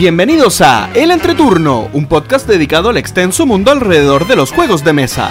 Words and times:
Bienvenidos 0.00 0.62
a 0.62 0.88
El 0.94 1.10
Entreturno, 1.10 1.90
un 1.92 2.06
podcast 2.06 2.48
dedicado 2.48 2.88
al 2.88 2.96
extenso 2.96 3.44
mundo 3.44 3.70
alrededor 3.70 4.26
de 4.26 4.34
los 4.34 4.50
juegos 4.50 4.82
de 4.82 4.94
mesa. 4.94 5.30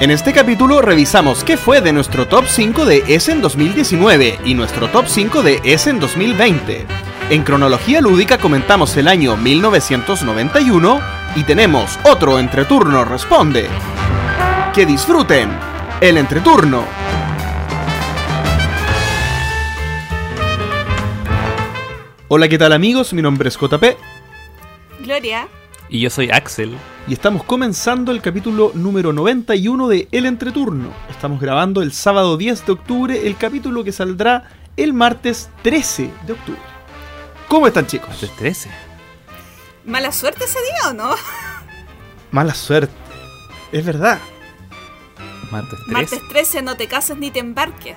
En 0.00 0.10
este 0.10 0.32
capítulo 0.32 0.82
revisamos 0.82 1.44
qué 1.44 1.56
fue 1.56 1.80
de 1.82 1.92
nuestro 1.92 2.26
top 2.26 2.46
5 2.48 2.84
de 2.84 3.04
Essen 3.06 3.40
2019 3.40 4.40
y 4.44 4.54
nuestro 4.54 4.88
top 4.88 5.06
5 5.06 5.44
de 5.44 5.60
Essen 5.62 6.00
2020. 6.00 6.84
En 7.30 7.44
cronología 7.44 8.00
lúdica 8.00 8.38
comentamos 8.38 8.96
el 8.96 9.06
año 9.06 9.36
1991 9.36 11.00
y 11.36 11.44
tenemos 11.44 11.96
otro 12.10 12.40
entreturno 12.40 13.04
responde. 13.04 13.68
Que 14.74 14.84
disfruten 14.84 15.48
el 16.00 16.16
entreturno. 16.16 17.07
Hola, 22.30 22.46
¿qué 22.48 22.58
tal 22.58 22.74
amigos? 22.74 23.14
Mi 23.14 23.22
nombre 23.22 23.48
es 23.48 23.56
JP 23.56 23.84
Gloria. 25.00 25.48
Y 25.88 26.00
yo 26.00 26.10
soy 26.10 26.28
Axel. 26.30 26.76
y 27.06 27.14
estamos 27.14 27.42
comenzando 27.44 28.12
el 28.12 28.20
capítulo 28.20 28.72
número 28.74 29.14
91 29.14 29.88
de 29.88 30.08
El 30.12 30.26
Entreturno. 30.26 30.92
Estamos 31.08 31.40
grabando 31.40 31.80
el 31.80 31.92
sábado 31.92 32.36
10 32.36 32.66
de 32.66 32.72
octubre, 32.72 33.26
el 33.26 33.38
capítulo 33.38 33.82
que 33.82 33.92
saldrá 33.92 34.50
el 34.76 34.92
martes 34.92 35.48
13 35.62 36.10
de 36.26 36.32
octubre. 36.34 36.60
¿Cómo 37.48 37.66
están 37.66 37.86
chicos? 37.86 38.10
Martes 38.10 38.36
13. 38.36 38.70
Mala 39.86 40.12
suerte 40.12 40.44
ese 40.44 40.58
día, 40.60 40.90
¿o 40.90 40.92
no? 40.92 41.14
Mala 42.30 42.52
suerte. 42.52 42.92
Es 43.72 43.86
verdad. 43.86 44.18
Martes 45.50 45.78
13. 45.86 45.92
Martes 45.92 46.20
13, 46.28 46.62
no 46.62 46.76
te 46.76 46.88
cases 46.88 47.16
ni 47.16 47.30
te 47.30 47.38
embarques. 47.38 47.96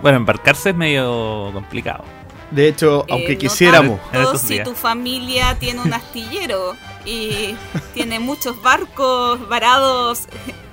Bueno, 0.00 0.16
embarcarse 0.16 0.70
es 0.70 0.76
medio 0.76 1.50
complicado. 1.52 2.04
De 2.50 2.68
hecho, 2.68 3.04
Eh, 3.08 3.12
aunque 3.12 3.32
no 3.34 3.38
quisiéramos. 3.38 4.00
Si 4.38 4.62
tu 4.62 4.74
familia 4.74 5.56
tiene 5.58 5.80
un 5.80 5.92
astillero 5.92 6.76
y 7.04 7.54
tiene 7.94 8.18
muchos 8.20 8.60
barcos 8.62 9.48
varados 9.48 10.26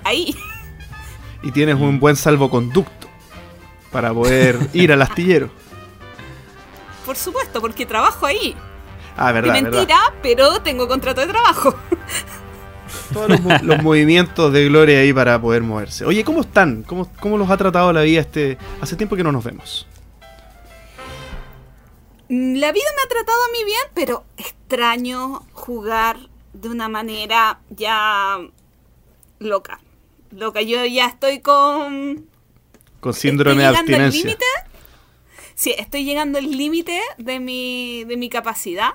ahí. 0.04 0.36
Y 1.44 1.52
tienes 1.52 1.76
un 1.76 2.00
buen 2.00 2.16
salvoconducto 2.16 3.08
para 3.92 4.14
poder 4.14 4.60
ir 4.74 4.92
al 4.92 5.02
astillero. 5.02 5.50
Por 7.06 7.16
supuesto, 7.16 7.60
porque 7.62 7.86
trabajo 7.86 8.26
ahí. 8.26 8.56
Ah, 9.18 9.32
Y 9.32 9.34
verdad, 9.34 9.54
verdad. 9.54 9.72
mentira, 9.72 10.00
pero 10.22 10.62
tengo 10.62 10.88
contrato 10.88 11.22
de 11.22 11.28
trabajo. 11.28 11.76
Todos 13.14 13.30
los, 13.30 13.62
los 13.64 13.82
movimientos 13.84 14.54
de 14.54 14.66
Gloria 14.70 15.00
ahí 15.00 15.12
para 15.12 15.42
poder 15.42 15.64
moverse. 15.64 16.06
Oye, 16.06 16.24
¿cómo 16.24 16.42
están? 16.42 16.84
¿Cómo, 16.84 17.10
¿Cómo 17.20 17.38
los 17.38 17.50
ha 17.50 17.58
tratado 17.58 17.92
la 17.92 18.02
vida 18.02 18.22
este... 18.22 18.58
Hace 18.80 18.96
tiempo 18.96 19.16
que 19.16 19.24
no 19.24 19.32
nos 19.32 19.44
vemos. 19.44 19.88
La 22.34 22.72
vida 22.72 22.86
me 22.96 23.04
ha 23.04 23.08
tratado 23.10 23.38
a 23.44 23.52
mí 23.52 23.66
bien, 23.66 23.82
pero 23.94 24.24
extraño 24.38 25.46
jugar 25.52 26.18
de 26.54 26.70
una 26.70 26.88
manera 26.88 27.60
ya 27.70 28.40
loca. 29.40 29.82
Loca, 30.32 30.62
yo 30.62 30.86
ya 30.86 31.08
estoy 31.08 31.42
con 31.42 32.30
Con 33.02 33.14
síndrome 33.14 33.64
de 33.64 33.70
Estoy 33.70 33.86
llegando 33.86 33.96
al 33.98 34.02
abstinencia. 34.06 34.24
límite. 34.30 34.46
Sí, 35.56 35.76
estoy 35.78 36.06
llegando 36.06 36.38
al 36.40 36.50
límite 36.50 37.02
de 37.18 37.40
mi, 37.42 38.06
de 38.06 38.16
mi 38.16 38.30
capacidad. 38.30 38.92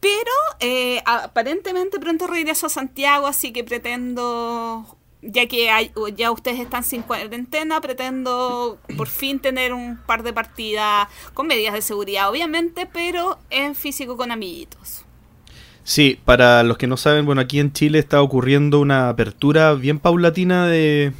Pero 0.00 0.32
eh, 0.60 1.02
aparentemente 1.04 1.98
pronto 2.00 2.26
regreso 2.26 2.68
a 2.68 2.70
Santiago, 2.70 3.26
así 3.26 3.52
que 3.52 3.64
pretendo, 3.64 4.96
ya 5.26 5.46
que 5.46 5.70
hay- 5.70 5.90
ya 6.16 6.30
ustedes 6.30 6.60
están 6.60 6.84
sin 6.84 7.02
cuarentena, 7.02 7.80
pretendo 7.80 8.78
por 8.96 9.08
fin 9.08 9.38
tener 9.38 9.72
un 9.72 9.98
par 10.06 10.22
de 10.22 10.32
partidas 10.32 11.08
con 11.34 11.46
medidas 11.46 11.74
de 11.74 11.82
seguridad, 11.82 12.30
obviamente, 12.30 12.88
pero 12.92 13.38
en 13.50 13.74
físico 13.74 14.16
con 14.16 14.30
amiguitos. 14.30 15.02
Sí, 15.84 16.18
para 16.24 16.62
los 16.64 16.78
que 16.78 16.86
no 16.88 16.96
saben, 16.96 17.26
bueno, 17.26 17.40
aquí 17.40 17.60
en 17.60 17.72
Chile 17.72 17.98
está 18.00 18.20
ocurriendo 18.20 18.80
una 18.80 19.08
apertura 19.08 19.74
bien 19.74 20.00
paulatina 20.00 20.66
de, 20.66 21.12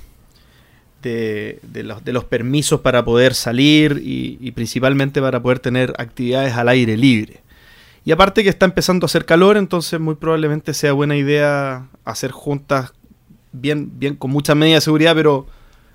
de, 1.03 1.61
de 1.63 2.13
los, 2.13 2.25
permisos 2.25 2.81
para 2.81 3.05
poder 3.05 3.35
salir 3.35 4.03
y, 4.05 4.39
y 4.41 4.51
principalmente 4.53 5.21
para 5.21 5.41
poder 5.41 5.61
tener 5.61 5.95
actividades 5.99 6.55
al 6.55 6.69
aire 6.69 6.97
libre. 6.97 7.43
Y 8.05 8.13
aparte 8.13 8.43
que 8.45 8.49
está 8.49 8.67
empezando 8.67 9.05
a 9.05 9.07
hacer 9.07 9.25
calor, 9.25 9.57
entonces 9.57 9.99
muy 9.99 10.15
probablemente 10.15 10.75
sea 10.75 10.93
buena 10.93 11.17
idea 11.17 11.89
hacer 12.05 12.31
juntas 12.31 12.93
bien, 13.61 13.99
bien 13.99 14.17
con 14.17 14.31
mucha 14.31 14.55
medida 14.55 14.77
de 14.77 14.81
seguridad, 14.81 15.15
pero, 15.15 15.47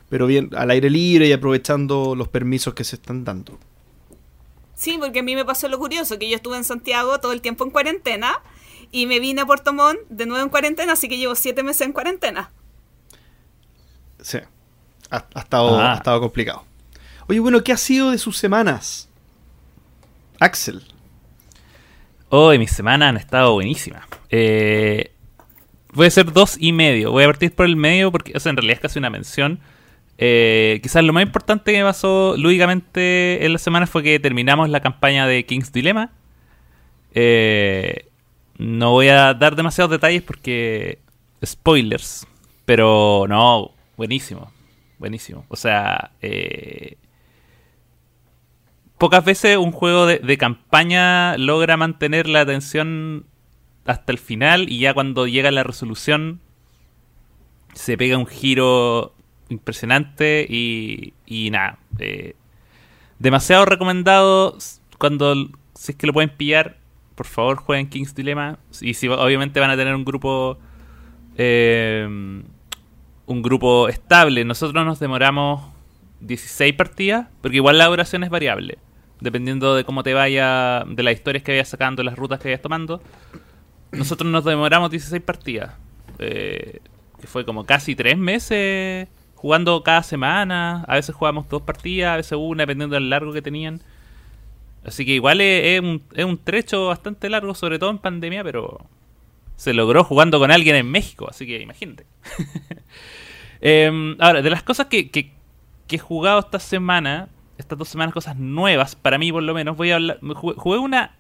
pero 0.10 0.28
bien 0.28 0.50
al 0.56 0.70
aire 0.72 0.90
libre 0.90 1.28
y 1.28 1.32
aprovechando 1.32 2.16
los 2.16 2.28
permisos 2.28 2.74
que 2.74 2.84
se 2.84 2.96
están 2.96 3.24
dando. 3.24 3.58
Sí, 4.76 4.98
porque 5.00 5.20
a 5.20 5.24
mí 5.24 5.36
me 5.36 5.46
pasó 5.46 5.68
lo 5.68 5.78
curioso, 5.78 6.18
que 6.18 6.28
yo 6.30 6.36
estuve 6.36 6.58
en 6.58 6.64
Santiago 6.64 7.20
todo 7.20 7.34
el 7.34 7.42
tiempo 7.42 7.64
en 7.64 7.70
cuarentena 7.72 8.34
y 8.92 9.06
me 9.06 9.20
vine 9.20 9.42
a 9.42 9.46
Puerto 9.46 9.74
Montt 9.74 10.00
de 10.10 10.26
nuevo 10.26 10.44
en 10.44 10.50
cuarentena, 10.50 10.94
así 10.94 11.08
que 11.08 11.18
llevo 11.18 11.36
siete 11.36 11.62
meses 11.64 11.82
en 11.82 11.94
cuarentena. 11.94 12.52
Sí, 14.22 14.40
ha, 15.10 15.26
ha 15.34 15.40
estado, 15.40 15.80
Ah. 15.80 15.94
ha 15.94 15.96
estado 15.98 16.20
complicado. 16.20 16.64
Oye, 17.28 17.40
bueno, 17.40 17.64
¿qué 17.64 17.72
ha 17.72 17.78
sido 17.78 18.12
de 18.12 18.18
sus 18.18 18.38
semanas? 18.38 19.08
Axel. 20.40 20.84
Hoy 22.30 22.58
mis 22.60 22.72
semanas 22.72 23.10
han 23.10 23.18
estado 23.18 23.54
buenísimas. 23.54 24.06
Eh, 24.30 25.11
voy 25.94 26.06
a 26.06 26.08
hacer 26.08 26.32
dos 26.32 26.58
y 26.60 26.72
medio. 26.72 27.12
Voy 27.12 27.24
a 27.24 27.28
partir 27.28 27.54
por 27.54 27.66
el 27.66 27.76
medio 27.76 28.12
porque, 28.12 28.34
o 28.36 28.40
sea, 28.40 28.50
en 28.50 28.58
realidad 28.58 28.76
es 28.76 28.82
casi 28.82 29.00
una 29.00 29.10
mención. 29.10 29.60
Eh, 30.18 30.80
quizás 30.84 31.04
lo 31.04 31.14
más 31.14 31.24
importante 31.24 31.74
que 31.74 31.82
pasó 31.82 32.36
lúdicamente 32.38 33.46
en 33.46 33.54
la 33.54 33.60
semana 33.60 33.88
fue 33.88 34.04
que 34.04 34.20
terminamos 34.20 34.70
la 34.70 34.80
campaña 34.80 35.28
de 35.28 35.46
King's 35.46 35.72
Dilemma. 35.72 36.12
Eh, 37.14 38.08
no 38.58 38.92
voy 38.92 39.08
a 39.08 39.34
dar 39.34 39.56
demasiados 39.56 39.92
detalles 39.92 40.22
porque 40.22 41.00
spoilers, 41.44 42.28
pero 42.66 43.26
no, 43.28 43.72
buenísimo, 43.98 44.52
buenísimo. 45.00 45.46
O 45.50 45.56
sea, 45.56 46.12
eh, 46.22 46.98
pocas 49.00 49.26
veces 49.26 49.58
un 49.58 49.72
juego 49.72 50.06
de, 50.06 50.20
de 50.20 50.38
campaña 50.38 51.36
logra 51.38 51.78
mantener 51.78 52.28
la 52.28 52.42
atención 52.42 53.26
hasta 53.86 54.12
el 54.12 54.18
final 54.18 54.70
y 54.70 54.80
ya 54.80 54.94
cuando 54.94 55.28
llega 55.28 55.52
la 55.52 55.64
resolución 55.64 56.40
se 57.74 57.98
pega 57.98 58.18
un 58.18 58.28
giro 58.28 59.14
impresionante 59.50 60.46
y, 60.48 61.14
y 61.26 61.50
nada. 61.52 61.80
eh, 62.00 62.36
demasiado 63.20 63.66
recomendado 63.66 64.58
cuando 64.98 65.50
si 65.74 65.94
es 65.94 65.98
que 65.98 66.08
lo 66.08 66.14
pueden 66.14 66.30
pillar, 66.30 66.78
por 67.16 67.26
favor 67.26 67.58
jueguen 67.58 67.90
King's 67.90 68.14
Dilemma 68.14 68.60
y 68.82 68.94
si 68.94 69.08
obviamente 69.08 69.60
van 69.60 69.72
a 69.72 69.78
tener 69.78 69.96
un 69.96 70.06
grupo 70.06 70.58
eh, 71.38 72.44
un 73.26 73.42
grupo 73.42 73.90
estable. 73.90 74.46
Nosotros 74.46 74.86
nos 74.86 75.00
demoramos 75.00 75.62
16 76.20 76.74
partidas, 76.74 77.28
porque 77.42 77.58
igual 77.58 77.78
la 77.78 77.88
duración 77.88 78.24
es 78.24 78.30
variable, 78.30 78.78
dependiendo 79.20 79.76
de 79.76 79.84
cómo 79.84 80.04
te 80.04 80.14
vaya, 80.14 80.84
de 80.88 81.04
las 81.04 81.14
historias 81.14 81.44
que 81.44 81.52
vayas 81.54 81.70
sacando, 81.70 82.04
las 82.04 82.16
rutas 82.16 82.40
que 82.40 82.50
vayas 82.50 82.62
tomando. 82.62 83.02
Nosotros 83.92 84.32
nos 84.32 84.46
demoramos 84.46 84.90
16 84.92 85.22
partidas, 85.22 85.74
eh, 86.20 86.80
que 87.20 87.28
fue 87.28 87.46
como 87.46 87.66
casi 87.66 87.96
3 87.96 88.18
meses 88.18 89.08
jugando 89.36 89.84
cada 89.84 90.04
semana. 90.04 90.84
A 90.88 90.96
veces 90.96 91.14
jugamos 91.16 91.50
dos 91.50 91.62
partidas, 91.64 92.14
a 92.14 92.18
veces 92.18 92.38
una, 92.40 92.64
dependiendo 92.64 92.94
del 92.96 93.10
largo 93.10 93.34
que 93.34 93.42
tenían. 93.42 93.82
Así 94.86 95.06
que 95.06 95.14
igual 95.14 95.42
es, 95.42 95.80
un, 95.82 96.02
es 96.14 96.26
un 96.26 96.38
trecho 96.38 96.88
bastante 96.88 97.30
largo, 97.30 97.54
sobre 97.54 97.78
todo 97.80 97.90
en 97.92 97.98
pandemia, 98.00 98.44
pero 98.44 98.80
se 99.56 99.74
logró 99.74 100.04
jugando 100.04 100.40
con 100.40 100.52
alguien 100.52 100.76
en 100.76 100.90
México, 100.90 101.28
así 101.30 101.46
que 101.46 101.62
imagínate. 101.62 102.06
Em, 103.62 104.16
ahora, 104.20 104.42
de 104.42 104.50
las 104.50 104.64
cosas 104.64 104.88
que, 104.88 105.12
que- 105.12 105.34
he 105.90 105.98
jugado 105.98 106.40
esta 106.40 106.58
semana, 106.58 107.28
estas 107.58 107.78
dos 107.78 107.90
semanas, 107.90 108.14
cosas 108.14 108.38
nuevas, 108.38 108.96
para 108.96 109.18
mí 109.18 109.30
por 109.32 109.44
lo 109.44 109.54
menos, 109.54 109.76
voy 109.76 109.92
a 109.92 109.96
hablar. 109.96 110.20
jugué 110.22 110.80
una, 110.80 111.12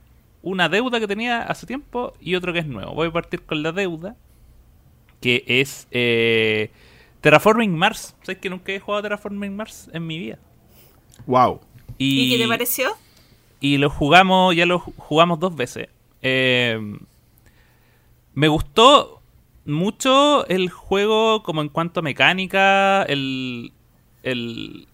una 0.41 0.69
deuda 0.69 0.99
que 0.99 1.07
tenía 1.07 1.43
hace 1.43 1.65
tiempo 1.67 2.13
y 2.19 2.35
otro 2.35 2.53
que 2.53 2.59
es 2.59 2.65
nuevo. 2.67 2.93
Voy 2.93 3.07
a 3.07 3.11
partir 3.11 3.43
con 3.43 3.61
la 3.63 3.71
deuda, 3.71 4.15
que 5.21 5.43
es 5.47 5.87
eh, 5.91 6.71
Terraforming 7.21 7.75
Mars. 7.75 8.15
¿Sabes 8.23 8.39
que 8.41 8.49
nunca 8.49 8.71
he 8.71 8.79
jugado 8.79 9.03
Terraforming 9.03 9.55
Mars 9.55 9.89
en 9.93 10.07
mi 10.07 10.17
vida? 10.17 10.39
Wow. 11.27 11.61
¿Y, 11.97 12.31
qué 12.31 12.43
te 12.43 12.47
pareció? 12.47 12.89
y 13.59 13.77
lo 13.77 13.91
jugamos, 13.91 14.55
ya 14.55 14.65
lo 14.65 14.79
ju- 14.79 14.93
jugamos 14.97 15.39
dos 15.39 15.55
veces. 15.55 15.87
Eh, 16.23 16.79
me 18.33 18.47
gustó 18.47 19.21
mucho 19.65 20.47
el 20.47 20.69
juego 20.69 21.43
como 21.43 21.61
en 21.61 21.69
cuanto 21.69 21.99
a 21.99 22.03
mecánica, 22.03 23.03
el, 23.03 23.71
el, 24.23 24.87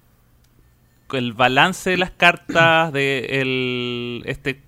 el 1.14 1.32
balance 1.34 1.92
de 1.92 1.98
las 1.98 2.12
cartas, 2.12 2.92
de 2.92 3.40
el, 3.42 4.24
este, 4.26 4.62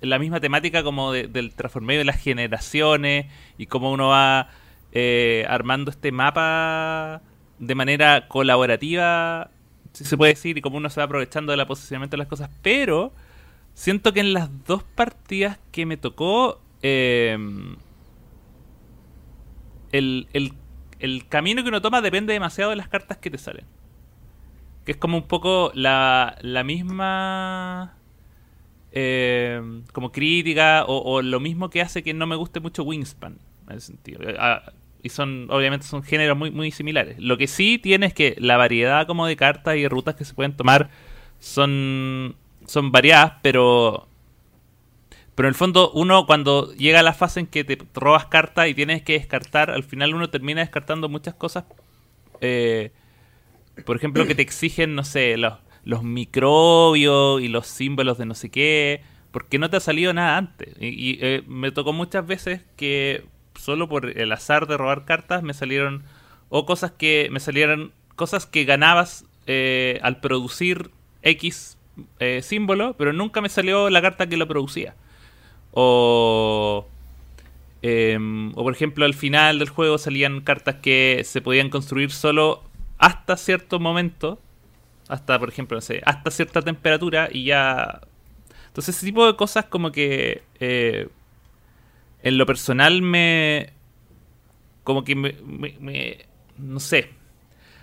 la 0.00 0.18
misma 0.18 0.40
temática 0.40 0.82
como 0.82 1.12
de- 1.12 1.28
del 1.28 1.54
transformeo 1.54 1.98
de 1.98 2.04
las 2.04 2.20
generaciones 2.20 3.26
y 3.58 3.66
cómo 3.66 3.92
uno 3.92 4.08
va 4.08 4.48
eh, 4.92 5.46
armando 5.48 5.90
este 5.90 6.12
mapa 6.12 7.22
de 7.58 7.74
manera 7.74 8.28
colaborativa 8.28 9.50
si 9.92 10.04
se 10.04 10.16
puede 10.16 10.32
decir, 10.32 10.56
y 10.56 10.62
cómo 10.62 10.78
uno 10.78 10.88
se 10.90 11.00
va 11.00 11.04
aprovechando 11.04 11.52
del 11.54 11.66
posicionamiento 11.66 12.14
de 12.14 12.18
las 12.18 12.26
cosas, 12.28 12.50
pero 12.62 13.12
siento 13.74 14.12
que 14.14 14.20
en 14.20 14.32
las 14.32 14.48
dos 14.64 14.82
partidas 14.82 15.58
que 15.70 15.84
me 15.84 15.98
tocó, 15.98 16.60
eh, 16.82 17.36
el, 19.92 20.28
el, 20.32 20.52
el 20.98 21.28
camino 21.28 21.62
que 21.62 21.68
uno 21.68 21.82
toma 21.82 22.00
depende 22.00 22.32
demasiado 22.32 22.70
de 22.70 22.76
las 22.76 22.88
cartas 22.88 23.18
que 23.18 23.30
te 23.30 23.38
salen. 23.38 23.66
Que 24.84 24.92
es 24.92 24.98
como 24.98 25.18
un 25.18 25.24
poco 25.28 25.70
la, 25.74 26.36
la 26.40 26.64
misma 26.64 27.94
eh, 28.92 29.60
como 29.92 30.12
crítica 30.12 30.84
o, 30.86 30.98
o, 30.98 31.22
lo 31.22 31.40
mismo 31.40 31.70
que 31.70 31.80
hace 31.80 32.02
que 32.02 32.14
no 32.14 32.26
me 32.26 32.36
guste 32.36 32.60
mucho 32.60 32.84
Wingspan 32.84 33.38
en 33.68 33.76
ese 33.76 33.88
sentido. 33.88 34.20
Ah, 34.38 34.72
y 35.02 35.08
son, 35.08 35.48
obviamente, 35.50 35.86
son 35.86 36.02
géneros 36.02 36.36
muy, 36.36 36.50
muy 36.50 36.70
similares. 36.70 37.16
Lo 37.18 37.36
que 37.36 37.48
sí 37.48 37.78
tiene 37.78 38.06
es 38.06 38.14
que 38.14 38.36
la 38.38 38.56
variedad 38.56 39.06
como 39.06 39.26
de 39.26 39.36
cartas 39.36 39.76
y 39.76 39.88
rutas 39.88 40.14
que 40.14 40.24
se 40.24 40.34
pueden 40.34 40.56
tomar 40.56 40.90
son, 41.40 42.36
son 42.66 42.92
variadas, 42.92 43.34
pero 43.42 44.06
pero 45.34 45.48
en 45.48 45.52
el 45.52 45.54
fondo, 45.54 45.90
uno 45.92 46.26
cuando 46.26 46.72
llega 46.74 47.00
a 47.00 47.02
la 47.02 47.14
fase 47.14 47.40
en 47.40 47.46
que 47.46 47.64
te 47.64 47.78
robas 47.94 48.26
cartas 48.26 48.68
y 48.68 48.74
tienes 48.74 49.02
que 49.02 49.14
descartar, 49.14 49.70
al 49.70 49.82
final 49.82 50.14
uno 50.14 50.28
termina 50.28 50.60
descartando 50.60 51.08
muchas 51.08 51.34
cosas. 51.34 51.64
Eh, 52.40 52.92
por 53.86 53.96
ejemplo, 53.96 54.26
que 54.26 54.34
te 54.34 54.42
exigen, 54.42 54.94
no 54.94 55.04
sé, 55.04 55.38
los, 55.38 55.54
los 55.84 56.02
microbios 56.02 57.40
y 57.40 57.48
los 57.48 57.66
símbolos 57.66 58.18
de 58.18 58.26
no 58.26 58.34
sé 58.34 58.50
qué, 58.50 59.02
porque 59.30 59.58
no 59.58 59.70
te 59.70 59.76
ha 59.76 59.80
salido 59.80 60.12
nada 60.12 60.36
antes. 60.36 60.74
Y, 60.80 61.18
eh, 61.20 61.42
me 61.46 61.72
tocó 61.72 61.92
muchas 61.92 62.26
veces 62.26 62.62
que 62.76 63.24
solo 63.54 63.88
por 63.88 64.18
el 64.18 64.32
azar 64.32 64.66
de 64.66 64.76
robar 64.76 65.04
cartas 65.04 65.42
me 65.42 65.54
salieron 65.54 66.04
o 66.48 66.66
cosas 66.66 66.92
que 66.92 67.28
me 67.30 67.40
salieron 67.40 67.92
cosas 68.16 68.46
que 68.46 68.64
ganabas 68.64 69.24
eh, 69.46 69.98
al 70.02 70.20
producir 70.20 70.90
X 71.22 71.78
eh, 72.20 72.40
símbolo, 72.42 72.94
pero 72.96 73.12
nunca 73.12 73.40
me 73.40 73.48
salió 73.48 73.90
la 73.90 74.02
carta 74.02 74.28
que 74.28 74.36
lo 74.36 74.46
producía. 74.46 74.94
O, 75.72 76.86
eh, 77.82 78.18
o 78.54 78.62
por 78.62 78.72
ejemplo 78.72 79.04
al 79.04 79.14
final 79.14 79.58
del 79.58 79.68
juego 79.68 79.98
salían 79.98 80.40
cartas 80.42 80.76
que 80.76 81.22
se 81.24 81.40
podían 81.40 81.70
construir 81.70 82.10
solo 82.10 82.62
hasta 82.98 83.36
cierto 83.36 83.80
momento, 83.80 84.38
hasta 85.12 85.38
por 85.38 85.50
ejemplo, 85.50 85.76
no 85.76 85.82
sé, 85.82 86.00
hasta 86.04 86.30
cierta 86.30 86.62
temperatura 86.62 87.28
y 87.30 87.44
ya... 87.44 88.00
Entonces 88.68 88.96
ese 88.96 89.06
tipo 89.06 89.26
de 89.26 89.36
cosas 89.36 89.66
como 89.66 89.92
que 89.92 90.42
eh, 90.58 91.08
en 92.22 92.38
lo 92.38 92.46
personal 92.46 93.02
me... 93.02 93.74
como 94.84 95.04
que 95.04 95.14
me... 95.14 95.36
me, 95.44 95.76
me 95.80 96.26
no 96.56 96.80
sé. 96.80 97.10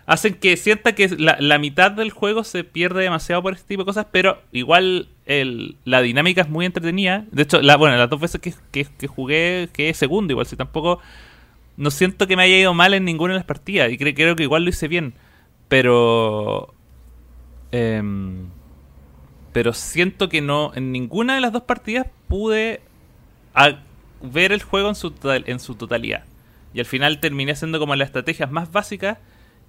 Hacen 0.08 0.34
que 0.34 0.58
sienta 0.58 0.96
que 0.96 1.08
la, 1.20 1.38
la, 1.40 1.60
mitad 1.60 1.92
del 1.92 2.10
juego 2.10 2.44
se 2.44 2.64
pierde 2.64 3.04
demasiado 3.04 3.44
por 3.44 3.54
este 3.54 3.68
tipo 3.68 3.84
de 3.84 3.86
cosas, 3.86 4.08
pero 4.12 4.42
igual 4.52 5.10
el, 5.28 5.76
la 5.86 6.02
dinámica 6.02 6.42
es 6.42 6.50
muy 6.50 6.66
entretenida. 6.66 7.26
De 7.32 7.44
hecho, 7.44 7.62
la, 7.62 7.78
bueno, 7.78 7.96
las 7.96 8.10
dos 8.10 8.20
veces 8.20 8.42
que, 8.42 8.56
que, 8.72 8.88
que 8.98 9.06
jugué 9.06 9.70
quedé 9.72 9.94
segundo, 9.94 10.34
igual 10.34 10.48
si 10.48 10.56
tampoco... 10.56 11.00
No 11.78 11.92
siento 11.92 12.26
que 12.26 12.36
me 12.36 12.44
haya 12.44 12.58
ido 12.58 12.74
mal 12.74 12.96
en 12.96 13.06
ninguna 13.06 13.34
de 13.34 13.40
las 13.40 13.46
partidas, 13.46 13.92
y 13.92 13.98
creo 14.00 14.36
que 14.36 14.44
igual 14.44 14.64
lo 14.64 14.72
hice 14.72 14.88
bien. 14.88 15.14
Pero... 15.68 16.74
Eh, 17.72 18.02
pero 19.52 19.74
siento 19.74 20.30
que 20.30 20.42
no, 20.42 20.72
en 20.76 20.92
ninguna 20.92 21.36
de 21.36 21.42
las 21.42 21.52
dos 21.52 21.64
partidas 21.64 22.08
pude 22.28 22.82
ver 24.22 24.52
el 24.52 24.62
juego 24.62 24.90
en 24.90 24.96
su, 24.96 25.14
en 25.24 25.60
su 25.60 25.76
totalidad. 25.76 26.24
Y 26.74 26.80
al 26.80 26.86
final 26.86 27.20
terminé 27.20 27.54
haciendo 27.54 27.80
como 27.80 27.96
las 27.96 28.08
estrategias 28.08 28.52
más 28.52 28.72
básicas 28.72 29.18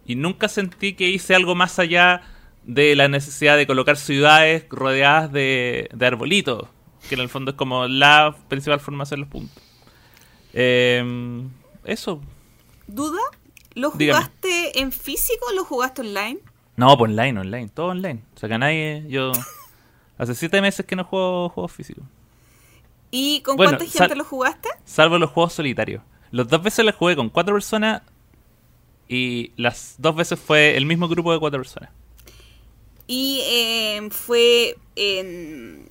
y 0.06 0.16
nunca 0.16 0.48
sentí 0.48 0.92
que 0.94 1.08
hice 1.08 1.34
algo 1.34 1.54
más 1.54 1.78
allá 1.78 2.22
de 2.64 2.94
la 2.94 3.08
necesidad 3.08 3.56
de 3.56 3.66
colocar 3.66 3.96
ciudades 3.96 4.66
rodeadas 4.68 5.32
de, 5.32 5.88
de 5.92 6.06
arbolitos, 6.06 6.68
que 7.08 7.14
en 7.14 7.22
el 7.22 7.28
fondo 7.30 7.52
es 7.52 7.56
como 7.56 7.86
la 7.88 8.36
principal 8.48 8.80
forma 8.80 8.98
de 8.98 9.02
hacer 9.04 9.18
los 9.18 9.28
puntos. 9.28 9.62
Eh, 10.52 11.42
eso. 11.84 12.20
¿Duda? 12.86 13.20
¿Lo 13.74 13.90
jugaste 13.92 14.48
Dígame. 14.48 14.72
en 14.74 14.92
físico 14.92 15.46
o 15.48 15.54
lo 15.54 15.64
jugaste 15.64 16.02
online? 16.02 16.38
No, 16.80 16.96
pues 16.96 17.10
online, 17.10 17.38
online, 17.38 17.68
todo 17.68 17.88
online. 17.88 18.22
O 18.34 18.38
sea 18.38 18.48
que 18.48 18.56
nadie, 18.56 19.04
yo... 19.06 19.32
Hace 20.16 20.34
siete 20.34 20.62
meses 20.62 20.86
que 20.86 20.96
no 20.96 21.04
juego 21.04 21.50
juegos 21.50 21.72
físicos. 21.72 22.04
¿Y 23.10 23.42
con 23.42 23.56
bueno, 23.56 23.76
cuánta 23.76 23.98
gente 23.98 24.16
lo 24.16 24.24
jugaste? 24.24 24.70
Salvo 24.86 25.18
los 25.18 25.30
juegos 25.30 25.52
solitarios. 25.52 26.02
Los 26.30 26.48
dos 26.48 26.62
veces 26.62 26.86
los 26.86 26.94
jugué 26.94 27.16
con 27.16 27.28
cuatro 27.28 27.54
personas 27.54 28.00
y 29.08 29.52
las 29.56 29.96
dos 29.98 30.16
veces 30.16 30.40
fue 30.40 30.74
el 30.78 30.86
mismo 30.86 31.06
grupo 31.06 31.30
de 31.34 31.38
cuatro 31.38 31.60
personas. 31.60 31.90
Y 33.06 33.42
eh, 33.44 34.08
fue 34.10 34.76
en 34.96 35.86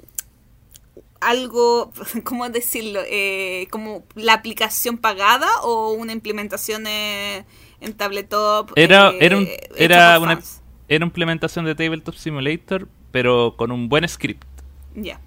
algo, 1.22 1.92
¿cómo 2.24 2.50
decirlo? 2.50 3.02
Eh, 3.06 3.68
como 3.70 4.06
la 4.16 4.34
aplicación 4.34 4.98
pagada 4.98 5.50
o 5.62 5.92
una 5.92 6.14
implementación 6.14 6.88
eh, 6.88 7.46
en 7.80 7.94
tabletop. 7.94 8.72
Era, 8.76 9.12
era, 9.20 9.38
un, 9.38 9.48
era 9.76 10.20
una, 10.20 10.40
era 10.90 11.06
implementación 11.06 11.66
de 11.66 11.76
Tabletop 11.76 12.16
Simulator, 12.16 12.88
pero 13.12 13.56
con 13.56 13.72
un 13.72 13.88
buen 13.88 14.08
script. 14.08 14.44
Ya. 14.96 15.02
Yeah. 15.04 15.20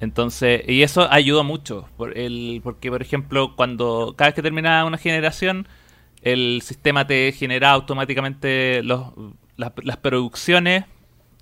Entonces, 0.00 0.62
y 0.66 0.82
eso 0.82 1.10
ayudó 1.10 1.44
mucho, 1.44 1.88
por 1.96 2.18
el, 2.18 2.60
porque 2.64 2.90
por 2.90 3.00
ejemplo, 3.00 3.54
cuando 3.56 4.14
cada 4.16 4.28
vez 4.28 4.34
que 4.34 4.42
terminaba 4.42 4.84
una 4.84 4.98
generación, 4.98 5.68
el 6.22 6.60
sistema 6.62 7.06
te 7.06 7.32
generaba 7.32 7.74
automáticamente 7.74 8.82
los, 8.82 9.12
las, 9.56 9.72
las 9.82 9.96
producciones, 9.98 10.84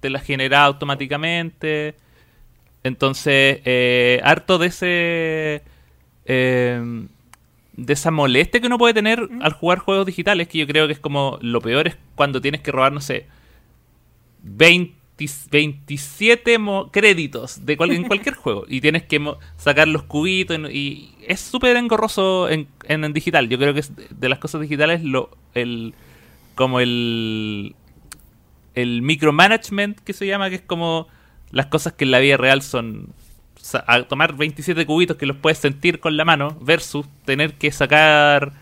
te 0.00 0.11
las 0.11 0.23
generaba 0.25 0.65
automáticamente. 0.65 1.94
Entonces, 2.85 3.61
eh, 3.65 4.20
harto 4.25 4.58
de 4.58 4.67
ese... 4.67 5.62
Eh, 6.26 7.06
de 7.75 7.93
esa 7.94 8.11
molestia 8.11 8.61
que 8.61 8.67
uno 8.67 8.79
puede 8.79 8.94
tener 8.94 9.29
al 9.41 9.53
jugar 9.55 9.79
juegos 9.79 10.06
digitales, 10.06 10.47
que 10.47 10.58
yo 10.58 10.67
creo 10.67 10.87
que 10.87 10.93
es 10.93 10.99
como 10.99 11.38
lo 11.41 11.61
peor 11.61 11.88
es 11.88 11.97
cuando 12.15 12.41
tienes 12.41 12.61
que 12.61 12.70
robar, 12.70 12.93
no 12.93 13.00
sé, 13.00 13.26
20 14.43 15.03
27 15.50 16.59
créditos 16.91 17.65
de 17.65 17.77
cual 17.77 17.93
en 17.93 18.05
cualquier 18.05 18.35
juego 18.43 18.65
y 18.67 18.81
tienes 18.81 19.05
que 19.05 19.21
sacar 19.56 19.87
los 19.89 20.03
cubitos 20.05 20.59
y 20.71 21.15
es 21.27 21.41
súper 21.41 21.77
engorroso 21.77 22.49
en, 22.49 22.67
en, 22.84 23.05
en, 23.05 23.13
digital. 23.13 23.49
Yo 23.49 23.58
creo 23.58 23.75
que 23.75 23.81
es 23.81 23.93
de 23.94 24.29
las 24.29 24.39
cosas 24.39 24.61
digitales 24.63 25.03
lo 25.05 25.31
el 25.55 25.94
como 26.55 26.81
el 26.81 27.77
el 28.75 29.03
micromanagement 29.03 30.01
que 30.01 30.13
se 30.13 30.27
llama, 30.27 30.49
que 30.49 30.56
es 30.56 30.63
como 30.63 31.06
las 31.51 31.67
cosas 31.67 31.93
que 31.93 32.05
en 32.05 32.11
la 32.11 32.19
vida 32.19 32.37
real 32.37 32.63
son 32.63 33.13
a 33.87 34.03
tomar 34.03 34.37
27 34.37 34.87
cubitos 34.87 35.17
que 35.17 35.27
los 35.27 35.37
puedes 35.37 35.58
sentir 35.58 36.01
con 36.01 36.17
la 36.17 36.25
mano 36.25 36.56
versus 36.61 37.06
tener 37.25 37.55
que 37.55 37.70
sacar 37.70 38.55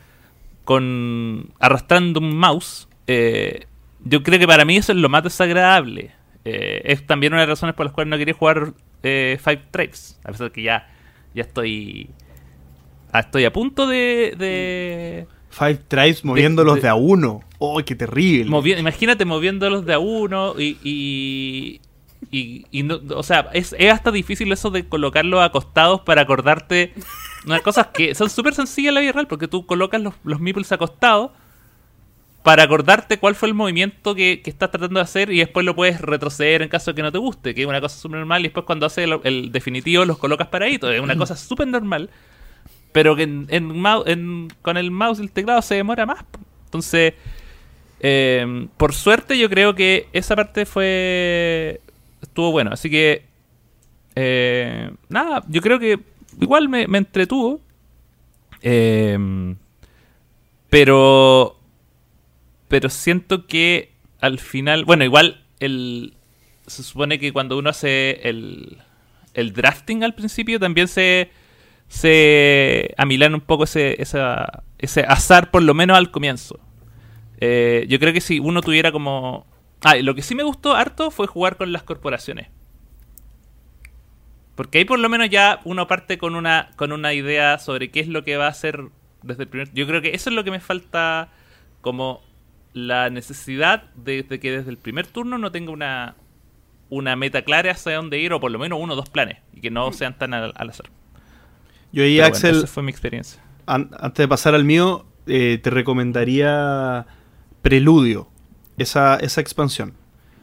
con 0.65 1.51
arrastrando 1.59 2.21
un 2.21 2.37
mouse. 2.37 2.89
Eh, 3.07 3.67
yo 4.04 4.23
creo 4.23 4.38
que 4.38 4.47
para 4.47 4.64
mí 4.64 4.76
eso 4.76 4.92
es 4.92 4.99
lo 4.99 5.09
más 5.09 5.23
desagradable 5.23 6.12
eh, 6.45 6.83
es 6.85 7.07
también 7.07 7.33
una 7.33 7.42
de 7.42 7.49
las 7.49 7.59
razones 7.59 7.75
por 7.75 7.87
las 7.87 7.92
cuales 7.92 8.11
no 8.11 8.16
quería 8.16 8.35
jugar 8.35 8.73
eh, 9.02 9.38
Five 9.42 9.62
Tribes. 9.71 10.19
A 10.25 10.33
pesar 10.33 10.49
de 10.49 10.52
que 10.52 10.62
ya, 10.62 10.88
ya 11.35 11.42
estoy. 11.42 12.11
Estoy 13.12 13.45
a 13.45 13.52
punto 13.52 13.87
de. 13.87 14.35
de 14.38 15.26
Five 15.50 15.80
Tribes 15.88 16.25
moviéndolos 16.25 16.76
de, 16.76 16.80
de, 16.80 16.87
de, 16.87 16.88
a 16.88 16.95
uno. 16.95 17.40
¡Oh, 17.59 17.83
qué 17.85 17.95
terrible! 17.95 18.49
Movi 18.49 18.73
imagínate 18.75 19.25
moviéndolos 19.25 19.85
de 19.85 19.95
a 19.95 19.99
uno 19.99 20.54
y. 20.59 20.78
y 20.83 21.80
y, 22.30 22.66
y 22.71 22.83
no, 22.83 23.00
o 23.16 23.23
sea, 23.23 23.49
es, 23.54 23.75
es, 23.78 23.90
hasta 23.90 24.12
difícil 24.12 24.52
eso 24.52 24.71
de 24.71 24.87
colocarlos 24.87 25.42
acostados 25.42 26.02
para 26.02 26.21
acordarte 26.21 26.92
unas 27.47 27.62
cosas 27.62 27.88
que 27.88 28.14
son 28.14 28.28
súper 28.28 28.54
sencillas 28.54 28.90
en 28.90 28.95
la 28.95 29.00
vida 29.00 29.12
real, 29.12 29.26
porque 29.26 29.49
tú 29.49 29.64
colocas 29.64 30.02
los, 30.02 30.14
los 30.23 30.38
meeples 30.38 30.71
acostados 30.71 31.30
para 32.43 32.63
acordarte 32.63 33.19
cuál 33.19 33.35
fue 33.35 33.49
el 33.49 33.55
movimiento 33.55 34.15
que, 34.15 34.41
que, 34.43 34.51
estás 34.51 34.71
tratando 34.71 34.99
de 34.99 35.05
hacer 35.05 35.31
y 35.31 35.39
después 35.39 35.67
lo 35.67 35.77
puedes 35.77 36.01
retroceder 36.01 36.63
en 36.63 36.69
caso 36.69 36.91
de 36.91 36.95
que 36.95 37.03
no 37.03 37.13
te 37.13 37.19
guste, 37.19 37.55
que 37.55 37.63
es 37.63 37.67
una 37.67 37.81
cosa 37.81 37.99
súper 37.99 38.19
normal 38.19 38.41
y 38.41 38.45
después 38.45 38.65
cuando 38.65 38.87
haces 38.87 39.05
el, 39.05 39.21
el, 39.25 39.53
definitivo 39.53 40.05
los 40.05 40.19
colocas 40.19 40.49
paraditos, 40.49 40.93
es 40.95 41.01
una 41.01 41.17
cosa 41.19 41.37
súper 41.37 41.69
normal, 41.69 42.09
pero 42.93 43.15
que 43.15 43.25
en, 43.25 43.47
en, 43.51 43.85
en, 44.07 44.49
con 44.63 44.77
el 44.79 44.91
mouse 44.91 45.19
y 45.19 45.23
el 45.23 45.31
teclado 45.31 45.61
se 45.61 45.75
demora 45.75 46.07
más. 46.07 46.25
Entonces, 46.65 47.15
eh, 48.01 48.69
por 48.77 48.95
suerte 48.95 49.39
yo 49.39 49.51
creo 49.51 49.75
que 49.75 50.09
esa 50.13 50.35
parte 50.35 50.65
fue... 50.65 51.81
estuvo 52.23 52.53
bueno, 52.53 52.71
así 52.73 52.89
que... 52.89 53.29
Eh, 54.17 54.91
nada, 55.09 55.45
yo 55.49 55.61
creo 55.61 55.79
que 55.79 56.01
igual 56.41 56.69
me, 56.69 56.89
me 56.89 56.99
entretuvo. 56.99 57.61
Eh, 58.63 59.55
pero 60.69 61.60
pero 62.71 62.89
siento 62.89 63.47
que 63.47 63.93
al 64.21 64.39
final, 64.39 64.87
bueno, 64.87 65.05
igual 65.05 65.45
el 65.59 66.15
se 66.67 66.83
supone 66.83 67.19
que 67.19 67.35
cuando 67.35 67.59
uno 67.59 67.69
hace 67.69 68.21
el, 68.23 68.79
el 69.35 69.53
drafting 69.53 70.05
al 70.05 70.15
principio 70.15 70.59
también 70.59 70.89
se 70.89 71.31
se 71.89 72.95
amilan 72.97 73.35
un 73.35 73.41
poco 73.43 73.65
ese, 73.65 74.00
esa, 74.00 74.62
ese 74.79 75.03
azar 75.03 75.50
por 75.50 75.62
lo 75.62 75.75
menos 75.75 75.99
al 75.99 76.11
comienzo. 76.11 76.59
Eh, 77.41 77.85
yo 77.89 77.99
creo 77.99 78.12
que 78.12 78.21
si 78.23 78.39
uno 78.39 78.62
tuviera 78.62 78.93
como 78.93 79.47
Ah, 79.83 79.97
lo 79.97 80.15
que 80.15 80.23
sí 80.23 80.35
me 80.35 80.43
gustó 80.43 80.75
harto 80.75 81.11
fue 81.11 81.27
jugar 81.27 81.57
con 81.57 81.73
las 81.73 81.83
corporaciones. 81.83 82.49
Porque 84.55 84.79
ahí 84.79 84.85
por 84.85 84.99
lo 84.99 85.09
menos 85.09 85.31
ya 85.31 85.61
uno 85.65 85.87
parte 85.87 86.19
con 86.19 86.35
una, 86.35 86.71
con 86.77 86.93
una 86.93 87.15
idea 87.15 87.59
sobre 87.59 87.91
qué 87.91 88.00
es 88.00 88.09
lo 88.09 88.23
que 88.23 88.37
va 88.37 88.47
a 88.47 88.50
hacer 88.50 88.89
desde 89.23 89.45
el 89.45 89.49
primer... 89.49 89.73
Yo 89.73 89.87
creo 89.87 90.03
que 90.03 90.15
eso 90.15 90.29
es 90.29 90.37
lo 90.37 90.45
que 90.45 90.50
me 90.50 90.61
falta 90.61 91.31
como 91.81 92.23
la 92.73 93.11
necesidad 93.11 93.85
de, 93.95 94.23
de 94.23 94.39
que 94.41 94.53
desde 94.53 94.71
el 94.71 94.77
primer 94.79 95.07
turno 95.07 95.39
no 95.39 95.50
tenga 95.50 95.73
una, 95.73 96.15
una 96.89 97.17
meta 97.17 97.43
clara 97.43 97.73
hacia 97.73 97.97
dónde 97.97 98.19
ir 98.19 98.33
o 98.33 98.41
por 98.41 98.50
lo 98.50 98.59
menos 98.59 98.79
uno 98.81 98.93
o 98.93 98.97
dos 98.97 99.09
planes 99.09 99.39
y 99.55 99.61
que 99.61 99.71
no 99.71 99.93
sean 99.93 100.17
tan 100.19 100.35
al, 100.35 100.53
al 100.57 100.71
azar. 100.71 100.87
Yo 101.93 102.05
ahí, 102.05 102.17
Pero 102.17 102.23
bueno, 102.31 102.37
Axel, 102.37 102.57
esa 102.59 102.67
fue 102.69 102.83
mi 102.85 102.91
experiencia. 102.91 103.43
an- 103.67 103.91
antes 103.99 104.23
de 104.23 104.29
pasar 104.29 104.55
al 104.55 104.65
mío, 104.65 105.05
eh, 105.27 105.59
te 105.62 105.71
recomendaría 105.71 107.07
Preludio, 107.62 108.29
esa, 108.79 109.17
esa 109.17 109.41
expansión. 109.41 109.95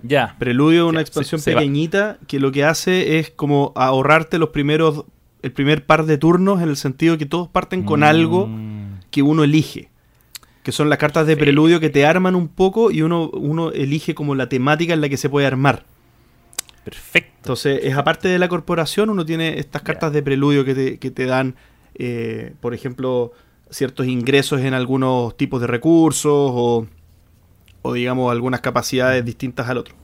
Ya. 0.04 0.36
Preludio 0.38 0.86
es 0.86 0.90
una 0.90 1.00
Ya, 1.00 1.04
expansión 1.04 1.40
se- 1.40 1.46
se 1.52 1.56
va. 1.56 1.62
pequeñita 1.62 2.20
que 2.28 2.40
lo 2.40 2.52
que 2.52 2.64
hace 2.66 3.18
es 3.20 3.32
como 3.32 3.72
ahorrarte 3.76 4.38
los 4.38 4.50
primeros, 4.50 5.06
el 5.42 5.52
primer 5.52 5.86
par 5.86 6.06
de 6.06 6.18
turnos 6.18 6.62
en 6.62 6.70
el 6.70 6.78
sentido 6.78 7.18
que 7.18 7.26
todos 7.26 7.48
parten 7.48 7.84
con 7.84 8.04
algo 8.04 8.48
Mm. 8.48 9.00
que 9.10 9.22
uno 9.24 9.44
elige. 9.44 9.90
Que 10.68 10.74
son 10.74 10.90
las 10.90 10.98
cartas 11.00 11.26
de 11.26 11.36
Sí. 11.36 11.40
preludio 11.40 11.80
que 11.80 11.90
te 11.90 12.06
arman 12.06 12.36
un 12.36 12.50
poco 12.50 12.92
y 12.92 13.02
uno, 13.02 13.30
uno 13.30 13.72
elige 13.72 14.14
como 14.14 14.36
la 14.36 14.50
temática 14.50 14.94
en 14.94 15.00
la 15.00 15.08
que 15.08 15.16
se 15.16 15.30
puede 15.30 15.48
armar. 15.48 15.86
Perfecto. 16.84 17.32
Entonces, 17.38 17.80
es 17.84 17.96
aparte 17.96 18.28
de 18.28 18.38
la 18.38 18.50
corporación, 18.50 19.10
uno 19.10 19.26
tiene 19.26 19.60
estas 19.60 19.82
cartas 19.84 20.12
de 20.12 20.22
preludio 20.22 20.66
que 20.66 20.76
te, 20.76 20.98
que 21.00 21.10
te 21.10 21.26
dan, 21.26 21.56
eh, 21.96 22.52
por 22.60 22.74
ejemplo, 22.74 23.32
ciertos 23.70 24.08
ingresos 24.08 24.60
en 24.60 24.74
algunos 24.74 25.38
tipos 25.38 25.62
de 25.62 25.68
recursos 25.68 26.34
o, 26.54 26.86
o, 27.82 27.94
digamos, 27.94 28.30
algunas 28.30 28.60
capacidades 28.60 29.24
distintas 29.24 29.70
al 29.70 29.78
otro. 29.78 29.96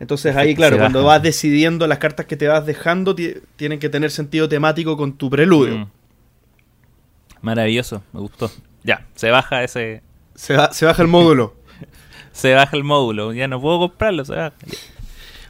Entonces, 0.00 0.36
ahí, 0.36 0.54
claro, 0.54 0.76
cuando 0.76 1.02
vas 1.04 1.22
decidiendo 1.22 1.86
las 1.86 1.96
cartas 1.96 2.26
que 2.26 2.36
te 2.36 2.46
vas 2.46 2.66
dejando, 2.66 3.14
ti- 3.14 3.36
tienen 3.56 3.78
que 3.78 3.88
tener 3.88 4.10
sentido 4.10 4.50
temático 4.50 4.98
con 4.98 5.14
tu 5.14 5.30
preludio. 5.30 5.78
Mm. 5.78 5.86
Maravilloso, 7.40 8.02
me 8.12 8.20
gustó. 8.20 8.50
Ya, 8.86 9.04
se 9.16 9.30
baja 9.30 9.64
ese. 9.64 10.02
Se, 10.36 10.54
ba- 10.56 10.72
se 10.72 10.86
baja 10.86 11.02
el 11.02 11.08
módulo. 11.08 11.54
Se 12.32 12.52
baja 12.54 12.76
el 12.76 12.84
módulo. 12.84 13.32
Ya 13.32 13.48
no 13.48 13.60
puedo 13.60 13.78
comprarlo, 13.78 14.22
se 14.24 14.34
baja. 14.34 14.52
Ya. 14.66 14.76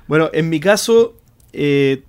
Bueno, 0.06 0.30
en 0.32 0.48
mi 0.48 0.60
caso, 0.60 1.16
eh, 1.52 2.04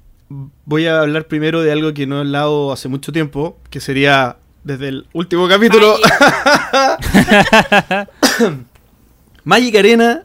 voy 0.65 0.85
a 0.85 0.99
hablar 1.01 1.27
primero 1.27 1.61
de 1.63 1.71
algo 1.71 1.93
que 1.95 2.05
no 2.05 2.17
he 2.17 2.19
hablado 2.19 2.71
hace 2.71 2.87
mucho 2.87 3.11
tiempo, 3.11 3.57
que 3.71 3.79
sería 3.79 4.37
desde 4.63 4.89
el 4.89 5.07
último 5.13 5.47
capítulo. 5.47 5.95
Magic 9.43 9.75
Arena 9.79 10.21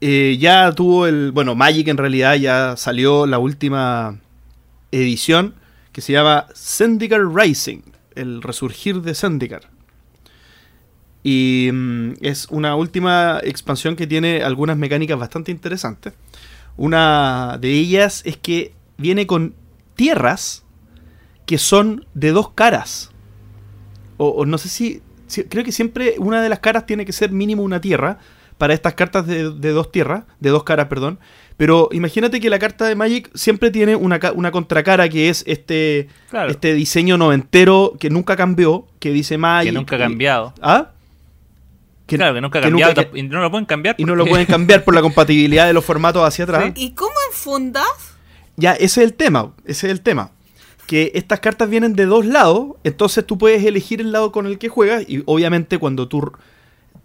eh, 0.00 0.36
ya 0.38 0.72
tuvo 0.72 1.06
el. 1.08 1.32
Bueno, 1.32 1.54
Magic 1.56 1.88
en 1.88 1.96
realidad 1.96 2.34
ya 2.36 2.76
salió 2.76 3.26
la 3.26 3.38
última 3.38 4.20
edición 4.92 5.54
que 5.92 6.00
se 6.00 6.12
llama 6.12 6.46
Zendikar 6.54 7.22
Rising, 7.34 7.80
el 8.14 8.40
resurgir 8.42 9.02
de 9.02 9.14
Zendikar. 9.14 9.62
Y 11.28 11.70
mm, 11.72 12.12
es 12.22 12.46
una 12.50 12.74
última 12.74 13.40
expansión 13.42 13.96
que 13.96 14.06
tiene 14.06 14.42
algunas 14.42 14.76
mecánicas 14.78 15.18
bastante 15.18 15.50
interesantes. 15.50 16.14
Una 16.76 17.58
de 17.60 17.70
ellas 17.72 18.22
es 18.24 18.36
que 18.36 18.72
viene 18.96 19.26
con 19.26 19.54
tierras 19.94 20.64
que 21.44 21.58
son 21.58 22.06
de 22.14 22.30
dos 22.32 22.50
caras. 22.50 23.10
O, 24.16 24.28
o 24.28 24.46
no 24.46 24.56
sé 24.58 24.68
si, 24.68 25.02
si- 25.26 25.44
Creo 25.44 25.64
que 25.64 25.72
siempre 25.72 26.14
una 26.18 26.40
de 26.40 26.48
las 26.48 26.60
caras 26.60 26.86
tiene 26.86 27.04
que 27.04 27.12
ser 27.12 27.30
mínimo 27.30 27.62
una 27.62 27.80
tierra. 27.80 28.18
Para 28.58 28.74
estas 28.74 28.94
cartas 28.94 29.24
de, 29.26 29.50
de 29.52 29.70
dos 29.70 29.92
tierras. 29.92 30.24
De 30.40 30.50
dos 30.50 30.64
caras, 30.64 30.86
perdón. 30.86 31.20
Pero 31.56 31.88
imagínate 31.92 32.40
que 32.40 32.50
la 32.50 32.58
carta 32.58 32.86
de 32.86 32.96
Magic 32.96 33.30
siempre 33.34 33.70
tiene 33.70 33.94
una, 33.94 34.18
una 34.34 34.50
contracara 34.50 35.08
que 35.08 35.28
es 35.28 35.44
este, 35.46 36.08
Claro. 36.30 36.50
este 36.50 36.74
diseño 36.74 37.16
noventero 37.18 37.94
que 38.00 38.10
nunca 38.10 38.34
cambió. 38.34 38.86
Que 38.98 39.12
dice 39.12 39.38
Magic. 39.38 39.70
que 39.72 39.78
nunca 39.78 39.94
ha 39.96 39.98
cambiado. 40.00 40.54
¿Ah? 40.60 40.90
Que- 42.08 42.16
claro, 42.16 42.34
que 42.34 42.40
nunca 42.40 42.58
ha 42.58 42.62
que 42.62 42.68
cambiado. 42.68 42.94
nunca- 42.94 43.18
y 43.18 43.22
no 43.22 43.40
lo 43.40 43.50
pueden 43.50 43.66
cambiar. 43.66 43.94
y 43.98 44.04
no 44.04 44.16
lo 44.16 44.26
pueden 44.26 44.46
cambiar 44.46 44.82
por 44.82 44.94
la 44.94 45.00
compatibilidad 45.02 45.66
de 45.66 45.72
los 45.72 45.84
formatos 45.84 46.26
hacia 46.26 46.44
atrás. 46.44 46.72
¿Y 46.74 46.90
cómo 46.92 47.12
en 47.30 47.36
fundas? 47.36 47.86
Ya, 48.56 48.72
ese 48.72 49.02
es 49.02 49.08
el 49.10 49.14
tema, 49.14 49.52
ese 49.66 49.86
es 49.86 49.92
el 49.92 50.00
tema. 50.00 50.32
Que 50.86 51.12
estas 51.14 51.38
cartas 51.40 51.68
vienen 51.70 51.92
de 51.94 52.06
dos 52.06 52.24
lados, 52.26 52.76
entonces 52.82 53.24
tú 53.26 53.36
puedes 53.38 53.62
elegir 53.64 54.00
el 54.00 54.10
lado 54.10 54.32
con 54.32 54.46
el 54.46 54.58
que 54.58 54.68
juegas 54.68 55.04
y 55.06 55.22
obviamente 55.26 55.78
cuando 55.78 56.08
tú 56.08 56.32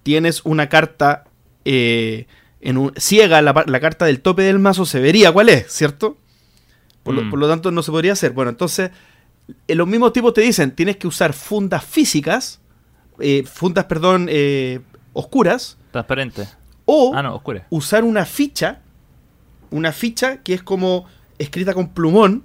tienes 0.04 0.42
una 0.46 0.70
carta 0.70 1.26
eh, 1.66 2.26
en 2.62 2.78
un, 2.78 2.94
ciega, 2.98 3.42
la, 3.42 3.64
la 3.68 3.80
carta 3.82 4.06
del 4.06 4.22
tope 4.22 4.42
del 4.44 4.58
mazo 4.60 4.86
se 4.86 5.00
vería 5.02 5.32
cuál 5.34 5.50
es, 5.50 5.72
¿cierto? 5.72 6.18
Por, 7.04 7.14
lo, 7.14 7.24
Mm. 7.24 7.30
por 7.30 7.40
lo 7.40 7.48
tanto 7.50 7.72
no 7.72 7.84
se 7.84 7.92
podría 7.92 8.14
hacer. 8.14 8.32
Bueno, 8.32 8.50
entonces 8.52 8.92
en 9.68 9.78
los 9.78 9.86
mismos 9.88 10.14
tipos 10.14 10.34
te 10.34 10.40
dicen, 10.42 10.72
tienes 10.72 10.96
que 10.98 11.08
usar 11.08 11.34
fundas 11.34 11.84
físicas, 11.84 12.62
eh, 13.20 13.44
fundas, 13.46 13.86
perdón, 13.86 14.28
eh, 14.30 14.80
oscuras, 15.14 15.78
Transparente. 15.92 16.48
o 16.86 17.14
Ah, 17.16 17.22
no, 17.24 17.36
oscura. 17.36 17.66
usar 17.70 18.04
una 18.04 18.26
ficha, 18.26 18.82
una 19.72 19.92
ficha 19.92 20.38
que 20.44 20.54
es 20.54 20.64
como 20.64 21.06
escrita 21.40 21.74
con 21.74 21.90
plumón, 21.90 22.44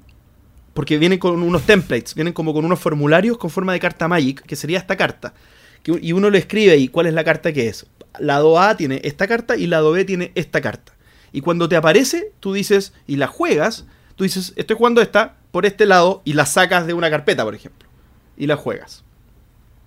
porque 0.75 0.97
vienen 0.99 1.19
con 1.19 1.43
unos 1.43 1.63
templates, 1.63 2.15
vienen 2.15 2.33
como 2.33 2.53
con 2.55 2.65
unos 2.65 2.79
formularios 2.79 3.37
con 3.39 3.51
forma 3.51 3.73
de 3.73 3.81
carta 3.81 4.07
Magic, 4.09 4.43
que 4.43 4.55
sería 4.57 4.79
esta 4.79 4.97
carta. 4.97 5.35
Que- 5.83 5.99
y 6.01 6.13
uno 6.13 6.31
le 6.31 6.39
escribe 6.39 6.73
ahí 6.73 6.89
cuál 6.89 7.07
es 7.07 7.15
la 7.15 7.25
carta 7.25 7.53
que 7.53 7.69
es. 7.69 7.87
Lado 8.19 8.59
A 8.61 8.77
tiene 8.77 9.01
esta 9.05 9.27
carta 9.27 9.57
y 9.57 9.67
lado 9.67 9.91
B 9.93 10.05
tiene 10.05 10.33
esta 10.35 10.61
carta. 10.61 10.93
Y 11.33 11.41
cuando 11.41 11.69
te 11.69 11.77
aparece, 11.77 12.33
tú 12.41 12.53
dices, 12.53 12.93
y 13.07 13.17
la 13.17 13.27
juegas, 13.27 13.87
tú 14.17 14.25
dices, 14.25 14.53
estoy 14.57 14.77
jugando 14.77 15.01
esta 15.03 15.37
por 15.51 15.67
este 15.67 15.85
lado 15.87 16.23
y 16.25 16.33
la 16.35 16.47
sacas 16.47 16.87
de 16.87 16.95
una 16.95 17.11
carpeta, 17.11 17.45
por 17.45 17.55
ejemplo. 17.55 17.89
Y 18.37 18.47
la 18.47 18.57
juegas. 18.57 19.05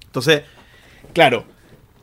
Entonces, 0.05 0.43
claro, 1.13 1.45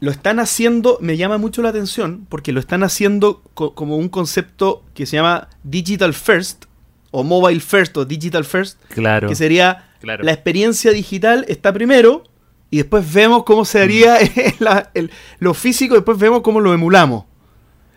lo 0.00 0.10
están 0.10 0.38
haciendo, 0.38 0.98
me 1.00 1.16
llama 1.16 1.38
mucho 1.38 1.60
la 1.62 1.70
atención, 1.70 2.26
porque 2.28 2.52
lo 2.52 2.60
están 2.60 2.82
haciendo 2.82 3.42
co- 3.54 3.74
como 3.74 3.96
un 3.96 4.08
concepto 4.08 4.84
que 4.94 5.06
se 5.06 5.16
llama 5.16 5.48
Digital 5.64 6.14
First, 6.14 6.64
o 7.10 7.24
Mobile 7.24 7.60
First, 7.60 7.96
o 7.96 8.04
Digital 8.04 8.44
First, 8.44 8.80
Claro. 8.90 9.28
que 9.28 9.34
sería 9.34 9.90
Claro. 10.00 10.22
la 10.24 10.32
experiencia 10.32 10.92
digital 10.92 11.44
está 11.48 11.72
primero, 11.72 12.22
y 12.70 12.76
después 12.76 13.10
vemos 13.12 13.44
cómo 13.44 13.64
se 13.64 13.80
haría 13.80 14.18
la- 14.60 14.90
el- 14.94 15.10
lo 15.40 15.54
físico, 15.54 15.94
y 15.94 15.98
después 15.98 16.18
vemos 16.18 16.42
cómo 16.42 16.60
lo 16.60 16.72
emulamos. 16.74 17.24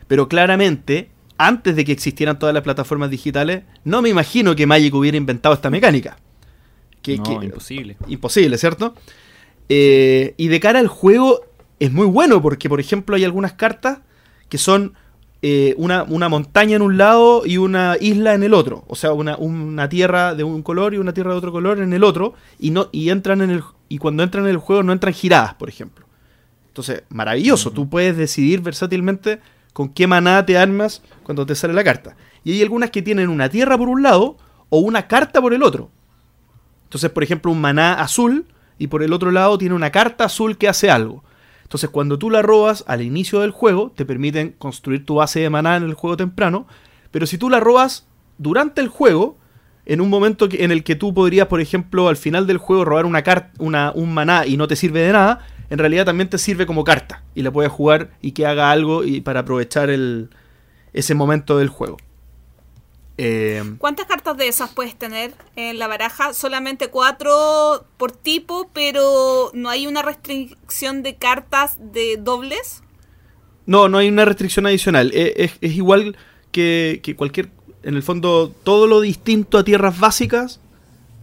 Pero 0.07 0.27
claramente, 0.27 1.09
antes 1.37 1.75
de 1.75 1.85
que 1.85 1.91
existieran 1.91 2.39
todas 2.39 2.53
las 2.55 2.63
plataformas 2.63 3.09
digitales, 3.11 3.63
no 3.83 4.01
me 4.01 4.09
imagino 4.09 4.55
que 4.55 4.65
Magic 4.65 4.93
hubiera 4.95 5.17
inventado 5.17 5.53
esta 5.55 5.69
mecánica. 5.69 6.17
Que, 7.01 7.17
no, 7.17 7.23
que- 7.23 7.45
imposible. 7.45 7.97
imposible, 8.07 8.57
¿cierto? 8.57 8.95
Eh, 9.69 10.33
y 10.37 10.47
de 10.49 10.59
cara 10.59 10.79
al 10.79 10.87
juego 10.87 11.45
es 11.81 11.91
muy 11.91 12.05
bueno 12.05 12.43
porque, 12.43 12.69
por 12.69 12.79
ejemplo, 12.79 13.15
hay 13.15 13.23
algunas 13.23 13.53
cartas 13.53 14.01
que 14.49 14.59
son 14.59 14.93
eh, 15.41 15.73
una, 15.79 16.03
una 16.03 16.29
montaña 16.29 16.75
en 16.75 16.83
un 16.83 16.95
lado 16.95 17.41
y 17.43 17.57
una 17.57 17.97
isla 17.99 18.35
en 18.35 18.43
el 18.43 18.53
otro. 18.53 18.83
O 18.87 18.95
sea, 18.95 19.13
una, 19.13 19.35
una 19.37 19.89
tierra 19.89 20.35
de 20.35 20.43
un 20.43 20.61
color 20.61 20.93
y 20.93 20.99
una 20.99 21.11
tierra 21.11 21.31
de 21.31 21.39
otro 21.39 21.51
color 21.51 21.79
en 21.79 21.91
el 21.91 22.03
otro. 22.03 22.35
Y, 22.59 22.69
no, 22.69 22.89
y, 22.91 23.09
entran 23.09 23.41
en 23.41 23.49
el, 23.49 23.63
y 23.89 23.97
cuando 23.97 24.21
entran 24.21 24.43
en 24.43 24.51
el 24.51 24.57
juego 24.57 24.83
no 24.83 24.93
entran 24.93 25.11
giradas, 25.11 25.55
por 25.55 25.69
ejemplo. 25.69 26.05
Entonces, 26.67 27.01
maravilloso. 27.09 27.71
Tú 27.71 27.89
puedes 27.89 28.15
decidir 28.15 28.61
versátilmente 28.61 29.39
con 29.73 29.89
qué 29.89 30.05
maná 30.05 30.45
te 30.45 30.59
armas 30.59 31.01
cuando 31.23 31.47
te 31.47 31.55
sale 31.55 31.73
la 31.73 31.83
carta. 31.83 32.15
Y 32.43 32.51
hay 32.51 32.61
algunas 32.61 32.91
que 32.91 33.01
tienen 33.01 33.29
una 33.29 33.49
tierra 33.49 33.75
por 33.75 33.89
un 33.89 34.03
lado 34.03 34.37
o 34.69 34.81
una 34.81 35.07
carta 35.07 35.41
por 35.41 35.55
el 35.55 35.63
otro. 35.63 35.89
Entonces, 36.83 37.09
por 37.09 37.23
ejemplo, 37.23 37.51
un 37.51 37.59
maná 37.59 37.95
azul 37.95 38.45
y 38.77 38.85
por 38.85 39.01
el 39.01 39.13
otro 39.13 39.31
lado 39.31 39.57
tiene 39.57 39.73
una 39.73 39.89
carta 39.89 40.25
azul 40.25 40.59
que 40.59 40.67
hace 40.67 40.91
algo. 40.91 41.23
Entonces, 41.71 41.89
cuando 41.89 42.19
tú 42.19 42.29
la 42.29 42.41
robas 42.41 42.83
al 42.85 43.01
inicio 43.01 43.39
del 43.39 43.51
juego, 43.51 43.93
te 43.95 44.05
permiten 44.05 44.53
construir 44.57 45.05
tu 45.05 45.15
base 45.15 45.39
de 45.39 45.49
maná 45.49 45.77
en 45.77 45.83
el 45.83 45.93
juego 45.93 46.17
temprano. 46.17 46.67
Pero 47.11 47.25
si 47.25 47.37
tú 47.37 47.49
la 47.49 47.61
robas 47.61 48.09
durante 48.37 48.81
el 48.81 48.89
juego, 48.89 49.37
en 49.85 50.01
un 50.01 50.09
momento 50.09 50.49
en 50.51 50.71
el 50.71 50.83
que 50.83 50.97
tú 50.97 51.13
podrías, 51.13 51.47
por 51.47 51.61
ejemplo, 51.61 52.09
al 52.09 52.17
final 52.17 52.45
del 52.45 52.57
juego 52.57 52.83
robar 52.83 53.05
una 53.05 53.23
una, 53.57 53.93
un 53.95 54.13
maná 54.13 54.45
y 54.45 54.57
no 54.57 54.67
te 54.67 54.75
sirve 54.75 54.99
de 54.99 55.13
nada, 55.13 55.47
en 55.69 55.77
realidad 55.77 56.03
también 56.03 56.29
te 56.29 56.37
sirve 56.37 56.65
como 56.65 56.83
carta. 56.83 57.23
Y 57.35 57.41
la 57.41 57.51
puedes 57.51 57.71
jugar 57.71 58.09
y 58.21 58.33
que 58.33 58.45
haga 58.45 58.69
algo 58.69 59.05
y 59.05 59.21
para 59.21 59.39
aprovechar 59.39 59.89
el, 59.89 60.29
ese 60.91 61.15
momento 61.15 61.57
del 61.57 61.69
juego. 61.69 61.95
Eh, 63.23 63.63
¿Cuántas 63.77 64.07
cartas 64.07 64.35
de 64.35 64.47
esas 64.47 64.71
puedes 64.71 64.95
tener 64.97 65.33
en 65.55 65.77
la 65.77 65.87
baraja? 65.87 66.33
Solamente 66.33 66.87
cuatro 66.89 67.85
por 67.97 68.11
tipo, 68.11 68.69
pero 68.73 69.51
no 69.53 69.69
hay 69.69 69.85
una 69.85 70.01
restricción 70.01 71.03
de 71.03 71.15
cartas 71.17 71.77
de 71.79 72.17
dobles. 72.17 72.81
No, 73.67 73.87
no 73.89 73.99
hay 73.99 74.07
una 74.07 74.25
restricción 74.25 74.65
adicional. 74.65 75.11
E- 75.13 75.33
Es, 75.37 75.51
es 75.61 75.73
igual 75.73 76.17
que, 76.51 76.99
que 77.03 77.15
cualquier. 77.15 77.49
En 77.83 77.95
el 77.95 78.03
fondo, 78.03 78.51
todo 78.63 78.87
lo 78.87 79.01
distinto 79.01 79.57
a 79.59 79.63
tierras 79.63 79.99
básicas, 79.99 80.59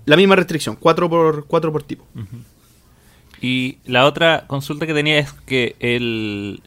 la 0.07 0.17
misma 0.17 0.37
restricción, 0.37 0.76
4 0.76 1.09
por, 1.11 1.47
cuatro 1.47 1.73
por 1.73 1.83
tipo. 1.83 2.05
Y 3.40 3.78
la 3.85 4.07
otra 4.07 4.45
consulta 4.47 4.87
que 4.87 4.95
tenía 4.95 5.19
es 5.19 5.33
que 5.47 5.76
el 5.78 6.62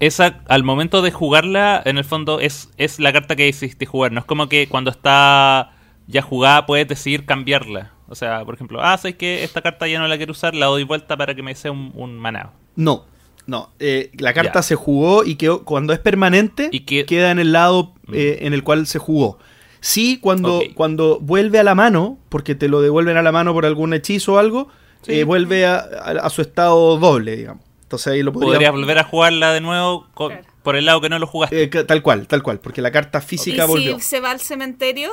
esa 0.00 0.40
al 0.48 0.62
momento 0.64 1.02
de 1.02 1.10
jugarla, 1.10 1.82
en 1.84 1.98
el 1.98 2.04
fondo 2.04 2.40
es, 2.40 2.70
es 2.76 2.98
la 3.00 3.12
carta 3.12 3.36
que 3.36 3.44
decidiste 3.44 3.86
jugar. 3.86 4.12
No 4.12 4.20
es 4.20 4.26
como 4.26 4.48
que 4.48 4.68
cuando 4.68 4.90
está 4.90 5.72
ya 6.06 6.22
jugada 6.22 6.66
puedes 6.66 6.86
decidir 6.88 7.24
cambiarla. 7.26 7.92
O 8.08 8.14
sea, 8.14 8.44
por 8.44 8.54
ejemplo, 8.54 8.80
ah, 8.82 8.96
sabes 8.96 9.16
que 9.16 9.44
esta 9.44 9.60
carta 9.60 9.86
ya 9.86 9.98
no 9.98 10.08
la 10.08 10.16
quiero 10.16 10.32
usar, 10.32 10.54
la 10.54 10.66
doy 10.66 10.84
vuelta 10.84 11.16
para 11.16 11.34
que 11.34 11.42
me 11.42 11.54
sea 11.54 11.72
un, 11.72 11.92
un 11.94 12.16
manado. 12.18 12.52
No, 12.76 13.04
no. 13.46 13.70
eh, 13.80 14.10
la 14.18 14.32
carta 14.32 14.62
se 14.62 14.76
jugó 14.76 15.24
y 15.24 15.34
quedó, 15.34 15.64
cuando 15.64 15.92
es 15.92 15.98
permanente, 15.98 16.70
Y 16.72 16.80
que- 16.80 17.04
queda 17.04 17.30
en 17.30 17.38
el 17.38 17.52
lado 17.52 17.92
eh, 18.12 18.38
en 18.42 18.54
el 18.54 18.62
cual 18.64 18.86
se 18.86 18.98
jugó. 18.98 19.38
Sí, 19.80 20.18
cuando, 20.20 20.62
cuando 20.74 21.18
vuelve 21.20 21.58
a 21.58 21.62
la 21.62 21.74
mano, 21.74 22.18
porque 22.30 22.54
te 22.54 22.68
lo 22.68 22.80
devuelven 22.80 23.16
a 23.16 23.22
la 23.22 23.30
mano 23.30 23.52
por 23.52 23.66
algún 23.66 23.92
hechizo 23.94 24.34
o 24.34 24.38
algo, 24.38 24.68
Sí. 25.02 25.12
eh, 25.20 25.24
vuelve 25.24 25.66
a, 25.66 25.76
a- 25.76 26.10
a 26.22 26.30
su 26.30 26.40
estado 26.42 26.96
doble, 26.98 27.36
digamos. 27.36 27.62
Entonces 27.88 28.12
ahí 28.12 28.22
lo 28.22 28.34
podría... 28.34 28.52
Podrías 28.52 28.72
volver 28.72 28.98
a 28.98 29.04
jugarla 29.04 29.52
de 29.54 29.62
nuevo 29.62 30.06
Claro. 30.14 30.42
por 30.62 30.76
el 30.76 30.84
lado 30.84 31.00
que 31.00 31.08
no 31.08 31.18
lo 31.18 31.26
jugaste. 31.26 31.62
Eh, 31.62 31.68
tal 31.68 32.02
cual, 32.02 32.26
tal 32.26 32.42
cual, 32.42 32.60
porque 32.60 32.82
la 32.82 32.90
carta 32.90 33.18
Y 33.18 33.26
física 33.26 33.64
volvió. 33.64 33.94
si 33.96 34.02
se 34.02 34.20
va 34.20 34.30
al 34.30 34.40
cementerio 34.40 35.12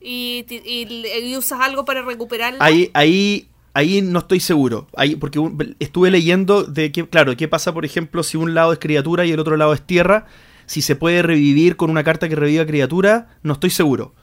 y, 0.00 0.46
y- 0.48 1.06
y 1.24 1.36
usas 1.36 1.60
algo 1.60 1.84
para 1.84 2.02
recuperarla. 2.02 2.64
Ahí, 2.64 2.90
ahí, 2.94 3.48
ahí 3.74 4.02
no 4.02 4.20
estoy 4.20 4.38
seguro. 4.38 4.86
Ahí, 4.96 5.16
porque 5.16 5.40
un- 5.40 5.74
estuve 5.80 6.12
leyendo 6.12 6.62
de 6.62 6.92
que, 6.92 7.08
claro, 7.08 7.36
qué 7.36 7.48
pasa, 7.48 7.74
por 7.74 7.84
ejemplo, 7.84 8.22
si 8.22 8.36
un 8.36 8.54
lado 8.54 8.72
es 8.72 8.78
criatura 8.78 9.26
y 9.26 9.32
el 9.32 9.40
otro 9.40 9.56
lado 9.56 9.72
es 9.72 9.82
tierra. 9.82 10.26
Si 10.66 10.82
se 10.82 10.94
puede 10.94 11.22
revivir 11.22 11.74
con 11.74 11.90
una 11.90 12.04
carta 12.04 12.28
que 12.28 12.36
reviva 12.36 12.64
criatura, 12.64 13.36
no 13.42 13.54
estoy 13.54 13.70
seguro. 13.70 14.14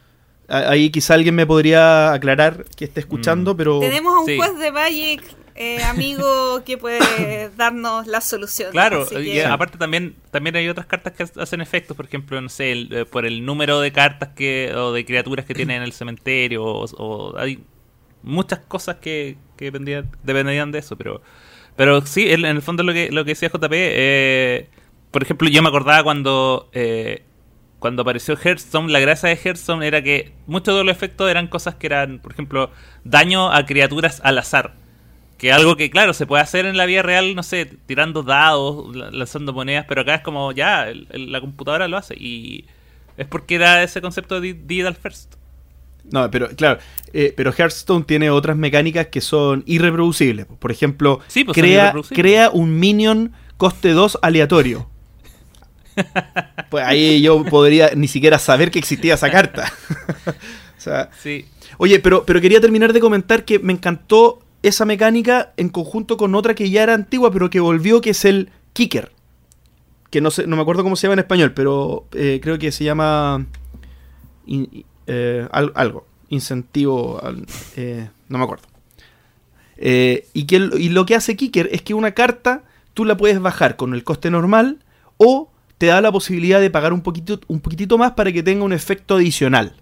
Ahí 0.48 0.90
quizá 0.92 1.16
alguien 1.16 1.36
me 1.36 1.46
podría 1.46 2.14
aclarar 2.14 2.64
que 2.78 2.86
esté 2.86 3.02
escuchando, 3.02 3.54
Mm. 3.54 3.58
pero. 3.58 3.80
Tenemos 3.82 4.16
a 4.16 4.20
un 4.22 4.26
Sí. 4.26 4.38
juez 4.38 4.58
de 4.58 4.72
Magic, 4.72 5.22
eh, 5.58 5.84
amigo, 5.84 6.64
que 6.66 6.78
puede 6.78 7.50
darnos 7.58 8.08
la 8.08 8.22
solución. 8.22 8.72
Claro, 8.72 9.06
y 9.20 9.40
aparte 9.42 9.78
también 9.78 10.16
también 10.32 10.56
hay 10.56 10.70
otras 10.70 10.86
cartas 10.88 11.14
que 11.14 11.24
hacen 11.42 11.62
efectos, 11.62 11.98
por 11.98 12.06
ejemplo, 12.06 12.40
no 12.42 12.50
sé, 12.50 12.72
el- 12.72 12.94
eh, 12.94 13.06
por 13.06 13.26
el 13.26 13.46
número 13.46 13.80
de 13.82 13.92
cartas 13.92 14.30
que 14.36 14.74
o 14.76 14.92
de 14.94 15.06
criaturas 15.06 15.46
que 15.46 15.54
tienen 15.54 15.78
en 15.78 15.84
el 15.84 15.94
cementerio, 15.94 16.64
o, 16.64 16.86
o 16.98 17.38
hay 17.38 17.60
muchas 18.24 18.60
cosas 18.60 18.98
que, 18.98 19.38
que 19.58 19.66
dependían, 19.66 20.10
dependerían 20.24 20.72
de 20.72 20.80
eso, 20.80 20.96
pero 20.98 21.22
pero 21.76 22.06
sí, 22.06 22.30
en, 22.32 22.46
en 22.46 22.56
el 22.58 22.62
fondo 22.62 22.84
lo 22.84 22.94
que 22.94 23.12
lo 23.12 23.24
que 23.26 23.32
decía 23.32 23.50
JP, 23.50 23.72
eh, 23.74 24.70
por 25.12 25.24
ejemplo, 25.24 25.48
yo 25.50 25.62
me 25.62 25.70
acordaba 25.70 26.04
cuando 26.04 26.70
eh, 26.74 27.24
cuando 27.80 28.02
apareció 28.02 28.36
Hearthstone, 28.36 28.92
la 28.92 29.00
gracia 29.00 29.30
de 29.30 29.36
Hearthstone 29.44 29.86
era 29.86 30.02
que 30.02 30.34
muchos 30.48 30.76
de 30.76 30.84
los 30.84 30.92
efectos 30.96 31.30
eran 31.30 31.48
cosas 31.48 31.76
que 31.76 31.88
eran, 31.88 32.20
por 32.20 32.32
ejemplo, 32.32 32.72
daño 33.04 33.52
a 33.54 33.66
criaturas 33.68 34.20
al 34.24 34.40
azar. 34.40 34.74
Que 35.38 35.52
algo 35.52 35.76
que, 35.78 35.90
claro, 35.92 36.14
se 36.14 36.26
puede 36.26 36.42
hacer 36.42 36.66
en 36.66 36.78
la 36.78 36.86
vida 36.88 37.04
real, 37.04 37.36
no 37.36 37.44
sé, 37.44 37.66
tirando 37.86 38.24
dados, 38.24 38.96
la- 38.96 39.12
lanzando 39.12 39.54
monedas, 39.54 39.86
pero 39.88 40.02
acá 40.02 40.16
es 40.16 40.22
como, 40.22 40.52
ya, 40.52 40.90
el- 40.90 41.08
el- 41.12 41.32
la 41.32 41.40
computadora 41.42 41.88
lo 41.88 41.96
hace. 41.98 42.16
Y 42.16 42.66
es 43.18 43.28
porque 43.28 43.56
era 43.56 43.84
ese 43.84 44.02
concepto 44.02 44.42
de 44.42 44.54
Digital 44.56 44.96
First. 44.96 45.36
No, 46.10 46.32
pero 46.32 46.48
claro, 46.50 46.80
eh, 47.14 47.34
pero 47.36 47.52
Hearthstone 47.52 48.06
tiene 48.06 48.30
otras 48.30 48.56
mecánicas 48.58 49.08
que 49.08 49.20
son 49.22 49.64
irreproducibles. 49.68 50.46
Por 50.46 50.72
ejemplo, 50.72 51.20
Sí, 51.28 51.44
pues 51.44 51.54
crea, 51.56 51.94
crea 52.10 52.50
un 52.50 52.80
minion 52.80 53.34
coste 53.58 53.92
2 53.92 54.18
aleatorio. 54.22 54.90
pues 56.70 56.86
ahí 56.86 57.22
yo 57.22 57.44
podría 57.44 57.92
ni 57.96 58.08
siquiera 58.08 58.40
saber 58.40 58.72
que 58.72 58.80
existía 58.80 59.16
esa 59.16 59.30
carta. 59.32 59.72
o 60.28 60.80
sea, 60.82 61.10
Sí. 61.22 61.46
oye, 61.78 62.00
pero, 62.00 62.24
pero 62.26 62.40
quería 62.42 62.62
terminar 62.62 62.94
de 62.94 63.00
comentar 63.00 63.44
que 63.46 63.60
me 63.60 63.74
encantó 63.74 64.40
esa 64.64 64.86
mecánica 64.86 65.54
en 65.58 65.70
conjunto 65.70 66.18
con 66.18 66.36
otra 66.36 66.56
que 66.56 66.70
ya 66.70 66.84
era 66.84 66.94
antigua, 66.94 67.32
pero 67.32 67.50
que 67.50 67.60
volvió, 67.60 68.02
que 68.02 68.12
es 68.12 68.26
el 68.26 68.50
kicker. 68.74 69.12
Que 70.10 70.22
no 70.22 70.32
sé, 70.32 70.48
no 70.48 70.56
me 70.56 70.62
acuerdo 70.62 70.84
cómo 70.84 70.96
se 70.96 71.04
llama 71.08 71.14
en 71.14 71.20
español, 71.20 71.54
pero 71.54 72.06
eh, 72.14 72.40
creo 72.42 72.58
que 72.58 72.72
se 72.72 72.84
llama 72.84 73.46
in- 74.46 74.86
eh, 75.08 75.48
al- 75.52 75.72
algo. 75.76 76.06
Incentivo. 76.30 77.24
al- 77.24 77.46
eh, 77.76 78.10
no 78.30 78.38
me 78.38 78.44
acuerdo. 78.44 78.66
Y, 79.80 80.46
que, 80.46 80.56
y 80.78 80.90
lo 80.90 81.06
que 81.06 81.16
hace 81.16 81.36
Kicker 81.36 81.70
es 81.72 81.82
que 81.82 81.94
una 81.94 82.12
carta 82.12 82.64
tú 82.94 83.06
la 83.06 83.16
puedes 83.18 83.40
bajar 83.40 83.76
con 83.76 83.94
el 83.94 84.04
coste 84.04 84.32
normal 84.32 84.80
o 85.18 85.52
te 85.78 85.86
da 85.88 86.02
la 86.02 86.12
posibilidad 86.12 86.60
de 86.60 86.72
pagar 86.72 86.94
un 86.94 87.02
poquitito, 87.02 87.40
un 87.48 87.60
poquitito 87.60 87.98
más 87.98 88.14
para 88.14 88.32
que 88.32 88.42
tenga 88.42 88.64
un 88.64 88.74
efecto 88.74 89.16
adicional. 89.16 89.74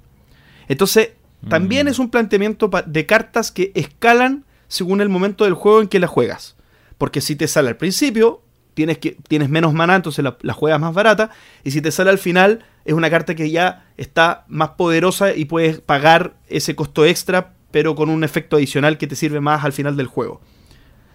Entonces, 0.68 1.12
también 1.48 1.86
Mm. 1.86 1.90
es 1.90 2.00
un 2.00 2.10
planteamiento 2.10 2.70
de 2.86 3.06
cartas 3.06 3.52
que 3.52 3.72
escalan 3.76 4.44
según 4.67 5.01
el 5.01 5.10
momento 5.10 5.43
del 5.43 5.54
juego 5.54 5.82
en 5.82 5.88
que 5.88 5.99
la 5.99 6.08
juegas. 6.08 6.56
Porque 6.97 7.21
si 7.21 7.36
te 7.36 7.47
sale 7.47 7.69
al 7.69 7.78
principio, 7.78 8.41
tienes, 8.73 8.97
que, 8.97 9.17
tienes 9.28 9.49
menos 9.49 9.73
mana, 9.73 9.95
entonces 9.95 10.23
la, 10.23 10.54
juegas 10.54 10.80
más 10.80 10.93
barata. 10.93 11.32
Y 11.63 11.71
si 11.71 11.82
te 11.82 11.91
sale 11.91 12.10
al 12.10 12.17
final, 12.17 12.65
es 12.86 12.93
una 12.93 13.10
carta 13.10 13.36
que 13.36 13.49
ya 13.49 13.86
está 13.97 14.45
más 14.47 14.69
poderosa 14.71 15.36
y 15.36 15.45
puedes 15.45 15.80
pagar 15.80 16.36
ese 16.47 16.75
costo 16.75 17.06
extra, 17.06 17.54
pero 17.71 17.95
con 17.95 18.10
un 18.10 18.23
efecto 18.23 18.56
adicional 18.56 18.97
que 18.97 19.08
te 19.08 19.15
sirve 19.15 19.41
más 19.41 19.63
al 19.65 19.73
final 19.73 19.97
del 19.97 20.08
juego. 20.08 20.41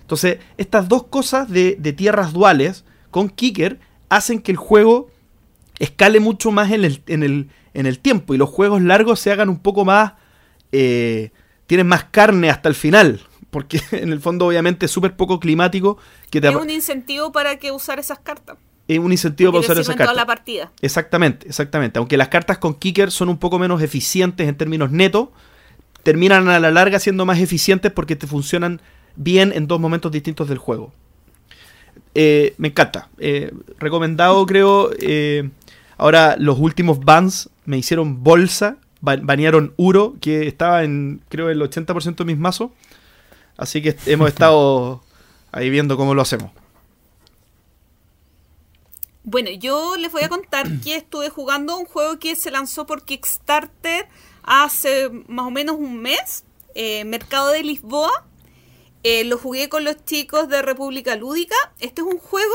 Entonces, 0.02 0.38
estas 0.56 0.88
dos 0.88 1.04
cosas 1.04 1.48
de, 1.48 1.76
de 1.78 1.92
tierras 1.92 2.32
duales 2.32 2.84
con 3.10 3.28
Kicker 3.28 3.78
hacen 4.08 4.40
que 4.40 4.52
el 4.52 4.58
juego 4.58 5.10
escale 5.78 6.20
mucho 6.20 6.50
más 6.50 6.70
en 6.72 6.84
el, 6.84 7.02
en 7.06 7.22
el, 7.22 7.48
en 7.74 7.86
el 7.86 8.00
tiempo 8.00 8.34
y 8.34 8.38
los 8.38 8.50
juegos 8.50 8.82
largos 8.82 9.20
se 9.20 9.32
hagan 9.32 9.48
un 9.48 9.60
poco 9.60 9.84
más... 9.84 10.14
eh, 10.72 11.30
tienen 11.70 11.86
más 11.86 12.02
carne 12.02 12.50
hasta 12.50 12.68
el 12.68 12.74
final. 12.74 13.20
Porque 13.50 13.80
en 13.92 14.12
el 14.12 14.20
fondo 14.20 14.46
obviamente 14.46 14.86
es 14.86 14.92
súper 14.92 15.16
poco 15.16 15.40
climático 15.40 15.98
que 16.30 16.40
te 16.40 16.48
es 16.48 16.54
un 16.54 16.70
incentivo 16.70 17.32
para 17.32 17.56
que 17.58 17.72
usar 17.72 17.98
esas 17.98 18.18
cartas. 18.20 18.56
es 18.88 18.98
un 18.98 19.10
incentivo 19.12 19.50
para 19.52 19.60
usar 19.60 19.78
esas 19.78 19.96
cartas. 19.96 20.16
la 20.16 20.26
partida. 20.26 20.70
Exactamente, 20.82 21.48
exactamente. 21.48 21.98
Aunque 21.98 22.16
las 22.16 22.28
cartas 22.28 22.58
con 22.58 22.74
Kicker 22.74 23.10
son 23.10 23.28
un 23.28 23.38
poco 23.38 23.58
menos 23.58 23.82
eficientes 23.82 24.48
en 24.48 24.56
términos 24.56 24.90
netos, 24.92 25.28
terminan 26.02 26.48
a 26.48 26.58
la 26.60 26.70
larga 26.70 26.98
siendo 26.98 27.26
más 27.26 27.38
eficientes 27.40 27.90
porque 27.92 28.16
te 28.16 28.26
funcionan 28.26 28.80
bien 29.16 29.52
en 29.54 29.66
dos 29.66 29.80
momentos 29.80 30.10
distintos 30.12 30.48
del 30.48 30.58
juego. 30.58 30.92
Eh, 32.14 32.54
me 32.58 32.68
encanta. 32.68 33.08
Eh, 33.18 33.52
recomendado, 33.78 34.44
creo. 34.46 34.90
eh, 34.98 35.50
ahora, 35.96 36.36
los 36.38 36.58
últimos 36.58 37.00
bans 37.00 37.50
me 37.64 37.78
hicieron 37.78 38.22
bolsa. 38.22 38.76
ba- 39.00 39.16
Banearon 39.20 39.72
Uro, 39.76 40.14
que 40.20 40.46
estaba 40.46 40.84
en, 40.84 41.20
creo, 41.28 41.50
el 41.50 41.60
80% 41.60 42.16
de 42.16 42.24
mis 42.24 42.38
mazos. 42.38 42.70
Así 43.61 43.83
que 43.83 43.94
hemos 44.07 44.29
estado 44.33 45.03
ahí 45.53 45.68
viendo 45.68 45.96
cómo 45.96 46.14
lo 46.14 46.23
hacemos. 46.23 46.51
Bueno, 49.23 49.51
yo 49.51 49.96
les 49.99 50.11
voy 50.11 50.23
a 50.23 50.31
contar 50.31 50.66
que 50.83 50.96
estuve 50.96 51.29
jugando 51.29 51.77
un 51.77 51.85
juego 51.85 52.18
que 52.18 52.35
se 52.35 52.51
lanzó 52.51 52.87
por 52.87 53.05
Kickstarter 53.05 54.09
hace 54.42 55.11
más 55.29 55.46
o 55.46 55.51
menos 55.51 55.77
un 55.77 56.01
mes, 56.01 56.44
eh, 56.75 57.05
Mercado 57.05 57.51
de 57.51 57.62
Lisboa. 57.62 58.27
Eh, 59.03 59.25
lo 59.25 59.37
jugué 59.38 59.68
con 59.68 59.85
los 59.85 60.05
chicos 60.07 60.49
de 60.49 60.62
República 60.62 61.14
Lúdica. 61.16 61.57
Este 61.81 62.01
es 62.01 62.07
un 62.07 62.18
juego 62.18 62.55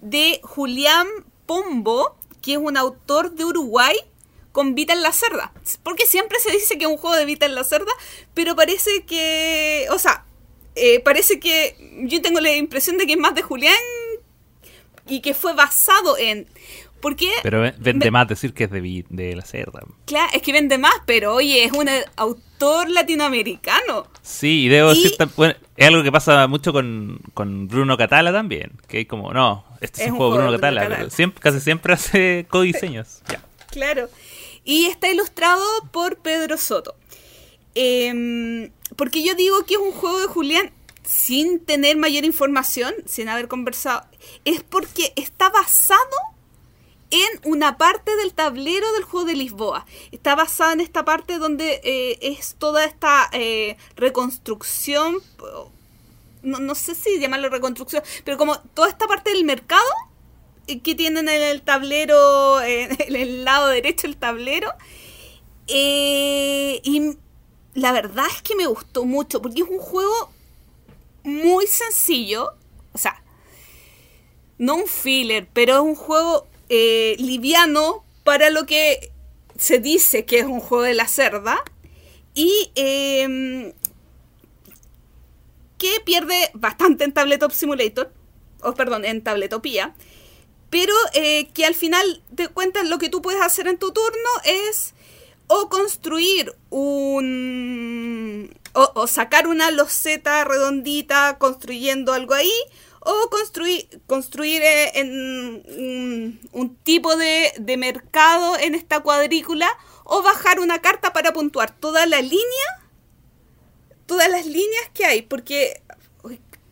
de 0.00 0.40
Julián 0.44 1.08
Pombo, 1.46 2.16
que 2.42 2.52
es 2.52 2.58
un 2.58 2.76
autor 2.76 3.32
de 3.32 3.44
Uruguay 3.44 3.96
con 4.52 4.76
Vita 4.76 4.92
en 4.92 5.02
la 5.02 5.12
Cerda. 5.12 5.52
Porque 5.82 6.06
siempre 6.06 6.38
se 6.38 6.52
dice 6.52 6.78
que 6.78 6.84
es 6.84 6.90
un 6.90 6.96
juego 6.96 7.16
de 7.16 7.24
Vita 7.24 7.46
en 7.46 7.56
la 7.56 7.64
Cerda, 7.64 7.92
pero 8.34 8.54
parece 8.54 9.04
que, 9.04 9.86
o 9.90 9.98
sea, 9.98 10.24
eh, 10.78 11.00
parece 11.00 11.38
que 11.40 11.76
yo 12.04 12.20
tengo 12.22 12.40
la 12.40 12.54
impresión 12.56 12.96
de 12.98 13.06
que 13.06 13.12
es 13.14 13.18
más 13.18 13.34
de 13.34 13.42
Julián 13.42 13.74
y 15.06 15.20
que 15.20 15.34
fue 15.34 15.54
basado 15.54 16.16
en... 16.18 16.46
Porque 17.00 17.30
Pero 17.44 17.60
ve- 17.60 17.74
vende 17.78 18.10
más 18.10 18.26
decir 18.26 18.52
que 18.52 18.64
es 18.64 18.70
de, 18.72 19.34
la 19.36 19.44
cerda. 19.44 19.82
Claro, 20.04 20.28
es 20.34 20.42
que 20.42 20.52
vende 20.52 20.78
más, 20.78 20.94
pero 21.06 21.34
oye, 21.36 21.62
es 21.62 21.70
un 21.70 21.88
autor 22.16 22.90
latinoamericano. 22.90 24.08
Sí, 24.20 24.64
y 24.64 24.68
debo 24.68 24.92
Y- 24.92 25.02
decir, 25.04 25.16
bueno, 25.36 25.54
es 25.76 25.86
algo 25.86 26.02
que 26.02 26.10
pasa 26.10 26.48
mucho 26.48 26.72
con, 26.72 27.20
con 27.34 27.68
Bruno 27.68 27.96
Catala 27.96 28.32
también. 28.32 28.72
Que 28.88 28.98
hay 28.98 29.04
como, 29.06 29.32
no, 29.32 29.64
este 29.80 30.06
es, 30.06 30.10
un 30.10 30.16
juego 30.16 30.32
de 30.32 30.38
Bruno 30.38 30.52
Catala. 30.56 30.80
Catala. 30.80 30.96
pero 30.98 31.10
siempre, 31.10 31.40
casi 31.40 31.60
siempre 31.60 31.92
hace 31.94 32.46
codiseños. 32.50 33.20
Ya. 33.30 33.40
Claro. 33.70 34.08
Y 34.64 34.86
está 34.86 35.08
ilustrado 35.08 35.62
por 35.92 36.16
Pedro 36.18 36.58
Soto. 36.58 36.96
Em, 37.76 38.70
porque 38.98 39.22
yo 39.22 39.34
digo 39.36 39.64
que 39.64 39.74
es 39.74 39.80
un 39.80 39.92
juego 39.92 40.18
de 40.18 40.26
Julián 40.26 40.72
sin 41.04 41.60
tener 41.60 41.96
mayor 41.96 42.24
información, 42.24 42.92
sin 43.06 43.28
haber 43.28 43.46
conversado, 43.46 44.04
es 44.44 44.62
porque 44.64 45.12
está 45.14 45.48
basado 45.50 46.16
en 47.10 47.40
una 47.44 47.78
parte 47.78 48.14
del 48.16 48.34
tablero 48.34 48.92
del 48.92 49.04
juego 49.04 49.24
de 49.24 49.36
Lisboa. 49.36 49.86
Está 50.10 50.34
basado 50.34 50.72
en 50.72 50.80
esta 50.80 51.04
parte 51.04 51.38
donde 51.38 51.80
eh, 51.84 52.18
es 52.20 52.56
toda 52.58 52.84
esta 52.84 53.30
eh, 53.32 53.76
reconstrucción, 53.94 55.18
no, 56.42 56.58
no 56.58 56.74
sé 56.74 56.96
si 56.96 57.20
llamarlo 57.20 57.50
reconstrucción, 57.50 58.02
pero 58.24 58.36
como 58.36 58.58
toda 58.74 58.88
esta 58.88 59.06
parte 59.06 59.30
del 59.30 59.44
mercado 59.44 59.88
eh, 60.66 60.80
que 60.80 60.96
tienen 60.96 61.28
en 61.28 61.42
el 61.42 61.62
tablero, 61.62 62.60
en 62.62 62.98
el 63.14 63.44
lado 63.44 63.68
derecho 63.68 64.08
del 64.08 64.16
tablero. 64.16 64.72
Y 65.70 67.16
la 67.78 67.92
verdad 67.92 68.26
es 68.34 68.42
que 68.42 68.56
me 68.56 68.66
gustó 68.66 69.04
mucho, 69.04 69.40
porque 69.40 69.62
es 69.62 69.68
un 69.68 69.78
juego 69.78 70.32
muy 71.22 71.66
sencillo. 71.66 72.52
O 72.92 72.98
sea, 72.98 73.22
no 74.58 74.76
un 74.76 74.86
filler, 74.86 75.48
pero 75.52 75.74
es 75.74 75.80
un 75.80 75.94
juego 75.94 76.46
eh, 76.68 77.16
liviano 77.18 78.04
para 78.24 78.50
lo 78.50 78.66
que 78.66 79.12
se 79.56 79.78
dice 79.78 80.24
que 80.24 80.40
es 80.40 80.44
un 80.44 80.60
juego 80.60 80.84
de 80.84 80.94
la 80.94 81.08
cerda. 81.08 81.62
Y 82.34 82.70
em, 82.74 83.72
que 85.78 86.00
pierde 86.04 86.50
bastante 86.54 87.04
en 87.04 87.12
Tabletop 87.12 87.52
Simulator, 87.52 88.12
o 88.62 88.74
perdón, 88.74 89.04
en 89.04 89.22
Tabletopía, 89.22 89.94
pero 90.70 90.94
eh, 91.14 91.48
que 91.54 91.64
al 91.64 91.74
final 91.74 92.22
de 92.30 92.48
cuentas 92.48 92.88
lo 92.88 92.98
que 92.98 93.08
tú 93.08 93.22
puedes 93.22 93.40
hacer 93.40 93.68
en 93.68 93.78
tu 93.78 93.92
turno 93.92 94.30
es 94.44 94.94
o 95.48 95.68
construir 95.68 96.54
un... 96.70 98.54
o, 98.72 99.06
sacar 99.06 99.46
una 99.48 99.70
loseta 99.70 100.44
redondita 100.44 101.38
construyendo 101.38 102.12
algo 102.12 102.34
ahí, 102.34 102.52
o 103.00 103.28
construir, 103.30 103.88
construir 104.06 104.62
eh, 104.62 104.92
en 105.00 106.40
un, 106.52 106.76
tipo 106.84 107.16
de, 107.16 107.52
de 107.58 107.76
mercado 107.76 108.56
en 108.58 108.74
esta 108.74 109.00
cuadrícula, 109.00 109.68
o 110.04 110.22
bajar 110.22 110.60
una 110.60 110.80
carta 110.80 111.12
para 111.12 111.32
puntuar 111.32 111.70
toda 111.70 112.06
la 112.06 112.22
línea 112.22 112.78
todas 114.08 114.30
las 114.30 114.46
líneas 114.46 114.90
que 114.94 115.04
hay, 115.04 115.22
porque 115.22 115.82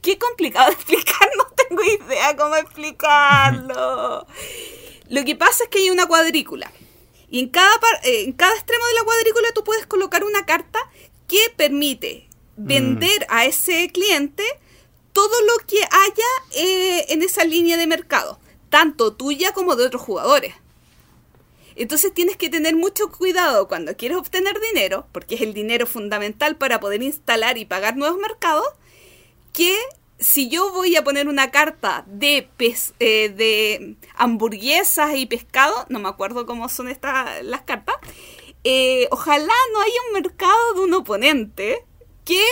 qué 0.03 0.19
complicado 0.19 0.71
de 0.71 0.73
explicar, 0.77 1.29
no 1.37 1.45
tengo 1.55 1.83
idea 1.85 2.35
cómo 2.37 2.57
explicarlo. 2.57 4.27
Lo 5.09 5.25
que 5.25 5.37
pasa 5.37 5.65
es 5.65 5.71
que 5.71 5.79
hay 5.79 5.91
una 5.91 6.07
cuadrícula 6.07 6.73
y 7.29 7.41
en 7.41 7.49
cada, 7.49 7.75
eh, 8.05 8.23
en 8.25 8.33
cada 8.33 8.55
extremo 8.55 8.85
de 8.87 8.95
la 8.95 9.05
cuadrícula 9.05 9.49
tú 9.55 9.65
puedes 9.65 9.87
colocar 9.87 10.25
una 10.25 10.47
carta 10.47 10.79
que 11.27 11.39
permite 11.57 12.29
vender 12.57 13.27
mm. 13.29 13.35
a 13.35 13.45
ese 13.47 13.91
cliente 13.93 14.45
todo 15.13 15.35
lo 15.43 15.67
que 15.67 15.79
haya 15.79 16.63
eh, 16.63 17.07
en 17.09 17.23
esa 17.23 17.45
línea 17.45 17.77
de 17.77 17.87
mercado, 17.87 18.39
tanto 18.71 19.15
tuya 19.15 19.53
como 19.53 19.75
de 19.75 19.87
otros 19.87 20.03
jugadores. 20.03 20.55
Entonces 21.75 22.13
tienes 22.15 22.37
que 22.37 22.49
tener 22.49 22.75
mucho 22.75 23.11
cuidado 23.11 23.69
cuando 23.69 23.97
quieres 23.97 24.19
obtener 24.19 24.59
dinero, 24.61 25.07
porque 25.13 25.35
es 25.35 25.43
el 25.43 25.53
dinero 25.53 25.87
fundamental 25.87 26.57
para 26.57 26.81
poder 26.81 27.03
instalar 27.03 27.59
y 27.59 27.67
pagar 27.67 27.97
nuevos 27.97 28.19
mercados, 28.19 28.67
que 29.53 29.79
si 30.19 30.49
yo 30.49 30.73
voy 30.73 30.97
a 30.97 31.05
poner 31.05 31.29
una 31.29 31.51
carta 31.51 32.05
de, 32.07 32.49
eh, 33.01 33.29
de 33.29 33.97
hamburguesas 34.17 35.15
y 35.17 35.27
pescado, 35.27 35.87
no 35.89 35.99
me 35.99 36.09
acuerdo 36.09 36.47
cómo 36.47 36.69
son 36.69 36.89
estas 36.89 37.45
las 37.45 37.63
cartas, 37.63 37.97
eh, 38.65 39.09
ojalá 39.11 39.55
no 39.73 39.81
haya 39.81 39.95
un 40.09 40.23
mercado 40.23 40.75
de 40.75 40.81
un 40.81 40.95
oponente 40.95 41.85
que, 42.25 42.43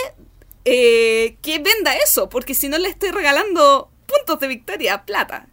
eh, 0.65 1.37
que 1.41 1.59
venda 1.59 1.95
eso, 1.97 2.29
porque 2.29 2.53
si 2.53 2.69
no 2.69 2.77
le 2.77 2.89
estoy 2.89 3.11
regalando 3.11 3.89
puntos 4.05 4.39
de 4.39 4.47
victoria, 4.47 5.05
plata. 5.05 5.47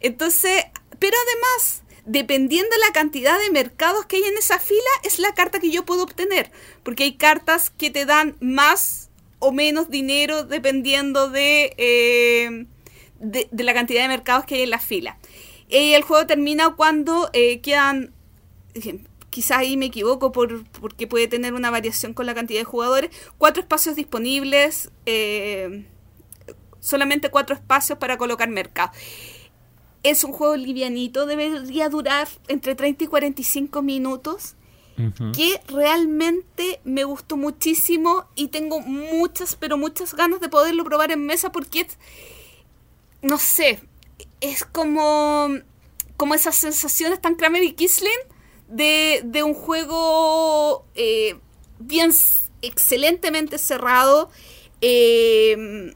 Entonces, 0.00 0.64
pero 0.98 1.16
además 1.26 1.82
dependiendo 2.06 2.70
de 2.70 2.78
la 2.78 2.92
cantidad 2.92 3.38
de 3.38 3.50
mercados 3.50 4.06
que 4.06 4.16
hay 4.16 4.22
en 4.22 4.38
esa 4.38 4.58
fila, 4.58 4.80
es 5.02 5.18
la 5.18 5.34
carta 5.34 5.58
que 5.58 5.70
yo 5.70 5.84
puedo 5.84 6.04
obtener. 6.04 6.50
Porque 6.84 7.02
hay 7.02 7.16
cartas 7.16 7.70
que 7.70 7.90
te 7.90 8.06
dan 8.06 8.36
más 8.40 9.05
o 9.38 9.52
menos 9.52 9.90
dinero 9.90 10.44
dependiendo 10.44 11.28
de, 11.30 11.74
eh, 11.76 12.66
de, 13.20 13.64
la 13.64 13.74
cantidad 13.74 14.02
de 14.02 14.08
mercados 14.08 14.44
que 14.46 14.56
hay 14.56 14.62
en 14.62 14.70
la 14.70 14.78
fila. 14.78 15.18
Y 15.68 15.94
el 15.94 16.02
juego 16.02 16.26
termina 16.26 16.74
cuando 16.76 17.30
eh, 17.32 17.60
quedan, 17.60 18.12
quizás 19.30 19.58
ahí 19.58 19.76
me 19.76 19.86
equivoco 19.86 20.32
por, 20.32 20.64
porque 20.70 21.06
puede 21.06 21.28
tener 21.28 21.54
una 21.54 21.70
variación 21.70 22.14
con 22.14 22.26
la 22.26 22.34
cantidad 22.34 22.60
de 22.60 22.64
jugadores, 22.64 23.10
cuatro 23.38 23.62
espacios 23.62 23.96
disponibles, 23.96 24.90
eh, 25.06 25.86
solamente 26.80 27.30
cuatro 27.30 27.56
espacios 27.56 27.98
para 27.98 28.16
colocar 28.16 28.48
mercados 28.48 28.96
es 30.10 30.22
un 30.22 30.32
juego 30.32 30.56
livianito, 30.56 31.26
debería 31.26 31.88
durar 31.88 32.28
entre 32.48 32.74
30 32.74 33.04
y 33.04 33.06
45 33.08 33.82
minutos. 33.82 34.54
Que 35.34 35.60
realmente 35.68 36.80
me 36.84 37.04
gustó 37.04 37.36
muchísimo 37.36 38.24
y 38.34 38.48
tengo 38.48 38.80
muchas, 38.80 39.54
pero 39.54 39.76
muchas 39.76 40.14
ganas 40.14 40.40
de 40.40 40.48
poderlo 40.48 40.84
probar 40.84 41.12
en 41.12 41.26
mesa 41.26 41.52
porque 41.52 41.86
no 43.20 43.38
sé, 43.38 43.80
es 44.40 44.64
como, 44.64 45.48
como 46.16 46.34
esas 46.34 46.56
sensaciones 46.56 47.20
tan 47.20 47.34
Kramer 47.34 47.62
y 47.62 47.72
Kisling 47.72 48.10
de, 48.68 49.20
de 49.24 49.42
un 49.42 49.52
juego 49.52 50.86
eh, 50.94 51.38
bien 51.78 52.10
excelentemente 52.62 53.58
cerrado. 53.58 54.30
Eh, 54.80 55.92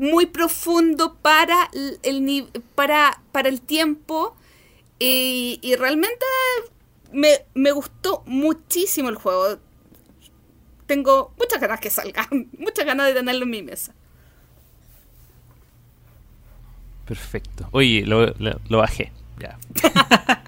muy 0.00 0.26
profundo 0.26 1.16
para 1.20 1.70
el, 2.02 2.48
para, 2.74 3.22
para 3.32 3.48
el 3.48 3.60
tiempo 3.60 4.34
y, 4.98 5.74
realmente 5.78 6.24
me, 7.12 7.28
me, 7.54 7.72
gustó 7.72 8.22
muchísimo 8.26 9.08
el 9.08 9.16
juego. 9.16 9.58
Tengo 10.86 11.32
muchas 11.38 11.60
ganas 11.60 11.80
que 11.80 11.90
salga, 11.90 12.28
muchas 12.58 12.84
ganas 12.84 13.06
de 13.06 13.14
tenerlo 13.14 13.44
en 13.44 13.50
mi 13.50 13.62
mesa. 13.62 13.94
Perfecto. 17.06 17.68
Oye, 17.72 18.04
lo, 18.06 18.34
lo, 18.38 18.78
bajé. 18.78 19.12
Ya. 19.38 19.58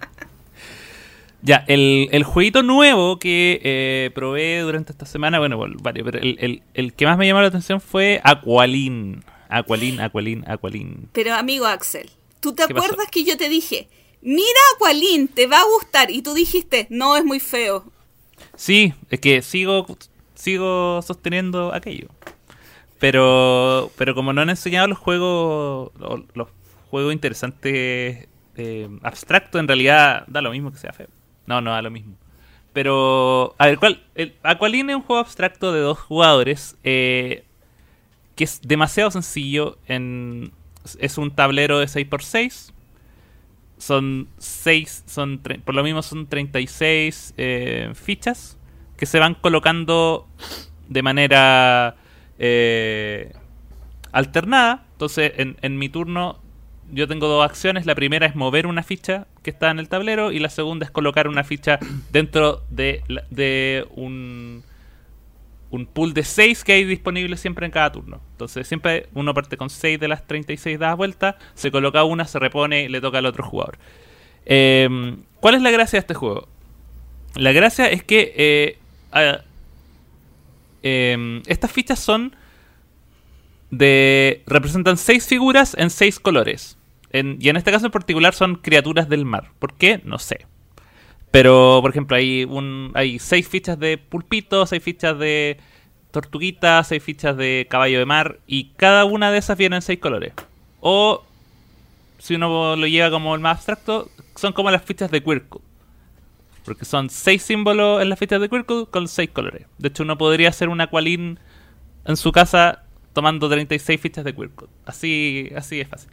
ya, 1.42 1.64
el, 1.66 2.08
el, 2.12 2.22
jueguito 2.22 2.62
nuevo 2.62 3.18
que 3.18 3.60
eh, 3.64 4.10
probé 4.14 4.60
durante 4.60 4.92
esta 4.92 5.06
semana, 5.06 5.40
bueno, 5.40 5.58
pero 5.82 6.20
el, 6.20 6.36
el, 6.38 6.62
el, 6.74 6.92
que 6.92 7.04
más 7.04 7.18
me 7.18 7.26
llamó 7.26 7.40
la 7.40 7.48
atención 7.48 7.80
fue 7.80 8.20
Aqualin. 8.22 9.24
Aqualin, 9.48 10.00
Aqualin, 10.00 10.44
Aqualin. 10.48 11.08
Pero 11.12 11.34
amigo 11.34 11.66
Axel, 11.66 12.10
¿tú 12.38 12.54
te 12.54 12.62
acuerdas 12.62 13.08
que 13.10 13.24
yo 13.24 13.36
te 13.36 13.48
dije, 13.48 13.88
mira 14.22 14.60
Aqualin, 14.74 15.28
te 15.28 15.46
va 15.46 15.60
a 15.60 15.64
gustar? 15.64 16.10
Y 16.10 16.22
tú 16.22 16.34
dijiste, 16.34 16.86
no, 16.90 17.16
es 17.16 17.24
muy 17.24 17.40
feo. 17.40 17.84
Sí, 18.54 18.94
es 19.10 19.20
que 19.20 19.42
sigo, 19.42 19.86
sigo 20.34 21.02
sosteniendo 21.02 21.74
aquello. 21.74 22.08
Pero, 22.98 23.90
pero 23.96 24.14
como 24.14 24.32
no 24.32 24.40
han 24.42 24.50
enseñado 24.50 24.86
los 24.86 24.98
juegos, 24.98 25.90
los, 26.34 26.48
juegos 26.90 27.12
interesantes 27.12 28.28
eh, 28.56 28.88
abstractos, 29.02 29.60
en 29.60 29.66
realidad 29.66 30.24
da 30.28 30.40
lo 30.40 30.52
mismo 30.52 30.70
que 30.70 30.78
sea 30.78 30.92
feo. 30.92 31.08
No, 31.46 31.60
no 31.60 31.72
da 31.72 31.82
lo 31.82 31.90
mismo. 31.90 32.16
Pero, 32.72 33.54
a 33.58 33.66
ver, 33.66 33.78
¿cuál? 33.78 34.02
El 34.14 34.34
es 34.44 34.94
un 34.94 35.02
juego 35.02 35.20
abstracto 35.20 35.72
de 35.72 35.80
dos 35.80 35.98
jugadores. 35.98 36.76
Eh, 36.84 37.44
que 38.36 38.44
es 38.44 38.60
demasiado 38.62 39.10
sencillo. 39.10 39.78
En, 39.86 40.52
es 40.98 41.18
un 41.18 41.30
tablero 41.30 41.78
de 41.78 41.86
6x6. 41.86 42.71
Son 43.82 44.28
6, 44.38 45.04
son 45.08 45.38
por 45.64 45.74
lo 45.74 45.82
mismo 45.82 46.02
son 46.02 46.28
36 46.28 47.34
eh, 47.36 47.90
fichas 47.94 48.56
que 48.96 49.06
se 49.06 49.18
van 49.18 49.34
colocando 49.34 50.28
de 50.88 51.02
manera 51.02 51.96
eh, 52.38 53.32
alternada. 54.12 54.84
Entonces, 54.92 55.32
en, 55.36 55.56
en 55.62 55.78
mi 55.78 55.88
turno 55.88 56.38
yo 56.92 57.08
tengo 57.08 57.26
dos 57.26 57.44
acciones. 57.44 57.84
La 57.84 57.96
primera 57.96 58.24
es 58.24 58.36
mover 58.36 58.68
una 58.68 58.84
ficha 58.84 59.26
que 59.42 59.50
está 59.50 59.72
en 59.72 59.80
el 59.80 59.88
tablero 59.88 60.30
y 60.30 60.38
la 60.38 60.48
segunda 60.48 60.84
es 60.84 60.92
colocar 60.92 61.26
una 61.26 61.42
ficha 61.42 61.80
dentro 62.12 62.62
de, 62.70 63.02
de 63.30 63.84
un 63.96 64.62
un 65.72 65.86
pool 65.86 66.12
de 66.12 66.22
6 66.22 66.64
que 66.64 66.74
hay 66.74 66.84
disponible 66.84 67.36
siempre 67.38 67.64
en 67.64 67.72
cada 67.72 67.90
turno. 67.90 68.20
Entonces 68.32 68.68
siempre 68.68 69.08
uno 69.14 69.32
parte 69.32 69.56
con 69.56 69.70
6 69.70 69.98
de 69.98 70.06
las 70.06 70.26
36 70.26 70.78
dadas 70.78 70.98
vueltas, 70.98 71.36
se 71.54 71.70
coloca 71.70 72.04
una, 72.04 72.26
se 72.26 72.38
repone 72.38 72.82
y 72.82 72.88
le 72.88 73.00
toca 73.00 73.18
al 73.18 73.26
otro 73.26 73.42
jugador. 73.42 73.78
Em, 74.44 75.22
¿Cuál 75.40 75.54
es 75.54 75.62
la 75.62 75.70
gracia 75.70 75.96
de 75.96 76.00
este 76.00 76.14
juego? 76.14 76.46
La 77.34 77.52
gracia 77.52 77.90
es 77.90 78.04
que 78.04 78.34
eh, 78.36 78.78
em, 80.82 81.42
estas 81.46 81.72
fichas 81.72 81.98
son 81.98 82.36
de... 83.70 84.42
representan 84.46 84.98
6 84.98 85.26
figuras 85.26 85.74
en 85.78 85.88
6 85.88 86.20
colores. 86.20 86.76
y 87.12 87.48
en 87.48 87.56
este 87.56 87.72
caso 87.72 87.86
en 87.86 87.92
particular 87.92 88.34
son 88.34 88.56
criaturas 88.56 89.08
del 89.08 89.24
mar. 89.24 89.52
¿Por 89.58 89.72
qué? 89.72 90.02
No 90.04 90.18
sé. 90.18 90.46
Pero, 91.32 91.78
por 91.80 91.90
ejemplo, 91.90 92.16
hay 92.16 92.44
un 92.44 92.92
hay 92.94 93.18
seis 93.18 93.48
fichas 93.48 93.78
de 93.78 93.96
pulpito, 93.98 94.66
seis 94.66 94.82
fichas 94.82 95.18
de 95.18 95.56
tortuguita, 96.10 96.84
seis 96.84 97.02
fichas 97.02 97.36
de 97.38 97.66
caballo 97.70 97.98
de 97.98 98.04
mar, 98.04 98.38
y 98.46 98.72
cada 98.76 99.06
una 99.06 99.32
de 99.32 99.38
esas 99.38 99.56
viene 99.56 99.76
en 99.76 99.82
seis 99.82 99.98
colores. 99.98 100.34
O, 100.80 101.24
si 102.18 102.34
uno 102.34 102.76
lo 102.76 102.86
lleva 102.86 103.10
como 103.10 103.34
el 103.34 103.40
más 103.40 103.56
abstracto, 103.56 104.10
son 104.36 104.52
como 104.52 104.70
las 104.70 104.82
fichas 104.82 105.10
de 105.10 105.22
Quirkle. 105.22 105.62
Porque 106.66 106.84
son 106.84 107.08
seis 107.08 107.42
símbolos 107.42 108.02
en 108.02 108.10
las 108.10 108.18
fichas 108.18 108.40
de 108.40 108.50
Quirkle 108.50 108.86
con 108.90 109.08
seis 109.08 109.30
colores. 109.30 109.66
De 109.78 109.88
hecho, 109.88 110.02
uno 110.02 110.18
podría 110.18 110.50
hacer 110.50 110.68
una 110.68 110.88
Qualin 110.88 111.38
en 112.04 112.16
su 112.18 112.30
casa 112.30 112.84
tomando 113.14 113.48
36 113.48 113.98
fichas 113.98 114.24
de 114.24 114.34
Quirkle. 114.34 114.68
Así, 114.84 115.50
así 115.56 115.80
es 115.80 115.88
fácil. 115.88 116.10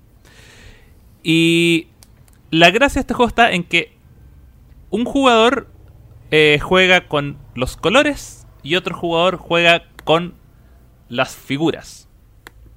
Y 1.23 1.87
la 2.51 2.71
gracia 2.71 2.99
de 2.99 3.01
este 3.01 3.13
juego 3.13 3.27
está 3.27 3.51
en 3.51 3.65
que 3.65 3.98
un 4.89 5.05
jugador 5.05 5.67
eh, 6.31 6.59
juega 6.61 7.07
con 7.07 7.37
los 7.55 7.77
colores 7.77 8.47
y 8.63 8.75
otro 8.75 8.95
jugador 8.95 9.37
juega 9.37 9.83
con 10.03 10.35
las 11.07 11.35
figuras. 11.35 12.07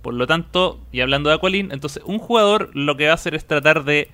Por 0.02 0.14
lo 0.14 0.26
tanto, 0.26 0.80
y 0.90 1.00
hablando 1.00 1.30
de 1.30 1.36
Aqualin, 1.36 1.70
entonces 1.70 2.02
un 2.06 2.18
jugador 2.18 2.70
lo 2.74 2.96
que 2.96 3.06
va 3.06 3.12
a 3.12 3.14
hacer 3.14 3.34
es 3.34 3.46
tratar 3.46 3.84
de 3.84 4.10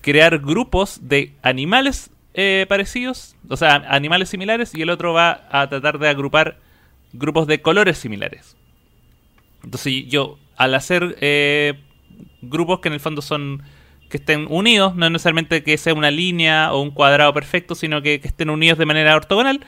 crear 0.00 0.38
grupos 0.38 1.08
de 1.08 1.34
animales 1.42 2.10
eh, 2.34 2.66
parecidos, 2.68 3.36
o 3.48 3.56
sea, 3.56 3.76
animales 3.88 4.28
similares, 4.28 4.74
y 4.74 4.82
el 4.82 4.90
otro 4.90 5.12
va 5.12 5.48
a 5.50 5.68
tratar 5.68 5.98
de 5.98 6.08
agrupar 6.08 6.58
grupos 7.12 7.46
de 7.46 7.62
colores 7.62 7.98
similares. 7.98 8.56
Entonces 9.64 10.06
yo, 10.08 10.38
al 10.56 10.74
hacer 10.74 11.16
eh, 11.20 11.80
grupos 12.42 12.80
que 12.80 12.88
en 12.88 12.94
el 12.94 13.00
fondo 13.00 13.22
son 13.22 13.62
que 14.08 14.18
estén 14.18 14.46
unidos, 14.48 14.94
no 14.96 15.10
necesariamente 15.10 15.62
que 15.62 15.76
sea 15.78 15.94
una 15.94 16.10
línea 16.10 16.72
o 16.72 16.80
un 16.80 16.90
cuadrado 16.90 17.32
perfecto, 17.32 17.74
sino 17.74 18.02
que, 18.02 18.20
estén 18.22 18.50
unidos 18.50 18.78
de 18.78 18.86
manera 18.86 19.16
ortogonal, 19.16 19.60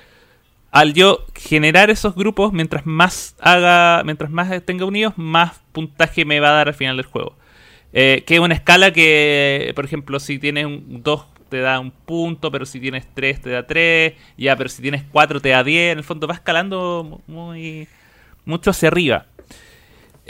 al 0.70 0.94
yo 0.94 1.24
generar 1.35 1.90
esos 1.90 2.14
grupos, 2.14 2.53
mientras 2.53 2.87
más 2.87 3.37
haga, 3.40 4.03
mientras 4.05 4.31
más 4.31 4.51
tenga 4.64 4.85
unidos, 4.85 5.14
más 5.16 5.61
puntaje 5.72 6.24
me 6.24 6.40
va 6.40 6.51
a 6.51 6.53
dar 6.53 6.68
al 6.68 6.74
final 6.74 6.96
del 6.96 7.07
juego. 7.07 7.37
Eh, 7.92 8.24
que 8.27 8.35
es 8.35 8.40
una 8.40 8.55
escala 8.55 8.92
que, 8.92 9.72
por 9.74 9.85
ejemplo, 9.85 10.20
si 10.20 10.38
tienes 10.38 10.66
un 10.66 11.03
2 11.03 11.27
te 11.48 11.61
da 11.61 11.81
un 11.81 11.90
punto, 11.90 12.51
pero 12.51 12.66
si 12.66 12.81
tienes 12.81 13.07
3 13.14 13.40
te 13.40 13.51
da 13.51 13.66
3, 13.66 14.12
ya, 14.37 14.57
pero 14.57 14.68
si 14.68 14.83
tienes 14.83 15.05
4 15.11 15.40
te 15.40 15.51
da 15.51 15.64
10, 15.64 15.92
en 15.92 15.98
el 15.98 16.05
fondo 16.05 16.27
va 16.27 16.35
escalando 16.35 17.22
muy 17.27 17.88
mucho 18.44 18.70
hacia 18.70 18.88
arriba. 18.88 19.27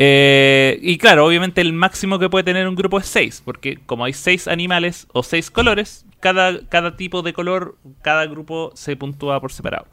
Eh, 0.00 0.78
y 0.80 0.96
claro, 0.96 1.26
obviamente 1.26 1.60
el 1.60 1.72
máximo 1.72 2.20
que 2.20 2.30
puede 2.30 2.44
tener 2.44 2.68
un 2.68 2.76
grupo 2.76 3.00
es 3.00 3.06
6, 3.06 3.42
porque 3.44 3.80
como 3.84 4.04
hay 4.04 4.12
6 4.12 4.46
animales 4.46 5.08
o 5.12 5.24
6 5.24 5.50
colores, 5.50 6.06
cada, 6.20 6.64
cada 6.68 6.96
tipo 6.96 7.22
de 7.22 7.32
color, 7.32 7.76
cada 8.00 8.24
grupo 8.26 8.70
se 8.74 8.96
puntúa 8.96 9.40
por 9.40 9.50
separado. 9.50 9.88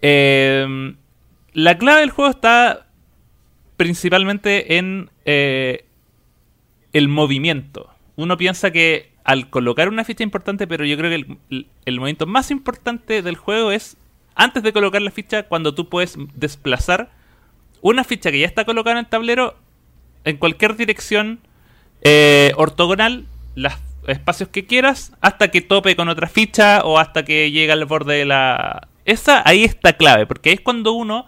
Eh, 0.00 0.94
la 1.52 1.76
clave 1.76 2.00
del 2.00 2.10
juego 2.10 2.30
está 2.30 2.86
principalmente 3.76 4.78
en 4.78 5.10
eh, 5.26 5.84
el 6.94 7.08
movimiento. 7.08 7.90
Uno 8.16 8.38
piensa 8.38 8.70
que 8.70 9.12
al 9.24 9.50
colocar 9.50 9.88
una 9.88 10.04
ficha 10.04 10.24
importante, 10.24 10.66
pero 10.66 10.86
yo 10.86 10.96
creo 10.96 11.10
que 11.10 11.36
el, 11.50 11.66
el, 11.84 12.00
movimiento 12.00 12.26
más 12.26 12.50
importante 12.50 13.20
del 13.20 13.36
juego 13.36 13.72
es 13.72 13.98
antes 14.34 14.62
de 14.62 14.72
colocar 14.72 15.02
la 15.02 15.10
ficha, 15.10 15.42
cuando 15.42 15.74
tú 15.74 15.90
puedes 15.90 16.16
desplazar 16.34 17.10
una 17.80 18.04
ficha 18.04 18.30
que 18.30 18.40
ya 18.40 18.46
está 18.46 18.64
colocada 18.64 18.98
en 18.98 19.04
el 19.04 19.10
tablero 19.10 19.56
en 20.24 20.36
cualquier 20.36 20.76
dirección 20.76 21.40
eh, 22.02 22.52
ortogonal, 22.56 23.26
los 23.54 23.72
espacios 24.06 24.48
que 24.48 24.66
quieras, 24.66 25.12
hasta 25.20 25.48
que 25.50 25.60
tope 25.60 25.96
con 25.96 26.08
otra 26.08 26.28
ficha 26.28 26.82
o 26.84 26.98
hasta 26.98 27.24
que 27.24 27.50
llegue 27.50 27.72
al 27.72 27.84
borde 27.84 28.16
de 28.16 28.24
la... 28.24 28.88
Esa 29.04 29.42
ahí 29.46 29.64
está 29.64 29.94
clave, 29.94 30.26
porque 30.26 30.52
es 30.52 30.60
cuando 30.60 30.92
uno 30.92 31.26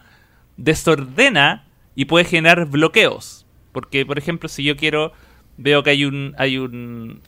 desordena 0.57 1.65
y 1.95 2.05
puede 2.05 2.25
generar 2.25 2.67
bloqueos. 2.67 3.47
Porque, 3.73 4.05
por 4.05 4.19
ejemplo, 4.19 4.49
si 4.49 4.65
yo 4.65 4.77
quiero, 4.77 5.13
veo 5.57 5.83
que 5.83 5.91
hay 5.91 6.05
un, 6.05 6.35
hay 6.37 6.59
un, 6.59 7.21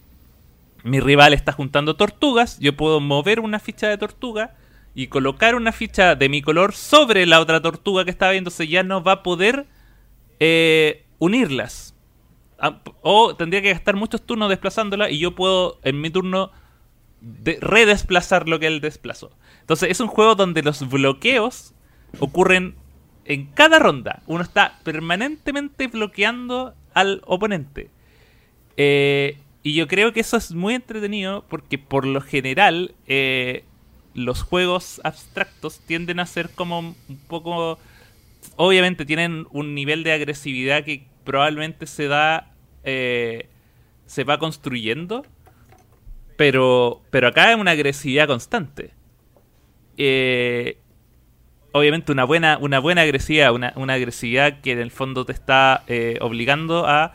mi 0.83 1.01
rival 1.01 1.33
está 1.33 1.53
juntando 1.53 1.97
tortugas, 1.97 2.59
yo 2.59 2.77
puedo 2.77 3.01
mover 3.01 3.41
una 3.41 3.59
ficha 3.59 3.89
de 3.89 3.99
tortuga 3.99 4.55
y 4.95 5.07
colocar 5.07 5.55
una 5.55 5.73
ficha 5.73 6.15
de 6.15 6.29
mi 6.29 6.43
color 6.43 6.75
sobre 6.75 7.27
la 7.27 7.41
otra 7.41 7.61
tortuga 7.61 8.05
que 8.05 8.11
estaba 8.11 8.33
viéndose, 8.33 8.69
ya 8.69 8.83
no 8.83 9.03
va 9.03 9.13
a 9.13 9.23
poder 9.23 9.67
eh, 10.39 11.05
unirlas. 11.19 11.95
Ah, 12.59 12.81
o 13.01 13.35
tendría 13.35 13.63
que 13.63 13.73
gastar 13.73 13.97
muchos 13.97 14.23
turnos 14.23 14.49
desplazándola 14.49 15.11
y 15.11 15.19
yo 15.19 15.35
puedo 15.35 15.79
en 15.83 16.01
mi 16.01 16.11
turno 16.11 16.53
redesplazar 17.61 18.49
lo 18.49 18.59
que 18.59 18.67
él 18.67 18.81
desplazó. 18.81 19.31
Entonces 19.61 19.91
es 19.91 20.01
un 20.01 20.09
juego 20.09 20.35
donde 20.35 20.63
los 20.63 20.89
bloqueos 20.89 21.73
ocurren 22.19 22.75
en 23.25 23.47
cada 23.47 23.79
ronda. 23.79 24.23
Uno 24.27 24.43
está 24.43 24.79
permanentemente 24.83 25.87
bloqueando 25.87 26.75
al 26.95 27.23
oponente. 27.25 27.91
Eh, 28.77 29.39
y 29.63 29.75
yo 29.75 29.87
creo 29.87 30.13
que 30.13 30.21
eso 30.21 30.37
es 30.37 30.53
muy 30.53 30.75
entretenido 30.75 31.45
porque 31.49 31.79
por 31.79 32.07
lo 32.07 32.21
general 32.21 32.95
eh, 33.07 33.65
los 34.15 34.43
juegos 34.43 35.01
abstractos 35.05 35.81
tienden 35.81 36.21
a 36.21 36.27
ser 36.27 36.51
como 36.51 36.79
un 36.81 36.97
poco... 37.29 37.79
Obviamente 38.57 39.05
tienen 39.05 39.47
un 39.51 39.75
nivel 39.75 40.03
de 40.03 40.13
agresividad 40.13 40.85
que 40.85 41.07
probablemente 41.25 41.87
se 41.87 42.09
da... 42.09 42.53
Eh, 42.85 43.49
se 44.07 44.25
va 44.25 44.39
construyendo. 44.39 45.25
Pero, 46.37 47.03
pero 47.11 47.29
acá 47.29 47.53
es 47.53 47.59
una 47.59 47.73
agresividad 47.73 48.27
constante. 48.27 48.93
Eh, 49.97 50.79
obviamente 51.73 52.13
una 52.13 52.25
buena, 52.25 52.59
una 52.61 52.79
buena 52.79 53.03
agresividad, 53.03 53.53
una, 53.55 53.73
una, 53.77 53.95
agresividad 53.95 54.61
que 54.61 54.73
en 54.73 54.79
el 54.79 54.91
fondo 54.91 55.25
te 55.25 55.33
está 55.33 55.85
eh, 55.87 56.19
obligando 56.21 56.87
a 56.87 57.15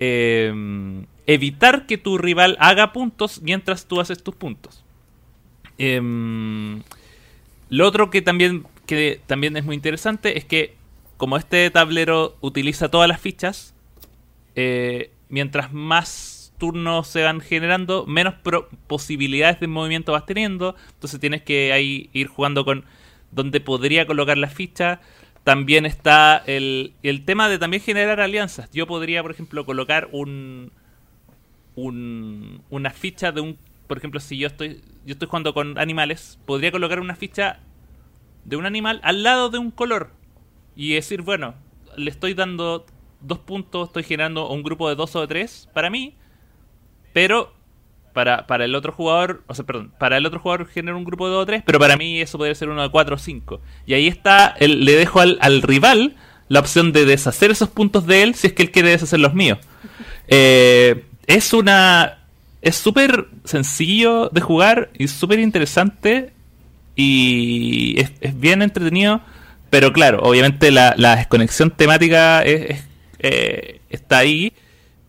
eh, 0.00 1.04
evitar 1.26 1.86
que 1.86 1.98
tu 1.98 2.18
rival 2.18 2.56
haga 2.60 2.92
puntos 2.92 3.42
mientras 3.42 3.86
tú 3.86 4.00
haces 4.00 4.22
tus 4.22 4.34
puntos. 4.34 4.84
Eh, 5.78 6.80
lo 7.70 7.86
otro 7.86 8.10
que 8.10 8.22
también, 8.22 8.66
que 8.86 9.20
también 9.26 9.56
es 9.56 9.64
muy 9.64 9.74
interesante 9.74 10.38
es 10.38 10.44
que 10.44 10.76
como 11.16 11.36
este 11.36 11.70
tablero 11.70 12.36
utiliza 12.40 12.90
todas 12.90 13.08
las 13.08 13.20
fichas, 13.20 13.74
eh, 14.54 15.10
mientras 15.28 15.72
más 15.72 16.52
turnos 16.58 17.06
se 17.08 17.22
van 17.22 17.40
generando, 17.40 18.06
menos 18.06 18.34
posibilidades 18.86 19.60
de 19.60 19.66
movimiento 19.66 20.12
vas 20.12 20.26
teniendo. 20.26 20.74
Entonces 20.94 21.20
tienes 21.20 21.42
que 21.42 21.72
ahí 21.72 22.10
ir 22.12 22.26
jugando 22.28 22.64
con 22.64 22.84
donde 23.30 23.60
podría 23.60 24.06
colocar 24.06 24.38
las 24.38 24.54
fichas. 24.54 24.98
También 25.44 25.86
está 25.86 26.42
el, 26.46 26.92
el 27.02 27.24
tema 27.24 27.48
de 27.48 27.58
también 27.58 27.82
generar 27.82 28.20
alianzas. 28.20 28.70
Yo 28.72 28.86
podría, 28.86 29.22
por 29.22 29.30
ejemplo, 29.30 29.64
colocar 29.64 30.08
un, 30.12 30.72
un, 31.74 32.62
una 32.70 32.90
ficha 32.90 33.32
de 33.32 33.40
un 33.40 33.58
por 33.88 33.98
ejemplo, 33.98 34.20
si 34.20 34.38
yo 34.38 34.46
estoy 34.46 34.80
yo 35.04 35.14
estoy 35.14 35.26
jugando 35.26 35.54
con 35.54 35.78
animales, 35.78 36.38
podría 36.44 36.70
colocar 36.70 37.00
una 37.00 37.16
ficha 37.16 37.60
de 38.44 38.56
un 38.56 38.66
animal 38.66 39.00
al 39.02 39.22
lado 39.22 39.48
de 39.48 39.58
un 39.58 39.70
color 39.70 40.10
y 40.76 40.92
decir, 40.92 41.22
bueno, 41.22 41.54
le 41.96 42.10
estoy 42.10 42.34
dando 42.34 42.86
dos 43.20 43.38
puntos, 43.38 43.88
estoy 43.88 44.04
generando 44.04 44.48
un 44.48 44.62
grupo 44.62 44.88
de 44.88 44.94
dos 44.94 45.16
o 45.16 45.22
de 45.22 45.26
tres 45.26 45.68
para 45.72 45.90
mí, 45.90 46.14
pero 47.12 47.54
para, 48.12 48.46
para 48.46 48.64
el 48.64 48.74
otro 48.74 48.92
jugador, 48.92 49.42
o 49.46 49.54
sea, 49.54 49.64
perdón, 49.64 49.92
para 49.98 50.16
el 50.18 50.26
otro 50.26 50.40
jugador 50.40 50.66
genera 50.66 50.96
un 50.96 51.04
grupo 51.04 51.26
de 51.26 51.32
dos 51.32 51.42
o 51.42 51.46
tres, 51.46 51.62
pero 51.64 51.78
para 51.78 51.96
mí 51.96 52.20
eso 52.20 52.36
podría 52.36 52.54
ser 52.54 52.68
uno 52.68 52.82
de 52.82 52.90
cuatro 52.90 53.16
o 53.16 53.18
cinco. 53.18 53.60
Y 53.86 53.94
ahí 53.94 54.08
está, 54.08 54.54
el, 54.58 54.84
le 54.84 54.92
dejo 54.92 55.20
al, 55.20 55.38
al, 55.40 55.62
rival 55.62 56.16
la 56.48 56.60
opción 56.60 56.92
de 56.92 57.04
deshacer 57.04 57.50
esos 57.50 57.70
puntos 57.70 58.06
de 58.06 58.22
él 58.22 58.34
si 58.34 58.48
es 58.48 58.52
que 58.52 58.62
él 58.62 58.70
quiere 58.70 58.90
deshacer 58.90 59.20
los 59.20 59.34
míos. 59.34 59.58
Eh, 60.26 61.06
es 61.26 61.52
una 61.52 62.18
es 62.62 62.76
súper 62.76 63.28
sencillo 63.44 64.28
de 64.30 64.40
jugar 64.40 64.90
y 64.98 65.08
súper 65.08 65.38
interesante 65.38 66.32
y 66.96 68.00
es, 68.00 68.40
bien 68.40 68.62
entretenido. 68.62 69.20
Pero 69.70 69.92
claro, 69.92 70.20
obviamente 70.22 70.70
la, 70.70 70.94
desconexión 71.16 71.70
temática 71.70 72.42
eh, 72.44 72.80
está 73.90 74.18
ahí. 74.18 74.52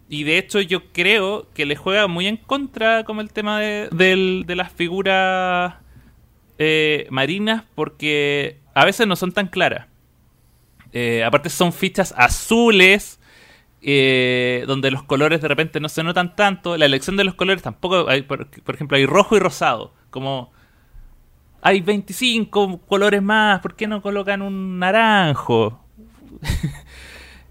Y 0.10 0.24
de 0.24 0.38
hecho 0.40 0.60
yo 0.60 0.92
creo 0.92 1.48
que 1.54 1.66
le 1.66 1.76
juega 1.76 2.08
muy 2.08 2.28
en 2.28 2.38
contra 2.38 3.04
como 3.04 3.22
el 3.22 3.32
tema 3.32 3.60
de, 3.60 4.44
las 4.48 4.72
figuras 4.72 5.76
eh, 6.58 7.08
marinas 7.12 7.64
porque 7.76 8.58
a 8.74 8.86
veces 8.86 9.08
no 9.08 9.16
son 9.16 9.32
tan 9.32 9.48
claras. 9.48 9.88
Eh, 10.92 11.24
aparte 11.24 11.50
son 11.50 11.72
fichas 11.72 12.14
azules 12.18 13.19
eh, 13.82 14.66
donde 14.68 14.92
los 14.92 15.04
colores 15.04 15.42
de 15.42 15.48
repente 15.48 15.80
no 15.80 15.90
se 15.90 16.04
notan 16.04 16.36
tanto. 16.36 16.78
La 16.78 16.86
elección 16.86 17.16
de 17.18 17.24
los 17.24 17.36
colores 17.36 17.64
tampoco, 17.64 18.10
hay, 18.10 18.24
por, 18.24 18.48
ejemplo, 18.68 18.98
hay 18.98 19.06
rojo 19.06 19.36
y 19.36 19.40
rosado. 19.40 19.94
Como 20.10 20.52
hay 21.62 21.82
25 21.82 22.82
colores 22.88 23.22
más, 23.22 23.62
¿por 23.62 23.76
qué 23.76 23.88
no 23.88 24.02
colocan 24.02 24.42
un 24.42 24.80
naranjo? 24.80 25.84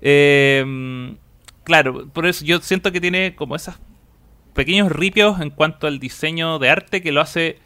Em, 0.00 1.16
claro, 1.64 2.06
por 2.10 2.24
eso 2.24 2.44
yo 2.44 2.60
siento 2.60 2.92
que 2.92 3.00
tiene 3.00 3.34
como 3.34 3.56
esos 3.56 3.74
pequeños 4.54 4.92
ripios 4.92 5.40
en 5.40 5.50
cuanto 5.50 5.88
al 5.88 5.98
diseño 5.98 6.60
de 6.60 6.70
arte 6.70 7.02
que 7.02 7.10
lo 7.10 7.20
hace 7.20 7.58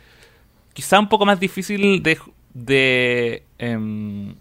quizá 0.73 0.99
un 0.99 1.11
poco 1.11 1.27
más 1.27 1.39
difícil 1.41 2.03
de, 2.03 2.19
de 2.55 3.45
em, 3.59 4.35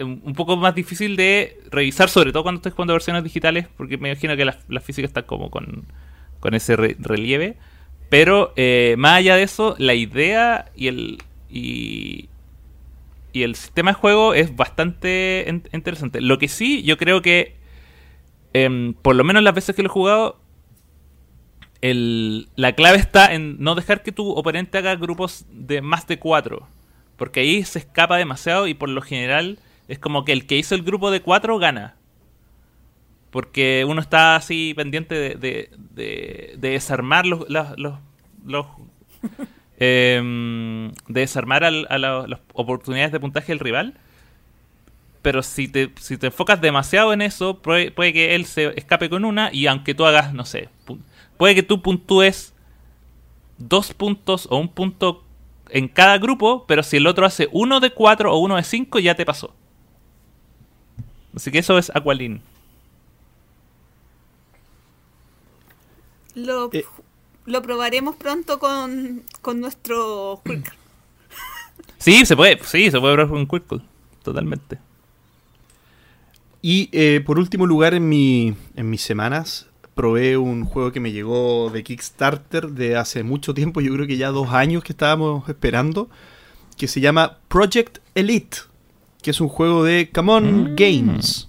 un 0.00 0.34
poco 0.34 0.56
más 0.56 0.74
difícil 0.74 1.16
de 1.16 1.58
revisar, 1.70 2.08
sobre 2.08 2.32
todo 2.32 2.42
cuando 2.42 2.58
estés 2.58 2.72
jugando 2.72 2.94
versiones 2.94 3.22
digitales, 3.22 3.68
porque 3.76 3.96
me 3.96 4.10
imagino 4.10 4.36
que 4.36 4.44
la, 4.44 4.58
la 4.68 4.80
física 4.80 5.06
está 5.06 5.22
como 5.22 5.50
con, 5.50 5.84
con 6.40 6.54
ese 6.54 6.76
relieve. 6.76 7.56
Pero 8.10 8.52
eh, 8.56 8.94
más 8.98 9.14
allá 9.14 9.36
de 9.36 9.42
eso, 9.44 9.74
la 9.78 9.94
idea 9.94 10.70
y 10.76 10.88
el, 10.88 11.22
y, 11.50 12.28
el 13.32 13.54
sistema 13.56 13.92
de 13.92 13.94
juego 13.94 14.34
es 14.34 14.54
bastante 14.54 15.46
interesante. 15.72 16.20
Lo 16.20 16.38
que 16.38 16.48
sí, 16.48 16.82
yo 16.82 16.96
creo 16.96 17.22
que, 17.22 17.56
eh, 18.52 18.94
por 19.02 19.16
lo 19.16 19.24
menos 19.24 19.42
las 19.42 19.54
veces 19.54 19.74
que 19.74 19.82
lo 19.82 19.88
he 19.88 19.90
jugado, 19.90 20.38
el, 21.80 22.48
la 22.56 22.74
clave 22.74 22.98
está 22.98 23.34
en 23.34 23.56
no 23.58 23.74
dejar 23.74 24.02
que 24.02 24.12
tu 24.12 24.30
oponente 24.30 24.78
haga 24.78 24.94
grupos 24.96 25.46
de 25.50 25.80
más 25.80 26.06
de 26.06 26.18
cuatro. 26.18 26.68
Porque 27.16 27.40
ahí 27.40 27.64
se 27.64 27.80
escapa 27.80 28.16
demasiado 28.16 28.66
y 28.66 28.74
por 28.74 28.88
lo 28.88 29.00
general 29.02 29.58
es 29.88 29.98
como 29.98 30.24
que 30.24 30.32
el 30.32 30.46
que 30.46 30.56
hizo 30.56 30.74
el 30.74 30.82
grupo 30.82 31.10
de 31.10 31.20
cuatro 31.22 31.58
gana. 31.58 31.96
Porque 33.30 33.84
uno 33.88 34.00
está 34.00 34.36
así 34.36 34.74
pendiente 34.76 35.14
de, 35.14 35.34
de, 35.34 35.70
de- 35.94 36.54
de 36.56 36.68
desarmar 36.70 37.26
los, 37.26 37.48
los, 37.50 37.76
los- 37.78 37.98
los, 38.46 38.66
em, 39.78 40.92
de 41.08 41.20
desarmar 41.20 41.64
al- 41.64 41.86
a 41.90 41.98
la- 41.98 42.26
las 42.28 42.40
oportunidades 42.52 43.12
de 43.12 43.20
puntaje 43.20 43.52
del 43.52 43.58
rival. 43.60 43.94
Pero 45.22 45.42
si 45.42 45.68
te, 45.68 45.90
si 46.00 46.18
te 46.18 46.26
enfocas 46.26 46.60
demasiado 46.60 47.12
en 47.12 47.22
eso, 47.22 47.58
puede, 47.60 47.90
puede 47.90 48.12
que 48.12 48.34
él 48.34 48.44
se 48.44 48.78
escape 48.78 49.08
con 49.08 49.24
una 49.24 49.50
y 49.52 49.66
aunque 49.66 49.94
tú 49.94 50.04
hagas, 50.04 50.34
no 50.34 50.44
sé, 50.44 50.68
pu- 50.86 50.98
puede 51.38 51.54
que 51.54 51.62
tú 51.62 51.80
puntúes 51.82 52.54
dos 53.58 53.94
puntos 53.94 54.46
o 54.50 54.58
un 54.58 54.68
punto 54.68 55.24
en 55.70 55.88
cada 55.88 56.18
grupo, 56.18 56.66
pero 56.68 56.82
si 56.82 56.98
el 56.98 57.06
otro 57.06 57.24
hace 57.26 57.48
uno 57.52 57.80
de 57.80 57.90
cuatro 57.90 58.32
o 58.32 58.38
uno 58.38 58.56
de 58.56 58.62
cinco, 58.64 58.98
ya 58.98 59.14
te 59.14 59.24
pasó. 59.24 59.54
Así 61.34 61.50
que 61.50 61.58
eso 61.58 61.78
es 61.78 61.90
Aqualin. 61.94 62.40
Lo, 66.34 66.70
Eh. 66.72 66.84
lo 67.46 67.62
probaremos 67.62 68.16
pronto 68.16 68.58
con, 68.58 69.22
con 69.40 69.60
nuestro 69.60 70.40
Quirk. 70.44 70.74
Sí, 71.98 72.26
se 72.26 72.36
puede, 72.36 72.58
sí, 72.64 72.90
se 72.90 73.00
puede 73.00 73.14
probar 73.14 73.30
con 73.32 73.46
Quirkle. 73.46 73.80
Totalmente. 74.22 74.78
Y 76.60 76.88
eh, 76.92 77.22
por 77.24 77.38
último 77.38 77.66
lugar 77.66 77.94
en, 77.94 78.08
mi, 78.08 78.54
en 78.74 78.88
mis 78.90 79.02
semanas 79.02 79.66
probé 79.94 80.36
un 80.36 80.64
juego 80.64 80.92
que 80.92 81.00
me 81.00 81.12
llegó 81.12 81.70
de 81.70 81.84
Kickstarter 81.84 82.68
de 82.70 82.96
hace 82.96 83.22
mucho 83.22 83.54
tiempo, 83.54 83.80
yo 83.80 83.92
creo 83.94 84.06
que 84.06 84.16
ya 84.16 84.30
dos 84.30 84.48
años 84.50 84.82
que 84.82 84.92
estábamos 84.92 85.48
esperando, 85.48 86.08
que 86.76 86.88
se 86.88 87.00
llama 87.00 87.38
Project 87.48 87.98
Elite, 88.14 88.58
que 89.24 89.30
es 89.30 89.40
un 89.40 89.48
juego 89.48 89.82
de 89.82 90.10
Come 90.14 90.32
On 90.32 90.44
Mm. 90.72 90.76
Games. 90.76 91.48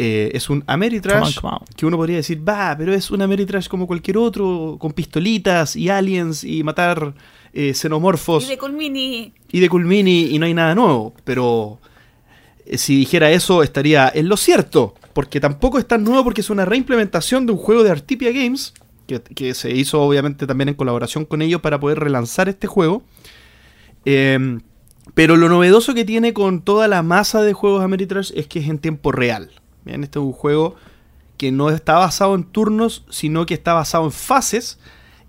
Eh, 0.00 0.30
es 0.32 0.48
un 0.48 0.62
Ameritrash 0.66 1.34
Come 1.34 1.48
on, 1.48 1.58
come 1.58 1.66
on. 1.68 1.74
que 1.76 1.84
uno 1.86 1.96
podría 1.96 2.16
decir, 2.16 2.40
va, 2.48 2.74
pero 2.78 2.94
es 2.94 3.10
un 3.10 3.20
Ameritrash 3.20 3.66
como 3.68 3.86
cualquier 3.86 4.16
otro, 4.16 4.76
con 4.78 4.92
pistolitas 4.92 5.76
y 5.76 5.88
aliens 5.90 6.44
y 6.44 6.62
matar 6.62 7.14
eh, 7.52 7.74
xenomorfos 7.74 8.44
Y 8.44 8.48
de 8.50 8.58
Colmini. 8.58 9.32
y 9.50 9.60
de 9.60 9.68
Culmini 9.68 10.26
y 10.30 10.38
no 10.38 10.46
hay 10.46 10.54
nada 10.54 10.74
nuevo, 10.76 11.14
pero 11.24 11.78
eh, 12.64 12.78
si 12.78 12.96
dijera 12.96 13.30
eso 13.32 13.62
estaría 13.64 14.08
en 14.14 14.28
lo 14.28 14.36
cierto, 14.36 14.94
porque 15.14 15.40
tampoco 15.40 15.78
es 15.80 15.86
tan 15.88 16.04
nuevo 16.04 16.22
porque 16.24 16.42
es 16.42 16.50
una 16.50 16.64
reimplementación 16.64 17.44
de 17.46 17.52
un 17.52 17.58
juego 17.58 17.82
de 17.82 17.90
Artipia 17.90 18.30
Games, 18.30 18.72
que, 19.08 19.20
que 19.20 19.52
se 19.54 19.72
hizo 19.74 20.00
obviamente 20.00 20.46
también 20.46 20.68
en 20.68 20.74
colaboración 20.76 21.24
con 21.24 21.42
ellos 21.42 21.60
para 21.60 21.80
poder 21.80 21.98
relanzar 21.98 22.48
este 22.48 22.66
juego. 22.68 23.02
Eh, 24.04 24.58
pero 25.14 25.36
lo 25.36 25.48
novedoso 25.48 25.94
que 25.94 26.04
tiene 26.04 26.32
con 26.32 26.62
toda 26.62 26.88
la 26.88 27.02
masa 27.02 27.42
de 27.42 27.52
juegos 27.52 27.82
Ameritrash 27.82 28.32
es 28.34 28.46
que 28.46 28.60
es 28.60 28.68
en 28.68 28.78
tiempo 28.78 29.12
real. 29.12 29.50
Bien, 29.84 30.04
este 30.04 30.18
es 30.18 30.24
un 30.24 30.32
juego 30.32 30.76
que 31.36 31.52
no 31.52 31.70
está 31.70 31.94
basado 31.94 32.34
en 32.34 32.44
turnos, 32.44 33.04
sino 33.10 33.46
que 33.46 33.54
está 33.54 33.72
basado 33.74 34.04
en 34.04 34.12
fases. 34.12 34.78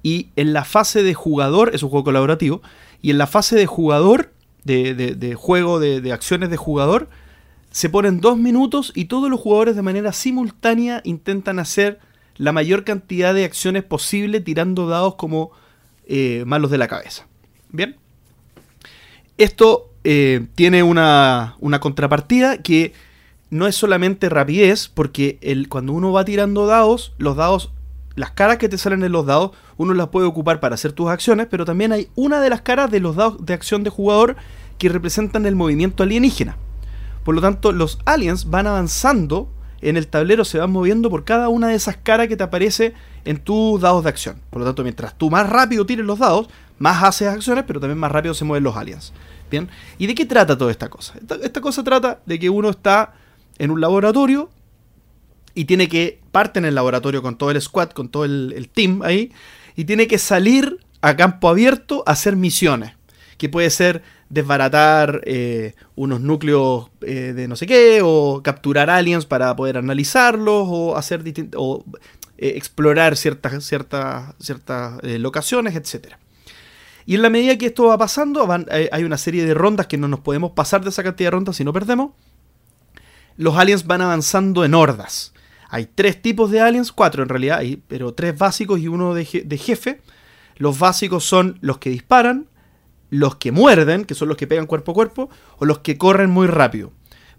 Y 0.02 0.30
en 0.36 0.54
la 0.54 0.64
fase 0.64 1.04
de 1.04 1.14
jugador, 1.14 1.72
es 1.74 1.84
un 1.84 1.90
juego 1.90 2.06
colaborativo, 2.06 2.62
y 3.02 3.12
en 3.12 3.18
la 3.18 3.28
fase 3.28 3.56
de 3.56 3.66
jugador, 3.66 4.32
de, 4.64 5.36
juego, 5.38 5.80
de, 5.80 6.02
de 6.02 6.14
acciones 6.14 6.50
de 6.50 6.58
jugador, 6.58 7.10
se 7.72 7.90
ponen 7.90 8.20
dos 8.22 8.38
minutos 8.38 8.92
y 8.96 9.06
todos 9.06 9.30
los 9.30 9.40
jugadores 9.40 9.76
de 9.76 9.82
manera 9.82 10.12
simultánea 10.12 11.02
intentan 11.04 11.60
hacer 11.60 12.00
la 12.38 12.52
mayor 12.52 12.84
cantidad 12.84 13.34
de 13.34 13.46
acciones 13.46 13.84
posible 13.84 14.40
tirando 14.40 14.88
dados 14.88 15.16
como 15.16 15.52
eh, 16.08 16.44
malos 16.48 16.72
de 16.72 16.78
la 16.78 16.88
cabeza. 16.88 17.28
Bien. 17.70 17.98
Esto 19.40 19.90
eh, 20.04 20.48
tiene 20.56 20.84
una, 20.84 21.56
una 21.62 21.80
contrapartida 21.80 22.58
que 22.58 22.92
no 23.50 23.68
es 23.68 23.76
solamente 23.76 24.28
rapidez, 24.28 24.90
porque 24.94 25.40
el, 25.42 25.70
cuando 25.70 25.94
uno 25.94 26.12
va 26.12 26.26
tirando 26.26 26.68
dados, 26.68 27.14
los 27.18 27.38
dados, 27.38 27.72
las 28.16 28.32
caras 28.32 28.58
que 28.58 28.68
te 28.68 28.78
salen 28.78 29.02
en 29.02 29.14
los 29.14 29.26
dados, 29.26 29.52
uno 29.78 29.94
las 29.94 30.10
puede 30.10 30.28
ocupar 30.28 30.60
para 30.60 30.76
hacer 30.76 30.92
tus 30.92 31.10
acciones, 31.10 31.48
pero 31.50 31.64
también 31.64 31.94
hay 31.94 32.10
una 32.16 32.42
de 32.42 32.50
las 32.50 32.60
caras 32.64 32.92
de 32.92 33.00
los 33.00 33.16
dados 33.16 33.46
de 33.46 33.54
acción 33.54 33.82
de 33.86 33.90
jugador 33.90 34.36
que 34.78 34.90
representan 34.90 35.46
el 35.46 35.56
movimiento 35.56 36.04
alienígena. 36.04 36.58
Por 37.24 37.34
lo 37.34 37.40
tanto, 37.40 37.72
los 37.72 37.98
aliens 38.04 38.50
van 38.50 38.68
avanzando 38.68 39.50
en 39.80 39.96
el 39.96 40.08
tablero, 40.08 40.44
se 40.44 40.60
van 40.60 40.72
moviendo 40.72 41.10
por 41.10 41.24
cada 41.24 41.48
una 41.48 41.70
de 41.70 41.76
esas 41.76 41.96
caras 41.96 42.28
que 42.28 42.36
te 42.36 42.44
aparece 42.44 42.94
en 43.24 43.38
tus 43.38 43.80
dados 43.80 44.04
de 44.04 44.10
acción. 44.10 44.42
Por 44.50 44.60
lo 44.60 44.66
tanto, 44.66 44.84
mientras 44.84 45.18
tú 45.18 45.30
más 45.30 45.50
rápido 45.50 45.86
tires 45.86 46.06
los 46.06 46.20
dados, 46.20 46.50
más 46.80 47.04
haces 47.04 47.28
acciones, 47.28 47.64
pero 47.68 47.80
también 47.80 47.98
más 47.98 48.12
rápido 48.12 48.34
se 48.34 48.46
mueven 48.46 48.64
los 48.64 48.76
aliens. 48.76 49.14
Bien, 49.52 49.70
¿y 49.98 50.08
de 50.08 50.16
qué 50.16 50.26
trata 50.26 50.58
toda 50.58 50.72
esta 50.72 50.90
cosa? 50.90 51.16
Esta, 51.42 51.62
cosa 51.62 51.84
trata 51.84 52.22
de 52.26 52.40
que 52.40 52.50
uno 52.50 52.70
está 52.70 53.14
en 53.58 53.72
un 53.72 53.82
laboratorio 53.82 54.50
y 55.56 55.66
tiene 55.66 55.88
que 55.88 56.20
parte 56.32 56.60
en 56.60 56.66
el 56.66 56.76
laboratorio 56.76 57.22
con 57.22 57.38
todo 57.38 57.52
el 57.52 57.62
squad, 57.62 57.90
con 57.90 58.10
todo 58.10 58.26
el, 58.26 58.54
el 58.56 58.70
team 58.70 59.02
ahí, 59.04 59.32
y 59.76 59.86
tiene 59.86 60.08
que 60.08 60.18
salir 60.18 60.80
a 61.02 61.16
campo 61.16 61.50
abierto 61.50 62.04
a 62.06 62.12
hacer 62.12 62.36
misiones. 62.36 62.94
Que 63.38 63.50
puede 63.50 63.70
ser 63.70 64.04
desbaratar 64.30 65.22
eh, 65.26 65.74
unos 65.96 66.22
núcleos 66.22 66.90
eh, 67.02 67.34
de 67.36 67.48
no 67.48 67.56
sé 67.56 67.66
qué, 67.66 68.02
o 68.04 68.42
capturar 68.44 68.90
aliens 68.90 69.26
para 69.26 69.56
poder 69.56 69.78
analizarlos, 69.78 70.68
o 70.70 70.96
hacer 70.96 71.24
o 71.56 71.84
eh, 72.38 72.54
explorar 72.56 73.18
ciertas, 73.18 73.64
ciertas, 73.64 74.36
ciertas 74.40 75.04
locaciones, 75.04 75.76
etcétera. 75.76 76.20
Y 77.10 77.16
en 77.16 77.24
la 77.24 77.32
medida 77.32 77.58
que 77.58 77.66
esto 77.66 77.86
va 77.86 77.98
pasando, 77.98 78.48
eh, 78.70 78.88
hay 78.92 79.04
una 79.04 79.18
serie 79.18 79.44
de 79.44 79.56
rondas 79.56 79.88
que 79.88 79.98
no 79.98 80.08
nos 80.08 80.20
podemos 80.20 80.52
pasar 80.52 80.84
de 80.84 80.92
esa 80.92 81.02
cantidad 81.02 81.26
de 81.26 81.32
rondas 81.32 81.56
si 81.56 81.64
no 81.64 81.74
perdemos. 81.74 82.12
Los 83.36 83.58
aliens 83.58 83.88
van 83.88 84.02
avanzando 84.02 84.64
en 84.64 84.76
hordas. 84.76 85.34
Hay 85.70 85.88
tres 85.88 86.22
tipos 86.22 86.52
de 86.52 86.62
aliens, 86.62 86.92
cuatro 86.92 87.24
en 87.24 87.30
realidad, 87.30 87.64
pero 87.88 88.14
tres 88.14 88.38
básicos 88.38 88.80
y 88.80 88.88
uno 88.88 89.16
de, 89.16 89.42
de 89.44 89.58
jefe. 89.58 90.02
Los 90.58 90.78
básicos 90.78 91.26
son 91.26 91.58
los 91.62 91.80
que 91.80 91.90
disparan, 91.90 92.46
los 93.10 93.38
que 93.38 93.52
muerden, 93.52 94.06
que 94.06 94.14
son 94.14 94.28
los 94.28 94.38
que 94.38 94.46
pegan 94.46 94.68
cuerpo 94.68 94.92
a 94.92 94.94
cuerpo, 94.94 95.30
o 95.58 95.66
los 95.66 95.80
que 95.80 95.98
corren 95.98 96.30
muy 96.30 96.46
rápido. 96.46 96.92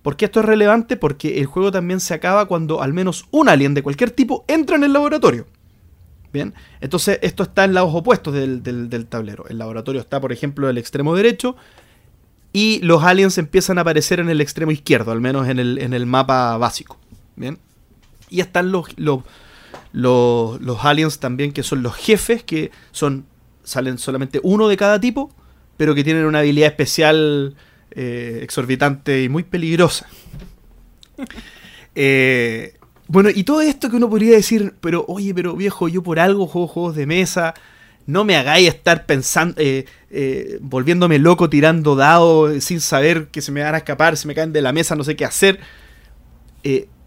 ¿Por 0.02 0.16
qué 0.16 0.24
esto 0.24 0.40
es 0.40 0.46
relevante? 0.46 0.96
Porque 0.96 1.38
el 1.38 1.46
juego 1.46 1.70
también 1.70 2.00
se 2.00 2.12
acaba 2.12 2.46
cuando 2.46 2.82
al 2.82 2.92
menos 2.92 3.28
un 3.30 3.48
alien 3.48 3.74
de 3.74 3.84
cualquier 3.84 4.10
tipo 4.10 4.44
entra 4.48 4.74
en 4.74 4.82
el 4.82 4.92
laboratorio. 4.92 5.46
Bien, 6.32 6.54
entonces 6.80 7.18
esto 7.22 7.42
está 7.42 7.64
en 7.64 7.74
lados 7.74 7.90
opuestos 7.92 8.32
del, 8.32 8.62
del- 8.62 9.06
tablero. 9.06 9.46
El 9.48 9.58
laboratorio 9.58 10.00
está, 10.00 10.20
por 10.20 10.32
ejemplo, 10.32 10.66
en 10.66 10.70
el 10.72 10.78
extremo 10.78 11.16
derecho 11.16 11.56
y 12.52 12.80
los 12.82 13.02
aliens 13.02 13.36
empiezan 13.38 13.78
a 13.78 13.80
aparecer 13.80 14.20
en 14.20 14.28
el 14.28 14.40
extremo 14.40 14.70
izquierdo, 14.70 15.10
al 15.10 15.20
menos 15.20 15.48
en 15.48 15.58
el, 15.58 16.06
mapa 16.06 16.56
básico. 16.56 16.98
Bien, 17.34 17.58
y 18.28 18.40
están 18.40 18.70
los, 18.70 18.86
los, 18.96 19.22
los, 19.92 20.60
los 20.60 20.84
aliens 20.84 21.18
también, 21.18 21.52
que 21.52 21.64
son 21.64 21.82
los 21.82 21.96
jefes, 21.96 22.44
que 22.44 22.70
son 22.92 23.26
salen 23.64 23.98
solamente 23.98 24.40
uno 24.42 24.68
de 24.68 24.76
cada 24.76 25.00
tipo, 25.00 25.32
pero 25.76 25.94
que 25.94 26.04
tienen 26.04 26.26
una 26.26 26.40
habilidad 26.40 26.68
especial 26.68 27.56
eh, 27.90 28.40
exorbitante 28.42 29.22
y 29.24 29.28
muy 29.28 29.42
peligrosa. 29.42 30.06
Eh, 31.96 32.74
bueno, 33.12 33.28
y 33.34 33.42
todo 33.42 33.60
esto 33.60 33.90
que 33.90 33.96
uno 33.96 34.08
podría 34.08 34.36
decir, 34.36 34.74
pero 34.80 35.04
oye, 35.08 35.34
pero 35.34 35.56
viejo, 35.56 35.88
yo 35.88 36.00
por 36.00 36.20
algo 36.20 36.46
juego 36.46 36.68
juegos 36.68 36.94
de 36.94 37.06
mesa, 37.06 37.54
no 38.06 38.24
me 38.24 38.36
hagáis 38.36 38.68
estar 38.68 39.04
pensando, 39.04 39.56
eh, 39.58 39.84
eh, 40.12 40.58
volviéndome 40.60 41.18
loco 41.18 41.50
tirando 41.50 41.96
dados 41.96 42.52
eh, 42.52 42.60
sin 42.60 42.80
saber 42.80 43.26
que 43.26 43.42
se 43.42 43.50
me 43.50 43.62
van 43.64 43.74
a 43.74 43.78
escapar, 43.78 44.16
se 44.16 44.28
me 44.28 44.34
caen 44.36 44.52
de 44.52 44.62
la 44.62 44.72
mesa, 44.72 44.94
no 44.94 45.02
sé 45.02 45.16
qué 45.16 45.24
hacer. 45.24 45.58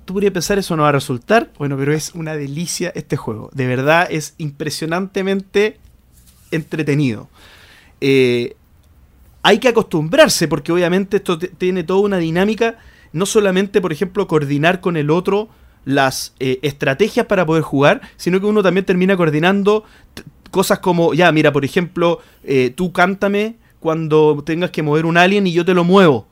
Tú 0.04 0.14
podrías 0.14 0.34
pensar 0.34 0.60
eso 0.60 0.76
no 0.76 0.84
va 0.84 0.90
a 0.90 0.92
resultar, 0.92 1.54
bueno, 1.58 1.78
pero 1.78 1.94
es 1.94 2.12
una 2.14 2.36
delicia 2.36 2.92
este 2.96 3.16
juego. 3.16 3.50
De 3.54 3.66
verdad 3.66 4.06
es 4.12 4.36
impresionantemente 4.40 5.78
entretenido. 6.52 7.30
Hay 8.02 9.60
que 9.62 9.70
acostumbrarse 9.70 10.50
porque 10.50 10.74
obviamente 10.74 11.16
esto 11.16 11.40
tiene 11.40 11.86
toda 11.86 12.02
una 12.02 12.18
dinámica, 12.18 12.78
no 13.14 13.26
solamente, 13.26 13.80
por 13.80 13.94
ejemplo, 13.94 14.28
coordinar 14.28 14.82
con 14.82 14.98
el 14.98 15.10
otro 15.10 15.48
las 15.86 16.34
eh, 16.40 16.60
estrategias 16.62 17.26
para 17.26 17.46
poder 17.46 17.64
jugar, 17.64 18.02
sino 18.18 18.40
que 18.40 18.46
uno 18.46 18.64
también 18.64 18.86
termina 18.86 19.18
coordinando 19.18 19.84
cosas 20.52 20.80
como, 20.80 21.14
ya, 21.14 21.32
mira, 21.32 21.52
por 21.52 21.66
ejemplo, 21.66 22.20
eh, 22.44 22.72
tú 22.76 22.92
cántame 22.94 23.56
cuando 23.80 24.42
tengas 24.46 24.72
que 24.72 24.84
mover 24.84 25.06
un 25.06 25.18
alien 25.18 25.48
y 25.48 25.52
yo 25.52 25.66
te 25.66 25.74
lo 25.74 25.84
muevo. 25.84 26.28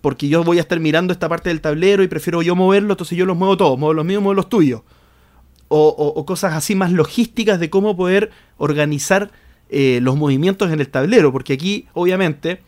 Porque 0.00 0.28
yo 0.28 0.42
voy 0.44 0.58
a 0.58 0.60
estar 0.60 0.78
mirando 0.80 1.12
esta 1.12 1.28
parte 1.28 1.48
del 1.50 1.60
tablero 1.60 2.02
y 2.02 2.08
prefiero 2.08 2.40
yo 2.42 2.54
moverlo, 2.56 2.92
entonces 2.94 3.16
yo 3.18 3.26
los 3.26 3.36
muevo 3.36 3.56
todos, 3.56 3.78
muevo 3.78 3.92
los 3.94 4.04
míos, 4.04 4.22
muevo 4.22 4.34
los 4.34 4.48
tuyos. 4.48 4.82
O, 5.68 5.88
o- 5.88 6.20
o 6.20 6.26
cosas 6.26 6.52
así 6.54 6.74
más 6.74 6.92
logísticas 6.92 7.58
de 7.58 7.70
cómo 7.70 7.96
poder 7.96 8.30
organizar 8.56 9.30
eh, 9.68 9.98
los 10.00 10.16
movimientos 10.16 10.70
en 10.70 10.78
el 10.80 10.88
tablero. 10.88 11.32
Porque 11.32 11.54
aquí, 11.54 11.86
obviamente, 11.92 12.60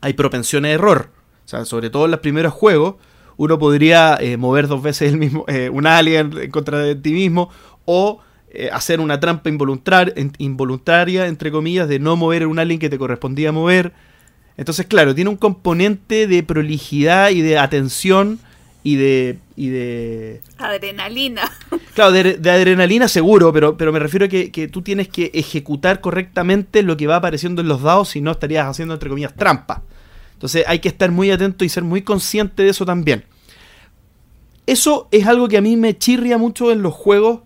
hay 0.00 0.14
propensión 0.14 0.64
a 0.64 0.70
error. 0.70 1.10
O 1.44 1.48
sea, 1.48 1.64
sobre 1.64 1.90
todo 1.90 2.06
en 2.06 2.10
los 2.10 2.20
primeros 2.20 2.52
juegos, 2.52 2.96
uno 3.36 3.58
podría 3.58 4.16
eh, 4.20 4.36
mover 4.36 4.68
dos 4.68 4.82
veces 4.82 5.12
el 5.12 5.18
mismo, 5.18 5.44
eh, 5.48 5.70
un 5.70 5.86
alien 5.86 6.32
en 6.36 6.50
contra 6.50 6.78
de 6.78 6.94
ti 6.94 7.12
mismo, 7.12 7.50
o 7.84 8.20
eh, 8.50 8.70
hacer 8.72 9.00
una 9.00 9.18
trampa 9.20 9.50
involuntar- 9.50 10.14
involuntaria, 10.38 11.26
entre 11.26 11.50
comillas, 11.50 11.88
de 11.88 11.98
no 11.98 12.16
mover 12.16 12.46
un 12.46 12.58
alien 12.58 12.78
que 12.78 12.88
te 12.88 12.98
correspondía 12.98 13.52
mover. 13.52 13.92
Entonces, 14.56 14.86
claro, 14.86 15.14
tiene 15.14 15.30
un 15.30 15.36
componente 15.36 16.26
de 16.26 16.42
prolijidad 16.42 17.30
y 17.30 17.42
de 17.42 17.58
atención 17.58 18.38
y 18.84 18.96
de. 18.96 19.38
Y 19.56 19.68
de 19.68 20.40
adrenalina. 20.58 21.50
Claro, 21.94 22.10
de, 22.10 22.50
adrenalina 22.50 23.06
seguro, 23.06 23.52
pero, 23.52 23.76
pero 23.76 23.92
me 23.92 24.00
refiero 24.00 24.26
a 24.26 24.28
que, 24.28 24.50
que, 24.50 24.66
tú 24.66 24.82
tienes 24.82 25.06
que 25.06 25.30
ejecutar 25.32 26.00
correctamente 26.00 26.82
lo 26.82 26.96
que 26.96 27.06
va 27.06 27.16
apareciendo 27.16 27.62
en 27.62 27.68
los 27.68 27.82
dados, 27.82 28.08
si 28.08 28.20
no 28.20 28.32
estarías 28.32 28.66
haciendo, 28.66 28.94
entre 28.94 29.08
comillas, 29.08 29.32
trampa. 29.32 29.82
Entonces 30.44 30.64
hay 30.66 30.78
que 30.80 30.88
estar 30.88 31.10
muy 31.10 31.30
atento 31.30 31.64
y 31.64 31.70
ser 31.70 31.84
muy 31.84 32.02
consciente 32.02 32.64
de 32.64 32.68
eso 32.68 32.84
también. 32.84 33.24
Eso 34.66 35.08
es 35.10 35.26
algo 35.26 35.48
que 35.48 35.56
a 35.56 35.62
mí 35.62 35.74
me 35.74 35.96
chirria 35.96 36.36
mucho 36.36 36.70
en 36.70 36.82
los 36.82 36.92
juegos, 36.92 37.40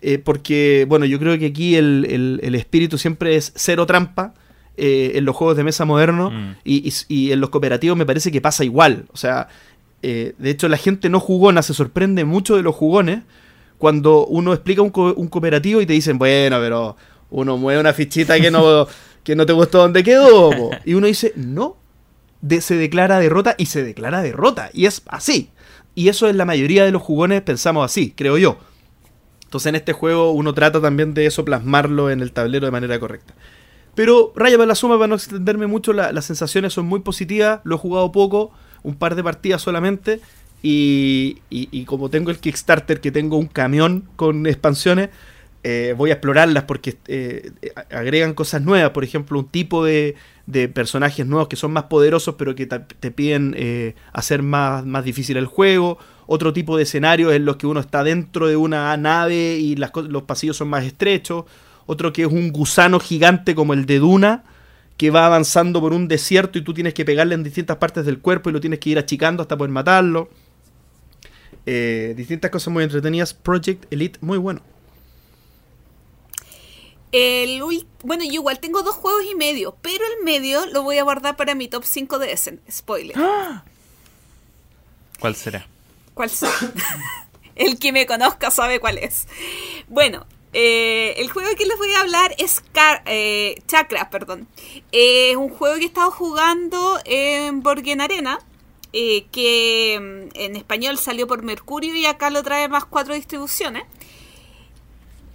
eh, 0.00 0.18
porque, 0.18 0.86
bueno, 0.88 1.06
yo 1.06 1.18
creo 1.18 1.36
que 1.40 1.46
aquí 1.46 1.74
el, 1.74 2.38
el 2.40 2.54
espíritu 2.54 2.98
siempre 2.98 3.34
es 3.34 3.52
cero 3.56 3.84
trampa 3.84 4.32
eh, 4.76 5.12
en 5.16 5.24
los 5.24 5.34
juegos 5.34 5.56
de 5.56 5.64
mesa 5.64 5.84
modernos 5.86 6.32
mm. 6.32 6.50
y, 6.62 7.32
en 7.32 7.40
los 7.40 7.50
cooperativos 7.50 7.98
me 7.98 8.06
parece 8.06 8.30
que 8.30 8.40
pasa 8.40 8.62
igual. 8.62 9.06
O 9.12 9.16
sea, 9.16 9.48
eh, 10.04 10.34
de 10.38 10.50
hecho 10.50 10.68
la 10.68 10.76
gente 10.76 11.08
no 11.08 11.18
jugona 11.18 11.62
se 11.62 11.74
sorprende 11.74 12.24
mucho 12.24 12.54
de 12.54 12.62
los 12.62 12.76
jugones 12.76 13.22
cuando 13.76 14.24
uno 14.24 14.52
explica 14.52 14.82
un, 14.82 14.92
un 14.94 15.26
cooperativo 15.26 15.80
y 15.80 15.86
te 15.86 15.94
dicen, 15.94 16.16
bueno, 16.16 16.60
pero 16.60 16.96
uno 17.30 17.56
mueve 17.56 17.80
una 17.80 17.92
fichita 17.92 18.38
que 18.38 18.52
no, 18.52 18.86
que 19.24 19.34
no 19.34 19.46
te 19.46 19.52
gustó 19.52 19.78
donde 19.78 20.04
quedó. 20.04 20.70
Y 20.84 20.94
uno 20.94 21.08
dice, 21.08 21.32
no, 21.34 21.78
se 22.60 22.76
declara 22.76 23.18
derrota 23.18 23.54
y 23.58 23.66
se 23.66 23.82
declara 23.82 24.22
derrota. 24.22 24.70
Y 24.72 24.86
es 24.86 25.02
así. 25.06 25.50
Y 25.94 26.08
eso 26.08 26.28
en 26.28 26.36
la 26.36 26.44
mayoría 26.44 26.84
de 26.84 26.90
los 26.90 27.02
jugones 27.02 27.42
pensamos 27.42 27.84
así, 27.84 28.12
creo 28.16 28.38
yo. 28.38 28.58
Entonces 29.44 29.70
en 29.70 29.76
este 29.76 29.92
juego 29.92 30.32
uno 30.32 30.52
trata 30.54 30.80
también 30.80 31.14
de 31.14 31.26
eso 31.26 31.44
plasmarlo 31.44 32.10
en 32.10 32.20
el 32.20 32.32
tablero 32.32 32.66
de 32.66 32.72
manera 32.72 32.98
correcta. 32.98 33.34
Pero 33.94 34.32
raya 34.36 34.58
para 34.58 34.66
la 34.66 34.74
suma, 34.74 34.96
para 34.96 35.08
no 35.08 35.14
extenderme 35.14 35.66
mucho, 35.66 35.94
las 35.94 36.24
sensaciones 36.24 36.74
son 36.74 36.84
muy 36.84 37.00
positivas. 37.00 37.60
Lo 37.64 37.76
he 37.76 37.78
jugado 37.78 38.12
poco, 38.12 38.52
un 38.82 38.94
par 38.94 39.14
de 39.14 39.24
partidas 39.24 39.62
solamente. 39.62 40.20
Y, 40.62 41.38
y, 41.48 41.84
como 41.84 42.10
tengo 42.10 42.30
el 42.30 42.38
Kickstarter, 42.38 43.00
que 43.00 43.10
tengo 43.10 43.36
un 43.38 43.46
camión 43.46 44.08
con 44.16 44.46
expansiones, 44.46 45.10
eh, 45.62 45.94
voy 45.96 46.10
a 46.10 46.14
explorarlas 46.14 46.64
porque 46.64 46.96
eh, 47.06 47.52
agregan 47.90 48.34
cosas 48.34 48.62
nuevas. 48.62 48.90
Por 48.90 49.04
ejemplo, 49.04 49.38
un 49.38 49.48
tipo 49.48 49.84
de, 49.84 50.16
de 50.46 50.68
personajes 50.68 51.26
nuevos 51.26 51.48
que 51.48 51.56
son 51.56 51.72
más 51.72 51.84
poderosos, 51.84 52.36
pero 52.36 52.54
que 52.54 52.66
te, 52.66 53.10
piden 53.10 53.54
eh, 53.56 53.94
hacer 54.12 54.42
más, 54.42 54.86
más 54.86 55.04
difícil 55.04 55.36
el 55.36 55.46
juego. 55.46 55.98
Otro 56.26 56.52
tipo 56.52 56.76
de 56.76 56.84
escenarios 56.84 57.32
en 57.32 57.44
los 57.44 57.56
que 57.56 57.66
uno 57.66 57.80
está 57.80 58.04
dentro 58.04 58.46
de 58.46 58.56
una 58.56 58.96
nave 58.96 59.58
y 59.58 59.76
las, 59.76 59.92
los 59.94 60.22
pasillos 60.22 60.56
son 60.56 60.68
más 60.68 60.84
estrechos 60.84 61.44
otro 61.86 62.12
que 62.12 62.22
es 62.22 62.28
un 62.28 62.52
gusano 62.52 63.00
gigante 63.00 63.54
como 63.54 63.72
el 63.72 63.86
de 63.86 64.00
Duna, 64.00 64.44
que 64.96 65.10
va 65.10 65.26
avanzando 65.26 65.80
por 65.80 65.92
un 65.92 66.08
desierto 66.08 66.58
y 66.58 66.62
tú 66.62 66.74
tienes 66.74 66.94
que 66.94 67.04
pegarle 67.04 67.34
en 67.34 67.44
distintas 67.44 67.76
partes 67.76 68.04
del 68.04 68.18
cuerpo 68.18 68.50
y 68.50 68.52
lo 68.52 68.60
tienes 68.60 68.80
que 68.80 68.90
ir 68.90 68.98
achicando 68.98 69.42
hasta 69.42 69.56
poder 69.56 69.70
matarlo. 69.70 70.28
Eh, 71.64 72.14
distintas 72.16 72.50
cosas 72.50 72.72
muy 72.72 72.84
entretenidas. 72.84 73.34
Project 73.34 73.92
Elite, 73.92 74.18
muy 74.20 74.38
bueno. 74.38 74.62
El, 77.18 77.62
bueno, 78.02 78.24
yo 78.24 78.32
igual 78.32 78.60
tengo 78.60 78.82
dos 78.82 78.94
juegos 78.94 79.24
y 79.24 79.34
medio, 79.34 79.74
pero 79.80 80.04
el 80.04 80.22
medio 80.22 80.66
lo 80.66 80.82
voy 80.82 80.98
a 80.98 81.02
guardar 81.02 81.34
para 81.34 81.54
mi 81.54 81.66
top 81.66 81.82
5 81.82 82.18
de 82.18 82.32
Essen. 82.32 82.60
Spoiler. 82.70 83.16
¿Cuál 85.18 85.34
será? 85.34 85.66
¿Cuál 86.12 86.28
será? 86.28 86.52
el 87.54 87.78
que 87.78 87.92
me 87.92 88.04
conozca 88.04 88.50
sabe 88.50 88.80
cuál 88.80 88.98
es. 88.98 89.28
Bueno, 89.88 90.26
eh, 90.52 91.14
el 91.16 91.30
juego 91.30 91.48
que 91.56 91.64
les 91.64 91.78
voy 91.78 91.90
a 91.94 92.00
hablar 92.00 92.34
es 92.36 92.62
eh, 93.06 93.62
Chakra, 93.66 94.10
perdón. 94.10 94.46
Es 94.92 95.36
un 95.36 95.48
juego 95.48 95.76
que 95.76 95.84
he 95.84 95.86
estado 95.86 96.10
jugando 96.10 97.00
en 97.06 97.62
Borgen 97.62 98.02
Arena, 98.02 98.40
eh, 98.92 99.24
que 99.32 99.98
mm, 99.98 100.38
en 100.38 100.56
español 100.56 100.98
salió 100.98 101.26
por 101.26 101.42
Mercurio 101.42 101.94
y 101.94 102.04
acá 102.04 102.28
lo 102.28 102.42
trae 102.42 102.68
más 102.68 102.84
cuatro 102.84 103.14
distribuciones. 103.14 103.84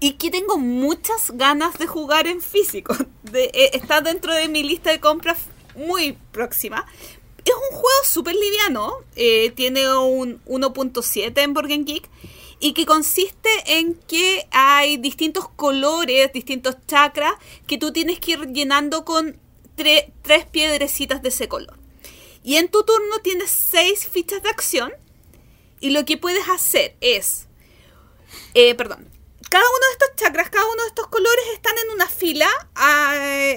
Y 0.02 0.14
que 0.14 0.32
tengo 0.32 0.58
muchas 0.58 1.32
ganas 1.32 1.78
de 1.78 1.88
jugar 1.88 2.28
en 2.28 2.41
físico. 2.41 2.93
está 3.74 4.02
dentro 4.02 4.34
de 4.34 4.49
mi 4.49 4.64
lista 4.64 4.89
de 4.89 4.99
compras 4.99 5.45
muy 5.76 6.18
próxima. 6.34 6.86
Es 7.45 7.54
un 7.54 7.78
juego 7.78 8.04
súper 8.04 8.36
liviano. 8.36 8.97
tiene 9.56 9.95
un 9.95 10.43
1.7 10.45 11.41
en 11.41 11.54
Borgen 11.54 11.86
Geek 11.86 12.10
y 12.60 12.74
que 12.74 12.86
consiste 12.86 13.49
en 13.66 13.95
que 13.95 14.47
hay 14.52 14.97
distintos 14.97 15.49
colores, 15.49 16.32
distintos 16.32 16.76
chakras 16.88 17.34
que 17.66 17.80
tú 17.80 17.91
tienes 17.91 18.20
que 18.20 18.34
ir 18.34 18.47
llenando 18.54 19.04
con 19.04 19.39
tres 19.76 20.45
piedrecitas 20.52 21.24
de 21.24 21.30
ese 21.30 21.47
color. 21.47 21.80
Y 22.43 22.56
en 22.58 22.70
tu 22.70 22.84
turno 22.84 23.20
tienes 23.24 23.49
seis 23.49 24.08
fichas 24.08 24.43
de 24.43 24.49
acción 24.49 24.91
y 25.80 25.89
lo 25.89 26.06
que 26.06 26.18
puedes 26.18 26.47
hacer 26.49 26.95
es, 27.02 27.47
eh, 28.54 28.76
perdón, 28.76 29.11
cada 29.52 29.66
uno 29.66 29.86
de 29.86 29.93
estos 29.93 30.16
chakras, 30.16 30.49
cada 30.49 30.66
uno 30.66 30.82
de 30.82 30.88
estos 30.88 31.08
colores 31.08 31.45
están 31.54 31.76
en 31.86 31.93
una 31.93 32.08
fila, 32.08 32.47
ah, 32.74 33.14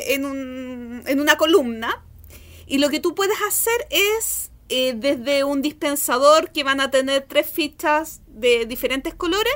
en, 0.06 1.02
en 1.06 1.20
una 1.20 1.36
columna 1.38 2.04
y 2.66 2.78
lo 2.78 2.88
que 2.90 3.00
tú 3.00 3.14
puedes 3.14 3.38
hacer 3.46 3.86
es 3.90 4.50
eh, 4.68 4.94
desde 4.96 5.44
un 5.44 5.60
dispensador 5.62 6.50
que 6.50 6.64
van 6.64 6.80
a 6.80 6.90
tener 6.90 7.26
tres 7.28 7.48
fichas 7.48 8.22
de 8.26 8.66
diferentes 8.66 9.14
colores, 9.14 9.52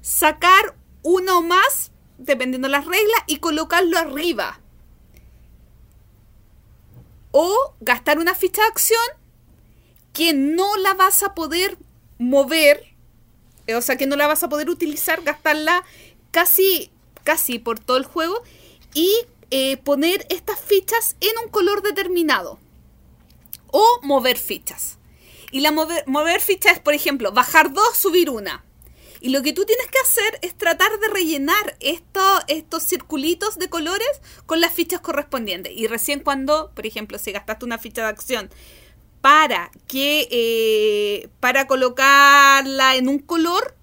sacar 0.00 0.76
uno 1.02 1.42
más, 1.42 1.92
dependiendo 2.18 2.68
de 2.68 2.72
las 2.72 2.86
reglas, 2.86 3.20
y 3.26 3.38
colocarlo 3.38 3.98
arriba. 3.98 4.60
O 7.32 7.74
gastar 7.80 8.18
una 8.18 8.34
ficha 8.34 8.62
de 8.62 8.68
acción 8.68 9.00
que 10.12 10.32
no 10.32 10.76
la 10.76 10.94
vas 10.94 11.22
a 11.22 11.34
poder 11.34 11.76
mover, 12.18 12.95
o 13.74 13.80
sea, 13.80 13.96
que 13.96 14.06
no 14.06 14.16
la 14.16 14.26
vas 14.26 14.42
a 14.42 14.48
poder 14.48 14.70
utilizar, 14.70 15.22
gastarla 15.22 15.84
casi, 16.30 16.90
casi 17.24 17.58
por 17.58 17.78
todo 17.78 17.96
el 17.96 18.04
juego, 18.04 18.42
y 18.94 19.10
eh, 19.50 19.76
poner 19.78 20.26
estas 20.30 20.60
fichas 20.60 21.16
en 21.20 21.30
un 21.44 21.50
color 21.50 21.82
determinado 21.82 22.58
o 23.68 24.00
mover 24.02 24.38
fichas. 24.38 24.98
Y 25.52 25.60
la 25.60 25.70
mover, 25.70 26.04
mover 26.06 26.40
fichas 26.40 26.74
es, 26.74 26.78
por 26.80 26.94
ejemplo, 26.94 27.32
bajar 27.32 27.72
dos, 27.72 27.96
subir 27.96 28.30
una. 28.30 28.64
Y 29.20 29.30
lo 29.30 29.42
que 29.42 29.52
tú 29.52 29.64
tienes 29.64 29.86
que 29.86 29.98
hacer 29.98 30.38
es 30.42 30.54
tratar 30.56 30.98
de 31.00 31.08
rellenar 31.08 31.76
estos 31.80 32.82
circulitos 32.82 33.58
de 33.58 33.68
colores 33.68 34.08
con 34.44 34.60
las 34.60 34.72
fichas 34.72 35.00
correspondientes. 35.00 35.72
Y 35.74 35.86
recién 35.86 36.20
cuando, 36.20 36.70
por 36.74 36.86
ejemplo, 36.86 37.18
si 37.18 37.32
gastaste 37.32 37.64
una 37.64 37.78
ficha 37.78 38.02
de 38.02 38.08
acción 38.08 38.50
para 39.26 39.72
que 39.88 40.28
eh, 40.30 41.28
para 41.40 41.66
colocarla 41.66 42.94
en 42.94 43.08
un 43.08 43.18
color, 43.18 43.74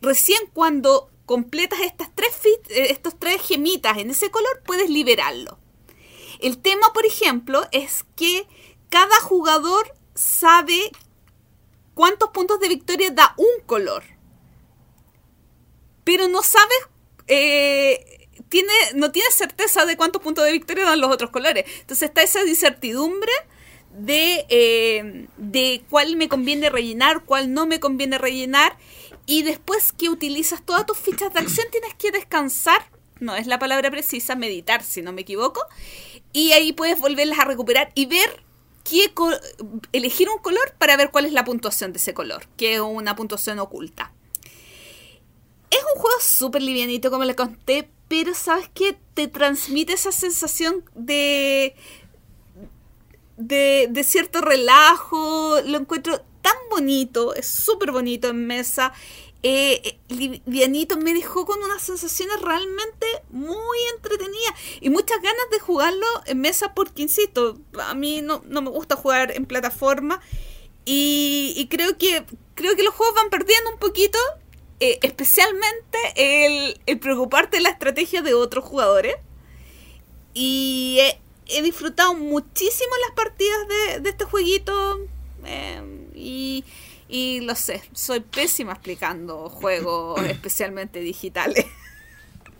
recién 0.00 0.40
cuando 0.52 1.08
completas 1.26 1.78
estas 1.78 2.12
tres 2.12 2.32
eh, 2.44 2.88
estos 2.90 3.16
tres 3.16 3.40
gemitas 3.40 3.98
en 3.98 4.10
ese 4.10 4.32
color, 4.32 4.60
puedes 4.66 4.90
liberarlo. 4.90 5.60
El 6.40 6.58
tema, 6.58 6.92
por 6.92 7.06
ejemplo, 7.06 7.68
es 7.70 8.04
que 8.16 8.48
cada 8.88 9.14
jugador 9.20 9.94
sabe 10.16 10.90
cuántos 11.94 12.30
puntos 12.30 12.58
de 12.58 12.68
victoria 12.68 13.12
da 13.12 13.36
un 13.36 13.64
color. 13.64 14.02
Pero 16.02 16.26
no 16.26 16.42
sabe, 16.42 16.74
eh, 17.28 18.28
tiene, 18.48 18.72
no 18.96 19.12
tiene 19.12 19.30
certeza 19.30 19.86
de 19.86 19.96
cuántos 19.96 20.20
puntos 20.20 20.44
de 20.44 20.50
victoria 20.50 20.84
dan 20.84 21.00
los 21.00 21.12
otros 21.12 21.30
colores. 21.30 21.64
Entonces 21.78 22.08
está 22.08 22.22
esa 22.22 22.44
incertidumbre 22.44 23.30
de, 23.96 24.46
eh, 24.48 25.26
de 25.36 25.84
cuál 25.90 26.16
me 26.16 26.28
conviene 26.28 26.70
rellenar, 26.70 27.24
cuál 27.24 27.52
no 27.52 27.66
me 27.66 27.80
conviene 27.80 28.18
rellenar. 28.18 28.76
Y 29.26 29.42
después 29.42 29.92
que 29.92 30.08
utilizas 30.08 30.62
todas 30.62 30.86
tus 30.86 30.98
fichas 30.98 31.32
de 31.32 31.40
acción, 31.40 31.66
tienes 31.70 31.94
que 31.94 32.10
descansar. 32.10 32.90
No 33.20 33.36
es 33.36 33.46
la 33.46 33.58
palabra 33.58 33.90
precisa, 33.90 34.34
meditar, 34.34 34.82
si 34.82 35.00
no 35.02 35.12
me 35.12 35.22
equivoco. 35.22 35.60
Y 36.32 36.52
ahí 36.52 36.72
puedes 36.72 36.98
volverlas 36.98 37.38
a 37.38 37.44
recuperar 37.44 37.92
y 37.94 38.06
ver 38.06 38.42
elegir 39.92 40.28
un 40.28 40.38
color 40.38 40.74
para 40.78 40.96
ver 40.96 41.10
cuál 41.10 41.24
es 41.24 41.32
la 41.32 41.44
puntuación 41.44 41.92
de 41.92 41.98
ese 41.98 42.14
color, 42.14 42.46
que 42.56 42.74
es 42.74 42.80
una 42.80 43.16
puntuación 43.16 43.58
oculta. 43.58 44.12
Es 45.70 45.80
un 45.94 46.00
juego 46.00 46.16
súper 46.20 46.62
livianito, 46.62 47.10
como 47.10 47.24
le 47.24 47.34
conté, 47.34 47.88
pero 48.08 48.34
sabes 48.34 48.68
que 48.74 48.98
te 49.14 49.28
transmite 49.28 49.94
esa 49.94 50.12
sensación 50.12 50.84
de, 50.94 51.74
de, 53.36 54.04
cierto 54.04 54.40
relajo. 54.40 55.60
Lo 55.64 55.78
encuentro 55.78 56.22
tan 56.42 56.56
bonito, 56.70 57.34
es 57.34 57.46
súper 57.46 57.92
bonito 57.92 58.28
en 58.28 58.46
mesa 58.46 58.92
eh, 59.44 59.98
Livianito 60.08 60.96
me 60.96 61.14
dejó 61.14 61.44
con 61.44 61.60
unas 61.62 61.82
sensaciones 61.82 62.40
realmente 62.40 63.06
muy 63.30 63.78
entretenidas 63.96 64.54
y 64.80 64.88
muchas 64.88 65.20
ganas 65.20 65.50
de 65.50 65.58
jugarlo 65.58 66.06
en 66.26 66.40
mesa 66.40 66.74
porque, 66.74 67.02
insisto, 67.02 67.58
a 67.80 67.94
mí 67.94 68.22
no, 68.22 68.42
me 68.48 68.70
gusta 68.70 68.94
jugar 68.94 69.32
en 69.32 69.46
plataforma 69.46 70.20
y, 70.84 71.66
creo, 71.70 71.98
que, 71.98 72.24
creo 72.54 72.76
que 72.76 72.82
los 72.84 72.94
juegos 72.94 73.16
van 73.16 73.30
perdiendo 73.30 73.70
un 73.70 73.78
poquito, 73.78 74.18
eh, 74.78 74.98
especialmente 75.02 75.98
el, 76.16 76.80
el, 76.86 76.98
preocuparte 76.98 77.56
de 77.56 77.64
la 77.64 77.70
estrategia 77.70 78.22
de 78.22 78.34
otros 78.34 78.64
jugadores. 78.64 79.16
Y 80.34 80.98
eh, 81.00 81.21
he 81.52 81.62
disfrutado 81.62 82.14
muchísimo 82.14 82.90
las 83.06 83.16
partidas 83.16 83.68
de, 83.68 84.00
de 84.00 84.10
este 84.10 84.24
jueguito. 84.24 85.00
eh, 85.44 85.82
y, 86.14 86.64
y 87.12 87.40
lo 87.40 87.54
sé, 87.54 87.82
soy 87.92 88.20
pésima 88.20 88.72
explicando 88.72 89.50
juegos 89.50 90.18
especialmente 90.28 91.00
digitales. 91.00 91.66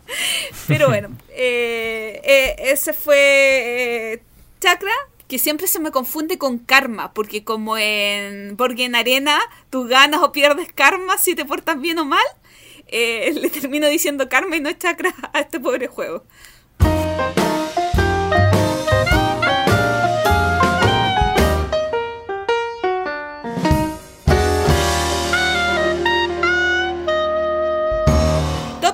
Pero 0.67 0.89
bueno, 0.89 1.09
eh, 1.29 2.21
eh, 2.23 2.55
ese 2.59 2.93
fue 2.93 3.17
eh, 4.13 4.23
Chakra, 4.59 4.93
que 5.27 5.39
siempre 5.39 5.65
se 5.65 5.79
me 5.79 5.89
confunde 5.91 6.37
con 6.37 6.59
karma, 6.59 7.13
porque 7.13 7.43
como 7.43 7.77
en 7.77 8.55
porque 8.55 8.85
en 8.85 8.95
arena 8.95 9.39
tú 9.71 9.87
ganas 9.87 10.21
o 10.21 10.31
pierdes 10.31 10.71
karma 10.71 11.17
si 11.17 11.33
te 11.33 11.45
portas 11.45 11.79
bien 11.79 11.97
o 11.97 12.05
mal, 12.05 12.25
le 12.91 13.49
termino 13.49 13.87
diciendo 13.87 14.29
karma 14.29 14.55
y 14.57 14.59
no 14.59 14.71
chakra 14.73 15.15
a 15.33 15.39
este 15.39 15.59
pobre 15.59 15.87
juego. 15.87 16.25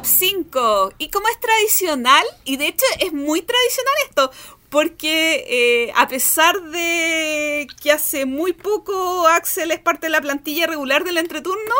5. 0.09 0.93
Y 0.97 1.09
como 1.09 1.27
es 1.29 1.39
tradicional, 1.39 2.25
y 2.45 2.57
de 2.57 2.67
hecho 2.67 2.85
es 2.99 3.13
muy 3.13 3.41
tradicional 3.41 3.93
esto, 4.07 4.31
porque 4.69 5.45
eh, 5.87 5.91
a 5.95 6.07
pesar 6.07 6.61
de 6.61 7.67
que 7.81 7.91
hace 7.91 8.25
muy 8.25 8.53
poco 8.53 9.27
Axel 9.27 9.71
es 9.71 9.79
parte 9.79 10.07
de 10.07 10.11
la 10.11 10.21
plantilla 10.21 10.67
regular 10.67 11.03
del 11.03 11.17
entreturno, 11.17 11.73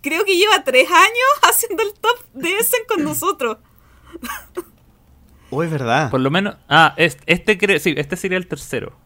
creo 0.00 0.24
que 0.24 0.36
lleva 0.36 0.64
tres 0.64 0.90
años 0.90 1.28
haciendo 1.42 1.82
el 1.82 1.92
top 1.94 2.18
de 2.34 2.56
Essen 2.58 2.80
con 2.88 3.04
nosotros. 3.04 3.58
Oh, 5.54 5.62
es 5.62 5.70
verdad. 5.70 6.10
Por 6.10 6.20
lo 6.20 6.30
menos. 6.30 6.56
Ah, 6.66 6.94
es- 6.96 7.18
este, 7.26 7.58
creo, 7.58 7.78
sí, 7.78 7.92
este 7.98 8.16
sería 8.16 8.38
el 8.38 8.46
tercero. 8.48 8.96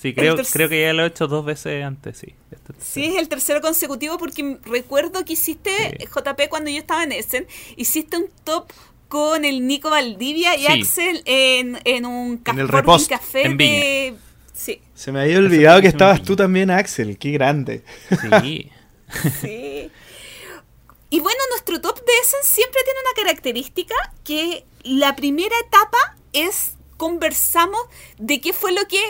Sí, 0.00 0.14
creo, 0.14 0.36
creo 0.36 0.68
que 0.68 0.82
ya 0.82 0.92
lo 0.92 1.04
he 1.04 1.06
hecho 1.08 1.26
dos 1.26 1.44
veces 1.44 1.84
antes, 1.84 2.18
sí. 2.18 2.34
Este 2.50 2.72
es 2.72 2.78
el 2.78 2.84
Sí, 2.84 3.04
es 3.06 3.16
el 3.16 3.28
tercero 3.28 3.60
consecutivo 3.60 4.18
porque 4.18 4.58
recuerdo 4.64 5.24
que 5.24 5.32
hiciste, 5.34 5.70
Sí. 5.98 6.06
JP, 6.06 6.48
cuando 6.48 6.70
yo 6.70 6.78
estaba 6.78 7.02
en 7.04 7.12
Essen, 7.12 7.46
hiciste 7.76 8.16
un 8.16 8.26
top 8.44 8.70
con 9.08 9.44
el 9.44 9.66
Nico 9.66 9.90
Valdivia 9.90 10.56
y 10.56 10.66
Sí. 10.66 10.66
Axel 10.82 11.22
en, 11.24 11.78
en 11.84 12.06
un 12.06 12.38
ca- 12.38 12.52
En 12.52 12.58
el 12.60 12.68
repost, 12.68 13.08
café 13.10 13.46
en 13.46 13.56
de... 13.56 14.14
Sí, 14.52 14.80
Se 14.94 15.10
me 15.12 15.22
había 15.22 15.38
olvidado 15.38 15.80
que 15.80 15.88
Eso 15.88 15.96
estabas 15.96 16.22
tú 16.22 16.36
también, 16.36 16.70
Axel. 16.70 17.16
Qué 17.18 17.30
grande. 17.30 17.82
Sí. 18.42 18.70
sí. 19.40 19.90
Y 21.12 21.18
bueno, 21.20 21.38
nuestro 21.50 21.80
top 21.80 21.96
de 21.96 22.12
Essen 22.22 22.40
siempre 22.44 22.80
tiene 22.84 23.00
una 23.00 23.22
característica 23.24 23.94
que 24.22 24.64
la 24.84 25.16
primera 25.16 25.54
etapa 25.66 25.98
es 26.32 26.72
conversamos 26.96 27.80
de 28.18 28.40
qué 28.40 28.52
fue 28.52 28.72
lo 28.72 28.86
que 28.86 29.00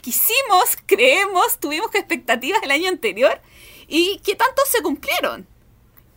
quisimos, 0.00 0.76
creemos, 0.86 1.58
tuvimos 1.58 1.94
expectativas 1.94 2.62
el 2.62 2.70
año 2.70 2.88
anterior 2.88 3.40
y 3.88 4.20
qué 4.24 4.34
tanto 4.34 4.62
se 4.70 4.82
cumplieron. 4.82 5.46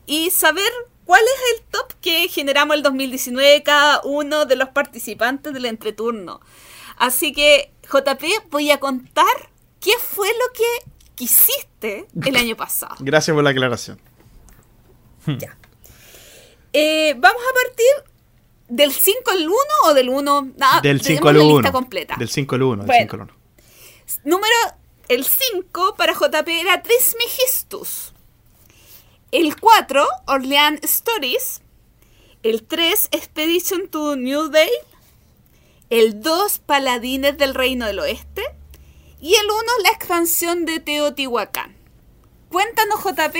Y 0.06 0.32
saber 0.32 0.72
cuál 1.06 1.22
es 1.22 1.60
el 1.60 1.66
top 1.72 1.94
que 2.02 2.28
generamos 2.28 2.78
el 2.78 2.84
2019 2.84 3.64
cada 3.64 4.02
uno 4.04 4.46
de 4.46 4.56
los 4.56 4.70
participantes 4.70 5.54
del 5.54 5.66
entreturno. 5.66 6.42
Así 6.98 7.32
que, 7.32 7.72
JP, 7.84 8.24
voy 8.50 8.72
a 8.72 8.80
contar 8.80 9.50
qué 9.80 9.94
fue 10.00 10.28
lo 10.28 10.54
que 10.54 10.92
quisiste 11.16 12.08
el 12.26 12.36
año 12.36 12.56
pasado. 12.58 12.96
Gracias 13.00 13.34
por 13.34 13.44
la 13.44 13.52
aclaración. 13.52 14.00
Ya. 15.26 15.58
Eh, 16.74 17.16
vamos 17.18 17.42
a 17.42 17.54
partir 17.54 18.09
del 18.70 18.94
5 18.94 19.32
al 19.32 19.48
1 19.48 19.56
o 19.86 19.94
del 19.94 20.10
1. 20.10 20.54
Ah, 20.62 20.80
del 20.82 21.02
tenemos 21.02 21.08
5 21.08 21.30
al 21.30 21.38
la 21.38 21.44
1. 21.44 21.54
lista 21.54 21.72
completa. 21.72 22.16
Del 22.18 22.30
5 22.30 22.56
al 22.56 22.64
1. 22.64 22.84
Bueno. 22.86 22.94
Del 22.94 23.02
5 23.02 23.16
al 23.16 23.22
1. 23.24 23.34
Número. 24.24 24.56
El 25.10 25.26
5 25.26 25.96
para 25.98 26.14
JP 26.14 26.48
era 26.48 26.84
Trismegistus. 26.84 28.14
El 29.32 29.60
4, 29.60 30.06
Orleans 30.28 30.82
Stories. 30.84 31.62
El 32.44 32.64
3, 32.64 33.10
Expedition 33.12 33.88
to 33.90 34.16
New 34.16 34.50
Day. 34.50 34.70
El 35.90 36.22
2, 36.22 36.60
Paladines 36.60 37.38
del 37.40 37.56
Reino 37.56 37.88
del 37.88 38.00
Oeste. 38.00 38.44
Y 39.20 39.34
el 39.34 39.46
1, 39.46 39.64
la 39.84 39.90
expansión 39.90 40.66
de 40.66 40.80
Teotihuacán. 40.80 41.76
Cuéntanos, 42.50 43.04
JP, 43.04 43.36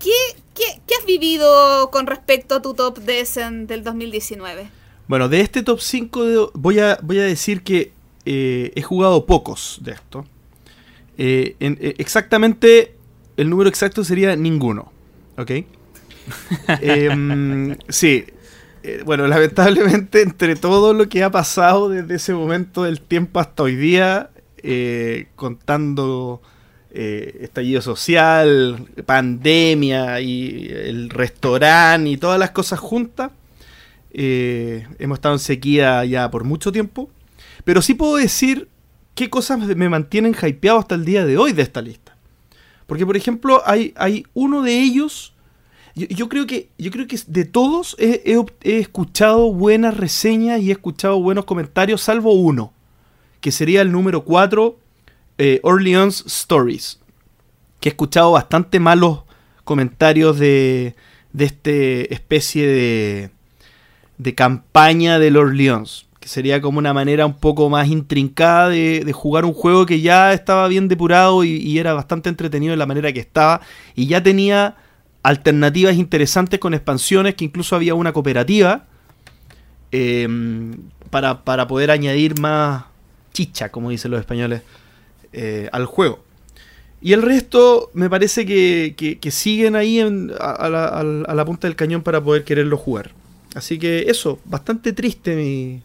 ¿qué, 0.00 0.36
qué, 0.56 0.80
qué 0.86 0.94
has 0.98 1.06
vivido 1.06 1.90
con 1.90 2.06
respecto 2.06 2.56
a 2.56 2.62
tu 2.62 2.74
top 2.74 2.98
de 2.98 3.20
Essen 3.20 3.66
del 3.66 3.84
2019? 3.84 4.68
Bueno, 5.08 5.28
de 5.28 5.40
este 5.40 5.62
top 5.62 5.80
5 5.80 6.50
voy, 6.54 6.80
a, 6.80 6.98
voy 7.02 7.18
a 7.20 7.22
decir 7.24 7.62
que 7.62 7.92
eh, 8.24 8.72
he 8.74 8.82
jugado 8.82 9.24
pocos 9.26 9.78
de 9.82 9.92
esto. 9.92 10.24
Eh, 11.18 11.54
en- 11.60 11.78
eh, 11.80 11.94
exactamente, 11.98 12.94
el 13.36 13.48
número 13.48 13.68
exacto 13.68 14.02
sería 14.02 14.34
ninguno. 14.36 14.90
¿Ok? 15.38 15.50
Em, 16.80 17.76
sí. 17.88 18.24
Eh, 18.82 19.02
bueno, 19.04 19.26
lamentablemente, 19.26 20.22
entre 20.22 20.56
todo 20.56 20.92
lo 20.94 21.08
que 21.08 21.22
ha 21.22 21.30
pasado 21.30 21.88
desde 21.88 22.16
ese 22.16 22.34
momento 22.34 22.82
del 22.84 23.00
tiempo 23.00 23.40
hasta 23.40 23.62
hoy 23.64 23.76
día, 23.76 24.30
eh, 24.62 25.26
contando 25.36 26.40
eh, 26.98 27.40
estallido 27.42 27.82
social, 27.82 28.86
pandemia 29.04 30.18
y 30.22 30.66
el 30.70 31.10
restaurante 31.10 32.08
y 32.08 32.16
todas 32.16 32.38
las 32.38 32.52
cosas 32.52 32.78
juntas, 32.78 33.32
eh, 34.12 34.86
hemos 34.98 35.18
estado 35.18 35.34
en 35.34 35.38
sequía 35.40 36.06
ya 36.06 36.30
por 36.30 36.44
mucho 36.44 36.72
tiempo. 36.72 37.10
Pero 37.64 37.82
sí 37.82 37.92
puedo 37.92 38.16
decir 38.16 38.70
qué 39.14 39.28
cosas 39.28 39.58
me 39.58 39.90
mantienen 39.90 40.34
hypeado 40.34 40.78
hasta 40.78 40.94
el 40.94 41.04
día 41.04 41.26
de 41.26 41.36
hoy 41.36 41.52
de 41.52 41.60
esta 41.60 41.82
lista. 41.82 42.16
Porque, 42.86 43.04
por 43.04 43.18
ejemplo, 43.18 43.62
hay, 43.66 43.92
hay 43.96 44.24
uno 44.32 44.62
de 44.62 44.80
ellos. 44.80 45.34
Yo, 45.94 46.30
creo 46.30 46.46
que, 46.46 46.70
yo 46.78 46.90
creo 46.90 47.06
que 47.06 47.18
de 47.26 47.44
todos 47.44 47.94
he, 47.98 48.22
he 48.62 48.78
escuchado 48.78 49.52
buenas 49.52 49.98
reseñas 49.98 50.62
y 50.62 50.70
he 50.70 50.72
escuchado 50.72 51.20
buenos 51.20 51.44
comentarios, 51.44 52.00
salvo 52.00 52.32
uno, 52.32 52.72
que 53.42 53.52
sería 53.52 53.82
el 53.82 53.92
número 53.92 54.24
4, 54.24 54.78
Orleans 55.62 56.24
Stories. 56.26 56.98
Que 57.80 57.88
he 57.88 57.92
escuchado 57.92 58.32
bastante 58.32 58.80
malos 58.80 59.20
comentarios 59.64 60.38
de, 60.38 60.94
de 61.32 61.44
este 61.44 62.14
especie 62.14 62.66
de, 62.66 63.30
de 64.18 64.34
campaña 64.34 65.18
del 65.18 65.36
Orleans, 65.36 66.06
que 66.20 66.28
sería 66.28 66.60
como 66.60 66.78
una 66.78 66.94
manera 66.94 67.26
un 67.26 67.34
poco 67.34 67.68
más 67.68 67.88
intrincada 67.88 68.68
de, 68.68 69.02
de 69.04 69.12
jugar 69.12 69.44
un 69.44 69.52
juego 69.52 69.84
que 69.84 70.00
ya 70.00 70.32
estaba 70.32 70.68
bien 70.68 70.88
depurado 70.88 71.44
y, 71.44 71.56
y 71.56 71.78
era 71.78 71.92
bastante 71.94 72.28
entretenido 72.28 72.72
en 72.72 72.78
la 72.78 72.86
manera 72.86 73.12
que 73.12 73.20
estaba, 73.20 73.60
y 73.94 74.06
ya 74.06 74.22
tenía 74.22 74.76
alternativas 75.22 75.96
interesantes 75.96 76.60
con 76.60 76.72
expansiones, 76.72 77.34
que 77.34 77.44
incluso 77.44 77.76
había 77.76 77.94
una 77.94 78.12
cooperativa, 78.12 78.86
eh, 79.92 80.28
para, 81.10 81.44
para 81.44 81.66
poder 81.66 81.90
añadir 81.90 82.40
más 82.40 82.84
chicha, 83.32 83.70
como 83.70 83.90
dicen 83.90 84.12
los 84.12 84.20
españoles, 84.20 84.62
eh, 85.36 85.68
al 85.72 85.86
juego. 85.86 86.24
Y 87.00 87.12
el 87.12 87.22
resto 87.22 87.90
me 87.94 88.08
parece 88.10 88.44
que, 88.46 88.94
que- 88.96 89.18
que 89.18 89.30
siguen 89.30 89.76
ahí 89.76 90.00
en- 90.00 90.32
a, 90.40 90.50
a 90.50 90.68
la, 90.68 91.42
a 91.42 91.44
punta 91.44 91.68
del 91.68 91.76
cañón 91.76 92.02
para 92.02 92.20
poder 92.22 92.42
quererlo 92.44 92.76
jugar. 92.76 93.12
Así 93.54 93.78
que 93.78 94.06
eso, 94.08 94.38
bastante 94.44 94.92
triste 94.92 95.36
mi, 95.36 95.82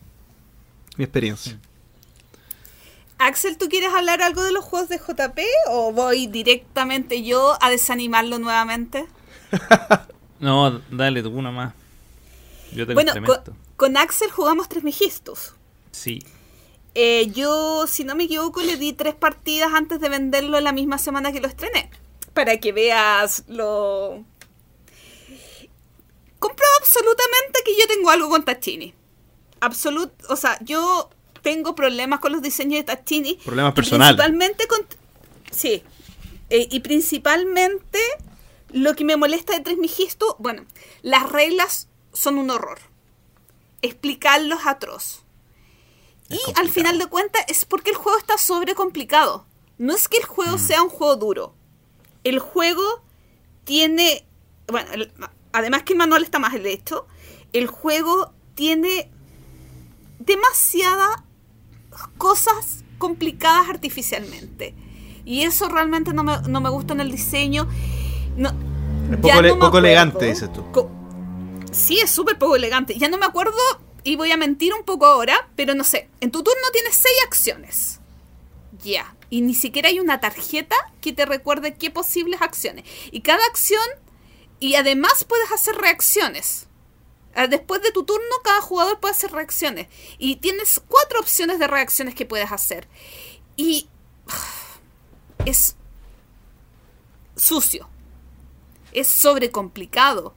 mi 0.98 1.04
experiencia. 1.04 1.60
Axel, 3.18 3.58
¿tú 3.58 3.70
quieres 3.70 3.94
hablar 3.94 4.22
algo 4.24 4.42
de 4.44 4.52
los 4.52 4.66
juegos 4.66 4.90
de 4.90 4.98
JP 4.98 5.40
o 5.70 5.92
voy 5.94 6.26
directamente 6.28 7.22
yo 7.24 7.56
a 7.62 7.70
desanimarlo 7.70 8.40
nuevamente? 8.40 9.06
No, 10.40 10.82
dale 10.90 11.22
tú 11.22 11.30
una 11.30 11.52
más. 11.52 11.76
Yo 12.74 12.88
te 12.88 12.96
Bueno, 12.96 13.14
con, 13.24 13.38
con 13.76 13.96
Axel 13.96 14.32
jugamos 14.32 14.68
tres 14.68 14.84
Megistus. 14.84 15.54
Sí. 15.92 16.24
Eh, 16.94 17.32
yo, 17.34 17.88
si 17.88 18.04
no 18.04 18.16
me 18.16 18.26
equivoco, 18.26 18.62
le 18.62 18.76
di 18.78 18.94
tres 18.94 19.16
partidas 19.16 19.72
antes 19.74 20.00
de 20.00 20.10
venderlo 20.10 20.60
la 20.60 20.74
misma 20.74 20.98
semana 20.98 21.32
que 21.32 21.40
lo 21.40 21.48
estrené. 21.48 21.90
Para 22.34 22.60
que 22.60 22.72
veas 22.72 23.44
lo... 23.48 24.24
Comprueba 26.40 26.74
absolutamente 26.80 27.62
que 27.64 27.78
yo 27.78 27.88
tengo 27.88 28.10
algo 28.10 28.30
con 28.30 28.44
Tachini. 28.44 28.94
Absolut, 29.60 30.12
o 30.28 30.36
sea, 30.36 30.58
yo 30.62 31.10
tengo 31.42 31.76
problemas 31.76 32.20
con 32.20 32.32
los 32.32 32.42
diseños 32.42 32.80
de 32.80 32.84
Tachini. 32.84 33.36
Problemas 33.36 33.74
personales. 33.74 34.16
Principalmente 34.16 34.68
con... 34.68 34.86
Sí. 35.52 35.84
Eh, 36.50 36.68
y 36.70 36.80
principalmente 36.82 38.00
lo 38.74 38.96
que 38.96 39.06
me 39.06 39.16
molesta 39.18 39.54
de 39.54 39.62
Trismegisto, 39.62 40.36
bueno, 40.40 40.66
las 41.02 41.30
reglas 41.30 41.88
son 42.14 42.38
un 42.38 42.50
horror. 42.50 42.80
Explicarlos 43.82 44.60
atroz. 44.66 45.21
Y 46.32 46.40
al 46.60 46.70
final 46.70 46.98
de 46.98 47.08
cuentas 47.08 47.44
es 47.48 47.66
porque 47.66 47.92
el 47.92 47.96
juego 47.98 48.18
está 48.18 48.38
sobrecomplicado. 48.38 49.46
No 49.78 49.94
es 49.94 50.08
que 50.08 50.18
el 50.18 50.26
juego 50.26 50.58
sea 50.58 50.82
un 50.84 50.90
juego 50.90 51.16
duro. 51.16 51.56
El 52.24 52.40
juego 52.40 53.04
tiene. 53.64 54.26
Bueno, 54.68 54.92
el- 54.94 55.12
además 55.54 55.84
que 55.84 55.94
el 55.94 56.00
manual 56.00 56.24
está 56.24 56.40
más 56.40 56.54
hecho. 56.56 57.08
El 57.52 57.68
juego 57.68 58.32
tiene 58.56 59.10
demasiadas 60.20 61.10
cosas 62.18 62.84
complicadas 62.98 63.70
artificialmente. 63.70 64.76
Y 65.26 65.42
eso 65.44 65.68
realmente 65.70 66.14
no 66.14 66.24
me, 66.24 66.40
no 66.48 66.62
me 66.62 66.70
gusta 66.70 66.94
en 66.94 67.02
el 67.02 67.12
diseño. 67.12 67.68
No, 68.38 68.50
Es 68.50 69.18
poco, 69.18 69.28
le- 69.28 69.34
no 69.36 69.42
me 69.42 69.50
poco 69.50 69.66
acuerdo. 69.68 69.88
elegante, 69.88 70.26
dices 70.26 70.52
tú. 70.54 70.72
Co- 70.72 70.90
Sí, 71.72 72.00
es 72.02 72.12
súper 72.12 72.38
poco 72.38 72.56
elegante. 72.58 72.98
Ya 72.98 73.08
no 73.08 73.18
me 73.18 73.26
acuerdo 73.26 73.54
y 74.04 74.16
voy 74.16 74.32
a 74.32 74.38
mentir 74.38 74.74
un 74.74 74.84
poco 74.84 75.06
ahora, 75.06 75.50
pero 75.56 75.76
no 75.76 75.84
sé. 75.84 76.10
En 76.20 76.32
tu 76.32 76.44
turno 76.44 76.62
tienes 76.74 76.96
seis 76.96 77.16
acciones. 77.26 78.00
Ya. 78.84 79.16
Y 79.30 79.42
ni 79.42 79.54
siquiera 79.54 79.90
hay 79.90 80.00
una 80.00 80.20
tarjeta 80.20 80.76
que 81.02 81.14
te 81.14 81.26
recuerde 81.26 81.76
qué 81.76 81.92
posibles 81.92 82.42
acciones. 82.42 82.86
Y 83.12 83.22
cada 83.22 83.46
acción, 83.46 83.84
y 84.60 84.76
además 84.76 85.24
puedes 85.24 85.52
hacer 85.52 85.76
reacciones. 85.76 86.68
Ah, 87.36 87.48
Después 87.48 87.82
de 87.82 87.92
tu 87.92 88.04
turno, 88.04 88.36
cada 88.44 88.62
jugador 88.62 89.00
puede 89.00 89.14
hacer 89.14 89.32
reacciones. 89.32 89.88
Y 90.18 90.38
tienes 90.38 90.82
cuatro 90.88 91.20
opciones 91.20 91.60
de 91.60 91.68
reacciones 91.68 92.16
que 92.16 92.26
puedes 92.26 92.52
hacer. 92.52 92.88
Y 93.56 93.88
es 95.46 95.76
sucio. 97.36 97.88
Es 98.92 99.08
sobrecomplicado. 99.08 100.34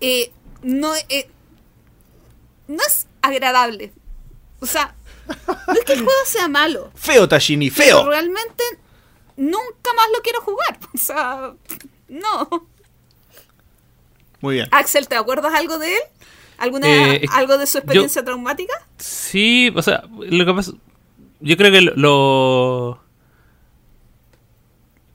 Eh, 0.00 0.32
no, 0.62 0.94
eh, 1.08 1.30
no 2.70 2.82
es 2.86 3.06
agradable. 3.22 3.92
O 4.60 4.66
sea, 4.66 4.94
no 5.66 5.72
es 5.74 5.84
que 5.84 5.92
el 5.94 6.00
juego 6.04 6.20
sea 6.26 6.48
malo. 6.48 6.90
Feo, 6.94 7.28
Tashini, 7.28 7.70
Pero 7.70 7.98
feo. 8.00 8.08
realmente 8.10 8.62
nunca 9.36 9.92
más 9.96 10.06
lo 10.14 10.20
quiero 10.22 10.40
jugar. 10.42 10.78
O 10.94 10.98
sea, 10.98 11.52
no. 12.08 12.68
Muy 14.40 14.54
bien. 14.56 14.68
Axel, 14.70 15.06
¿te 15.08 15.16
acuerdas 15.16 15.52
algo 15.54 15.78
de 15.78 15.94
él? 15.94 16.00
¿Alguna, 16.58 17.14
Eh, 17.14 17.24
¿Algo 17.32 17.56
de 17.58 17.66
su 17.66 17.78
experiencia 17.78 18.24
traumática? 18.24 18.72
Sí, 18.98 19.72
o 19.74 19.82
sea, 19.82 20.02
lo 20.10 20.44
que 20.46 20.52
pasa. 20.54 20.72
Yo 21.40 21.56
creo 21.56 21.72
que 21.72 21.80
lo- 21.80 21.94
lo. 21.96 23.02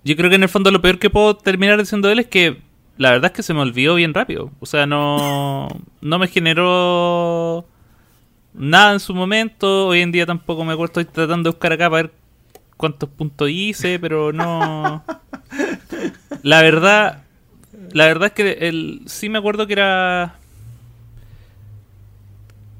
Yo 0.03 0.16
creo 0.16 0.30
que 0.30 0.36
en 0.36 0.43
el 0.43 0.49
fondo 0.49 0.72
lo 0.72 0.82
peor 0.82 0.97
que 0.99 1.10
puedo 1.10 1.36
terminar 1.38 1.80
diciendo 1.80 2.08
de 2.08 2.14
él 2.14 2.20
es 2.20 2.28
que 2.28 2.62
la 2.98 3.12
verdad 3.12 3.32
es 3.32 3.36
que 3.36 3.43
se 3.43 3.54
me 3.54 3.62
olvidó 3.62 3.96
bien 3.96 4.14
rápido. 4.14 4.52
O 4.60 4.66
sea, 4.66 4.86
no. 4.86 5.68
No 6.02 6.20
me 6.20 6.28
generó. 6.28 7.66
Nada 8.54 8.93
en 8.93 9.00
su 9.00 9.14
momento. 9.14 9.88
Hoy 9.88 10.02
en 10.02 10.12
día 10.12 10.26
tampoco 10.26 10.64
me 10.64 10.74
acuerdo. 10.74 11.02
Estoy 11.02 11.06
tratando 11.06 11.50
de 11.50 11.54
buscar 11.54 11.74
acá 11.74 11.89
para 11.89 12.04
ver 12.04 12.14
cuántos 12.78 13.10
puntos 13.10 13.50
hice, 13.50 14.00
pero 14.00 14.32
no. 14.32 15.04
La 16.43 16.62
verdad. 16.62 17.24
La 17.91 18.06
verdad 18.06 18.28
es 18.28 18.34
que 18.34 18.68
el, 18.68 19.02
sí 19.06 19.30
me 19.30 19.38
acuerdo 19.38 19.68
que 19.68 19.74
era 19.74 20.36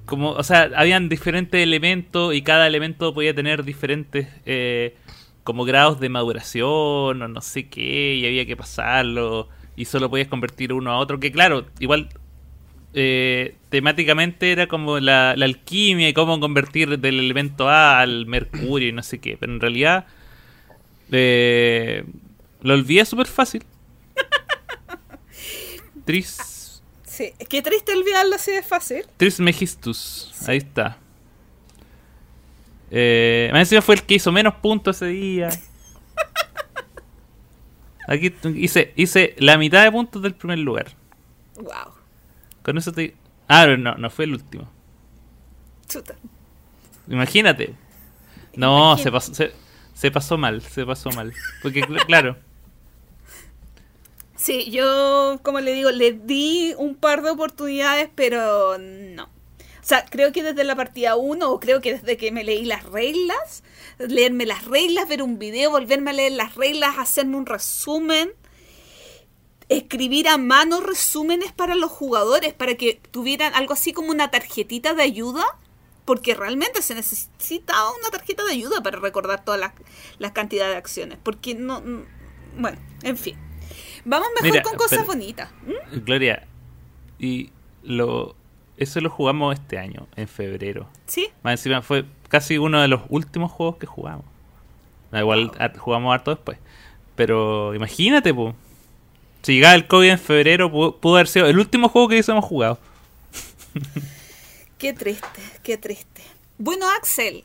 como, 0.05 0.32
o 0.32 0.43
sea, 0.43 0.70
habían 0.76 1.09
diferentes 1.09 1.61
elementos 1.61 2.34
y 2.34 2.41
cada 2.41 2.68
elemento 2.68 3.13
podía 3.13 3.34
tener 3.34 3.63
diferentes 3.63 4.28
eh, 4.45 4.95
como 5.43 5.63
grados 5.66 5.99
de 5.99 6.09
maduración 6.09 7.22
o 7.22 7.28
no 7.28 7.41
sé 7.41 7.70
qué, 7.70 8.16
y 8.16 8.26
había 8.26 8.45
que 8.45 8.55
pasarlo 8.55 9.49
y 9.76 9.86
solo 9.86 10.09
podías 10.09 10.28
convertir 10.28 10.73
uno 10.73 10.91
a 10.91 10.97
otro, 10.97 11.19
que 11.19 11.32
claro, 11.32 11.65
igual 11.80 12.09
eh, 12.93 13.55
temáticamente 13.69 14.51
era 14.51 14.67
como 14.67 14.99
la, 14.99 15.36
la 15.36 15.45
alquimia 15.45 16.09
y 16.09 16.13
cómo 16.13 16.39
convertir 16.39 16.99
del 16.99 17.19
elemento 17.19 17.69
A 17.69 17.99
al 17.99 18.26
mercurio 18.26 18.89
y 18.89 18.91
no 18.91 19.03
sé 19.03 19.19
qué, 19.19 19.38
pero 19.38 19.53
en 19.53 19.59
realidad 19.59 20.05
eh, 21.11 22.03
lo 22.61 22.73
olvidé 22.73 23.05
súper 23.05 23.28
fácil. 23.28 23.63
Tris 26.05 26.55
Sí, 27.15 27.32
qué 27.47 27.61
triste 27.61 27.93
olvidarlo 27.93 28.36
así 28.36 28.51
de 28.51 28.61
fácil. 28.61 29.05
Tris 29.15 29.39
Megistus, 29.39 30.34
ahí 30.47 30.57
está. 30.57 30.97
Eh, 32.91 33.47
más 33.53 33.61
encima 33.61 33.82
fue 33.82 33.95
el 33.95 34.03
que 34.03 34.15
hizo 34.15 34.34
menos 34.34 34.55
puntos 34.55 34.97
ese 34.97 35.07
día. 35.07 35.49
Aquí 38.08 38.34
hice, 38.56 38.93
hice 38.95 39.36
la 39.39 39.58
mitad 39.58 39.84
de 39.84 39.91
puntos 39.91 40.22
del 40.22 40.36
primer 40.36 40.60
lugar. 40.60 40.88
Wow. 41.56 41.93
Con 42.64 42.78
eso 42.78 42.91
te... 42.91 43.16
Ah, 43.47 43.66
no, 43.68 43.95
no 43.95 44.10
fue 44.10 44.26
el 44.26 44.34
último. 44.34 44.70
Chuta. 45.88 46.16
Imagínate. 47.08 47.74
No, 48.56 48.93
Imagínate. 48.97 49.03
se 49.03 49.12
pasó, 49.12 49.34
se, 49.34 49.51
se 49.93 50.12
pasó 50.12 50.38
mal, 50.38 50.62
se 50.62 50.86
pasó 50.86 51.10
mal. 51.12 51.34
Porque, 51.62 51.82
cl- 51.82 52.06
claro, 52.06 52.38
Sí, 54.36 54.70
yo, 54.70 55.39
como 55.43 55.60
le 55.62 55.74
digo, 55.74 55.91
le 55.91 56.12
di 56.12 56.74
un 56.78 56.95
par 56.95 57.22
de 57.24 57.30
oportunidades, 57.32 58.10
pero 58.14 58.78
no. 58.78 59.30
O 59.86 59.88
sea, 59.88 60.03
creo 60.03 60.31
que 60.31 60.41
desde 60.41 60.63
la 60.63 60.75
partida 60.75 61.15
1, 61.15 61.47
o 61.47 61.59
creo 61.59 61.79
que 61.79 61.93
desde 61.93 62.17
que 62.17 62.31
me 62.31 62.43
leí 62.43 62.65
las 62.65 62.86
reglas, 62.86 63.63
leerme 63.99 64.47
las 64.47 64.65
reglas, 64.65 65.07
ver 65.07 65.21
un 65.21 65.38
video, 65.38 65.69
volverme 65.69 66.09
a 66.09 66.13
leer 66.13 66.31
las 66.31 66.55
reglas, 66.55 66.95
hacerme 66.97 67.38
un 67.38 67.45
resumen, 67.45 68.31
escribir 69.69 70.27
a 70.27 70.38
mano 70.38 70.79
resúmenes 70.81 71.51
para 71.51 71.75
los 71.75 71.91
jugadores, 71.91 72.53
para 72.53 72.73
que 72.73 72.99
tuvieran 73.11 73.53
algo 73.53 73.73
así 73.73 73.93
como 73.93 74.09
una 74.09 74.31
tarjetita 74.31 74.95
de 74.95 75.03
ayuda, 75.03 75.45
porque 76.05 76.33
realmente 76.33 76.81
se 76.81 76.95
necesitaba 76.95 77.91
una 77.99 78.09
tarjeta 78.09 78.43
de 78.43 78.53
ayuda 78.53 78.81
para 78.81 78.97
recordar 78.99 79.45
todas 79.45 79.59
las, 79.59 79.73
las 80.17 80.31
cantidades 80.31 80.73
de 80.73 80.77
acciones, 80.77 81.17
porque 81.21 81.53
no... 81.53 81.81
no- 81.81 82.05
Bueno, 82.57 82.79
en 83.03 83.17
fin. 83.17 83.38
Vamos 84.03 84.29
mejor 84.36 84.49
Mira, 84.51 84.63
con 84.63 84.77
cosas 84.77 84.99
pero- 84.99 85.05
bonitas. 85.07 85.49
Gloria. 85.91 86.47
Y 87.19 87.51
lo 87.83 88.36
eso 88.78 88.99
lo 89.01 89.09
jugamos 89.09 89.53
este 89.57 89.78
año, 89.78 90.07
en 90.15 90.28
febrero. 90.28 90.88
¿Sí? 91.07 91.30
Más 91.43 91.53
encima 91.53 91.82
fue 91.82 92.05
casi 92.30 92.57
uno 92.57 92.82
de 92.82 92.88
los 92.88 93.01
últimos 93.09 93.51
juegos 93.51 93.78
que 93.78 93.86
jugamos. 93.86 94.26
Da 95.11 95.19
igual, 95.19 95.47
Wow. 95.47 95.55
har- 95.59 95.78
jugamos 95.78 96.13
harto 96.13 96.32
después. 96.32 96.57
Pero 97.15 97.73
imagínate, 97.76 98.34
po. 98.34 98.53
Si 99.43 99.53
llegaba 99.53 99.76
el 99.76 99.88
COVID 99.88 100.09
en 100.09 100.19
febrero, 100.19 100.71
pudo, 100.71 100.97
pudo 100.97 101.15
haber 101.15 101.28
sido 101.28 101.45
el 101.45 101.59
último 101.59 101.88
juego 101.89 102.07
que 102.09 102.15
hubiésemos 102.15 102.43
jugado. 102.43 102.80
Qué 104.78 104.93
triste, 104.93 105.41
qué 105.63 105.78
triste. 105.78 106.21
Bueno, 106.57 106.86
Axel, 106.99 107.43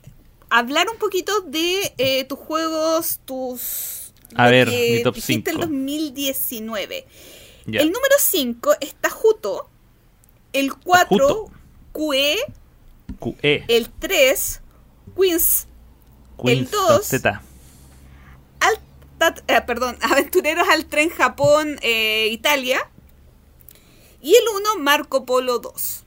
hablar 0.49 0.87
un 0.91 0.97
poquito 0.97 1.41
de 1.41 1.93
eh, 1.97 2.25
tus 2.25 2.37
juegos, 2.37 3.19
tus... 3.25 4.13
A 4.35 4.47
ver, 4.49 4.69
que 4.69 4.95
mi 4.97 5.03
top 5.03 5.15
dijiste 5.15 5.51
el 5.51 5.55
cinco. 5.57 5.59
2019. 5.67 7.05
Ya. 7.67 7.79
El 7.81 7.87
número 7.87 8.15
5 8.19 8.71
está 8.81 9.09
Juto. 9.09 9.69
El 10.53 10.73
4, 10.73 11.07
Juto. 11.09 11.51
QE. 11.93 12.35
QE. 13.19 13.63
El 13.67 13.89
3, 13.89 14.61
Queens. 15.15 15.67
Queens 16.43 16.71
dos. 16.71 16.89
con 16.91 17.03
Z. 17.03 17.41
Alta- 18.59 19.43
eh, 19.47 19.61
perdón, 19.65 19.97
Aventureros 20.01 20.67
al 20.69 20.85
Tren 20.85 21.09
Japón, 21.09 21.77
eh, 21.81 22.27
Italia. 22.31 22.79
Y 24.21 24.35
el 24.35 24.43
1, 24.75 24.83
Marco 24.83 25.25
Polo 25.25 25.59
2. 25.59 26.03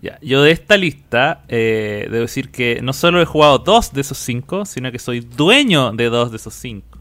Ya, 0.00 0.18
yo 0.22 0.42
de 0.42 0.52
esta 0.52 0.76
lista 0.76 1.44
eh, 1.48 2.06
debo 2.10 2.22
decir 2.22 2.50
que 2.50 2.80
no 2.82 2.92
solo 2.92 3.20
he 3.20 3.24
jugado 3.24 3.58
dos 3.58 3.92
de 3.92 4.00
esos 4.02 4.18
cinco, 4.18 4.64
sino 4.64 4.92
que 4.92 5.00
soy 5.00 5.18
dueño 5.20 5.90
de 5.92 6.04
dos 6.08 6.30
de 6.30 6.36
esos 6.36 6.54
cinco. 6.54 6.98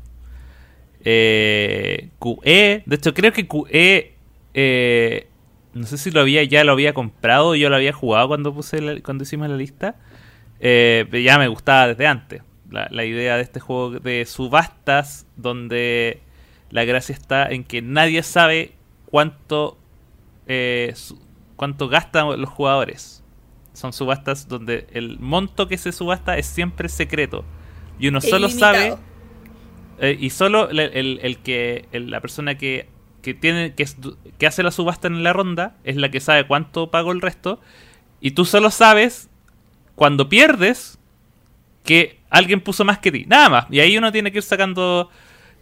Eh, 1.04 2.10
QE, 2.20 2.84
de 2.86 2.96
hecho 2.96 3.14
creo 3.14 3.32
que 3.32 3.48
QE, 3.48 4.16
eh, 4.56 5.28
no 5.78 5.86
sé 5.86 5.98
si 5.98 6.12
lo 6.12 6.22
había 6.22 6.44
ya 6.44 6.64
lo 6.64 6.74
había 6.74 6.94
comprado, 6.94 7.56
yo 7.56 7.70
lo 7.70 7.76
había 7.76 7.94
jugado 7.94 8.28
cuando 8.28 8.54
puse 8.54 8.82
la- 8.82 9.02
cuando 9.02 9.24
hicimos 9.24 9.50
la 9.50 9.56
lista, 9.58 9.96
eh, 10.60 11.06
pero 11.10 11.22
ya 11.24 11.38
me 11.38 11.48
gustaba 11.48 11.88
desde 11.88 12.08
antes. 12.08 12.42
La, 12.70 12.88
la 12.92 13.06
idea 13.06 13.38
de 13.38 13.44
este 13.44 13.60
juego 13.62 13.92
de 14.00 14.26
subastas, 14.26 15.26
donde 15.38 16.22
la 16.70 16.84
gracia 16.84 17.14
está 17.14 17.48
en 17.50 17.64
que 17.64 17.82
nadie 17.82 18.24
sabe 18.24 18.74
cuánto 19.06 19.78
eh, 20.48 20.92
su- 20.96 21.20
cuánto 21.56 21.88
gastan 21.90 22.40
los 22.40 22.50
jugadores. 22.50 23.24
Son 23.74 23.94
subastas 23.94 24.48
donde 24.48 24.88
el 24.92 25.20
monto 25.20 25.68
que 25.68 25.78
se 25.78 25.92
subasta 25.92 26.38
es 26.38 26.46
siempre 26.46 26.90
secreto. 26.90 27.46
Y 28.00 28.08
uno 28.10 28.22
solo 28.22 28.48
Ilimitado. 28.48 28.74
sabe. 28.76 28.96
eh, 30.00 30.18
y 30.20 30.30
solo 30.30 30.70
el, 30.70 30.80
el- 30.80 31.20
el 31.24 31.38
que. 31.40 31.86
el- 31.92 32.10
la 32.12 32.22
persona 32.22 32.58
que, 32.58 32.88
que 33.28 33.34
tiene. 33.34 33.74
Que, 33.74 33.86
que 34.38 34.48
hace 34.48 34.64
la 34.64 34.72
subasta 34.72 35.08
en 35.08 35.24
la 35.24 35.34
ronda. 35.34 35.76
Es 35.84 35.98
la 35.98 36.10
que 36.10 36.20
sabe 36.20 36.48
cuánto 36.48 36.92
pagó 36.92 37.12
el 37.12 37.22
resto. 37.22 37.60
Y 38.22 38.32
tú 38.32 38.46
solo 38.46 38.72
sabes. 38.72 39.30
Cuando 39.96 40.30
pierdes. 40.30 40.98
Que 41.84 42.20
alguien 42.30 42.62
puso 42.62 42.86
más 42.86 43.00
que 43.00 43.12
ti. 43.12 43.26
Nada 43.28 43.50
más. 43.50 43.66
Y 43.70 43.80
ahí 43.82 43.98
uno 43.98 44.12
tiene 44.12 44.32
que 44.32 44.38
ir 44.38 44.44
sacando 44.44 45.10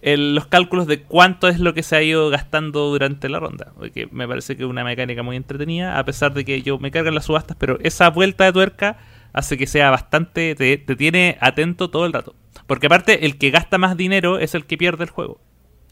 los 0.04 0.46
cálculos 0.46 0.86
de 0.86 1.02
cuánto 1.02 1.48
es 1.48 1.60
lo 1.60 1.74
que 1.74 1.82
se 1.82 1.96
ha 1.96 2.04
ido 2.04 2.30
gastando 2.30 2.90
durante 2.90 3.28
la 3.28 3.40
ronda. 3.40 3.74
Porque 3.76 4.08
me 4.12 4.28
parece 4.28 4.56
que 4.56 4.62
es 4.64 4.70
una 4.70 4.84
mecánica 4.84 5.24
muy 5.24 5.36
entretenida, 5.36 5.98
a 5.98 6.06
pesar 6.06 6.34
de 6.36 6.46
que 6.46 6.62
yo 6.62 6.78
me 6.78 6.92
cargan 6.92 7.16
las 7.16 7.26
subastas, 7.26 7.58
pero 7.60 7.80
esa 7.82 8.12
vuelta 8.12 8.44
de 8.46 8.54
tuerca 8.54 8.98
hace 9.34 9.58
que 9.58 9.66
sea 9.66 9.90
bastante. 9.90 10.54
te, 10.54 10.78
te 10.78 10.96
tiene 10.96 11.40
atento 11.42 11.90
todo 11.90 12.06
el 12.06 12.14
rato. 12.14 12.36
Porque 12.68 12.86
aparte, 12.86 13.26
el 13.26 13.40
que 13.40 13.50
gasta 13.50 13.80
más 13.80 13.98
dinero 13.98 14.38
es 14.38 14.54
el 14.54 14.66
que 14.66 14.78
pierde 14.78 15.06
el 15.06 15.10
juego. 15.10 15.40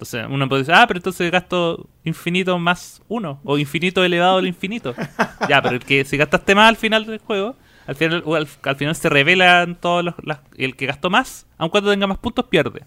Entonces 0.04 0.28
uno 0.30 0.50
puede 0.50 0.64
decir, 0.64 0.76
ah, 0.76 0.86
pero 0.86 0.98
entonces 0.98 1.32
gasto 1.32 1.88
infinito 2.04 2.60
más 2.60 3.02
uno, 3.08 3.40
o 3.46 3.58
infinito 3.58 4.04
elevado 4.04 4.38
al 4.38 4.48
infinito. 4.48 4.94
ya, 5.50 5.62
pero 5.62 5.76
el 5.76 5.82
que 5.86 6.04
si 6.04 6.18
gastaste 6.18 6.56
más 6.56 6.68
al 6.68 6.76
final 6.76 7.06
del 7.06 7.20
juego, 7.20 7.56
al 7.88 7.96
final, 7.96 8.24
al, 8.64 8.76
final 8.76 8.96
se 8.96 9.08
revelan 9.08 9.76
todos 9.76 10.04
los, 10.04 10.16
el 10.58 10.76
que 10.76 10.88
gastó 10.88 11.10
más, 11.10 11.48
aun 11.58 11.70
cuando 11.70 11.90
tenga 11.90 12.06
más 12.06 12.18
puntos, 12.18 12.46
pierde. 12.46 12.84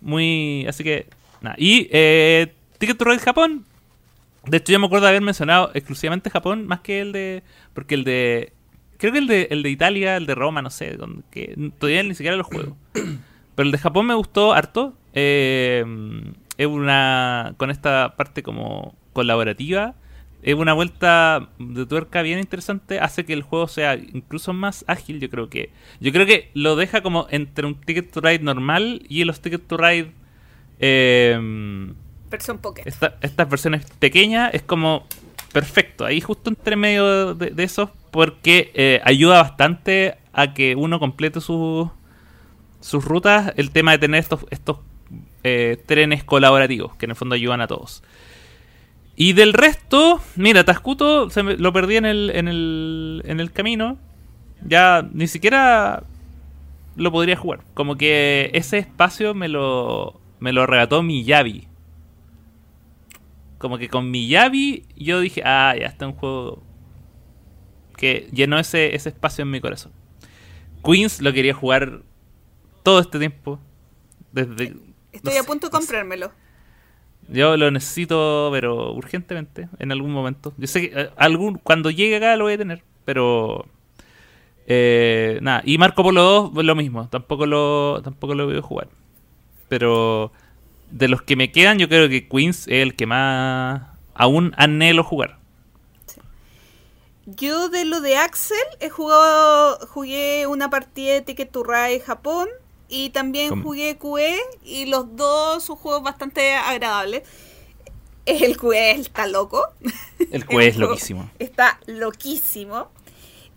Muy. 0.00 0.64
Así 0.66 0.82
que. 0.82 1.08
Nada. 1.42 1.56
Y 1.58 1.88
eh, 1.92 2.54
Ticket 2.78 2.96
to 2.96 3.04
Ride 3.04 3.18
Japón. 3.18 3.66
De 4.46 4.56
hecho, 4.56 4.72
yo 4.72 4.78
me 4.78 4.86
acuerdo 4.86 5.04
de 5.04 5.10
haber 5.10 5.22
mencionado 5.22 5.70
exclusivamente 5.74 6.30
Japón 6.30 6.66
más 6.66 6.80
que 6.80 7.02
el 7.02 7.12
de. 7.12 7.42
Porque 7.74 7.94
el 7.96 8.04
de. 8.04 8.54
Creo 8.96 9.12
que 9.12 9.18
el 9.18 9.26
de, 9.26 9.48
el 9.50 9.62
de 9.62 9.68
Italia, 9.68 10.16
el 10.16 10.24
de 10.24 10.34
Roma, 10.34 10.62
no 10.62 10.70
sé. 10.70 10.96
Que 11.30 11.54
todavía 11.78 12.02
ni 12.02 12.14
siquiera 12.14 12.36
los 12.36 12.46
juego. 12.46 12.78
Pero 12.92 13.66
el 13.66 13.72
de 13.72 13.78
Japón 13.78 14.06
me 14.06 14.14
gustó 14.14 14.54
harto. 14.54 14.97
Eh, 15.14 15.84
es 16.56 16.66
una. 16.66 17.54
Con 17.56 17.70
esta 17.70 18.14
parte 18.16 18.42
como 18.42 18.94
colaborativa 19.12 19.94
es 20.42 20.54
una 20.54 20.72
vuelta 20.72 21.48
de 21.58 21.84
tuerca 21.86 22.22
bien 22.22 22.38
interesante, 22.38 23.00
hace 23.00 23.24
que 23.24 23.32
el 23.32 23.42
juego 23.42 23.66
sea 23.66 23.96
incluso 23.96 24.52
más 24.52 24.84
ágil, 24.86 25.20
yo 25.20 25.28
creo 25.30 25.48
que. 25.48 25.70
Yo 26.00 26.12
creo 26.12 26.26
que 26.26 26.50
lo 26.54 26.76
deja 26.76 27.02
como 27.02 27.26
entre 27.30 27.66
un 27.66 27.74
Ticket 27.80 28.10
to 28.10 28.20
Ride 28.20 28.40
normal 28.40 29.02
y 29.08 29.24
los 29.24 29.40
Ticket 29.40 29.66
to 29.66 29.76
Ride. 29.76 30.12
Eh, 30.78 31.92
Versión 32.30 32.58
Pocket. 32.58 32.82
estas 32.86 33.48
versiones 33.48 33.84
pequeñas 33.98 34.50
es 34.52 34.62
como 34.62 35.06
perfecto, 35.52 36.04
ahí 36.04 36.20
justo 36.20 36.50
entre 36.50 36.76
medio 36.76 37.34
de, 37.34 37.50
de 37.50 37.64
esos, 37.64 37.90
porque 38.10 38.70
eh, 38.74 39.00
ayuda 39.02 39.42
bastante 39.42 40.18
a 40.32 40.52
que 40.52 40.76
uno 40.76 41.00
complete 41.00 41.40
sus 41.40 41.88
sus 42.80 43.04
rutas, 43.04 43.52
el 43.56 43.72
tema 43.72 43.92
de 43.92 43.98
tener 43.98 44.20
estos, 44.20 44.46
estos 44.50 44.78
eh, 45.44 45.82
trenes 45.86 46.24
colaborativos, 46.24 46.96
que 46.96 47.06
en 47.06 47.10
el 47.10 47.16
fondo 47.16 47.34
ayudan 47.34 47.60
a 47.60 47.66
todos. 47.66 48.02
Y 49.20 49.32
del 49.32 49.52
resto, 49.52 50.20
mira, 50.36 50.64
Tascuto 50.64 51.28
se 51.30 51.42
lo 51.42 51.72
perdí 51.72 51.96
en 51.96 52.04
el, 52.04 52.30
en, 52.34 52.46
el, 52.46 53.22
en 53.24 53.40
el 53.40 53.50
camino. 53.50 53.98
Ya 54.64 55.08
ni 55.12 55.26
siquiera 55.26 56.04
lo 56.94 57.10
podría 57.10 57.36
jugar. 57.36 57.60
Como 57.74 57.96
que 57.96 58.50
ese 58.54 58.78
espacio 58.78 59.34
me 59.34 59.48
lo, 59.48 60.20
me 60.38 60.52
lo 60.52 60.62
arrebató 60.62 61.02
Miyavi. 61.02 61.66
Como 63.58 63.78
que 63.78 63.88
con 63.88 64.08
Miyavi 64.10 64.84
yo 64.96 65.18
dije, 65.20 65.42
ah, 65.44 65.74
ya 65.76 65.86
está 65.86 66.06
un 66.06 66.12
juego 66.12 66.62
que 67.96 68.28
llenó 68.32 68.58
ese, 68.58 68.94
ese 68.94 69.08
espacio 69.08 69.42
en 69.42 69.50
mi 69.50 69.60
corazón. 69.60 69.90
Queens 70.84 71.20
lo 71.20 71.32
quería 71.32 71.54
jugar 71.54 72.02
todo 72.84 73.00
este 73.00 73.18
tiempo. 73.18 73.58
Desde, 74.30 74.76
Estoy 75.12 75.36
a 75.36 75.42
punto 75.42 75.68
de 75.68 75.70
comprármelo. 75.70 76.30
Yo 77.28 77.56
lo 77.56 77.70
necesito, 77.70 78.48
pero 78.52 78.92
urgentemente, 78.92 79.68
en 79.78 79.92
algún 79.92 80.12
momento. 80.12 80.54
Yo 80.56 80.66
sé 80.66 80.80
que 80.88 81.00
eh, 81.00 81.10
algún, 81.16 81.58
cuando 81.58 81.90
llegue 81.90 82.16
acá 82.16 82.36
lo 82.36 82.44
voy 82.44 82.54
a 82.54 82.58
tener, 82.58 82.82
pero... 83.04 83.66
Eh, 84.66 85.38
nada, 85.40 85.62
y 85.64 85.78
Marco 85.78 86.02
Polo 86.02 86.50
2 86.52 86.64
lo 86.64 86.74
mismo, 86.74 87.08
tampoco 87.08 87.46
lo, 87.46 88.02
tampoco 88.02 88.34
lo 88.34 88.46
voy 88.46 88.58
a 88.58 88.62
jugar. 88.62 88.88
Pero 89.68 90.30
de 90.90 91.08
los 91.08 91.22
que 91.22 91.36
me 91.36 91.52
quedan, 91.52 91.78
yo 91.78 91.88
creo 91.88 92.08
que 92.08 92.28
Queens 92.28 92.68
es 92.68 92.82
el 92.82 92.94
que 92.94 93.06
más 93.06 93.82
aún 94.14 94.52
anhelo 94.56 95.04
jugar. 95.04 95.38
Yo 97.26 97.68
de 97.68 97.84
lo 97.84 98.00
de 98.00 98.16
Axel 98.16 98.58
he 98.80 98.88
jugado, 98.88 99.86
jugué 99.86 100.46
una 100.46 100.70
partida 100.70 101.14
de 101.14 101.22
Ticket 101.22 101.50
to 101.50 101.62
Ride 101.62 102.00
Japón 102.00 102.48
y 102.88 103.10
también 103.10 103.62
jugué 103.62 103.98
QE 103.98 104.38
y 104.64 104.86
los 104.86 105.14
dos 105.16 105.64
son 105.64 105.76
juegos 105.76 106.02
bastante 106.02 106.54
agradables. 106.54 107.22
El 108.24 108.56
QE 108.56 108.92
está 108.92 109.26
loco. 109.26 109.66
El 110.30 110.46
QE 110.46 110.68
es 110.68 110.76
loquísimo. 110.76 111.30
Está 111.38 111.78
loquísimo. 111.86 112.88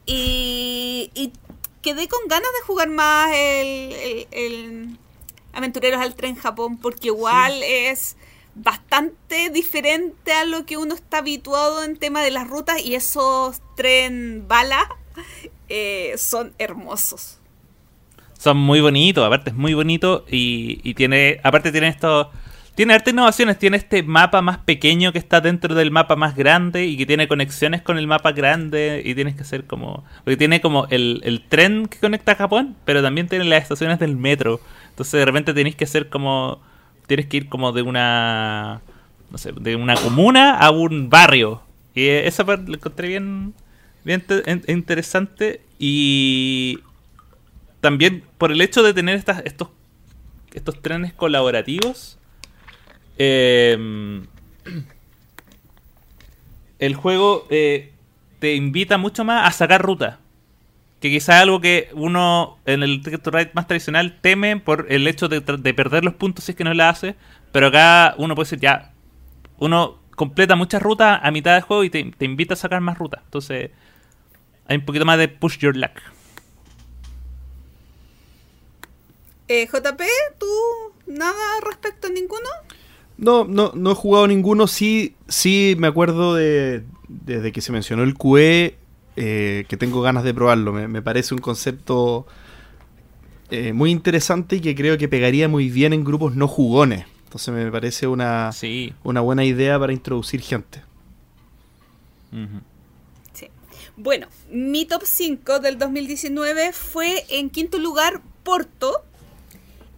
Y, 0.06 1.32
quedé 1.82 2.08
con 2.08 2.20
ganas 2.28 2.50
de 2.60 2.66
jugar 2.66 2.90
más 2.90 3.32
el, 3.34 4.98
Aventureros 5.54 6.02
al 6.02 6.16
Tren 6.16 6.36
Japón 6.36 6.78
porque 6.78 7.08
igual 7.08 7.64
es 7.64 8.18
bastante 8.56 9.50
diferente 9.50 10.34
a 10.34 10.46
lo 10.46 10.66
que 10.66 10.78
uno 10.78 10.94
está 10.94 11.20
habituado 11.20 11.84
en 11.84 11.98
tema 11.98 12.22
de 12.22 12.32
las 12.32 12.48
rutas 12.48 12.82
y 12.84 12.96
esos 12.96 13.62
tren 13.76 14.46
bala 14.48 14.90
eh, 15.70 16.16
son 16.18 16.54
hermosos 16.58 17.41
son 18.42 18.58
muy 18.58 18.82
bonitos, 18.82 19.24
aparte 19.24 19.52
es 19.52 19.56
muy 19.56 19.76
bonito 19.76 20.26
y, 20.28 20.96
tiene, 20.96 21.40
aparte 21.44 21.72
tiene 21.72 21.90
esto, 21.90 22.32
tiene 22.74 22.96
harta 22.96 23.12
innovaciones, 23.12 23.60
tiene 23.60 23.78
este 23.78 24.02
mapa 24.02 24.42
más 24.42 24.58
pequeño 24.58 25.12
que 25.12 25.20
está 25.20 25.42
dentro 25.42 25.76
del 25.76 25.92
mapa 25.92 26.16
más 26.16 26.36
grande 26.36 26.88
y 26.88 26.98
que 26.98 27.06
tiene 27.06 27.28
conexiones 27.28 27.84
con 27.84 28.00
el 28.00 28.08
mapa 28.08 28.32
grande 28.32 29.04
y 29.06 29.14
tienes 29.14 29.36
que 29.36 29.44
hacer 29.44 29.66
como, 29.66 30.04
porque 30.24 30.38
tiene 30.38 30.60
como 30.60 30.88
el, 30.90 31.22
el 31.24 31.44
tren 31.48 31.86
que 31.86 32.00
conecta 32.00 32.32
a 32.32 32.36
Japón, 32.36 32.76
pero 32.84 33.04
también 33.04 33.28
tiene 33.28 33.46
las 33.46 33.62
estaciones 33.62 34.00
del 34.00 34.18
metro, 34.18 34.60
entonces 34.90 35.20
de 35.20 35.26
repente 35.26 35.54
tienes 35.54 35.76
que 35.76 35.84
hacer 35.84 36.10
como, 36.10 36.64
tienes 37.06 37.28
que 37.28 37.38
ir 37.38 37.48
como 37.48 37.74
de 37.74 37.84
una, 37.84 38.82
no 39.30 39.38
sé, 39.38 39.52
de 39.52 39.76
una 39.76 39.94
comuna 39.94 40.58
a 40.58 40.72
un 40.72 41.12
barrio. 41.12 41.62
Y 41.94 42.08
esa 42.08 42.44
parte 42.44 42.72
lo 42.72 42.78
encontré 42.78 43.08
bien, 43.08 43.54
bien 44.04 44.24
interesante 44.68 45.62
y 45.78 46.80
también 47.82 48.24
por 48.38 48.52
el 48.52 48.62
hecho 48.62 48.84
de 48.84 48.94
tener 48.94 49.16
estas, 49.16 49.42
estos, 49.44 49.70
estos 50.54 50.82
trenes 50.82 51.14
colaborativos, 51.14 52.18
em, 53.18 54.28
el 56.80 56.96
juego 56.96 57.48
eh, 57.50 57.92
te 58.40 58.56
invita 58.56 58.98
mucho 58.98 59.26
más 59.26 59.48
a 59.48 59.52
sacar 59.52 59.82
ruta. 59.82 60.20
Que 61.00 61.10
quizás 61.10 61.38
es 61.38 61.42
algo 61.42 61.60
que 61.60 61.90
uno 61.94 62.60
en 62.66 62.84
el 62.84 63.02
Ticket 63.02 63.24
to 63.24 63.32
Ride 63.32 63.52
más 63.54 63.66
tradicional 63.66 64.20
teme 64.22 64.58
por 64.58 64.86
el 64.90 65.08
hecho 65.08 65.28
de, 65.28 65.42
perder 65.42 66.06
los 66.06 66.14
puntos 66.14 66.46
si 66.46 66.52
es 66.52 66.56
que 66.56 66.64
no 66.64 66.76
la 66.76 66.90
hace. 66.90 67.16
Pero 67.52 67.68
acá 67.68 68.14
uno 68.20 68.36
puede 68.36 68.46
decir, 68.46 68.60
ya, 68.60 68.94
uno 69.58 70.00
completa 70.16 70.56
muchas 70.56 70.80
rutas 70.80 71.20
a 71.24 71.32
mitad 71.32 71.56
del 71.56 71.64
juego 71.64 71.84
y 71.84 71.90
te, 71.90 72.04
te 72.04 72.26
invita 72.26 72.54
a 72.54 72.58
sacar 72.58 72.82
más 72.82 73.00
rutas. 73.00 73.22
Entonces, 73.26 73.72
hay 74.68 74.78
un 74.78 74.86
poquito 74.86 75.06
más 75.06 75.18
de 75.18 75.28
push 75.28 75.58
your 75.58 75.76
luck. 75.76 75.92
Eh, 79.54 79.68
JP, 79.68 80.02
¿tú 80.38 80.48
nada 81.08 81.60
respecto 81.66 82.08
a 82.08 82.10
ninguno? 82.10 82.48
No, 83.18 83.44
no, 83.44 83.74
no 83.76 83.92
he 83.92 83.96
jugado 83.96 84.26
ninguno. 84.26 84.66
Sí, 84.66 85.16
sí 85.28 85.76
me 85.78 85.88
acuerdo 85.88 86.36
de 86.36 86.86
desde 87.10 87.52
que 87.52 87.60
se 87.60 87.74
mencionó 87.74 88.04
el 88.04 88.16
QE 88.16 88.78
eh, 89.18 89.66
que 89.68 89.76
tengo 89.76 90.02
ganas 90.02 90.24
de 90.24 90.34
probarlo. 90.34 90.72
Me, 90.72 91.02
parece 91.02 91.34
un 91.34 91.42
concepto 91.42 92.26
eh, 93.50 93.74
muy 93.74 93.92
interesante 93.92 94.56
y 94.56 94.62
que 94.62 94.74
creo 94.74 94.98
que 94.98 95.10
pegaría 95.10 95.50
muy 95.50 95.70
bien 95.70 95.92
en 95.92 96.06
grupos 96.06 96.34
no 96.34 96.48
jugones. 96.48 97.06
Entonces 97.26 97.54
me 97.54 97.70
parece 97.70 98.08
una, 98.08 98.52
una 99.04 99.20
buena 99.20 99.44
idea 99.44 99.78
para 99.78 99.92
introducir 99.92 100.40
gente. 100.40 100.82
sí. 103.34 103.50
Bueno, 103.98 104.28
mi 104.50 104.86
top 104.86 105.02
5 105.04 105.60
del 105.60 105.78
2019 105.78 106.72
fue 106.72 107.26
en 107.30 107.50
quinto 107.50 107.80
lugar 107.80 108.22
Porto, 108.44 109.04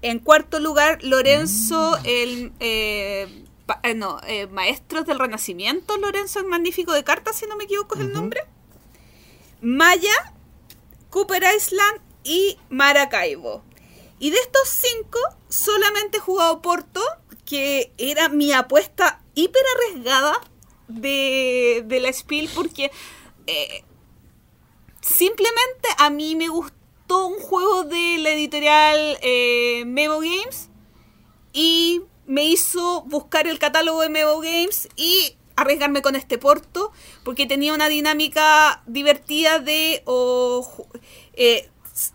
en 0.04 0.20
cuarto 0.20 0.60
lugar, 0.60 0.99
Lorenzo, 1.01 1.97
mm. 1.99 2.06
el 2.06 2.51
eh, 2.60 3.45
eh, 3.84 3.93
no, 3.95 4.20
eh, 4.28 4.47
Maestros 4.47 5.06
del 5.06 5.18
Renacimiento, 5.18 5.97
Lorenzo 5.97 6.39
el 6.39 6.45
Magnífico 6.45 6.91
de 6.91 7.06
Cartas, 7.06 7.38
si 7.38 7.47
no 7.47 7.56
me 7.56 7.64
equivoco 7.64 7.95
es 7.95 8.01
el 8.01 8.12
nombre. 8.12 8.41
Maya, 9.62 10.34
Cooper 11.10 11.43
Island 11.56 12.01
y 12.26 12.60
Maracaibo. 12.70 13.64
Y 14.20 14.30
de 14.32 14.38
estos 14.39 14.68
cinco, 14.68 15.20
solamente 15.47 16.18
he 16.18 16.22
jugado 16.22 16.62
Porto, 16.62 17.01
que 17.45 17.93
era 17.97 18.28
mi 18.28 18.51
apuesta 18.51 19.22
hiper 19.36 19.64
arriesgada 19.78 20.38
de, 20.89 21.84
de 21.86 21.99
la 22.01 22.12
Spiel, 22.12 22.49
porque 22.54 22.91
simplemente 25.01 25.88
a 25.97 26.10
mí 26.10 26.36
me 26.36 26.49
gustó 26.49 26.83
un 27.14 27.39
juego 27.39 27.84
de 27.84 28.18
la 28.20 28.30
editorial 28.32 29.18
eh, 29.22 29.84
Mevo 29.86 30.20
Games 30.20 30.70
y 31.51 32.01
me 32.26 32.45
hizo 32.45 33.03
buscar 33.03 33.47
el 33.47 33.59
catálogo 33.59 34.01
de 34.01 34.09
Mevo 34.09 34.39
Games 34.39 34.89
y 34.95 35.36
arriesgarme 35.55 36.01
con 36.01 36.16
este 36.16 36.38
porto 36.38 36.91
porque 37.24 37.45
tenía 37.45 37.74
una 37.74 37.89
dinámica 37.89 38.82
divertida 38.88 39.59
de 39.59 40.03
eh, 41.34 41.70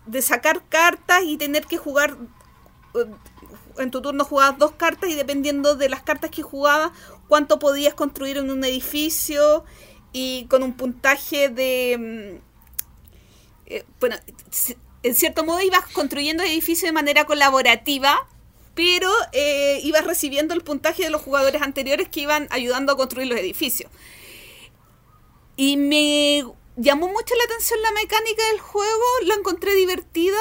de 0.07 0.21
sacar 0.21 0.67
cartas 0.67 1.23
y 1.23 1.37
tener 1.37 1.65
que 1.65 1.77
jugar 1.77 2.17
eh, 2.95 3.05
en 3.77 3.91
tu 3.91 4.01
turno 4.01 4.25
jugabas 4.25 4.57
dos 4.59 4.71
cartas 4.73 5.09
y 5.09 5.15
dependiendo 5.15 5.75
de 5.75 5.87
las 5.87 6.03
cartas 6.03 6.31
que 6.31 6.41
jugabas 6.41 6.91
cuánto 7.29 7.59
podías 7.59 7.93
construir 7.93 8.37
en 8.37 8.51
un 8.51 8.63
edificio 8.65 9.63
y 10.11 10.45
con 10.49 10.63
un 10.63 10.73
puntaje 10.73 11.47
de 11.47 12.41
mm, 12.41 12.49
bueno 13.99 14.17
en 15.03 15.15
cierto 15.15 15.43
modo 15.43 15.61
ibas 15.61 15.85
construyendo 15.93 16.43
edificios 16.43 16.87
de 16.87 16.91
manera 16.91 17.25
colaborativa, 17.25 18.27
pero 18.75 19.11
eh, 19.33 19.79
ibas 19.83 20.05
recibiendo 20.05 20.53
el 20.53 20.61
puntaje 20.61 21.03
de 21.03 21.09
los 21.09 21.21
jugadores 21.21 21.61
anteriores 21.61 22.09
que 22.09 22.21
iban 22.21 22.47
ayudando 22.49 22.93
a 22.93 22.97
construir 22.97 23.27
los 23.27 23.39
edificios. 23.39 23.91
Y 25.55 25.77
me 25.77 26.45
llamó 26.77 27.07
mucho 27.07 27.35
la 27.35 27.43
atención 27.43 27.81
la 27.81 27.91
mecánica 27.91 28.41
del 28.51 28.59
juego, 28.59 29.03
la 29.25 29.35
encontré 29.35 29.75
divertida 29.75 30.39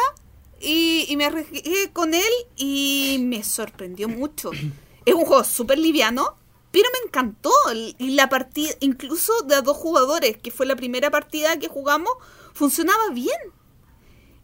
y, 0.60 1.06
y 1.08 1.16
me 1.16 1.24
arriesgué 1.24 1.90
con 1.92 2.14
él 2.14 2.32
y 2.56 3.18
me 3.20 3.42
sorprendió 3.42 4.08
mucho. 4.08 4.50
Es 5.04 5.14
un 5.14 5.24
juego 5.24 5.42
súper 5.42 5.78
liviano, 5.78 6.36
pero 6.70 6.86
me 6.92 7.06
encantó. 7.08 7.50
Y 7.72 8.10
la 8.10 8.28
partida, 8.28 8.74
incluso 8.80 9.32
de 9.46 9.54
a 9.54 9.62
dos 9.62 9.78
jugadores, 9.78 10.36
que 10.36 10.50
fue 10.50 10.66
la 10.66 10.76
primera 10.76 11.10
partida 11.10 11.58
que 11.58 11.68
jugamos, 11.68 12.12
funcionaba 12.52 13.08
bien. 13.12 13.38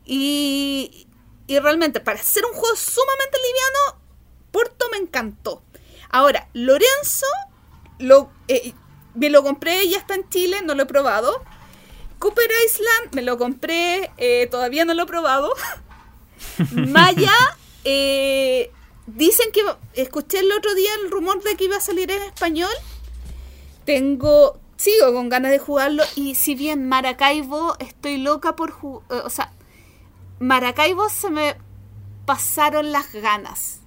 Y, 0.05 1.07
y 1.46 1.59
realmente, 1.59 2.00
para 2.00 2.22
ser 2.22 2.44
un 2.44 2.52
juego 2.52 2.76
sumamente 2.76 3.38
liviano, 3.38 4.05
Porto 4.50 4.86
me 4.90 4.98
encantó. 4.98 5.62
Ahora, 6.11 6.48
Lorenzo, 6.52 7.26
lo, 7.98 8.30
eh, 8.48 8.72
me 9.14 9.30
lo 9.30 9.42
compré, 9.42 9.88
ya 9.88 9.98
está 9.98 10.14
en 10.14 10.28
Chile, 10.28 10.62
no 10.62 10.74
lo 10.74 10.84
he 10.84 10.86
probado. 10.86 11.42
Cooper 12.18 12.50
Island, 12.66 13.14
me 13.14 13.22
lo 13.22 13.36
compré, 13.36 14.11
eh, 14.16 14.46
todavía 14.50 14.84
no 14.84 14.94
lo 14.94 15.02
he 15.02 15.07
probado. 15.07 15.52
Maya, 16.70 17.32
eh, 17.84 18.70
dicen 19.07 19.50
que 19.52 19.62
escuché 19.94 20.38
el 20.40 20.52
otro 20.52 20.74
día 20.74 20.90
el 21.02 21.11
rumor 21.11 21.42
de 21.42 21.57
que 21.57 21.64
iba 21.64 21.76
a 21.76 21.80
salir 21.80 22.11
en 22.11 22.22
español. 22.22 22.72
Tengo, 23.84 24.59
sigo 24.76 25.12
con 25.12 25.28
ganas 25.28 25.50
de 25.50 25.59
jugarlo 25.59 26.05
y 26.14 26.36
si 26.36 26.55
bien 26.55 26.88
Maracaibo 26.88 27.76
estoy 27.80 28.18
loca 28.18 28.57
por 28.57 28.70
jugar, 28.70 29.26
o 29.26 29.30
sea, 29.30 29.52
Maracaibo 30.45 31.09
se 31.09 31.30
me 31.30 31.57
pasaron 32.26 32.92
las 32.92 33.14
ganas. 33.14 33.80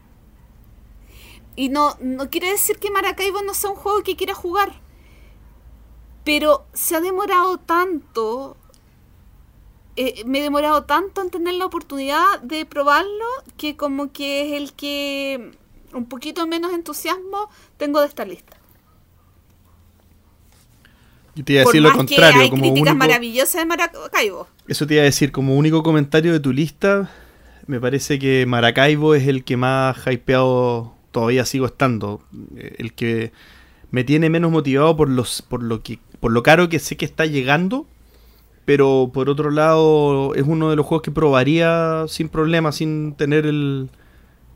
Y 1.56 1.70
no, 1.70 1.96
no 2.00 2.32
quiere 2.32 2.50
decir 2.50 2.80
que 2.80 2.90
Maracaibo 2.90 3.44
no 3.44 3.54
sea 3.54 3.70
un 3.70 3.76
juego 3.76 4.02
que 4.02 4.16
quiera 4.16 4.34
jugar. 4.34 4.82
Pero 6.24 6.66
se 6.74 6.96
ha 6.96 7.00
demorado 7.00 7.60
tanto. 7.60 8.58
Eh, 9.98 10.24
me 10.26 10.40
he 10.40 10.42
demorado 10.42 10.86
tanto 10.86 11.22
en 11.22 11.30
tener 11.30 11.54
la 11.54 11.68
oportunidad 11.68 12.42
de 12.42 12.66
probarlo 12.66 13.26
que 13.58 13.78
como 13.78 14.12
que 14.12 14.48
es 14.48 14.54
el 14.60 14.74
que 14.74 15.56
un 15.94 16.10
poquito 16.10 16.48
menos 16.48 16.74
entusiasmo 16.74 17.52
tengo 17.78 18.00
de 18.00 18.08
esta 18.08 18.26
lista. 18.26 18.57
Yo 21.38 21.44
te 21.44 21.54
iba 21.54 21.62
a 21.62 21.66
decir 21.66 21.82
lo 21.84 21.94
contrario. 21.94 22.42
hay 22.42 22.50
críticas 22.50 22.96
maravillosas 22.96 23.62
de 23.62 23.66
Maracaibo. 23.68 24.48
Eso 24.68 24.88
te 24.88 24.96
iba 24.96 25.04
a 25.04 25.06
decir, 25.06 25.32
como 25.32 25.56
único 25.56 25.84
comentario 25.84 26.34
de 26.34 26.40
tu 26.40 26.52
lista, 26.52 27.12
me 27.68 27.80
parece 27.80 28.18
que 28.18 28.48
Maracaibo 28.48 29.14
es 29.14 29.28
el 29.28 29.44
que 29.44 29.56
más 29.56 29.98
hypeado 30.08 30.96
todavía 31.12 31.46
sigo 31.46 31.68
estando. 31.68 32.24
Eh, 32.56 32.78
el 32.80 32.94
que 32.94 33.32
me 33.92 34.04
tiene 34.04 34.32
menos 34.32 34.52
motivado 34.52 34.98
por 34.98 35.10
los 35.10 35.44
por 35.44 35.62
lo 35.62 35.84
que 35.84 36.00
por 36.20 36.32
lo 36.32 36.42
caro 36.42 36.70
que 36.70 36.80
sé 36.80 36.98
que 36.98 37.06
está 37.06 37.28
llegando, 37.28 37.86
pero 38.66 39.12
por 39.14 39.30
otro 39.30 39.52
lado 39.52 40.34
es 40.34 40.44
uno 40.44 40.72
de 40.72 40.76
los 40.76 40.88
juegos 40.88 41.04
que 41.04 41.12
probaría 41.12 42.06
sin 42.08 42.30
problema, 42.30 42.72
sin 42.72 43.14
tener 43.14 43.46
el 43.46 43.90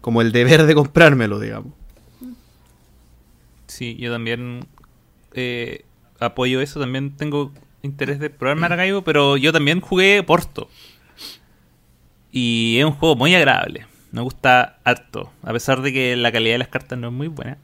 como 0.02 0.22
el 0.24 0.32
deber 0.32 0.66
de 0.66 0.74
comprármelo, 0.74 1.40
digamos. 1.40 1.74
Sí, 3.68 3.96
yo 3.98 4.12
también 4.12 4.66
eh, 5.34 5.86
apoyo 6.22 6.62
eso, 6.62 6.80
también 6.80 7.16
tengo 7.18 7.52
interés 7.82 8.20
de 8.20 8.30
probar 8.30 8.58
Maracaibo, 8.58 9.04
pero 9.04 9.38
yo 9.38 9.52
también 9.52 9.82
jugué 9.82 10.24
Porto. 10.24 10.70
Y 12.32 12.78
es 12.80 12.86
un 12.86 12.94
juego 12.94 13.16
muy 13.16 13.36
agradable. 13.36 13.86
Me 14.12 14.22
gusta 14.22 14.80
harto. 14.84 15.32
A 15.44 15.52
pesar 15.52 15.82
de 15.82 15.92
que 15.92 16.16
la 16.16 16.32
calidad 16.32 16.54
de 16.56 16.60
las 16.60 16.68
cartas 16.70 16.98
no 16.98 17.08
es 17.08 17.14
muy 17.14 17.28
buena. 17.28 17.58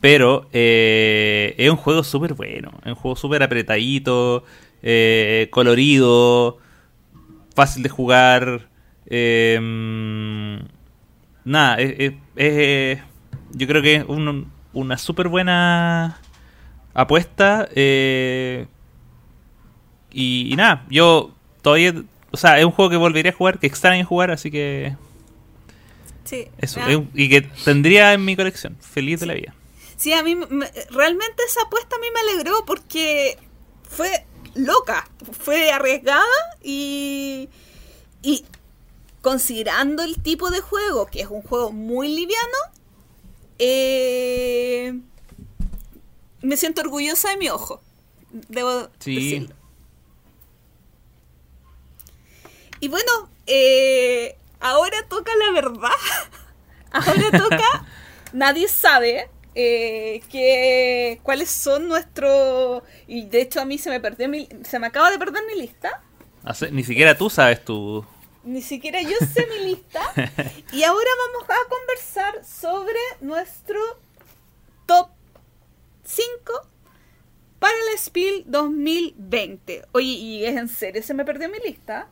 Pero 0.00 0.48
eh, 0.52 1.54
es 1.56 1.70
un 1.70 1.76
juego 1.76 2.04
súper 2.04 2.34
bueno. 2.34 2.72
Es 2.82 2.88
un 2.88 2.94
juego 2.94 3.16
súper 3.16 3.42
apretadito. 3.42 4.44
Eh, 4.82 5.48
colorido. 5.50 6.58
Fácil 7.54 7.82
de 7.82 7.88
jugar. 7.88 8.68
Eh, 9.06 9.58
nada, 11.44 11.76
es, 11.78 12.12
yo 13.52 13.66
creo 13.66 13.82
que 13.82 13.96
es 13.96 14.04
una 14.72 14.98
súper 14.98 15.28
buena 15.28 16.18
apuesta. 16.94 17.68
Eh, 17.74 18.66
y, 20.12 20.54
nada, 20.56 20.86
yo 20.88 21.32
todavía. 21.60 21.94
O 22.30 22.36
sea, 22.36 22.58
es 22.58 22.64
un 22.64 22.70
juego 22.70 22.90
que 22.90 22.96
volvería 22.96 23.32
a 23.32 23.34
jugar, 23.34 23.58
que 23.58 23.66
extraño 23.66 24.06
jugar, 24.06 24.30
así 24.30 24.50
que. 24.50 24.96
Sí. 26.24 26.48
Eso, 26.58 26.80
y 27.12 27.28
que 27.28 27.42
tendría 27.42 28.14
en 28.14 28.24
mi 28.24 28.34
colección. 28.34 28.76
Feliz 28.80 29.20
de 29.20 29.26
la 29.26 29.34
vida. 29.34 29.54
Sí, 29.96 30.12
a 30.12 30.22
mí 30.22 30.36
realmente 30.90 31.42
esa 31.46 31.62
apuesta 31.62 31.96
a 31.96 31.98
mí 31.98 32.06
me 32.12 32.32
alegró 32.32 32.64
porque 32.64 33.38
fue 33.88 34.24
loca, 34.54 35.08
fue 35.32 35.70
arriesgada 35.70 36.24
y. 36.62 37.48
Y 38.22 38.44
considerando 39.20 40.02
el 40.02 40.20
tipo 40.22 40.50
de 40.50 40.60
juego, 40.60 41.06
que 41.06 41.20
es 41.22 41.28
un 41.28 41.42
juego 41.42 41.72
muy 41.72 42.08
liviano, 42.08 42.58
eh, 43.58 45.00
me 46.44 46.56
siento 46.56 46.82
orgullosa 46.82 47.30
de 47.30 47.36
mi 47.36 47.48
ojo. 47.48 47.80
Debo 48.30 48.88
sí. 48.98 49.14
decirlo. 49.14 49.54
Y 52.80 52.88
bueno, 52.88 53.30
eh, 53.46 54.36
ahora 54.60 54.96
toca 55.08 55.32
la 55.36 55.52
verdad. 55.52 55.90
ahora 56.90 57.30
toca. 57.30 57.86
nadie 58.34 58.68
sabe 58.68 59.30
eh, 59.54 60.20
que, 60.30 61.20
cuáles 61.22 61.50
son 61.50 61.88
nuestros. 61.88 62.82
Y 63.06 63.26
de 63.26 63.40
hecho, 63.40 63.60
a 63.60 63.64
mí 63.64 63.78
se 63.78 63.88
me 63.88 64.00
perdió 64.00 64.28
mi, 64.28 64.48
Se 64.64 64.78
me 64.78 64.88
acaba 64.88 65.10
de 65.10 65.18
perder 65.18 65.44
mi 65.46 65.60
lista. 65.60 66.02
Ni 66.70 66.84
siquiera 66.84 67.16
tú 67.16 67.30
sabes 67.30 67.64
tu. 67.64 68.04
Ni 68.42 68.60
siquiera 68.60 69.00
yo 69.00 69.16
sé 69.32 69.46
mi 69.46 69.64
lista. 69.70 70.00
Y 70.72 70.82
ahora 70.82 71.10
vamos 71.26 71.48
a 71.48 71.68
conversar 71.68 72.44
sobre 72.44 72.98
nuestro 73.20 73.80
top 74.86 75.08
5 75.08 75.13
para 77.64 77.72
el 77.90 77.98
Spiel 77.98 78.44
2020. 78.46 79.86
Oye, 79.92 80.06
y 80.06 80.44
es 80.44 80.56
en 80.56 80.68
serio, 80.68 81.02
se 81.02 81.14
me 81.14 81.24
perdió 81.24 81.48
mi 81.48 81.58
lista. 81.64 82.08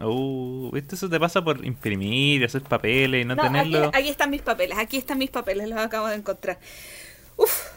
Uh, 0.00 0.76
Eso 0.76 1.08
te 1.08 1.20
pasa 1.20 1.44
por 1.44 1.64
imprimir, 1.64 2.42
y 2.42 2.44
hacer 2.44 2.62
papeles 2.62 3.22
y 3.22 3.24
no, 3.24 3.36
tenerlo. 3.36 3.90
Aquí, 3.94 4.08
están 4.08 4.30
mis 4.30 4.42
papeles, 4.42 4.76
aquí 4.76 4.96
están 4.96 5.18
mis 5.18 5.30
papeles, 5.30 5.68
los 5.68 5.78
acabo 5.78 6.08
de 6.08 6.16
encontrar. 6.16 6.58
Uf, 7.36 7.68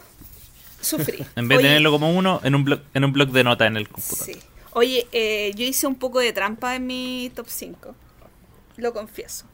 sufrí. 0.80 1.24
en 1.36 1.46
vez 1.46 1.58
de 1.58 1.64
tenerlo 1.64 1.92
como 1.92 2.12
uno, 2.12 2.40
en 2.42 2.56
un 2.56 2.64
blog, 2.64 2.80
en 2.94 3.04
un 3.04 3.12
blog 3.12 3.30
de 3.30 3.44
nota 3.44 3.66
en 3.66 3.76
el 3.76 3.88
computador. 3.88 4.34
Sí. 4.34 4.40
Oye, 4.72 5.06
eh, 5.12 5.52
yo 5.54 5.64
hice 5.64 5.86
un 5.86 5.94
poco 5.94 6.18
de 6.18 6.32
trampa 6.32 6.74
en 6.74 6.86
mi 6.86 7.30
top 7.34 7.46
5. 7.48 7.94
Lo 8.76 8.92
confieso. 8.92 9.46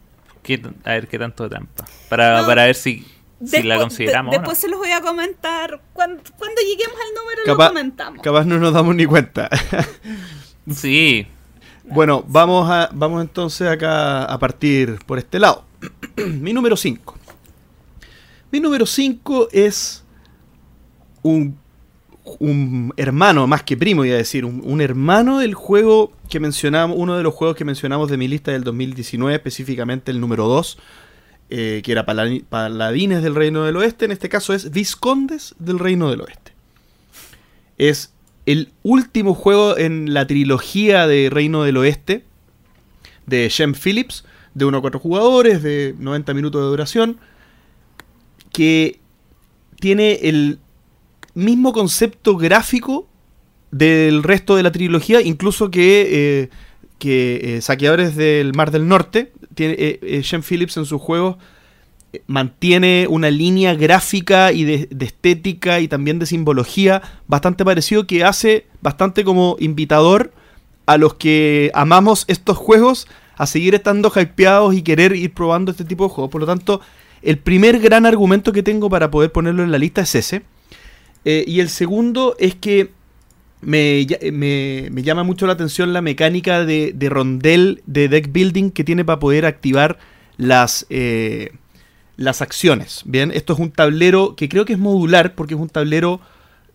a 0.84 0.90
ver, 0.90 1.08
¿qué 1.08 1.18
tanto 1.18 1.44
de 1.44 1.50
trampa? 1.50 1.84
Para, 2.08 2.46
para 2.46 2.64
ver 2.64 2.74
si, 2.74 3.06
si 3.46 3.62
la 3.62 3.78
consideramos. 3.78 4.32
después 4.32 4.58
se 4.58 4.68
los 4.68 4.78
voy 4.78 4.90
a 4.90 5.00
comentar. 5.00 5.80
Cuando, 5.92 6.22
lleguemos 6.66 6.98
al 7.00 7.14
número 7.14 7.42
lo 7.46 7.56
comentamos. 7.56 8.22
Capaz 8.22 8.44
no 8.44 8.58
nos 8.58 8.72
damos 8.72 8.94
ni 8.94 9.06
cuenta. 9.06 9.48
sí, 10.70 11.26
bueno, 11.84 12.24
vamos, 12.26 12.70
a, 12.70 12.88
vamos 12.92 13.22
entonces 13.22 13.68
acá 13.68 14.24
a 14.24 14.38
partir 14.38 14.98
por 15.06 15.18
este 15.18 15.38
lado. 15.38 15.64
Mi 16.16 16.52
número 16.52 16.76
5. 16.76 17.18
Mi 18.50 18.60
número 18.60 18.86
5 18.86 19.48
es 19.52 20.04
un, 21.22 21.58
un, 22.38 22.94
hermano, 22.96 23.46
más 23.46 23.62
que 23.64 23.76
primo, 23.76 24.04
iba 24.04 24.14
a 24.14 24.18
decir, 24.18 24.44
un, 24.44 24.80
hermano 24.80 25.38
del 25.38 25.54
juego 25.54 26.12
que 26.30 26.40
mencionamos, 26.40 26.96
uno 26.98 27.16
de 27.16 27.22
los 27.22 27.34
juegos 27.34 27.56
que 27.56 27.64
mencionamos 27.64 28.08
de 28.10 28.16
mi 28.16 28.28
lista 28.28 28.52
del 28.52 28.64
2019, 28.64 29.34
específicamente 29.34 30.10
el 30.10 30.20
número 30.20 30.46
2, 30.46 30.78
eh, 31.50 31.82
que 31.84 31.92
era 31.92 32.06
Paladines 32.06 33.22
del 33.22 33.34
Reino 33.34 33.64
del 33.64 33.76
Oeste, 33.76 34.04
en 34.04 34.12
este 34.12 34.28
caso 34.28 34.54
es 34.54 34.70
Viscondes 34.70 35.54
del 35.58 35.78
Reino 35.78 36.10
del 36.10 36.22
Oeste. 36.22 36.52
Es 37.78 38.12
el 38.46 38.72
último 38.82 39.34
juego 39.34 39.76
en 39.76 40.12
la 40.14 40.26
trilogía 40.26 41.06
de 41.06 41.30
Reino 41.30 41.64
del 41.64 41.76
Oeste 41.76 42.24
de 43.26 43.48
Shem 43.48 43.74
Phillips, 43.74 44.24
de 44.54 44.64
1 44.64 44.78
a 44.78 44.80
4 44.80 45.00
jugadores, 45.00 45.62
de 45.62 45.94
90 45.98 46.34
minutos 46.34 46.60
de 46.60 46.68
duración, 46.68 47.18
que 48.52 49.00
tiene 49.80 50.20
el 50.22 50.58
mismo 51.34 51.72
concepto 51.72 52.36
gráfico 52.36 53.08
del 53.70 54.22
resto 54.22 54.54
de 54.56 54.62
la 54.62 54.70
trilogía, 54.70 55.20
incluso 55.20 55.70
que, 55.70 56.42
eh, 56.42 56.50
que 57.04 57.56
eh, 57.56 57.60
Saqueadores 57.60 58.16
del 58.16 58.54
Mar 58.54 58.70
del 58.70 58.88
Norte. 58.88 59.30
Tiene, 59.54 59.74
eh, 59.78 60.22
Shem 60.24 60.40
Phillips 60.42 60.78
en 60.78 60.86
sus 60.86 61.02
juegos 61.02 61.36
mantiene 62.26 63.06
una 63.10 63.30
línea 63.30 63.74
gráfica 63.74 64.52
y 64.52 64.64
de, 64.64 64.88
estética 65.00 65.80
y 65.80 65.88
también 65.88 66.18
de 66.18 66.24
simbología 66.24 67.02
bastante 67.26 67.62
parecido 67.62 68.06
que 68.06 68.24
hace 68.24 68.66
bastante 68.80 69.22
como 69.22 69.56
invitador 69.58 70.32
a 70.86 70.96
los 70.96 71.14
que 71.14 71.70
amamos 71.74 72.24
estos 72.26 72.56
juegos 72.56 73.06
a 73.36 73.46
seguir 73.46 73.74
estando 73.74 74.10
hypeados 74.16 74.74
y 74.74 74.80
querer 74.80 75.14
ir 75.14 75.34
probando 75.34 75.72
este 75.72 75.84
tipo 75.84 76.04
de 76.04 76.10
juegos. 76.10 76.30
Por 76.30 76.40
lo 76.40 76.46
tanto, 76.46 76.80
el 77.20 77.36
primer 77.36 77.80
gran 77.80 78.06
argumento 78.06 78.50
que 78.50 78.62
tengo 78.62 78.88
para 78.88 79.10
poder 79.10 79.30
ponerlo 79.30 79.62
en 79.62 79.72
la 79.72 79.78
lista 79.78 80.00
es 80.00 80.14
ese. 80.14 80.42
Eh, 81.26 81.44
y 81.46 81.60
el 81.60 81.68
segundo 81.68 82.34
es 82.38 82.54
que 82.54 82.92
me, 83.64 84.04
ya- 84.06 84.18
me- 84.32 84.88
me 84.90 85.02
llama 85.02 85.22
mucho 85.24 85.46
la 85.46 85.54
atención 85.54 85.92
la 85.92 86.02
mecánica 86.02 86.64
de, 86.64 86.92
de 86.94 87.08
rondel 87.08 87.82
de 87.86 88.08
deck 88.08 88.32
building 88.32 88.70
que 88.70 88.84
tiene 88.84 89.04
para 89.04 89.18
poder 89.18 89.46
activar 89.46 89.98
las, 90.36 90.86
eh, 90.90 91.52
las 92.16 92.42
acciones. 92.42 93.02
Bien, 93.04 93.30
esto 93.32 93.52
es 93.54 93.58
un 93.58 93.70
tablero 93.70 94.36
que 94.36 94.48
creo 94.48 94.64
que 94.64 94.74
es 94.74 94.78
modular 94.78 95.34
porque 95.34 95.54
es 95.54 95.60
un 95.60 95.68
tablero 95.68 96.20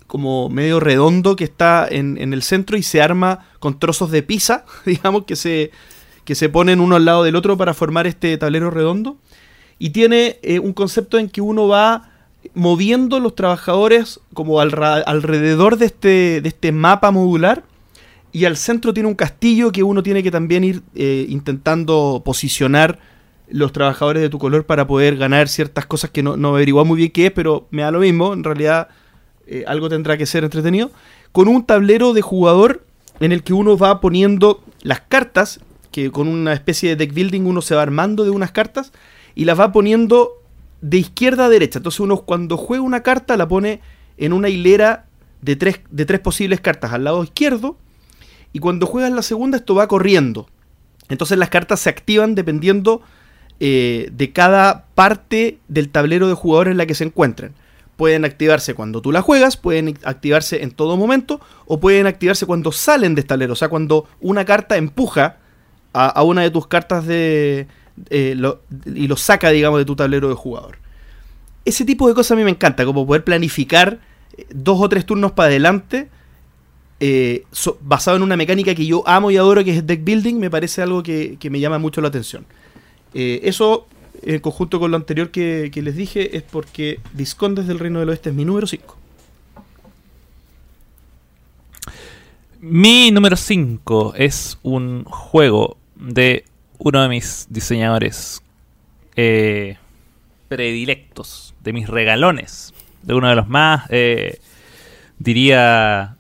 como 0.08 0.50
medio 0.50 0.80
redondo 0.80 1.36
que 1.36 1.44
está 1.44 1.88
en, 1.90 2.18
en 2.20 2.34
el 2.34 2.42
centro 2.42 2.78
y 2.78 2.84
se 2.84 3.02
arma 3.02 3.48
con 3.60 3.80
trozos 3.80 4.10
de 4.12 4.24
pizza, 4.24 4.66
digamos, 4.86 5.26
que 5.26 5.36
se, 5.36 5.72
que 6.26 6.36
se 6.36 6.50
ponen 6.50 6.80
uno 6.80 6.96
al 6.96 7.06
lado 7.06 7.24
del 7.24 7.36
otro 7.36 7.58
para 7.58 7.74
formar 7.74 8.08
este 8.08 8.38
tablero 8.38 8.72
redondo. 8.72 9.18
Y 9.78 9.92
tiene 9.92 10.40
eh, 10.42 10.60
un 10.60 10.74
concepto 10.74 11.18
en 11.20 11.30
que 11.30 11.42
uno 11.42 11.68
va 11.68 12.09
moviendo 12.54 13.20
los 13.20 13.36
trabajadores 13.36 14.20
como 14.34 14.60
al 14.60 14.72
alrededor 15.06 15.78
de 15.78 15.86
este, 15.86 16.42
de 16.42 16.50
este 16.50 16.72
mapa 16.72 17.12
modular. 17.12 17.64
Y 18.32 18.46
al 18.46 18.58
centro 18.58 18.94
tiene 18.94 19.10
un 19.10 19.16
castillo 19.16 19.72
que 19.72 19.82
uno 19.82 20.04
tiene 20.04 20.22
que 20.22 20.30
también 20.30 20.64
ir 20.64 20.84
eh, 20.94 21.26
intentando 21.30 22.22
posicionar 22.24 23.00
los 23.50 23.74
trabajadores 23.74 24.22
de 24.22 24.30
tu 24.30 24.38
color 24.38 24.66
para 24.66 24.86
poder 24.86 25.18
ganar 25.18 25.48
ciertas 25.48 25.88
cosas 25.88 26.12
que 26.12 26.22
no, 26.22 26.38
no 26.38 26.50
averiguado 26.50 26.86
muy 26.86 26.98
bien 26.98 27.12
qué 27.12 27.28
es, 27.28 27.32
pero 27.32 27.68
me 27.72 27.82
da 27.82 27.92
lo 27.92 28.00
mismo. 28.00 28.34
En 28.34 28.44
realidad 28.44 28.90
eh, 29.48 29.64
algo 29.68 29.90
tendrá 29.90 30.16
que 30.18 30.28
ser 30.28 30.44
entretenido. 30.44 30.92
Con 31.32 31.48
un 31.48 31.66
tablero 31.66 32.14
de 32.14 32.22
jugador 32.22 32.86
en 33.20 33.32
el 33.32 33.44
que 33.44 33.54
uno 33.54 33.78
va 33.78 34.00
poniendo 34.00 34.64
las 34.84 35.02
cartas, 35.02 35.60
que 35.92 36.12
con 36.12 36.28
una 36.28 36.54
especie 36.54 36.90
de 36.90 36.96
deck 36.96 37.14
building 37.14 37.42
uno 37.42 37.62
se 37.62 37.74
va 37.74 37.82
armando 37.82 38.24
de 38.24 38.30
unas 38.30 38.52
cartas 38.52 38.92
y 39.34 39.46
las 39.46 39.60
va 39.60 39.72
poniendo 39.72 40.39
de 40.82 40.98
izquierda 40.98 41.46
a 41.46 41.50
derecha. 41.50 41.80
Entonces 41.80 42.00
uno 42.00 42.18
cuando 42.18 42.58
juega 42.58 42.84
una 42.84 43.02
carta 43.02 43.38
la 43.38 43.48
pone 43.48 43.82
en 44.18 44.34
una 44.34 44.50
hilera 44.50 45.06
de 45.42 45.56
tres, 45.56 45.82
de 45.90 46.06
tres 46.06 46.20
posibles 46.20 46.62
cartas 46.62 46.94
al 46.94 47.04
lado 47.04 47.24
izquierdo 47.24 47.78
y 48.54 48.60
cuando 48.60 48.86
juegas 48.86 49.12
la 49.12 49.22
segunda 49.22 49.58
esto 49.58 49.76
va 49.76 49.88
corriendo. 49.88 50.48
Entonces 51.08 51.38
las 51.38 51.50
cartas 51.50 51.80
se 51.80 51.90
activan 51.90 52.36
dependiendo 52.36 53.02
eh, 53.60 54.10
de 54.12 54.32
cada 54.32 54.86
parte 54.96 55.60
del 55.68 55.90
tablero 55.90 56.28
de 56.28 56.34
jugadores 56.34 56.72
en 56.72 56.78
la 56.78 56.86
que 56.86 56.96
se 56.96 57.04
encuentren. 57.04 57.54
Pueden 57.96 58.24
activarse 58.24 58.76
cuando 58.76 59.02
tú 59.02 59.12
la 59.12 59.22
juegas, 59.22 59.58
pueden 59.58 59.98
activarse 60.06 60.64
en 60.64 60.72
todo 60.72 60.96
momento 60.96 61.42
o 61.66 61.82
pueden 61.82 62.08
activarse 62.08 62.46
cuando 62.46 62.72
salen 62.72 63.14
de 63.16 63.24
tablero. 63.24 63.54
O 63.54 63.58
sea, 63.58 63.68
cuando 63.68 64.08
una 64.22 64.46
carta 64.46 64.78
empuja 64.78 65.38
a 65.92 66.22
una 66.22 66.44
de 66.44 66.52
tus 66.52 66.68
cartas 66.68 67.06
de, 67.08 67.68
eh, 68.10 68.36
y 68.86 69.08
lo 69.08 69.18
saca, 69.18 69.50
digamos, 69.50 69.80
de 69.80 69.86
tu 69.86 69.96
tablero 69.96 70.30
de 70.30 70.36
jugador. 70.36 70.78
Ese 71.66 71.86
tipo 71.86 72.08
de 72.08 72.14
cosas 72.14 72.32
a 72.32 72.36
mí 72.36 72.44
me 72.44 72.52
encanta, 72.52 72.86
como 72.86 73.06
poder 73.06 73.24
planificar 73.24 74.00
eh, 74.38 74.46
dos 74.54 74.80
o 74.80 74.90
tres 74.90 75.06
turnos 75.06 75.32
para 75.34 75.48
adelante, 75.48 76.10
eh, 77.00 77.46
basado 77.82 78.18
en 78.18 78.24
una 78.24 78.38
mecánica 78.38 78.76
que 78.76 78.86
yo 78.86 79.08
amo 79.08 79.32
y 79.32 79.38
adoro, 79.38 79.64
que 79.64 79.78
es 79.78 79.88
deck 79.88 80.04
building, 80.04 80.36
me 80.36 80.50
parece 80.50 80.82
algo 80.82 81.04
que, 81.04 81.38
que 81.40 81.50
me 81.50 81.60
llama 81.60 81.80
mucho 81.80 82.02
la 82.02 82.10
atención. 82.10 82.46
Eso, 83.14 83.88
en 84.22 84.40
conjunto 84.40 84.80
con 84.80 84.92
lo 84.92 84.98
anterior 84.98 85.32
que, 85.32 85.72
que 85.74 85.82
les 85.82 85.96
dije, 85.96 86.38
es 86.38 86.44
porque 86.44 87.00
Viscondes 87.14 87.66
del 87.66 87.80
Reino 87.80 88.00
del 88.00 88.10
Oeste 88.10 88.30
es 88.30 88.36
mi 88.36 88.46
número 88.46 88.68
5. 88.68 89.00
Mi 92.62 93.10
número 93.10 93.38
5 93.38 94.14
es 94.18 94.60
un 94.64 95.06
juego 95.06 95.78
de 95.96 96.44
uno 96.80 97.02
de 97.04 97.10
mis 97.10 97.46
diseñadores 97.50 98.42
eh, 99.16 99.78
predilectos, 100.48 101.54
de 101.62 101.74
mis 101.74 101.88
regalones, 101.88 102.74
de 103.04 103.14
uno 103.14 103.30
de 103.30 103.36
los 103.36 103.48
más, 103.48 103.86
eh, 103.90 104.40
diría, 105.20 106.16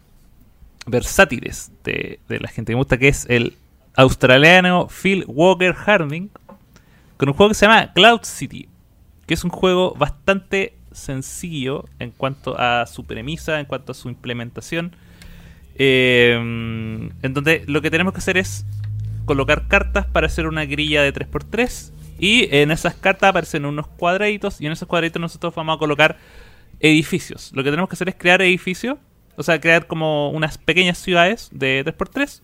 versátiles 0.85 1.71
de, 1.83 2.19
de 2.27 2.39
la 2.39 2.49
gente 2.49 2.71
que 2.71 2.75
me 2.75 2.81
gusta, 2.81 2.97
que 2.97 3.07
es 3.07 3.25
el 3.29 3.55
australiano 3.95 4.87
Phil 4.87 5.23
Walker 5.27 5.73
Harding, 5.73 6.29
con 7.17 7.29
un 7.29 7.35
juego 7.35 7.49
que 7.49 7.55
se 7.55 7.65
llama 7.65 7.91
Cloud 7.93 8.21
City, 8.23 8.67
que 9.25 9.33
es 9.33 9.43
un 9.43 9.49
juego 9.49 9.95
bastante 9.95 10.73
sencillo 10.91 11.85
en 11.99 12.11
cuanto 12.11 12.59
a 12.59 12.85
su 12.85 13.05
premisa, 13.05 13.59
en 13.59 13.65
cuanto 13.65 13.93
a 13.93 13.95
su 13.95 14.09
implementación. 14.09 14.95
Eh, 15.81 16.35
en 16.35 17.33
donde 17.33 17.63
lo 17.67 17.81
que 17.81 17.89
tenemos 17.89 18.13
que 18.13 18.19
hacer 18.19 18.37
es 18.37 18.65
colocar 19.29 19.67
cartas 19.67 20.07
para 20.07 20.25
hacer 20.25 20.47
una 20.47 20.65
grilla 20.65 21.03
de 21.03 21.13
3x3 21.13 21.91
y 22.17 22.47
en 22.49 22.71
esas 22.71 22.95
cartas 22.95 23.29
aparecen 23.29 23.63
unos 23.63 23.85
cuadraditos 23.85 24.59
y 24.59 24.65
en 24.65 24.71
esos 24.71 24.87
cuadraditos 24.87 25.21
nosotros 25.21 25.53
vamos 25.53 25.75
a 25.75 25.77
colocar 25.77 26.17
edificios. 26.79 27.51
Lo 27.53 27.63
que 27.63 27.69
tenemos 27.69 27.87
que 27.87 27.93
hacer 27.93 28.09
es 28.09 28.15
crear 28.15 28.41
edificios, 28.41 28.97
o 29.35 29.43
sea, 29.43 29.61
crear 29.61 29.85
como 29.85 30.31
unas 30.31 30.57
pequeñas 30.57 30.97
ciudades 30.97 31.49
de 31.51 31.85
3x3 31.85 32.41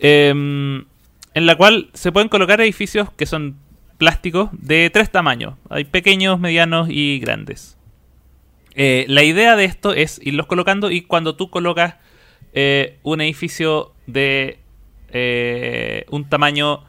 eh, 0.00 0.30
en 0.30 1.46
la 1.46 1.54
cual 1.54 1.88
se 1.94 2.10
pueden 2.10 2.28
colocar 2.28 2.60
edificios 2.60 3.12
que 3.12 3.24
son 3.24 3.54
plásticos 3.96 4.50
de 4.50 4.90
tres 4.90 5.08
tamaños. 5.08 5.54
Hay 5.70 5.84
pequeños, 5.84 6.40
medianos 6.40 6.88
y 6.90 7.20
grandes. 7.20 7.78
Eh, 8.74 9.04
la 9.06 9.22
idea 9.22 9.54
de 9.54 9.66
esto 9.66 9.92
es 9.92 10.18
irlos 10.20 10.46
colocando 10.46 10.90
y 10.90 11.02
cuando 11.02 11.36
tú 11.36 11.48
colocas 11.48 11.94
eh, 12.54 12.98
un 13.04 13.20
edificio 13.20 13.92
de 14.08 14.61
eh, 15.12 16.04
un 16.10 16.24
tamaño 16.28 16.80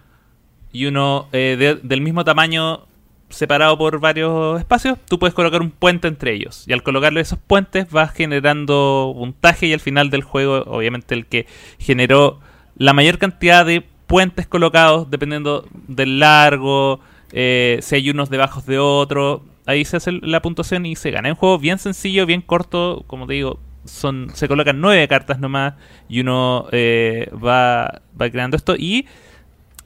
y 0.71 0.85
uno 0.85 1.27
eh, 1.33 1.55
de- 1.59 1.75
del 1.75 2.01
mismo 2.01 2.23
tamaño 2.23 2.81
separado 3.29 3.77
por 3.77 3.99
varios 3.99 4.59
espacios, 4.59 4.97
tú 5.07 5.17
puedes 5.17 5.33
colocar 5.33 5.61
un 5.61 5.71
puente 5.71 6.07
entre 6.07 6.33
ellos. 6.33 6.65
Y 6.67 6.73
al 6.73 6.83
colocarle 6.83 7.19
esos 7.21 7.39
puentes 7.39 7.89
vas 7.89 8.11
generando 8.13 9.13
puntaje 9.17 9.67
y 9.67 9.73
al 9.73 9.79
final 9.79 10.09
del 10.09 10.21
juego, 10.23 10.63
obviamente 10.67 11.15
el 11.15 11.25
que 11.25 11.47
generó 11.79 12.39
la 12.77 12.93
mayor 12.93 13.17
cantidad 13.17 13.65
de 13.65 13.83
puentes 14.07 14.45
colocados, 14.47 15.09
dependiendo 15.09 15.65
del 15.87 16.19
largo, 16.19 16.99
eh, 17.31 17.79
si 17.81 17.95
hay 17.95 18.09
unos 18.11 18.29
debajo 18.29 18.61
de 18.61 18.77
otros, 18.77 19.41
ahí 19.65 19.83
se 19.85 19.97
hace 19.97 20.11
la 20.11 20.41
puntuación 20.41 20.85
y 20.85 20.95
se 20.95 21.09
gana. 21.09 21.29
Es 21.29 21.33
un 21.33 21.39
juego 21.39 21.57
bien 21.57 21.79
sencillo, 21.79 22.25
bien 22.27 22.41
corto, 22.41 23.03
como 23.07 23.25
te 23.25 23.33
digo, 23.33 23.59
son 23.85 24.31
se 24.33 24.47
colocan 24.47 24.79
nueve 24.79 25.07
cartas 25.07 25.39
nomás 25.39 25.73
y 26.07 26.21
uno 26.21 26.67
eh, 26.71 27.29
va, 27.33 28.01
va 28.19 28.29
creando 28.29 28.55
esto 28.57 28.75
y 28.77 29.05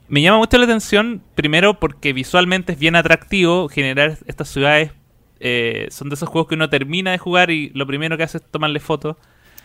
me 0.08 0.22
llama 0.22 0.38
mucho 0.38 0.56
la 0.58 0.64
atención, 0.64 1.22
primero 1.34 1.78
porque 1.78 2.12
visualmente 2.12 2.72
es 2.72 2.78
bien 2.78 2.96
atractivo 2.96 3.68
generar 3.68 4.18
estas 4.26 4.48
ciudades. 4.48 4.92
eh, 5.40 5.86
son 5.90 6.08
de 6.08 6.14
esos 6.16 6.28
juegos 6.28 6.48
que 6.48 6.54
uno 6.56 6.68
termina 6.68 7.12
de 7.12 7.18
jugar 7.18 7.50
y 7.50 7.70
lo 7.70 7.86
primero 7.86 8.16
que 8.16 8.24
hace 8.24 8.38
es 8.38 8.44
tomarle 8.50 8.80
fotos. 8.80 9.16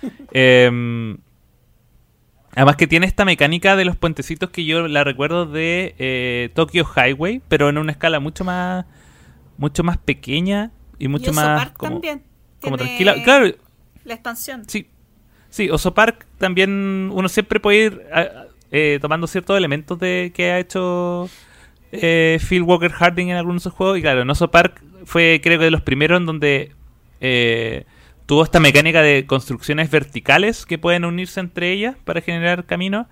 Em, 0.34 1.18
además 2.52 2.76
que 2.76 2.88
tiene 2.88 3.06
esta 3.06 3.24
mecánica 3.24 3.76
de 3.78 3.86
los 3.86 3.96
puentecitos 3.96 4.50
que 4.50 4.66
yo 4.66 4.88
la 4.88 5.04
recuerdo 5.06 5.46
de 5.46 5.96
eh, 5.98 6.50
Tokyo 6.54 6.86
Highway, 6.86 7.42
pero 7.48 7.70
en 7.70 7.78
una 7.78 7.94
escala 7.94 8.20
mucho 8.20 8.44
más 8.44 8.86
mucho 9.58 9.84
más 9.84 9.98
pequeña 9.98 10.72
y 11.00 11.08
mucho 11.08 11.32
y 11.32 11.34
más 11.34 11.72
como, 11.72 11.94
también. 11.94 12.24
como 12.62 12.78
tranquila. 12.78 13.24
Claro, 13.24 13.48
La 14.04 14.14
expansión. 14.16 14.64
Sí, 14.68 14.88
sí, 15.50 15.70
Oso 15.70 15.94
Park 15.94 16.26
también 16.38 17.10
uno 17.14 17.30
siempre 17.30 17.60
puede 17.60 17.86
ir 17.86 18.02
eh, 18.72 19.00
tomando 19.02 19.28
ciertos 19.28 19.58
elementos 19.58 20.00
de 20.00 20.32
que 20.36 20.52
ha 20.52 20.60
hecho 20.60 21.30
eh, 21.92 22.40
Phil 22.48 22.64
Walker 22.64 22.92
Harding 22.92 23.30
en 23.30 23.38
algunos 23.38 23.64
de 23.64 23.70
sus 23.70 23.74
juegos. 23.78 24.00
Y 24.00 24.02
claro, 24.02 24.22
en 24.24 24.30
Oso 24.30 24.50
Park 24.50 24.82
fue 25.06 25.40
creo 25.44 25.60
que 25.60 25.66
de 25.66 25.72
los 25.72 25.82
primeros 25.82 26.20
en 26.20 26.26
donde 26.26 26.72
eh, 27.22 27.86
tuvo 28.26 28.44
esta 28.44 28.60
mecánica 28.60 29.02
de 29.02 29.26
construcciones 29.26 29.92
verticales 29.92 30.66
que 30.66 30.78
pueden 30.78 31.06
unirse 31.06 31.40
entre 31.40 31.72
ellas 31.72 31.96
para 32.04 32.22
generar 32.22 32.66
caminos. 32.66 33.08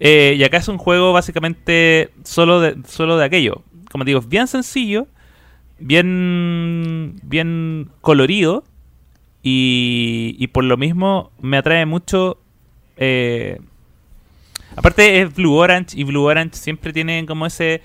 Eh, 0.00 0.34
y 0.36 0.44
acá 0.44 0.58
es 0.58 0.68
un 0.68 0.78
juego 0.78 1.12
básicamente 1.12 2.10
solo 2.22 2.60
de, 2.60 2.76
solo 2.86 3.16
de 3.16 3.24
aquello. 3.24 3.64
Como 3.90 4.04
digo, 4.04 4.20
bien 4.20 4.46
sencillo, 4.46 5.08
bien, 5.78 7.18
bien 7.22 7.90
colorido. 8.02 8.64
Y, 9.50 10.36
y 10.38 10.46
por 10.48 10.64
lo 10.64 10.76
mismo 10.76 11.30
me 11.40 11.56
atrae 11.56 11.86
mucho. 11.86 12.38
eh, 12.98 13.58
aparte 14.76 15.22
es 15.22 15.34
Blue 15.34 15.54
Orange 15.54 15.98
y 15.98 16.04
Blue 16.04 16.24
Orange 16.24 16.56
siempre 16.58 16.92
tienen 16.92 17.24
como 17.24 17.46
ese. 17.46 17.80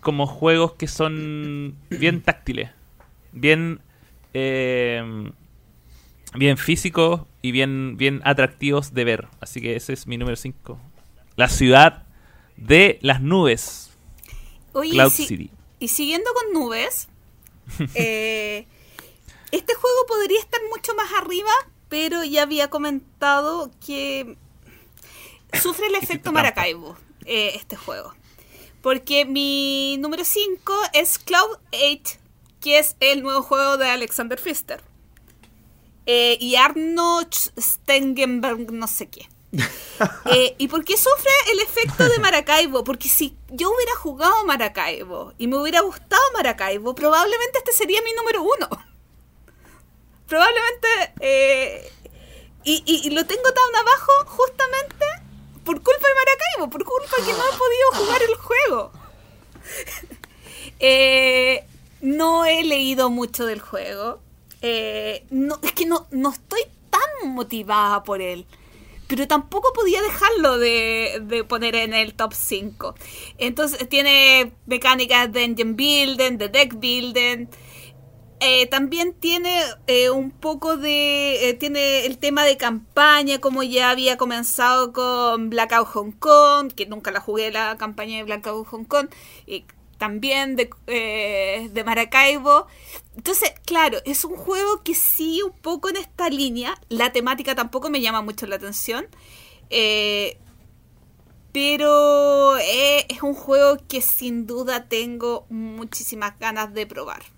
Como 0.00 0.26
juegos 0.26 0.72
que 0.74 0.86
son 0.86 1.74
bien 1.90 2.20
táctiles. 2.20 2.70
Bien. 3.32 3.80
eh, 4.34 5.30
bien 6.34 6.58
físicos 6.58 7.22
y 7.40 7.52
bien, 7.52 7.96
bien 7.96 8.20
atractivos 8.24 8.92
de 8.92 9.04
ver. 9.04 9.28
Así 9.40 9.62
que 9.62 9.76
ese 9.76 9.94
es 9.94 10.06
mi 10.06 10.18
número 10.18 10.36
5. 10.36 10.78
La 11.36 11.48
ciudad 11.48 12.04
de 12.58 12.98
las 13.00 13.22
nubes. 13.22 13.90
Oye, 14.72 14.90
Cloud 14.92 15.10
si- 15.10 15.24
City. 15.26 15.50
y 15.80 15.88
siguiendo 15.88 16.28
con 16.34 16.52
nubes, 16.62 17.08
eh, 17.94 18.66
este 19.52 19.74
juego 19.74 20.06
podría 20.06 20.40
estar 20.40 20.60
mucho 20.70 20.94
más 20.94 21.08
arriba, 21.20 21.50
pero 21.88 22.22
ya 22.24 22.42
había 22.42 22.68
comentado 22.70 23.70
que 23.84 24.36
sufre 25.62 25.86
el 25.86 25.94
efecto. 25.96 26.32
Maracaibo, 26.32 26.96
eh, 27.24 27.52
este 27.54 27.76
juego. 27.76 28.14
Porque 28.82 29.24
mi 29.24 29.96
número 29.98 30.24
5 30.24 30.72
es 30.92 31.18
Cloud 31.18 31.58
8, 31.72 32.18
que 32.60 32.78
es 32.78 32.96
el 33.00 33.22
nuevo 33.22 33.42
juego 33.42 33.76
de 33.76 33.88
Alexander 33.88 34.40
Pfister. 34.40 34.82
eh, 36.06 36.38
y 36.40 36.56
Arnold 36.56 37.32
Stengenberg 37.58 38.72
no 38.72 38.86
sé 38.86 39.08
qué. 39.08 39.28
Eh, 40.30 40.54
¿Y 40.58 40.68
por 40.68 40.84
qué 40.84 40.96
sufre 40.96 41.32
el 41.50 41.58
efecto 41.58 42.08
de 42.08 42.20
Maracaibo? 42.20 42.84
Porque 42.84 43.08
si 43.08 43.36
yo 43.48 43.68
hubiera 43.74 43.96
jugado 43.96 44.44
Maracaibo 44.44 45.32
y 45.38 45.48
me 45.48 45.56
hubiera 45.56 45.80
gustado 45.80 46.22
Maracaibo, 46.34 46.94
probablemente 46.94 47.58
este 47.58 47.72
sería 47.72 48.00
mi 48.02 48.12
número 48.12 48.42
uno. 48.44 48.68
Probablemente... 50.28 50.88
Eh, 51.20 51.92
y, 52.64 52.82
y, 52.84 53.10
lo 53.10 53.24
tengo 53.24 53.42
tan 53.44 53.76
abajo 53.80 54.12
justamente 54.26 55.06
por 55.64 55.82
culpa 55.82 56.06
de 56.06 56.14
Maracaibo, 56.14 56.70
por 56.70 56.84
culpa 56.84 57.16
de 57.18 57.24
que 57.24 57.32
no 57.32 57.38
he 57.38 57.56
podido 57.56 57.92
jugar 57.94 58.22
el 58.22 58.34
juego. 58.36 58.92
Eh, 60.80 61.64
no 62.02 62.44
he 62.44 62.62
leído 62.62 63.10
mucho 63.10 63.46
del 63.46 63.60
juego. 63.60 64.20
no, 65.30 65.58
es 65.62 65.72
que 65.72 65.86
no, 65.86 66.06
no 66.12 66.30
estoy 66.30 66.60
tan 66.88 67.30
motivada 67.30 68.04
por 68.04 68.22
él 68.22 68.46
pero 69.08 69.26
tampoco 69.26 69.72
podía 69.72 70.02
dejarlo 70.02 70.58
de, 70.58 71.44
poner 71.48 71.74
en 71.74 71.94
el 71.94 72.14
top 72.14 72.34
5. 72.34 72.94
Entonces 73.38 73.88
tiene 73.88 74.52
mecánicas 74.66 75.32
de 75.32 75.44
engine 75.44 75.72
building, 75.72 76.36
de 76.36 76.48
deck 76.48 76.78
building. 76.78 77.46
Eh, 78.40 78.68
también 78.68 79.14
tiene 79.14 79.62
eh, 79.88 80.10
un 80.10 80.30
poco 80.30 80.76
de. 80.76 81.48
Eh, 81.48 81.54
tiene 81.54 82.06
el 82.06 82.18
tema 82.18 82.44
de 82.44 82.56
campaña, 82.56 83.40
como 83.40 83.62
ya 83.64 83.90
había 83.90 84.16
comenzado 84.16 84.92
con 84.92 85.50
Blackout 85.50 85.88
Hong 85.88 86.12
Kong, 86.12 86.72
que 86.72 86.86
nunca 86.86 87.10
la 87.10 87.20
jugué 87.20 87.50
la 87.50 87.76
campaña 87.76 88.18
de 88.18 88.24
Blackout 88.24 88.68
Hong 88.68 88.84
Kong. 88.84 89.08
Y 89.46 89.64
también 89.98 90.54
de, 90.54 90.70
de 91.72 91.84
Maracaibo. 91.84 92.68
Entonces, 93.16 93.52
claro, 93.66 93.98
es 94.04 94.24
un 94.24 94.36
juego 94.36 94.82
que 94.84 94.94
sí, 94.94 95.42
un 95.42 95.52
poco 95.52 95.88
en 95.88 95.96
esta 95.96 96.30
línea. 96.30 96.80
La 96.88 97.12
temática 97.12 97.56
tampoco 97.56 97.90
me 97.90 98.00
llama 98.00 98.22
mucho 98.22 98.46
la 98.46 98.56
atención. 98.56 99.08
Pero 101.52 102.56
es 102.58 103.22
un 103.22 103.34
juego 103.34 103.78
que 103.88 104.00
sin 104.00 104.46
duda 104.46 104.88
tengo 104.88 105.46
muchísimas 105.50 106.38
ganas 106.38 106.72
de 106.72 106.86
probar. 106.86 107.37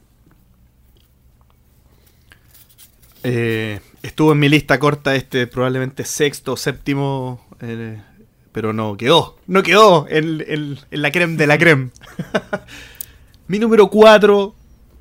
Estuvo 3.23 4.33
en 4.33 4.39
mi 4.39 4.49
lista 4.49 4.79
corta 4.79 5.15
este 5.15 5.47
probablemente 5.47 6.05
sexto 6.05 6.55
o 6.55 6.57
séptimo 6.57 7.41
pero 8.53 8.73
no 8.73 8.97
quedó. 8.97 9.37
No 9.47 9.63
quedó 9.63 10.07
en, 10.09 10.79
la 10.91 11.11
creme 11.11 11.37
de 11.37 11.47
la 11.47 11.59
creme. 11.59 11.91
mi 13.49 13.59
número 13.59 13.89
4 13.91 14.55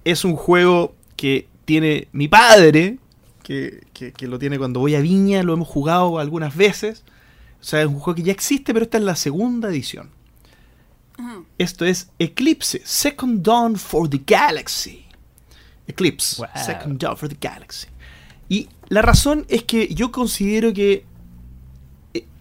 es 0.05 0.23
un 0.23 0.35
juego 0.35 0.95
que 1.15 1.47
tiene 1.65 2.07
mi 2.11 2.27
padre, 2.27 2.99
que, 3.43 3.81
lo 4.21 4.37
tiene 4.39 4.57
cuando 4.57 4.79
voy 4.79 4.95
a 4.95 5.01
Viña, 5.01 5.43
lo 5.43 5.53
hemos 5.53 5.67
jugado 5.67 6.19
algunas 6.19 6.55
veces. 6.55 7.03
O 7.59 7.63
sea, 7.63 7.81
es 7.81 7.87
un 7.87 7.99
juego 7.99 8.15
que 8.15 8.23
ya 8.23 8.31
existe, 8.31 8.73
pero 8.73 8.85
esta 8.85 8.97
es 8.97 9.03
la 9.03 9.15
segunda 9.15 9.69
edición. 9.69 10.11
Esto 11.57 11.83
es 11.83 12.09
Eclipse, 12.17 12.81
Second 12.85 13.41
Dawn 13.41 13.75
for 13.75 14.09
the 14.09 14.21
Galaxy. 14.25 15.05
Eclipse, 15.85 16.41
Second 16.55 16.97
Dawn 16.97 17.17
for 17.17 17.27
the 17.27 17.37
Galaxy. 17.39 17.87
Y 18.49 18.67
la 18.89 19.01
razón 19.01 19.45
es 19.47 19.63
que 19.63 19.93
yo 19.93 20.11
considero 20.11 20.73
que 20.73 21.05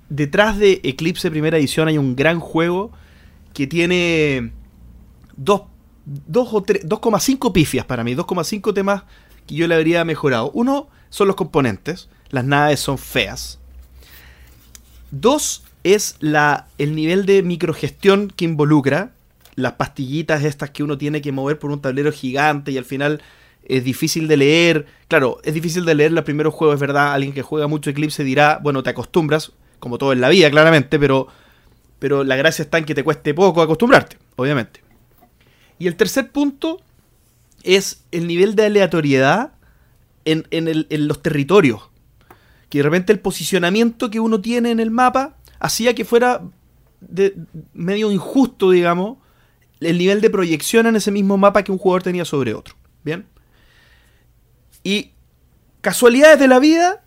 detrás 0.09 0.59
de 0.59 0.81
Eclipse 0.83 1.31
primera 1.31 1.59
edición 1.59 1.87
hay 1.89 1.99
un 1.99 2.17
gran 2.17 2.41
juego 2.41 2.91
que 3.53 3.67
tiene 3.67 4.53
2 5.37 5.61
o 5.61 5.69
2,5 6.07 7.53
pifias 7.53 7.85
para 7.85 8.03
mí, 8.05 8.15
2,5 8.15 8.73
temas 8.73 9.03
que 9.47 9.55
yo 9.55 9.69
le 9.69 9.75
habría 9.75 10.05
mejorado. 10.05 10.51
Uno 10.53 10.89
son 11.11 11.27
los 11.29 11.37
componentes, 11.37 12.09
las 12.31 12.45
naves 12.45 12.81
son 12.81 12.99
feas. 12.99 13.59
Dos 15.11 15.65
es 15.85 16.17
la, 16.21 16.69
el 16.79 16.95
nivel 16.95 17.27
de 17.27 17.43
microgestión 17.43 18.33
que 18.35 18.45
involucra, 18.45 19.13
las 19.55 19.73
pastillitas 19.73 20.45
estas 20.45 20.71
que 20.71 20.83
uno 20.83 20.97
tiene 20.99 21.21
que 21.21 21.33
mover 21.33 21.59
por 21.59 21.71
un 21.71 21.81
tablero 21.81 22.13
gigante 22.13 22.73
y 22.73 22.79
al 22.79 22.85
final 22.85 23.23
es 23.69 23.85
difícil 23.85 24.27
de 24.27 24.37
leer. 24.37 24.87
Claro, 25.07 25.39
es 25.45 25.55
difícil 25.55 25.85
de 25.85 25.95
leer 25.95 26.13
los 26.13 26.25
primeros 26.25 26.55
juegos, 26.55 26.75
es 26.75 26.81
verdad. 26.81 27.13
Alguien 27.13 27.33
que 27.33 27.43
juega 27.43 27.69
mucho 27.69 27.91
Eclipse 27.91 28.25
dirá, 28.25 28.59
bueno, 28.63 28.83
te 28.83 28.91
acostumbras 28.91 29.53
como 29.79 29.99
todo 29.99 30.13
en 30.13 30.21
la 30.21 30.29
vida, 30.29 30.51
claramente, 30.51 30.99
pero, 30.99 31.29
pero 31.99 32.25
la 32.25 32.37
gracia 32.37 32.63
está 32.63 32.79
en 32.79 32.85
que 32.85 32.95
te 32.95 33.05
cueste 33.05 33.35
poco 33.35 33.63
acostumbrarte, 33.63 34.17
obviamente. 34.37 34.83
Y 35.79 35.87
el 35.87 35.97
tercer 35.97 36.33
punto 36.33 36.81
es 37.63 38.05
el 38.11 38.27
nivel 38.27 38.57
de 38.57 38.67
aleatoriedad 38.67 39.53
en, 40.25 41.09
los 41.09 41.23
territorios. 41.23 41.91
Que 42.69 42.79
de 42.79 42.85
repente 42.85 43.13
el 43.13 43.21
posicionamiento 43.21 44.11
que 44.11 44.21
uno 44.21 44.41
tiene 44.41 44.71
en 44.71 44.81
el 44.81 44.91
mapa 44.91 45.37
hacía 45.59 45.95
que 45.95 46.05
fuera 46.05 46.43
de, 47.01 47.35
medio 47.73 48.11
injusto, 48.11 48.71
digamos, 48.71 49.19
el 49.81 49.97
nivel 49.97 50.21
de 50.21 50.31
proyección 50.31 50.87
en 50.87 50.97
ese 50.97 51.11
mismo 51.11 51.39
mapa 51.39 51.63
que 51.63 51.73
un 51.73 51.79
jugador 51.79 52.03
tenía 52.03 52.25
sobre 52.25 52.55
otro. 52.55 52.75
¿Bien? 53.05 53.27
Y 54.89 55.13
casualidades 55.83 56.39
de 56.39 56.49
la 56.49 56.59
vida, 56.59 57.03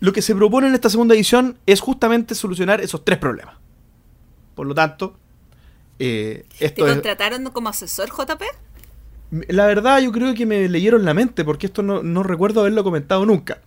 lo 0.00 0.12
que 0.12 0.20
se 0.20 0.34
propone 0.34 0.66
en 0.66 0.74
esta 0.74 0.90
segunda 0.90 1.14
edición 1.14 1.56
es 1.64 1.80
justamente 1.80 2.34
solucionar 2.34 2.82
esos 2.82 3.06
tres 3.06 3.16
problemas. 3.16 3.54
Por 4.54 4.66
lo 4.66 4.74
tanto, 4.74 5.16
eh, 5.98 6.44
esto 6.60 6.84
¿Te 6.84 6.92
contrataron 6.92 7.42
como 7.44 7.70
asesor, 7.70 8.10
JP? 8.10 8.42
La 9.48 9.64
verdad, 9.64 10.00
yo 10.00 10.12
creo 10.12 10.34
que 10.34 10.44
me 10.44 10.68
leyeron 10.68 11.06
la 11.06 11.14
mente, 11.14 11.42
porque 11.42 11.68
esto 11.68 11.82
no, 11.82 12.22
recuerdo 12.22 12.60
haberlo 12.60 12.84
comentado 12.84 13.24
nunca. 13.24 13.62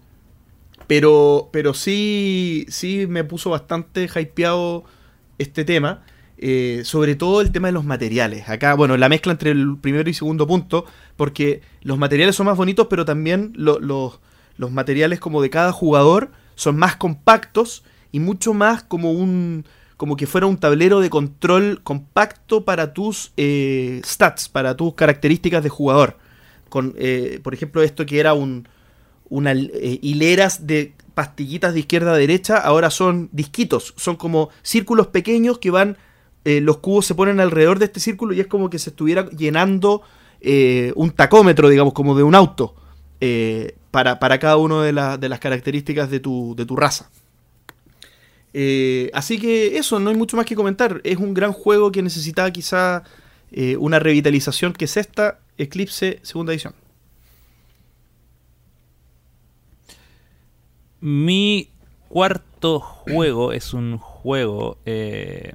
Pero, 0.86 1.50
pero 1.52 1.74
sí, 1.74 2.68
sí 2.70 3.08
me 3.08 3.24
puso 3.24 3.50
bastante 3.50 4.08
hypeado 4.08 4.84
este 5.40 5.66
tema. 5.66 6.04
Eh, 6.38 6.82
sobre 6.84 7.16
todo 7.16 7.40
el 7.40 7.52
tema 7.52 7.70
de 7.70 7.72
los 7.72 7.86
materiales. 7.86 8.50
Acá, 8.50 8.74
bueno, 8.74 8.98
la 8.98 9.08
mezcla 9.08 9.32
entre 9.32 9.52
el 9.52 9.78
primero 9.80 10.10
y 10.10 10.14
segundo 10.14 10.46
punto, 10.46 10.86
porque 11.16 11.62
los 11.82 11.98
materiales 11.98 12.36
son 12.36 12.48
más 12.48 12.58
bonitos, 12.58 12.88
pero 12.90 13.06
también 13.06 13.54
los 13.56 14.20
materiales 14.72 15.20
como 15.20 15.42
de 15.42 15.50
cada 15.50 15.72
jugador 15.72 16.32
son 16.56 16.78
más 16.78 16.98
compactos 16.98 17.84
y 18.12 18.20
mucho 18.20 18.54
más 18.54 18.84
como 18.84 19.12
un 19.12 19.66
como 19.98 20.18
que 20.18 20.28
fuera 20.28 20.48
un 20.48 20.58
tablero 20.58 21.00
de 21.00 21.10
control 21.10 21.82
compacto 21.84 22.66
para 22.66 22.94
tus 22.94 23.32
eh, 23.38 24.02
stats, 24.04 24.50
para 24.50 24.76
tus 24.76 24.94
características 24.94 25.64
de 25.64 25.70
jugador. 25.70 26.18
Con, 26.70 26.94
eh, 26.98 27.40
por 27.44 27.54
ejemplo, 27.54 27.82
esto 27.82 28.06
que 28.06 28.20
era 28.20 28.34
un, 28.34 28.68
una 29.30 29.54
eh, 29.54 30.00
hileras 30.02 30.68
de 30.68 30.94
pastillitas 31.14 31.74
de 31.74 31.80
izquierda 31.80 32.14
a 32.14 32.18
derecha, 32.18 32.58
ahora 32.58 32.90
son 32.90 33.30
disquitos, 33.32 33.94
son 33.96 34.18
como 34.18 34.50
círculos 34.64 35.08
pequeños 35.08 35.60
que 35.60 35.72
van, 35.72 35.98
los 36.46 36.78
cubos 36.78 37.06
se 37.06 37.16
ponen 37.16 37.40
alrededor 37.40 37.80
de 37.80 37.86
este 37.86 38.00
círculo 38.00 38.34
y 38.34 38.40
es 38.40 38.48
como 38.48 38.70
que 38.70 38.78
se 38.80 38.92
estuviera 38.92 39.28
llenando 39.32 40.04
un 40.96 41.12
tacómetro, 41.12 41.70
digamos, 41.70 41.94
como 41.94 42.16
de 42.16 42.24
un 42.24 42.36
auto 42.36 42.76
para, 43.92 44.40
cada 44.40 44.58
una 44.58 44.84
de, 44.84 45.18
de, 45.18 45.30
las 45.30 45.40
características 45.40 46.10
de 46.10 46.20
tu, 46.20 46.54
de 46.56 46.66
tu 46.66 46.76
raza. 46.76 47.10
Eh, 48.58 49.12
así 49.14 49.38
que 49.38 49.78
eso, 49.78 50.00
no 50.00 50.10
hay 50.10 50.16
mucho 50.16 50.38
más 50.38 50.46
que 50.46 50.56
comentar. 50.56 51.02
Es 51.04 51.18
un 51.18 51.34
gran 51.34 51.52
juego 51.52 51.92
que 51.92 52.02
necesitaba 52.02 52.50
quizá 52.52 53.04
eh, 53.52 53.76
una 53.76 54.00
revitalización 54.00 54.72
que 54.72 54.86
es 54.86 54.96
esta 54.96 55.40
Eclipse 55.58 56.20
segunda 56.22 56.54
edición. 56.54 56.74
Mi 61.02 61.70
cuarto 62.08 62.80
juego 62.80 63.52
es 63.52 63.74
un 63.74 63.98
juego 63.98 64.78
eh, 64.86 65.54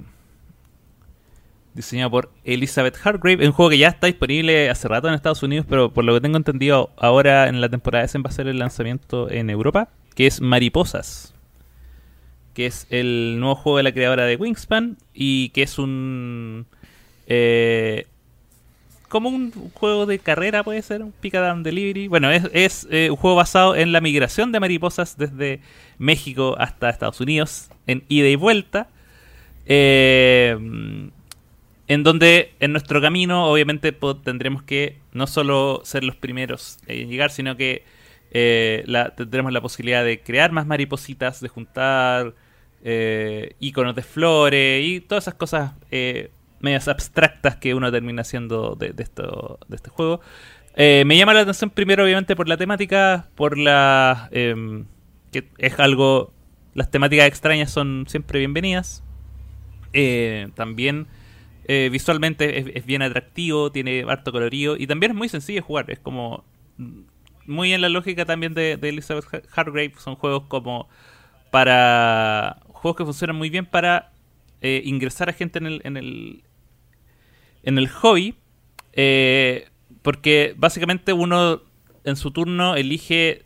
diseñado 1.75 2.11
por 2.11 2.33
Elizabeth 2.45 2.97
Hargrave. 3.03 3.43
Es 3.43 3.49
un 3.49 3.53
juego 3.53 3.71
que 3.71 3.79
ya 3.79 3.89
está 3.89 4.07
disponible 4.07 4.71
hace 4.71 4.89
rato 4.89 5.09
en 5.09 5.15
Estados 5.15 5.43
Unidos, 5.43 5.67
pero 5.69 5.93
por 5.93 6.05
lo 6.05 6.15
que 6.15 6.21
tengo 6.21 6.37
entendido, 6.37 6.91
ahora 6.97 7.49
en 7.49 7.61
la 7.61 7.69
temporada 7.69 8.05
S 8.05 8.19
va 8.19 8.31
a 8.31 8.33
ser 8.33 8.49
el 8.49 8.59
lanzamiento 8.59 9.31
en 9.31 9.51
Europa, 9.51 9.89
que 10.15 10.27
es 10.27 10.41
Mariposas. 10.41 11.35
Que 12.55 12.67
es 12.67 12.87
el 12.91 13.37
nuevo 13.39 13.55
juego 13.55 13.77
de 13.79 13.85
la 13.85 13.93
creadora 13.93 14.25
de 14.25 14.37
Wingspan 14.37 14.99
y 15.15 15.51
que 15.51 15.63
es 15.63 15.79
un. 15.79 16.67
Eh, 17.27 18.07
como 19.09 19.29
un 19.29 19.53
juego 19.75 20.07
de 20.07 20.21
carrera, 20.21 20.63
puede 20.63 20.83
ser, 20.83 21.03
un 21.03 21.13
pick 21.13 21.35
down 21.35 21.63
delivery. 21.63 22.07
Bueno, 22.07 22.31
es, 22.31 22.87
eh, 22.91 23.09
un 23.11 23.17
juego 23.17 23.37
basado 23.37 23.75
en 23.75 23.93
la 23.93 24.01
migración 24.01 24.53
de 24.53 24.61
mariposas 24.61 25.17
desde 25.17 25.61
México 25.99 26.55
hasta 26.59 26.91
Estados 26.91 27.21
Unidos, 27.21 27.71
en 27.87 28.05
ida 28.09 28.29
y 28.29 28.37
vuelta. 28.37 28.89
Eh, 29.67 30.57
en 31.91 32.05
donde 32.05 32.55
en 32.61 32.71
nuestro 32.71 33.01
camino 33.01 33.47
obviamente 33.47 33.91
tendremos 34.23 34.63
que 34.63 35.01
no 35.13 35.27
solo 35.27 35.81
ser 35.83 36.05
los 36.05 36.15
primeros 36.15 36.79
en 36.87 37.09
llegar, 37.09 37.33
sino 37.33 37.57
que 37.57 37.83
eh, 38.31 38.85
tendremos 39.17 39.53
la 39.53 39.61
posibilidad 39.61 40.05
de 40.05 40.21
crear 40.23 40.53
más 40.53 40.69
maripositas, 40.69 41.41
de 41.41 41.49
juntar 41.49 42.33
eh, 42.85 43.57
iconos 43.59 43.97
de 43.97 44.03
flores 44.03 44.85
y 44.87 45.01
todas 45.01 45.25
esas 45.25 45.35
cosas 45.35 45.73
eh, 45.91 46.31
medias 46.61 46.87
abstractas 46.87 47.57
que 47.57 47.75
uno 47.75 47.91
termina 47.91 48.23
haciendo 48.23 48.77
de, 48.77 48.95
esto, 48.97 49.59
de 49.67 49.75
este 49.75 49.91
juego. 49.91 50.21
Eh, 50.77 51.03
me 51.07 51.17
llama 51.17 51.35
la 51.35 51.41
atención 51.41 51.71
primero, 51.71 52.05
obviamente, 52.05 52.37
por 52.37 52.49
la 52.49 52.57
temática, 52.57 53.27
por 53.35 53.59
la... 53.59 54.29
em, 54.31 54.85
que 55.33 55.49
es 55.59 55.77
algo... 55.81 56.33
Las 56.75 56.89
temáticas 56.93 57.27
extrañas 57.27 57.73
son 57.73 58.05
siempre 58.07 58.39
bienvenidas. 58.39 59.03
Eh, 59.93 60.51
también 60.55 61.09
eh, 61.65 61.89
visualmente 61.93 62.79
es, 62.79 62.87
bien 62.87 63.03
atractivo, 63.03 63.71
tiene 63.73 64.05
harto 64.09 64.33
colorido 64.33 64.77
y 64.77 64.87
también 64.87 65.13
es 65.13 65.19
muy 65.19 65.29
sencillo 65.29 65.59
de 65.59 65.67
jugar. 65.67 65.91
Es 65.91 65.99
como 66.01 66.45
mm, 66.79 67.01
muy 67.47 67.73
en 67.73 67.81
la 67.83 67.89
lógica 67.89 68.25
también 68.25 68.55
de, 68.55 68.73
Elizabeth 68.83 69.25
Har- 69.33 69.43
Hargrave. 69.55 69.93
Son 69.99 70.17
juegos 70.17 70.45
como 70.49 70.89
para 71.51 72.61
juegos 72.69 72.97
que 72.99 73.05
funcionan 73.05 73.37
muy 73.37 73.51
bien 73.51 73.67
para 73.67 74.13
eh, 74.63 74.83
ingresar 74.85 75.29
a 75.29 75.33
gente 75.33 75.59
en 75.59 75.67
el 75.67 75.81
en 75.85 75.97
el 75.97 76.43
en 77.63 77.79
el 77.79 77.89
hobby. 77.89 78.35
eh, 78.93 79.67
porque 80.03 80.55
básicamente 80.57 81.13
uno 81.13 81.63
en 82.05 82.17
su 82.17 82.31
turno 82.31 82.75
elige 82.77 83.45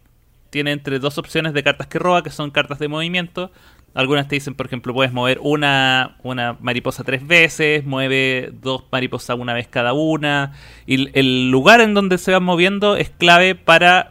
tiene 0.51 0.71
entre 0.73 1.01
dos 1.01 1.19
opciones 1.19 1.53
de 1.53 1.65
cartas 1.65 1.89
que 1.89 1.99
roba, 1.99 2.23
que 2.23 2.31
son 2.31 2.51
cartas 2.53 2.79
de 2.79 2.87
movimiento. 2.89 3.51
Algunas 3.95 4.27
te 4.27 4.35
dicen, 4.35 4.55
por 4.55 4.67
ejemplo, 4.67 4.93
puedes 4.93 5.13
mover 5.13 5.39
una, 5.41 6.17
una 6.25 6.57
mariposa 6.61 7.05
tres 7.05 7.25
veces, 7.27 7.85
mueve 7.85 8.51
dos 8.61 8.85
mariposas 8.91 9.39
una 9.39 9.55
vez 9.55 9.69
cada 9.69 9.93
una. 9.93 10.53
Y 10.87 11.17
el- 11.19 11.51
lugar 11.51 11.81
en 11.81 11.95
donde 11.95 12.19
se 12.19 12.33
van 12.33 12.43
moviendo 12.43 12.97
es 12.97 13.11
clave 13.11 13.55
para 13.55 14.11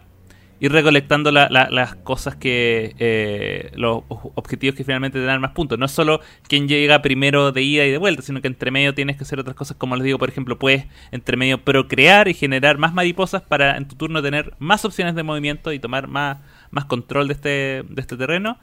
ir 0.61 0.72
recolectando 0.72 1.30
la- 1.31 1.49
la- 1.49 1.69
las 1.69 1.95
cosas 1.95 2.38
que. 2.38 2.95
eh, 2.97 3.72
los 3.76 4.03
objetivos 4.35 4.76
que 4.77 4.85
finalmente 4.85 5.19
te 5.19 5.26
dan 5.26 5.41
más 5.41 5.51
puntos. 5.51 5.77
No 5.77 5.85
es 5.88 5.91
solo 5.91 6.22
quien 6.47 6.69
llega 6.69 7.01
primero 7.01 7.51
de 7.51 7.61
ida 7.64 7.85
y 7.85 7.91
de 7.91 7.97
vuelta, 7.97 8.22
sino 8.22 8.39
que 8.41 8.47
entre 8.47 8.72
medio 8.72 8.93
tienes 8.93 9.18
que 9.18 9.23
hacer 9.23 9.38
otras 9.41 9.57
cosas. 9.57 9.76
Como 9.76 9.97
les 9.97 10.05
digo, 10.05 10.18
por 10.18 10.30
ejemplo, 10.30 10.57
puedes 10.57 10.85
entre 11.11 11.35
medio 11.35 11.57
procrear 11.61 12.30
y 12.30 12.34
generar 12.34 12.77
más 12.77 12.93
mariposas 12.93 13.41
para 13.41 13.76
en 13.76 13.89
tu 13.89 13.95
turno 13.97 14.22
tener 14.22 14.53
más 14.60 14.85
opciones 14.85 15.15
de 15.15 15.23
movimiento 15.23 15.73
y 15.73 15.80
tomar 15.80 16.07
más, 16.07 16.38
más 16.72 16.85
control 16.85 17.27
de 17.27 17.34
este, 17.34 17.49
de 17.89 18.01
este 18.01 18.15
terreno. 18.15 18.57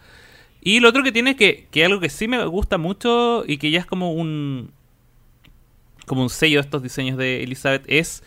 Y 0.60 0.80
lo 0.80 0.88
otro 0.88 1.02
que 1.02 1.12
tiene 1.12 1.36
que, 1.36 1.68
que 1.70 1.84
algo 1.84 2.00
que 2.00 2.10
sí 2.10 2.28
me 2.28 2.44
gusta 2.44 2.78
mucho 2.78 3.44
y 3.46 3.56
que 3.58 3.70
ya 3.70 3.80
es 3.80 3.86
como 3.86 4.12
un 4.12 4.72
como 6.06 6.22
un 6.22 6.30
sello 6.30 6.58
de 6.58 6.62
estos 6.62 6.82
diseños 6.82 7.16
de 7.16 7.44
Elizabeth 7.44 7.84
es 7.86 8.24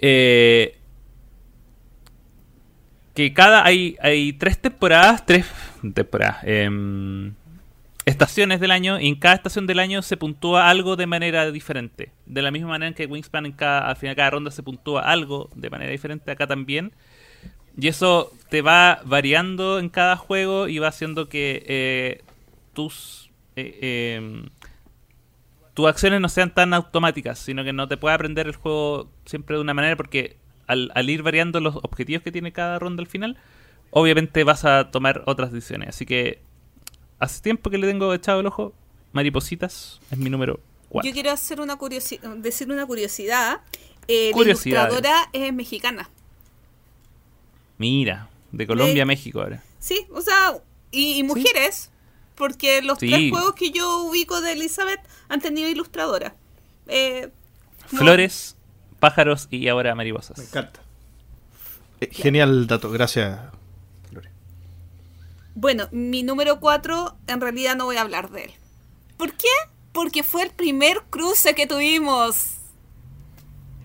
eh, 0.00 0.76
que 3.14 3.32
cada 3.32 3.64
hay 3.64 3.96
hay 4.00 4.32
tres 4.32 4.58
temporadas 4.58 5.24
tres 5.24 5.46
temporadas 5.94 6.38
em, 6.42 7.34
estaciones 8.04 8.58
del 8.58 8.72
año 8.72 8.98
y 8.98 9.06
en 9.06 9.14
cada 9.14 9.36
estación 9.36 9.66
del 9.68 9.78
año 9.78 10.02
se 10.02 10.16
puntúa 10.16 10.68
algo 10.68 10.96
de 10.96 11.06
manera 11.06 11.50
diferente. 11.52 12.10
De 12.26 12.42
la 12.42 12.50
misma 12.50 12.70
manera 12.70 12.94
que 12.94 13.06
Wingspan 13.06 13.46
en 13.46 13.52
cada, 13.52 13.88
al 13.88 13.96
final 13.96 14.16
de 14.16 14.16
cada 14.16 14.30
ronda 14.30 14.50
se 14.50 14.62
puntúa 14.62 15.02
algo 15.02 15.50
de 15.54 15.70
manera 15.70 15.92
diferente 15.92 16.30
acá 16.30 16.46
también 16.46 16.92
y 17.76 17.88
eso 17.88 18.32
te 18.50 18.62
va 18.62 19.00
variando 19.04 19.78
en 19.78 19.88
cada 19.88 20.16
juego 20.16 20.68
y 20.68 20.78
va 20.78 20.88
haciendo 20.88 21.28
que 21.28 21.64
eh, 21.66 22.22
tus 22.74 23.30
eh, 23.56 24.16
em, 24.16 24.48
tus 25.74 25.86
acciones 25.86 26.20
no 26.20 26.28
sean 26.28 26.52
tan 26.52 26.74
automáticas, 26.74 27.38
sino 27.38 27.64
que 27.64 27.72
no 27.72 27.88
te 27.88 27.96
pueda 27.96 28.14
aprender 28.14 28.46
el 28.46 28.56
juego 28.56 29.08
siempre 29.24 29.56
de 29.56 29.62
una 29.62 29.74
manera 29.74 29.96
porque 29.96 30.36
al, 30.66 30.92
al 30.94 31.08
ir 31.08 31.22
variando 31.22 31.60
los 31.60 31.76
objetivos 31.76 32.22
que 32.22 32.30
tiene 32.30 32.52
cada 32.52 32.78
ronda 32.78 33.00
al 33.00 33.06
final, 33.06 33.38
obviamente 33.90 34.44
vas 34.44 34.64
a 34.64 34.90
tomar 34.90 35.22
otras 35.26 35.52
decisiones. 35.52 35.90
Así 35.90 36.04
que 36.04 36.40
hace 37.18 37.40
tiempo 37.40 37.70
que 37.70 37.78
le 37.78 37.86
tengo 37.86 38.12
echado 38.12 38.40
el 38.40 38.46
ojo. 38.46 38.74
Maripositas 39.12 40.00
es 40.10 40.18
mi 40.18 40.30
número 40.30 40.60
4. 40.88 41.08
Yo 41.08 41.14
quiero 41.14 41.30
hacer 41.30 41.60
una 41.60 41.78
decir 42.36 42.70
una 42.70 42.86
curiosidad. 42.86 43.60
Eh, 44.08 44.32
la 44.34 44.42
ilustradora 44.42 45.28
es 45.32 45.52
mexicana. 45.52 46.08
Mira, 47.82 48.28
de 48.52 48.66
Colombia 48.66 48.94
De- 48.94 49.02
a 49.02 49.06
México 49.06 49.40
ahora. 49.40 49.60
Sí, 49.80 50.06
o 50.12 50.20
sea, 50.20 50.54
y, 50.92 51.14
y 51.18 51.22
mujeres, 51.24 51.90
porque 52.36 52.80
los 52.82 52.98
Sí. 52.98 53.08
tres 53.08 53.30
juegos 53.30 53.54
que 53.54 53.72
yo 53.72 54.02
ubico 54.04 54.40
de 54.40 54.52
Elizabeth 54.52 55.00
han 55.28 55.40
tenido 55.40 55.68
ilustradora. 55.68 56.34
Eh, 56.86 57.28
no- 57.90 57.98
Flores, 57.98 58.56
pájaros 59.00 59.48
y 59.50 59.66
ahora 59.68 59.94
mariposas. 59.96 60.38
Me 60.38 60.44
encanta. 60.44 60.80
Eh, 62.00 62.08
genial 62.12 62.66
dato, 62.68 62.88
gracias. 62.90 63.40
Lore. 64.12 64.30
Bueno, 65.56 65.88
mi 65.90 66.22
número 66.22 66.60
4 66.60 67.16
en 67.26 67.40
realidad 67.40 67.74
no 67.76 67.86
voy 67.86 67.96
a 67.96 68.02
hablar 68.02 68.30
de 68.30 68.44
él. 68.44 68.52
¿Por 69.16 69.32
qué? 69.34 69.48
Porque 69.92 70.22
fue 70.22 70.42
el 70.44 70.50
primer 70.50 71.02
cruce 71.10 71.54
que 71.54 71.66
tuvimos. 71.66 72.58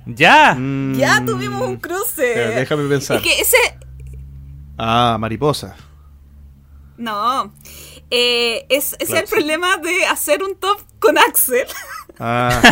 ¡Ya! 0.05 0.55
Mm, 0.55 0.95
Ya 0.95 1.25
tuvimos 1.25 1.61
un 1.63 1.77
cruce. 1.77 2.23
déjame 2.23 2.87
pensar. 2.87 3.17
Es 3.17 3.23
que 3.23 3.41
ese... 3.41 3.57
Ah, 4.77 5.17
mariposa. 5.19 5.75
No. 6.97 7.53
Eh, 8.09 8.65
es, 8.69 8.95
ese 8.99 9.03
es 9.03 9.09
Claro, 9.09 9.21
el 9.21 9.27
sí. 9.27 9.35
problema 9.35 9.77
de 9.77 10.05
hacer 10.05 10.43
un 10.43 10.55
top 10.55 10.79
con 10.99 11.17
Axel. 11.17 11.67
Ah, 12.19 12.65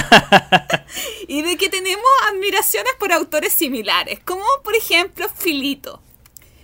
y 1.27 1.41
de 1.43 1.57
que 1.57 1.69
tenemos 1.69 2.03
admiraciones 2.31 2.93
por 2.99 3.11
autores 3.11 3.53
similares, 3.53 4.19
como 4.25 4.43
por 4.63 4.75
ejemplo 4.75 5.27
Filito. 5.29 6.01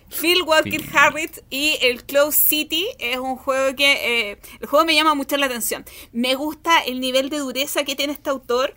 Phil 0.10 0.42
Walker 0.44 0.82
Phil. 0.82 0.90
Harris 0.94 1.42
y 1.50 1.78
el 1.82 2.04
Close 2.04 2.38
City 2.38 2.88
es 3.00 3.18
un 3.18 3.38
juego 3.38 3.76
que... 3.78 4.32
eh, 4.32 4.42
el 4.60 4.68
juego 4.68 4.86
me 4.86 4.96
llama 4.96 5.14
mucho 5.16 5.38
la 5.38 5.46
atención. 5.46 5.86
Me 6.12 6.36
gusta 6.36 6.80
el 6.80 7.00
nivel 7.00 7.30
de 7.30 7.38
dureza 7.40 7.84
que 7.86 7.96
tiene 7.96 8.14
este 8.14 8.30
autor, 8.30 8.76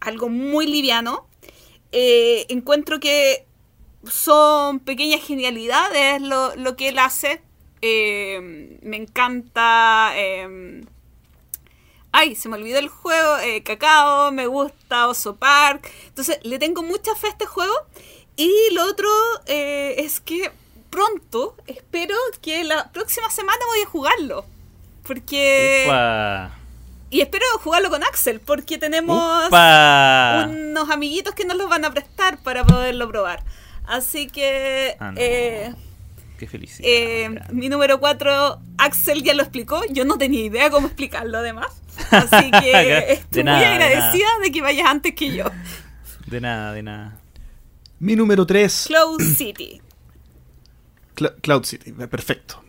algo 0.00 0.28
muy 0.28 0.66
liviano. 0.66 1.26
Eh, 1.92 2.44
encuentro 2.50 3.00
que 3.00 3.46
son 4.10 4.80
pequeñas 4.80 5.22
genialidades 5.22 6.20
lo, 6.20 6.54
lo 6.56 6.76
que 6.76 6.88
él 6.88 6.98
hace. 6.98 7.42
Eh, 7.82 8.78
me 8.82 8.96
encanta... 8.96 10.12
eh, 10.14 10.82
Ay, 12.16 12.36
se 12.36 12.48
me 12.48 12.56
olvidó 12.56 12.78
el 12.78 12.86
juego, 12.88 13.38
eh, 13.38 13.64
Cacao, 13.64 14.30
me 14.30 14.46
gusta 14.46 15.08
Oso 15.08 15.34
Park. 15.34 15.90
Entonces, 16.06 16.38
le 16.44 16.60
tengo 16.60 16.82
mucha 16.84 17.12
fe 17.16 17.26
a 17.26 17.30
este 17.30 17.44
juego. 17.44 17.74
Y 18.36 18.52
lo 18.72 18.84
otro 18.84 19.08
eh, 19.46 19.96
es 19.98 20.20
que 20.20 20.52
pronto, 20.90 21.56
espero 21.66 22.14
que 22.40 22.62
la 22.62 22.92
próxima 22.92 23.28
semana 23.30 23.58
voy 23.68 23.80
a 23.82 23.86
jugarlo. 23.86 24.46
Porque... 25.04 25.84
Upa. 25.86 26.56
Y 27.10 27.20
espero 27.20 27.44
jugarlo 27.58 27.90
con 27.90 28.04
Axel, 28.04 28.38
porque 28.40 28.78
tenemos 28.78 29.48
Upa. 29.48 30.46
unos 30.48 30.90
amiguitos 30.90 31.34
que 31.34 31.44
nos 31.44 31.56
los 31.56 31.68
van 31.68 31.84
a 31.84 31.90
prestar 31.90 32.38
para 32.44 32.64
poderlo 32.64 33.08
probar. 33.08 33.42
Así 33.86 34.26
que... 34.28 34.96
Ah, 34.98 35.10
no. 35.12 35.20
eh, 35.20 35.74
Qué 36.38 36.46
felicidad. 36.46 36.88
eh, 36.90 37.40
mi 37.52 37.68
número 37.68 38.00
4, 38.00 38.58
Axel 38.78 39.22
ya 39.22 39.34
lo 39.34 39.42
explicó. 39.42 39.82
Yo 39.90 40.04
no 40.04 40.16
tenía 40.18 40.44
idea 40.44 40.70
cómo 40.70 40.86
explicarlo 40.88 41.38
además. 41.38 41.68
Así 42.10 42.50
que 42.50 42.98
estoy 43.12 43.44
nada, 43.44 43.58
muy 43.58 43.66
de 43.66 43.84
agradecida 43.84 44.28
de, 44.42 44.50
que 44.50 44.60
vayas 44.62 44.86
antes 44.88 45.14
que 45.14 45.34
yo. 45.34 45.44
De 46.26 46.40
nada, 46.40 46.72
de 46.72 46.82
nada. 46.82 47.18
mi 48.00 48.16
número 48.16 48.44
3, 48.46 48.84
Cloud 48.88 49.20
City. 49.36 49.80
Cloud 51.42 51.64
City. 51.64 51.92
Perfecto. 51.92 52.62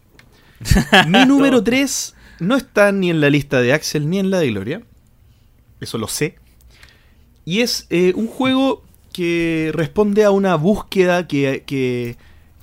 Mi 1.07 1.25
número 1.25 1.63
3 1.63 2.15
no 2.39 2.55
está 2.55 2.91
ni 2.91 3.09
en 3.09 3.19
la 3.21 3.29
lista 3.29 3.61
de 3.61 3.73
Axel 3.73 4.09
ni 4.09 4.19
en 4.19 4.29
la 4.29 4.39
de 4.39 4.47
Gloria. 4.51 4.83
Eso 5.81 5.97
lo 5.97 6.07
sé. 6.07 6.37
Y 7.43 7.61
es 7.61 7.87
eh, 7.89 8.13
un 8.15 8.27
juego 8.27 8.84
que 9.15 9.71
responde 9.73 10.25
a 10.25 10.31
una 10.31 10.55
búsqueda 10.55 11.25
que, 11.25 11.63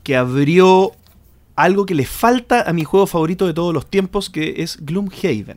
que, 0.05 0.17
abrió 0.17 0.93
algo 1.57 1.87
que 1.87 1.95
le 1.95 2.05
falta 2.05 2.69
a 2.69 2.75
mi 2.75 2.85
juego 2.85 3.07
favorito 3.07 3.47
de 3.47 3.55
todos 3.55 3.73
los 3.73 3.89
tiempos, 3.89 4.29
que 4.29 4.57
es 4.59 4.77
Gloomhaven. 4.85 5.57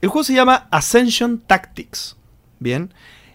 El 0.00 0.08
juego 0.08 0.24
se 0.24 0.34
llama 0.34 0.66
Ascension 0.72 1.38
Tactics. 1.38 2.16
Bien. 2.58 2.92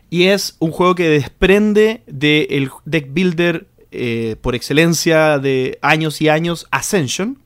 Y 0.09 0.23
es 0.23 0.57
un 0.59 0.71
juego 0.71 0.93
que 0.93 1.07
desprende 1.07 2.03
del 2.05 2.69
deck 2.83 3.13
builder 3.13 3.67
eh, 3.91 4.35
por 4.41 4.55
excelencia 4.55 5.39
de 5.39 5.79
años 5.81 6.19
y 6.19 6.27
años, 6.27 6.67
Ascension. 6.69 7.39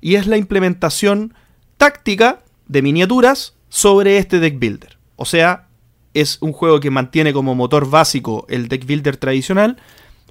Y 0.00 0.14
es 0.14 0.26
la 0.26 0.38
implementación 0.38 1.34
táctica 1.76 2.42
de 2.66 2.80
miniaturas 2.80 3.56
sobre 3.68 4.16
este 4.16 4.38
deck 4.38 4.58
builder. 4.58 4.96
O 5.16 5.26
sea, 5.26 5.68
es 6.14 6.38
un 6.40 6.52
juego 6.52 6.80
que 6.80 6.90
mantiene 6.90 7.32
como 7.32 7.54
motor 7.54 7.88
básico 7.88 8.46
el 8.48 8.68
deck 8.68 8.86
builder 8.86 9.16
tradicional, 9.16 9.76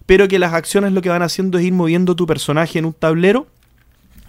pero 0.06 0.28
que 0.28 0.40
las 0.40 0.54
acciones 0.54 0.92
lo 0.94 1.02
que 1.02 1.10
van 1.10 1.22
haciendo 1.22 1.58
es 1.58 1.66
ir 1.66 1.74
moviendo 1.74 2.16
tu 2.16 2.26
personaje 2.28 2.80
en 2.80 2.86
un 2.86 2.94
tablero 2.94 3.48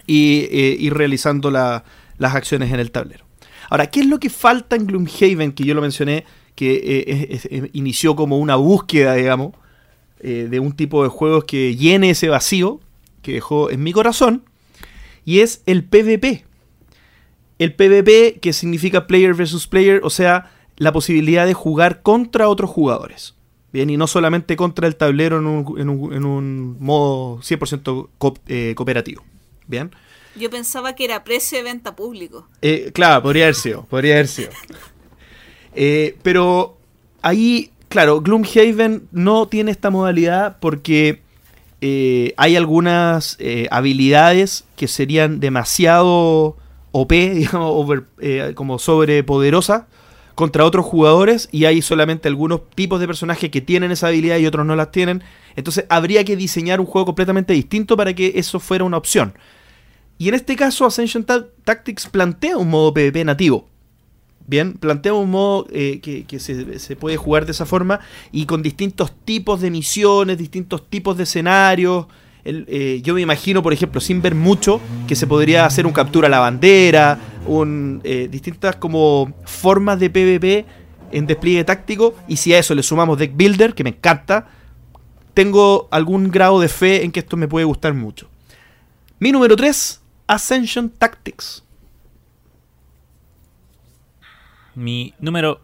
y 0.07 0.47
eh, 0.51 0.75
ir 0.79 0.93
realizando 0.93 1.51
la- 1.51 1.83
las 2.17 2.35
acciones 2.35 2.71
en 2.71 2.79
el 2.79 2.91
tablero. 2.91 3.25
Ahora, 3.69 3.87
¿qué 3.87 4.01
es 4.01 4.05
lo 4.05 4.19
que 4.19 4.29
falta 4.29 4.75
en 4.75 4.85
Gloomhaven? 4.85 5.51
Que 5.53 5.63
yo 5.63 5.73
lo 5.73 5.81
mencioné, 5.81 6.25
que 6.55 7.39
eh, 7.49 7.69
inició 7.73 8.15
como 8.15 8.37
una 8.37 8.55
búsqueda, 8.55 9.15
digamos, 9.15 9.53
eh, 10.19 10.47
de 10.49 10.59
un 10.59 10.73
tipo 10.73 11.03
de 11.03 11.09
juegos 11.09 11.45
que 11.45 11.75
llene 11.75 12.11
ese 12.11 12.29
vacío 12.29 12.79
que 13.21 13.33
dejó 13.33 13.71
en 13.71 13.81
mi 13.83 13.93
corazón, 13.93 14.43
y 15.25 15.39
es 15.39 15.63
el 15.65 15.83
PvP. 15.85 16.45
El 17.57 17.73
PvP, 17.73 18.39
que 18.41 18.51
significa 18.53 19.07
player 19.07 19.33
versus 19.33 19.67
player, 19.67 20.01
o 20.03 20.09
sea, 20.09 20.51
la 20.77 20.91
posibilidad 20.91 21.45
de 21.45 21.53
jugar 21.53 22.01
contra 22.01 22.47
otros 22.47 22.69
jugadores. 22.69 23.35
Bien, 23.71 23.89
y 23.89 23.97
no 23.97 24.05
solamente 24.05 24.55
contra 24.55 24.87
el 24.87 24.95
tablero 24.95 25.39
en 25.39 25.47
un, 25.47 25.79
en 25.79 25.89
un, 25.89 26.13
en 26.13 26.25
un 26.25 26.77
modo 26.79 27.39
100% 27.39 28.09
co 28.17 28.33
eh, 28.47 28.73
cooperativo. 28.75 29.23
Bien. 29.65 29.91
Yo 30.35 30.49
pensaba 30.49 30.93
que 30.93 31.05
era 31.05 31.23
precio 31.23 31.57
de 31.57 31.63
venta 31.63 31.95
público. 31.95 32.47
Eh, 32.61 32.91
claro, 32.93 33.23
podría 33.23 33.45
haber 33.45 33.55
sido, 33.55 33.85
podría 33.85 34.15
haber 34.15 34.27
sido. 34.27 34.49
Eh, 35.75 36.17
pero 36.21 36.77
ahí, 37.23 37.71
claro, 37.89 38.21
Gloomhaven 38.21 39.07
no 39.11 39.47
tiene 39.47 39.71
esta 39.71 39.89
modalidad 39.89 40.57
porque 40.59 41.21
hay 42.37 42.55
algunas 42.55 43.37
habilidades 43.71 44.63
que 44.77 44.87
serían 44.87 45.39
demasiado 45.39 46.57
OP, 46.93 47.11
digamos, 47.33 47.71
over, 47.73 48.03
eh, 48.19 48.53
como 48.55 48.79
sobrepoderosas 48.79 49.83
contra 50.35 50.65
otros 50.65 50.85
jugadores 50.85 51.47
y 51.51 51.65
hay 51.65 51.81
solamente 51.81 52.27
algunos 52.27 52.69
tipos 52.75 52.99
de 52.99 53.07
personajes 53.07 53.49
que 53.49 53.61
tienen 53.61 53.91
esa 53.91 54.07
habilidad 54.07 54.37
y 54.37 54.45
otros 54.47 54.65
no 54.65 54.75
las 54.75 54.91
tienen. 54.91 55.23
Entonces 55.55 55.85
habría 55.89 56.23
que 56.23 56.35
diseñar 56.35 56.79
un 56.79 56.85
juego 56.85 57.05
completamente 57.05 57.53
distinto 57.53 57.95
para 57.95 58.13
que 58.13 58.33
eso 58.35 58.59
fuera 58.59 58.83
una 58.83 58.97
opción. 58.97 59.33
Y 60.17 60.29
en 60.29 60.35
este 60.35 60.55
caso 60.55 60.85
Ascension 60.85 61.23
Ta- 61.23 61.45
Tactics 61.63 62.07
plantea 62.07 62.57
un 62.57 62.69
modo 62.69 62.93
PvP 62.93 63.25
nativo. 63.25 63.67
Bien, 64.45 64.73
plantea 64.73 65.13
un 65.13 65.31
modo 65.31 65.67
eh, 65.71 66.01
que, 66.01 66.39
se 66.39 66.95
puede 66.97 67.15
jugar 67.15 67.45
de 67.45 67.53
esa 67.53 67.65
forma 67.65 68.01
y 68.31 68.45
con 68.45 68.61
distintos 68.61 69.13
tipos 69.23 69.61
de 69.61 69.71
misiones, 69.71 70.37
distintos 70.37 70.89
tipos 70.89 71.15
de 71.15 71.23
escenarios. 71.23 72.07
Eh, 72.45 73.01
yo 73.03 73.13
me 73.13 73.21
imagino, 73.21 73.63
por 73.63 73.73
ejemplo, 73.73 74.01
sin 74.01 74.21
ver 74.21 74.35
mucho, 74.35 74.81
que 75.07 75.15
se 75.15 75.27
podría 75.27 75.65
hacer 75.65 75.85
un 75.85 75.93
captura 75.93 76.27
a 76.27 76.29
la 76.29 76.39
bandera, 76.39 77.17
un, 77.47 78.01
eh, 78.03 78.27
distintas 78.29 78.75
como 78.75 79.33
formas 79.45 79.99
de 79.99 80.09
PvP 80.09 80.65
en 81.11 81.25
despliegue 81.25 81.63
táctico. 81.63 82.15
Y 82.27 82.37
si 82.37 82.53
a 82.53 82.59
eso 82.59 82.75
le 82.75 82.83
sumamos 82.83 83.17
Deck 83.17 83.35
Builder, 83.35 83.73
que 83.73 83.83
me 83.83 83.91
encanta, 83.91 84.47
tengo 85.33 85.87
algún 85.91 86.31
grado 86.31 86.59
de 86.59 86.67
fe 86.67 87.03
en 87.03 87.11
que 87.11 87.21
esto 87.21 87.37
me 87.37 87.47
puede 87.47 87.65
gustar 87.65 87.93
mucho. 87.93 88.29
Mi 89.19 89.31
número 89.31 89.55
3, 89.55 90.01
Ascension 90.27 90.89
Tactics. 90.89 91.63
Mi 94.75 95.13
número 95.19 95.61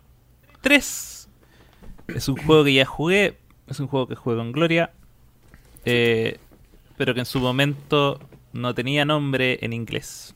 3 0.62 1.30
es 2.08 2.30
un 2.30 2.38
juego 2.38 2.64
que 2.64 2.74
ya 2.74 2.86
jugué, 2.86 3.38
es 3.68 3.80
un 3.80 3.88
juego 3.88 4.08
que 4.08 4.16
juego 4.16 4.42
en 4.42 4.52
Gloria, 4.52 4.92
eh, 5.86 6.40
pero 7.00 7.14
que 7.14 7.22
en 7.22 7.26
su 7.26 7.40
momento 7.40 8.20
no 8.52 8.76
tenía 8.76 9.06
nombre 9.06 9.58
en 9.62 9.72
inglés. 9.72 10.36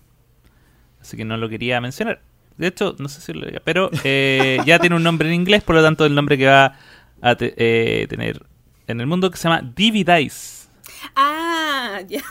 Así 1.01 1.17
que 1.17 1.25
no 1.25 1.35
lo 1.35 1.49
quería 1.49 1.81
mencionar. 1.81 2.21
De 2.57 2.67
hecho, 2.67 2.95
no 2.99 3.09
sé 3.09 3.19
si 3.19 3.33
lo 3.33 3.43
diría, 3.45 3.61
pero 3.65 3.89
eh, 4.05 4.59
ya 4.65 4.79
tiene 4.79 4.95
un 4.95 5.03
nombre 5.03 5.27
en 5.27 5.33
inglés, 5.35 5.61
por 5.61 5.75
lo 5.75 5.83
tanto 5.83 6.05
el 6.05 6.15
nombre 6.15 6.37
que 6.37 6.45
va 6.45 6.79
a 7.21 7.35
te- 7.35 7.53
eh, 7.57 8.07
tener 8.07 8.45
en 8.87 9.01
el 9.01 9.07
mundo 9.07 9.29
que 9.29 9.35
se 9.37 9.43
llama 9.49 9.61
Divi 9.75 10.05
Dice. 10.05 10.69
Ah, 11.17 11.99
ya. 12.07 12.21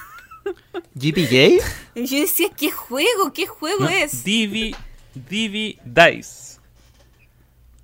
GPJ. 0.94 1.58
Yo 1.96 2.20
decía, 2.20 2.48
¿qué 2.56 2.70
juego? 2.70 3.32
¿Qué 3.34 3.46
juego 3.46 3.80
No, 3.84 3.88
es? 3.90 4.24
Divi, 4.24 4.74
Divi 5.28 5.78
Dice. 5.84 6.58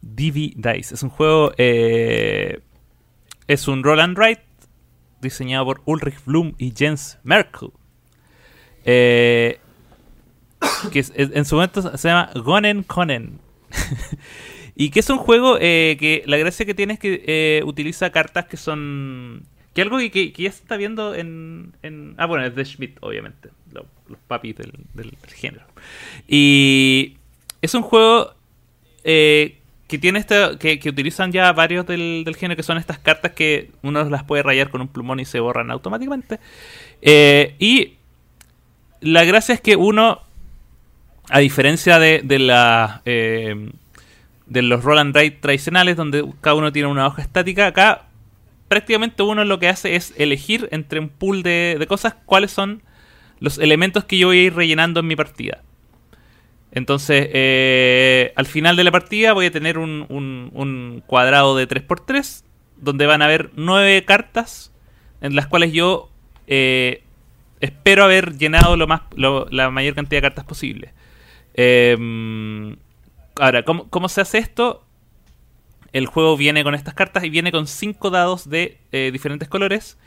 Divi 0.00 0.54
Dice. 0.56 0.94
Es 0.94 1.02
un 1.02 1.10
juego. 1.10 1.52
eh, 1.58 2.60
es 3.46 3.68
un 3.68 3.82
roll 3.82 4.00
and 4.00 4.16
write 4.16 4.42
diseñado 5.20 5.64
por 5.64 5.82
Ulrich 5.84 6.24
Blum 6.24 6.54
y 6.58 6.72
Jens 6.76 7.18
Merkel. 7.22 7.70
Eh, 8.84 9.58
que 10.92 11.04
en 11.16 11.44
su 11.44 11.54
momento 11.56 11.96
se 11.96 12.08
llama 12.08 12.30
Gonen 12.34 12.82
Konen. 12.82 13.38
y 14.74 14.90
que 14.90 15.00
es 15.00 15.10
un 15.10 15.18
juego 15.18 15.58
eh, 15.60 15.96
que 15.98 16.22
la 16.26 16.36
gracia 16.36 16.64
que 16.66 16.74
tiene 16.74 16.94
es 16.94 16.98
que 17.00 17.22
eh, 17.26 17.62
utiliza 17.64 18.10
cartas 18.10 18.46
que 18.46 18.56
son. 18.56 19.42
Que 19.74 19.82
algo 19.82 19.98
que, 19.98 20.10
que- 20.10 20.32
ya 20.42 20.50
se 20.50 20.62
está 20.62 20.76
viendo 20.76 21.14
en, 21.14 21.72
Ah, 22.16 22.26
bueno, 22.26 22.44
es 22.44 22.54
de 22.54 22.64
Schmidt, 22.64 22.96
obviamente. 23.00 23.50
lo- 23.72 23.86
los 24.08 24.18
papis 24.26 24.56
del, 24.56 24.72
del- 24.94 25.10
del 25.20 25.30
género. 25.34 25.64
Y 26.26 27.18
es 27.60 27.74
un 27.74 27.82
juego 27.82 28.34
eh, 29.04 29.57
que 29.88 29.98
tiene 29.98 30.18
esta, 30.18 30.58
que, 30.58 30.78
que 30.78 30.90
utilizan 30.90 31.32
ya 31.32 31.50
varios 31.52 31.86
del, 31.86 32.22
del 32.24 32.36
género, 32.36 32.56
que 32.56 32.62
son 32.62 32.76
estas 32.76 32.98
cartas 32.98 33.32
que 33.32 33.70
uno 33.82 34.04
las 34.04 34.22
puede 34.22 34.42
rayar 34.42 34.70
con 34.70 34.82
un 34.82 34.88
plumón 34.88 35.18
y 35.18 35.24
se 35.24 35.40
borran 35.40 35.70
automáticamente. 35.70 36.38
Eh, 37.00 37.56
y 37.58 37.94
la 39.00 39.24
gracia 39.24 39.54
es 39.54 39.62
que 39.62 39.76
uno, 39.76 40.20
a 41.30 41.38
diferencia 41.38 41.98
de, 41.98 42.20
de 42.22 42.38
la 42.38 43.00
eh, 43.06 43.70
de 44.46 44.62
los 44.62 44.84
roll 44.84 44.98
and 44.98 45.14
write 45.16 45.38
tradicionales, 45.40 45.96
donde 45.96 46.24
cada 46.40 46.54
uno 46.54 46.70
tiene 46.70 46.88
una 46.88 47.06
hoja 47.06 47.22
estática, 47.22 47.66
acá 47.66 48.06
prácticamente 48.68 49.22
uno 49.22 49.44
lo 49.44 49.58
que 49.58 49.68
hace 49.68 49.96
es 49.96 50.12
elegir 50.18 50.68
entre 50.70 51.00
un 51.00 51.08
pool 51.08 51.42
de, 51.42 51.76
de 51.78 51.86
cosas 51.86 52.14
cuáles 52.26 52.50
son 52.50 52.82
los 53.40 53.58
elementos 53.58 54.04
que 54.04 54.18
yo 54.18 54.28
voy 54.28 54.40
a 54.40 54.42
ir 54.44 54.54
rellenando 54.54 55.00
en 55.00 55.06
mi 55.06 55.16
partida. 55.16 55.62
Entonces, 56.72 57.28
eh, 57.32 58.32
al 58.36 58.46
final 58.46 58.76
de 58.76 58.84
la 58.84 58.92
partida 58.92 59.32
voy 59.32 59.46
a 59.46 59.50
tener 59.50 59.78
un, 59.78 60.06
un- 60.10 61.02
cuadrado 61.06 61.56
de 61.56 61.66
3x3, 61.66 62.44
donde 62.76 63.06
van 63.06 63.22
a 63.22 63.24
haber 63.24 63.50
9 63.56 64.04
cartas, 64.04 64.72
en 65.20 65.34
las 65.34 65.46
cuales 65.46 65.72
yo 65.72 66.10
eh, 66.46 67.02
espero 67.60 68.04
haber 68.04 68.36
llenado 68.36 68.76
lo 68.76 68.86
más, 68.86 69.02
la 69.16 69.70
mayor 69.70 69.94
cantidad 69.94 70.18
de 70.18 70.22
cartas 70.28 70.44
posible. 70.44 70.92
Eh, 71.54 72.76
ahora, 73.36 73.62
¿cómo, 73.64 73.88
cómo 73.88 74.08
se 74.08 74.20
hace 74.20 74.38
esto? 74.38 74.84
El 75.92 76.06
juego 76.06 76.36
viene 76.36 76.62
con 76.64 76.74
estas 76.74 76.92
cartas 76.94 77.24
y 77.24 77.30
viene 77.30 77.50
con 77.50 77.66
5 77.66 78.10
dados 78.10 78.48
de 78.50 78.78
eh, 78.92 79.10
diferentes 79.10 79.48
colores. 79.48 79.98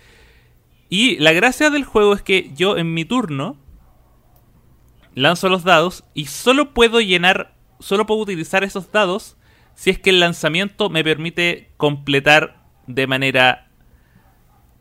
Y 0.89 1.17
la 1.17 1.31
gracia 1.33 1.69
del 1.69 1.85
juego 1.85 2.13
es 2.13 2.21
que 2.21 2.51
yo 2.53 2.77
en 2.77 2.93
mi 2.93 3.03
turno 3.05 3.57
lanzo 5.15 5.49
los 5.49 5.63
dados 5.63 6.03
y 6.13 6.25
solo 6.25 6.73
puedo 6.73 7.01
llenar, 7.01 7.53
solo 7.79 8.05
puedo 8.05 8.21
utilizar 8.21 8.63
esos 8.63 8.91
dados 8.91 9.37
si 9.73 9.89
es 9.89 9.99
que 9.99 10.11
el 10.11 10.19
lanzamiento 10.19 10.89
me 10.89 11.03
permite 11.03 11.69
completar 11.77 12.61
de 12.87 13.07
manera 13.07 13.67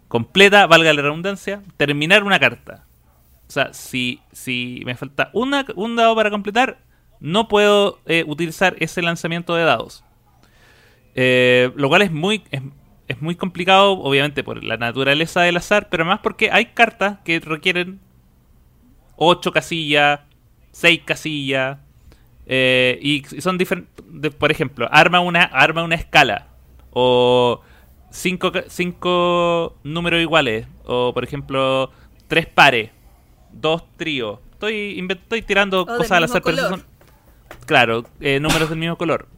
completa, 0.08 0.66
valga 0.66 0.92
la 0.92 1.02
redundancia, 1.02 1.62
terminar 1.76 2.24
una 2.24 2.40
carta. 2.40 2.84
O 3.48 3.52
sea, 3.52 3.72
si, 3.72 4.20
si 4.32 4.82
me 4.84 4.96
falta 4.96 5.30
una, 5.32 5.64
un 5.76 5.96
dado 5.96 6.14
para 6.14 6.30
completar, 6.30 6.78
no 7.20 7.48
puedo 7.48 8.00
eh, 8.06 8.24
utilizar 8.26 8.76
ese 8.80 9.02
lanzamiento 9.02 9.54
de 9.54 9.64
dados. 9.64 10.04
Eh, 11.14 11.70
lo 11.76 11.88
cual 11.88 12.02
es 12.02 12.12
muy, 12.12 12.42
es, 12.50 12.62
es 13.08 13.20
muy 13.20 13.34
complicado, 13.34 13.92
obviamente, 13.92 14.44
por 14.44 14.62
la 14.62 14.76
naturaleza 14.76 15.42
del 15.42 15.56
azar, 15.56 15.88
pero 15.90 16.04
más 16.04 16.20
porque 16.20 16.50
hay 16.50 16.66
cartas 16.66 17.18
que 17.24 17.40
requieren 17.40 18.00
8 19.22 19.52
casillas, 19.52 20.20
6 20.72 21.02
casillas, 21.04 21.78
eh, 22.46 22.98
y 23.02 23.22
son 23.40 23.58
diferentes. 23.58 24.34
Por 24.34 24.50
ejemplo, 24.50 24.88
arma 24.90 25.20
una, 25.20 25.42
arma 25.42 25.84
una 25.84 25.94
escala, 25.94 26.48
o 26.90 27.60
5 28.10 28.52
cinco 28.68 29.76
números 29.84 30.22
iguales, 30.22 30.66
o 30.84 31.12
por 31.12 31.22
ejemplo, 31.22 31.90
3 32.28 32.46
pares, 32.46 32.90
2 33.52 33.84
tríos. 33.98 34.38
Estoy, 34.52 35.06
estoy 35.10 35.42
tirando 35.42 35.84
del 35.84 35.96
cosas 35.98 36.12
al 36.12 36.24
azar, 36.24 36.42
pero 36.42 36.56
son. 36.56 36.82
Claro, 37.66 38.04
eh, 38.20 38.40
números 38.40 38.70
del 38.70 38.78
mismo 38.78 38.96
color. 38.96 39.28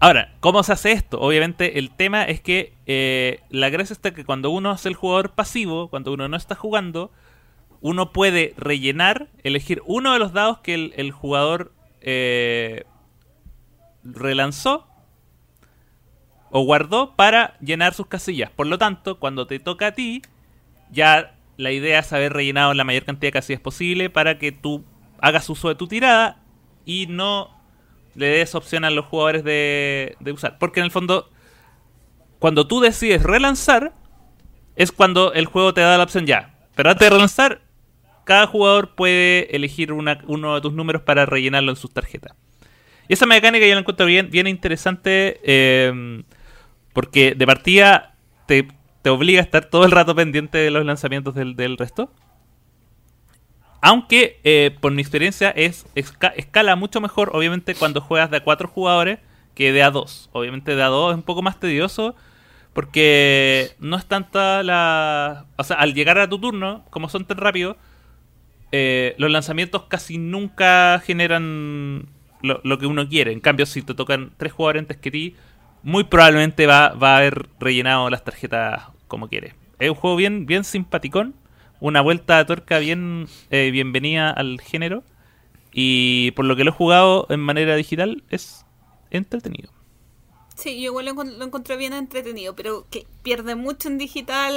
Ahora, 0.00 0.32
¿cómo 0.40 0.62
se 0.62 0.72
hace 0.72 0.92
esto? 0.92 1.20
Obviamente 1.20 1.78
el 1.78 1.90
tema 1.90 2.24
es 2.24 2.40
que 2.40 2.72
eh, 2.86 3.40
la 3.50 3.68
gracia 3.68 3.92
está 3.92 4.14
que 4.14 4.24
cuando 4.24 4.48
uno 4.48 4.72
es 4.72 4.86
el 4.86 4.94
jugador 4.94 5.32
pasivo, 5.32 5.88
cuando 5.88 6.10
uno 6.12 6.26
no 6.28 6.38
está 6.38 6.54
jugando, 6.54 7.12
uno 7.82 8.12
puede 8.12 8.54
rellenar, 8.56 9.28
elegir 9.42 9.82
uno 9.84 10.12
de 10.12 10.20
los 10.20 10.32
dados 10.32 10.58
que 10.60 10.74
el, 10.74 10.94
el 10.96 11.10
jugador 11.10 11.72
eh, 12.00 12.84
relanzó 14.04 14.86
o 16.50 16.64
guardó 16.64 17.16
para 17.16 17.58
llenar 17.60 17.92
sus 17.94 18.06
casillas. 18.06 18.50
Por 18.50 18.68
lo 18.68 18.78
tanto, 18.78 19.18
cuando 19.18 19.46
te 19.46 19.58
toca 19.58 19.88
a 19.88 19.92
ti, 19.92 20.22
ya 20.90 21.34
la 21.56 21.72
idea 21.72 21.98
es 21.98 22.12
haber 22.12 22.32
rellenado 22.32 22.72
la 22.72 22.84
mayor 22.84 23.04
cantidad 23.04 23.28
de 23.28 23.32
casillas 23.32 23.60
posible 23.60 24.10
para 24.10 24.38
que 24.38 24.52
tú 24.52 24.84
hagas 25.20 25.50
uso 25.50 25.68
de 25.68 25.74
tu 25.74 25.88
tirada 25.88 26.40
y 26.84 27.06
no 27.08 27.50
le 28.14 28.26
des 28.26 28.54
opción 28.54 28.84
a 28.84 28.90
los 28.90 29.06
jugadores 29.06 29.42
de, 29.42 30.16
de 30.20 30.32
usar. 30.32 30.58
Porque 30.58 30.80
en 30.80 30.84
el 30.84 30.92
fondo, 30.92 31.30
cuando 32.38 32.68
tú 32.68 32.80
decides 32.80 33.24
relanzar, 33.24 33.92
es 34.76 34.92
cuando 34.92 35.32
el 35.32 35.46
juego 35.46 35.74
te 35.74 35.80
da 35.80 35.96
la 35.96 36.04
opción 36.04 36.26
ya. 36.26 36.54
Pero 36.74 36.90
antes 36.90 37.06
de 37.06 37.10
relanzar, 37.10 37.62
cada 38.24 38.46
jugador 38.46 38.94
puede 38.94 39.54
elegir 39.54 39.92
una- 39.92 40.18
uno 40.26 40.54
de 40.54 40.60
tus 40.60 40.72
números 40.72 41.02
para 41.02 41.26
rellenarlo 41.26 41.70
en 41.70 41.76
sus 41.76 41.92
tarjetas. 41.92 42.34
Y 43.08 43.14
esa 43.14 43.26
mecánica 43.26 43.66
yo 43.66 43.74
la 43.74 43.80
encuentro 43.80 44.06
bien, 44.06 44.30
bien 44.30 44.46
interesante 44.46 45.40
eh, 45.44 46.22
porque 46.92 47.34
de 47.34 47.46
partida 47.46 48.14
te, 48.46 48.68
te 49.02 49.10
obliga 49.10 49.40
a 49.40 49.44
estar 49.44 49.64
todo 49.66 49.84
el 49.84 49.90
rato 49.90 50.14
pendiente 50.14 50.58
de 50.58 50.70
los 50.70 50.84
lanzamientos 50.84 51.34
del, 51.34 51.56
del 51.56 51.76
resto. 51.78 52.10
Aunque, 53.80 54.38
eh, 54.44 54.76
por 54.80 54.92
mi 54.92 55.02
experiencia, 55.02 55.50
es 55.50 55.86
esca- 55.96 56.32
escala 56.36 56.76
mucho 56.76 57.00
mejor, 57.00 57.30
obviamente, 57.34 57.74
cuando 57.74 58.00
juegas 58.00 58.30
de 58.30 58.36
a 58.36 58.44
cuatro 58.44 58.68
jugadores 58.68 59.18
que 59.54 59.72
de 59.72 59.82
A2. 59.84 60.28
Obviamente 60.32 60.76
de 60.76 60.82
A2 60.82 61.10
es 61.10 61.16
un 61.16 61.22
poco 61.24 61.42
más 61.42 61.58
tedioso 61.58 62.14
porque 62.72 63.72
no 63.80 63.96
es 63.96 64.06
tanta 64.06 64.62
la... 64.62 65.46
O 65.56 65.64
sea, 65.64 65.76
al 65.76 65.94
llegar 65.94 66.18
a 66.18 66.28
tu 66.28 66.38
turno, 66.38 66.84
como 66.90 67.08
son 67.08 67.24
tan 67.26 67.38
rápidos, 67.38 67.76
eh, 68.72 69.14
los 69.18 69.30
lanzamientos 69.30 69.84
casi 69.84 70.16
nunca 70.16 70.98
generan 71.04 72.06
lo, 72.40 72.78
que 72.78 72.86
uno 72.86 73.08
quiere. 73.08 73.32
En 73.32 73.40
cambio, 73.40 73.66
si 73.66 73.82
te 73.82 73.94
tocan 73.94 74.32
tres 74.38 74.52
jugadores 74.52 74.80
antes 74.80 74.96
que 74.96 75.10
ti, 75.10 75.36
muy 75.82 76.04
probablemente 76.04 76.66
va, 76.66 76.86
a 76.86 77.16
haber 77.16 77.48
rellenado 77.60 78.08
las 78.10 78.24
tarjetas 78.24 78.84
como 79.08 79.28
quiere. 79.28 79.54
Es 79.78 79.90
un 79.90 79.96
juego 79.96 80.16
bien, 80.16 80.46
bien 80.46 80.64
simpaticón, 80.64 81.34
una 81.80 82.00
vuelta 82.00 82.38
de 82.38 82.44
tuerca 82.46 82.78
bien 82.78 83.26
eh, 83.50 83.70
bienvenida 83.70 84.30
al 84.30 84.60
género. 84.60 85.04
Y 85.72 86.32
por 86.32 86.44
lo 86.44 86.56
que 86.56 86.64
lo 86.64 86.70
he 86.70 86.74
jugado 86.74 87.26
en 87.30 87.40
manera 87.40 87.76
digital, 87.76 88.22
es 88.30 88.64
entretenido. 89.10 89.70
Sí, 90.62 90.80
yo 90.80 90.92
igual 90.92 91.06
lo, 91.06 91.44
encontré 91.44 91.76
bien 91.76 91.92
entretenido, 91.92 92.54
pero 92.54 92.86
que 92.88 93.04
pierde 93.24 93.56
mucho 93.56 93.88
en 93.88 93.98
digital, 93.98 94.54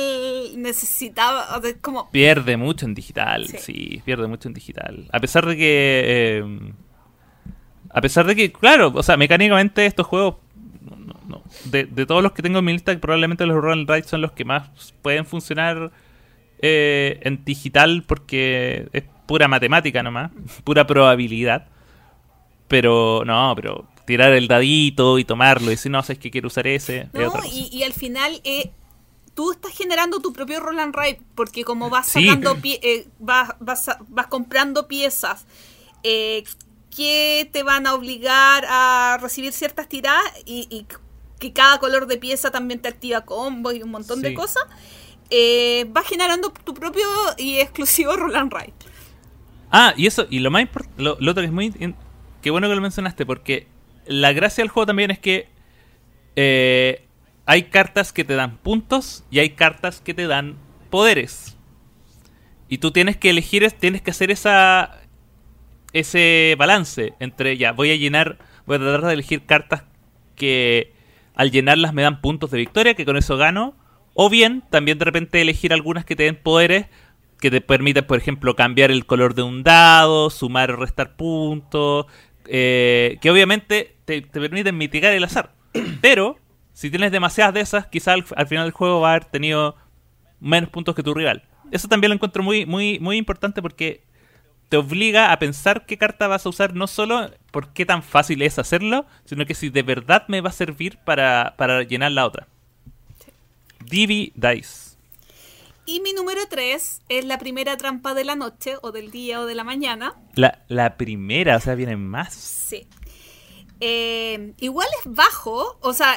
necesitaba, 0.56 1.60
como... 1.82 2.11
Pierde 2.11 2.57
mucho 2.57 2.86
en 2.86 2.94
digital, 2.94 3.48
sí. 3.48 4.03
pierde 4.06 4.27
mucho 4.27 4.48
en 4.48 4.53
digital. 4.53 5.07
A 5.11 5.19
pesar 5.19 5.48
de 5.48 5.57
que... 5.57 6.03
Eh, 6.06 6.73
a 7.90 8.02
pesar 8.02 8.27
de 8.27 8.36
que, 8.36 8.52
claro, 8.52 8.91
o 8.94 9.02
sea, 9.02 9.18
mecánicamente 9.18 9.88
estos 9.88 10.06
juegos... 10.06 10.36
De, 11.64 11.86
todos 12.06 12.22
los 12.22 12.34
que 12.34 12.44
tengo 12.44 12.60
en 12.60 12.65
mi 12.65 12.73
lista, 12.73 12.95
probablemente 12.99 13.48
los 13.48 13.60
Roll 13.60 13.88
Ride 13.88 14.03
son 14.03 14.22
los 14.22 14.32
que 14.34 14.45
más 14.45 14.94
pueden 15.02 15.26
funcionar 15.26 15.91
eh, 16.60 17.19
en 17.23 17.44
digital 17.44 18.03
porque 18.06 18.90
es 18.94 19.06
pura 19.26 19.48
matemática 19.48 20.03
nomás, 20.03 20.30
pura 20.64 20.86
probabilidad. 20.86 21.65
Pero 22.68 23.23
no, 23.26 23.53
pero 23.56 23.88
tirar 24.06 24.34
el 24.34 24.48
dadito 24.48 25.19
y 25.19 25.26
tomarlo 25.26 25.68
y 25.68 25.72
decir, 25.72 25.91
no, 25.91 26.02
sabes 26.03 26.19
que 26.19 26.32
quiero 26.32 26.48
usar 26.48 26.68
ese. 26.68 27.10
No, 27.14 27.34
y, 27.52 27.84
al 27.84 27.94
final 27.94 28.41
eh, 28.44 28.72
tú 29.36 29.52
estás 29.52 29.73
generando 29.73 30.19
tu 30.22 30.34
propio 30.34 30.60
roll 30.60 30.80
and 30.80 30.95
ride, 30.95 31.19
porque 31.36 31.64
como 31.64 31.90
vas 31.90 32.07
sacando, 32.07 32.57
eh, 32.64 33.07
vas, 33.19 33.53
vas, 33.60 33.90
vas, 34.07 34.27
comprando 34.27 34.88
piezas 34.88 35.45
eh, 36.03 36.44
que 36.95 37.49
te 37.52 37.61
van 37.61 37.86
a 37.86 37.94
obligar 37.94 38.65
a 38.68 39.18
recibir 39.22 39.52
ciertas 39.52 39.88
tiradas 39.88 40.23
y, 40.45 40.88
que 41.38 41.52
cada 41.52 41.80
color 41.80 42.07
de 42.07 42.18
pieza 42.18 42.49
también 42.49 42.80
te 42.80 42.88
activa 42.88 43.22
combo 43.22 43.73
y 43.73 43.84
un 43.84 43.91
montón 43.91 44.22
de 44.22 44.34
cosas, 44.34 44.64
eh, 45.30 45.86
vas 45.90 46.07
generando 46.07 46.49
tu 46.49 46.73
propio 46.73 47.06
y 47.38 47.57
exclusivo 47.57 48.15
roll 48.15 48.36
and 48.38 48.53
ride. 48.53 48.73
Ah, 49.69 49.94
y 49.98 50.07
eso, 50.07 50.26
y 50.30 50.40
lo 50.40 50.49
más 50.49 50.61
importante, 50.61 51.03
lo, 51.03 51.14
otro 51.14 51.41
que 51.41 51.45
es 51.45 51.52
muy... 51.52 51.73
Qué 52.41 52.52
bueno 52.52 52.69
que 52.69 52.76
lo 52.76 52.82
mencionaste, 52.82 53.26
porque 53.26 53.68
la 54.07 54.34
gracia 54.34 54.64
del 54.64 54.69
juego 54.69 54.88
también 54.88 55.11
es 55.11 55.19
que 55.19 55.48
eh, 56.36 57.06
hay 57.45 57.64
cartas 57.64 58.11
que 58.11 58.23
te 58.23 58.36
dan 58.36 58.57
puntos 58.57 59.23
y 59.30 59.40
hay 59.40 59.52
cartas 59.52 60.02
que 60.02 60.14
te 60.14 60.27
dan 60.27 60.56
poderes. 60.90 61.57
Y 62.68 62.80
tú 62.80 62.91
tienes 62.91 63.18
que 63.18 63.30
elegir, 63.30 63.69
tienes 63.72 64.02
que 64.02 64.11
hacer 64.11 64.32
esa 64.32 65.02
ese 65.94 66.56
balance 66.57 67.14
entre 67.19 67.57
ya 67.57 67.72
voy 67.72 67.91
a 67.91 67.95
llenar, 67.95 68.38
voy 68.65 68.76
a 68.76 68.80
tratar 68.80 69.06
de 69.06 69.14
elegir 69.14 69.45
cartas 69.45 69.84
que 70.36 70.94
al 71.36 71.52
llenarlas 71.52 71.94
me 71.94 72.02
dan 72.02 72.19
puntos 72.19 72.52
de 72.52 72.57
victoria, 72.57 72.95
que 72.95 73.06
con 73.06 73.15
eso 73.15 73.38
gano, 73.38 73.76
o 74.14 74.30
bien 74.30 74.61
también 74.69 74.98
de 74.98 75.06
repente 75.06 75.41
elegir 75.41 75.72
algunas 75.72 76.03
que 76.03 76.15
te 76.15 76.23
den 76.23 76.36
poderes 76.36 76.88
que 77.40 77.52
te 77.52 77.61
permiten, 77.61 78.06
por 78.06 78.18
ejemplo, 78.18 78.56
cambiar 78.56 78.91
el 78.91 79.06
color 79.06 79.36
de 79.36 79.44
un 79.44 79.64
dado, 79.64 80.30
sumar 80.30 80.72
o 80.72 80.77
restar 80.77 81.15
puntos, 81.15 82.06
eh, 82.48 83.18
que 83.22 83.30
obviamente 83.30 83.95
te, 84.06 84.22
permiten 84.22 84.77
mitigar 84.77 85.14
el 85.14 85.23
azar. 85.23 85.52
Pero, 86.02 86.38
si 86.73 86.90
tienes 86.90 87.11
demasiadas 87.11 87.53
de 87.53 87.61
esas, 87.61 87.88
quizás 87.88 88.15
al, 88.36 88.48
final 88.48 88.65
del 88.65 88.72
juego 88.72 89.02
va 89.02 89.10
a 89.10 89.11
haber 89.11 89.26
tenido 89.26 89.76
menos 90.40 90.69
puntos 90.69 90.95
que 90.95 91.03
tu 91.03 91.14
rival. 91.14 91.44
Eso 91.72 91.88
también 91.88 92.10
lo 92.10 92.15
encuentro 92.15 92.44
muy, 92.44 92.65
muy, 92.65 92.99
muy 92.99 93.18
importante 93.18 93.61
porque 93.61 94.03
te 94.69 94.77
obliga 94.77 95.32
a 95.32 95.40
pensar 95.40 95.86
qué 95.86 95.98
carta 95.98 96.27
vas 96.27 96.45
a 96.45 96.49
usar, 96.49 96.73
no 96.73 96.88
solo 96.88 97.32
por 97.52 97.73
qué 97.73 97.86
tan 97.86 98.03
fácil 98.03 98.41
es 98.41 98.60
hacerlo, 98.60 99.06
sino 99.26 99.45
que 99.45 99.56
si 99.56 99.69
de 99.69 99.84
verdad 99.84 100.26
me 100.27 100.41
va 100.41 100.49
a 100.49 100.53
servir 100.53 100.98
para, 101.03 101.56
para 101.57 101.84
llenar 101.84 102.11
la 102.11 102.26
otra. 102.26 102.48
Divi 103.86 104.32
Dice. 104.36 104.95
Y 105.88 105.99
mi 105.99 106.14
número 106.14 106.41
3 106.49 107.02
es 107.10 107.26
la 107.26 107.38
primera 107.38 107.77
trampa 107.77 108.15
de 108.15 108.23
la 108.23 108.36
noche, 108.36 108.76
o 108.82 108.91
del 108.91 109.11
día, 109.11 109.40
o 109.40 109.45
de 109.45 109.53
la 109.53 109.64
mañana. 109.64 110.15
La, 110.34 110.64
la 110.68 110.98
primera, 110.98 111.57
o 111.57 111.60
sea, 111.60 111.76
vienen 111.76 112.07
más. 112.07 112.34
Sí. 112.34 112.88
Eh, 113.80 114.54
igual 114.60 114.88
es 115.00 115.12
bajo, 115.12 115.78
o 115.82 115.94
sea, 115.94 116.16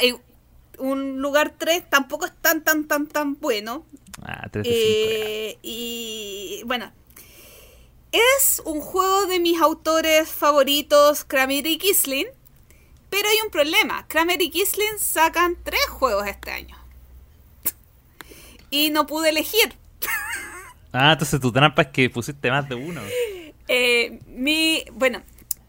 un 0.79 1.21
lugar 1.21 1.55
3 1.59 1.91
tampoco 1.91 2.27
es 2.27 2.33
tan, 2.41 2.63
tan, 2.63 2.87
tan, 2.87 3.07
tan 3.07 3.39
bueno. 3.41 3.85
Ah, 4.23 4.49
3 4.51 4.65
de 4.65 4.71
5. 4.71 4.75
Eh, 4.75 5.59
y 5.63 6.63
bueno, 6.65 6.93
es 8.13 8.63
un 8.65 8.81
juego 8.81 9.27
de 9.27 9.41
mis 9.41 9.61
autores 9.61 10.29
favoritos, 10.29 11.25
Kramer 11.25 11.67
y 11.67 11.79
Kisling. 11.79 12.27
Pero 13.11 13.29
hay 13.29 13.39
un 13.43 13.51
problema. 13.51 14.07
Kramer 14.07 14.41
y 14.43 14.51
Kisling 14.51 14.99
sacan 14.99 15.57
tres 15.65 15.87
juegos 15.89 16.27
este 16.27 16.51
año 16.51 16.79
y 18.71 18.91
no 18.91 19.07
pude 19.07 19.31
elegir. 19.31 19.75
Ah, 20.93 21.13
entonces 21.13 21.41
tu 21.41 21.53
trampa 21.53 21.83
es 21.83 21.89
que 21.89 22.11
pusiste 22.11 22.51
más 22.51 22.69
de 22.69 22.75
uno. 22.75 23.01
Eh, 23.69 24.19
mi, 24.27 24.85
bueno, 24.93 25.23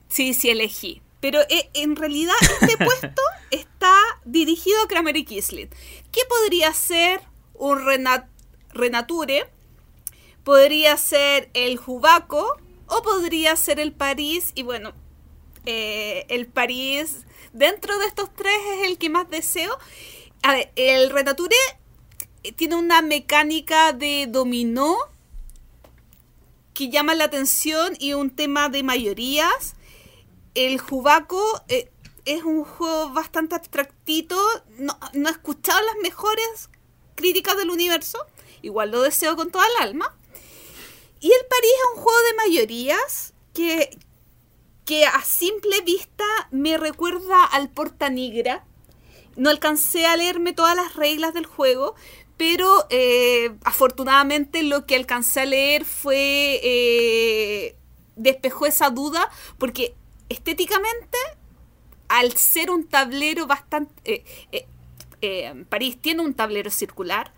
sí, 0.08 0.34
sí 0.34 0.50
elegí. 0.50 1.02
Pero 1.20 1.42
eh, 1.50 1.70
en 1.74 1.96
realidad 1.96 2.36
este 2.62 2.78
puesto 2.84 3.22
está 3.52 3.96
dirigido 4.26 4.82
a 4.82 4.88
Kramer 4.88 5.18
y 5.18 5.26
Kisling. 5.26 5.70
¿Qué 6.12 6.22
podría 6.28 6.74
ser 6.74 7.22
un 7.54 7.86
Renature? 8.74 9.50
Podría 10.44 10.98
ser 10.98 11.50
el 11.54 11.78
Jubaco 11.78 12.58
o 12.88 13.02
podría 13.02 13.56
ser 13.56 13.80
el 13.80 13.92
París. 13.92 14.52
Y 14.56 14.64
bueno, 14.64 14.94
eh, 15.66 16.26
el 16.30 16.48
París 16.48 17.26
dentro 17.54 17.98
de 18.00 18.06
estos 18.08 18.34
tres 18.34 18.58
es 18.76 18.88
el 18.88 18.98
que 18.98 19.10
más 19.10 19.30
deseo. 19.30 19.78
A 20.42 20.54
ver, 20.54 20.72
el 20.76 21.10
Renature 21.10 21.56
tiene 22.56 22.76
una 22.76 23.02
mecánica 23.02 23.94
de 23.94 24.28
dominó 24.28 24.98
que 26.74 26.90
llama 26.90 27.14
la 27.14 27.26
atención 27.26 27.94
y 28.00 28.14
un 28.14 28.30
tema 28.30 28.70
de 28.70 28.84
mayorías. 28.84 29.76
El 30.56 30.80
Jubaco 30.80 31.42
eh, 31.68 31.92
es 32.26 32.44
un 32.44 32.64
juego 32.64 33.12
bastante 33.12 33.56
abstractito. 33.56 34.38
No, 34.78 34.98
he 35.14 35.30
escuchado 35.30 35.80
las 35.86 35.96
mejores 36.02 36.70
críticas 37.16 37.58
del 37.58 37.70
universo. 37.70 38.20
Igual 38.62 38.92
lo 38.92 39.02
deseo 39.02 39.36
con 39.36 39.52
toda 39.52 39.66
el 39.68 39.88
alma. 39.88 40.16
Y 41.20 41.28
el 41.28 41.46
París 41.50 41.72
es 41.72 41.98
un 41.98 42.04
juego 42.04 42.20
de 42.20 42.36
mayorías 42.36 43.34
que, 43.54 43.98
que 44.86 45.06
a 45.06 45.22
simple 45.24 45.82
vista 45.82 46.26
me 46.52 46.78
recuerda 46.78 47.44
al 47.44 47.70
Porta 47.70 48.10
Nigra. 48.10 48.66
No 49.36 49.50
alcancé 49.50 50.06
a 50.06 50.18
leerme 50.18 50.54
todas 50.54 50.76
las 50.76 50.96
reglas 50.96 51.34
del 51.34 51.46
juego, 51.46 51.96
pero 52.38 52.88
eh, 52.90 53.56
afortunadamente 53.64 54.64
lo 54.64 54.86
que 54.86 54.96
alcancé 54.96 55.42
a 55.42 55.46
leer 55.46 55.86
fue... 55.86 56.60
Eh, 56.64 57.76
despejó 58.20 58.66
esa 58.66 58.90
duda 58.90 59.30
porque 59.58 59.96
estéticamente 60.30 61.18
al 62.08 62.34
ser 62.34 62.72
un 62.72 62.88
tablero 62.88 63.48
bastante... 63.48 64.24
Eh, 65.22 65.66
París 65.68 65.98
tiene 66.00 66.22
un 66.22 66.34
tablero 66.34 66.70
circular 66.72 67.34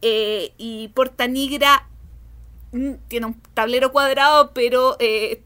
y 0.00 0.88
Porta 0.94 1.26
Nigra 1.26 1.88
mm, 2.70 2.92
tiene 3.08 3.26
un 3.26 3.42
tablero 3.52 3.90
cuadrado, 3.90 4.52
pero 4.54 4.96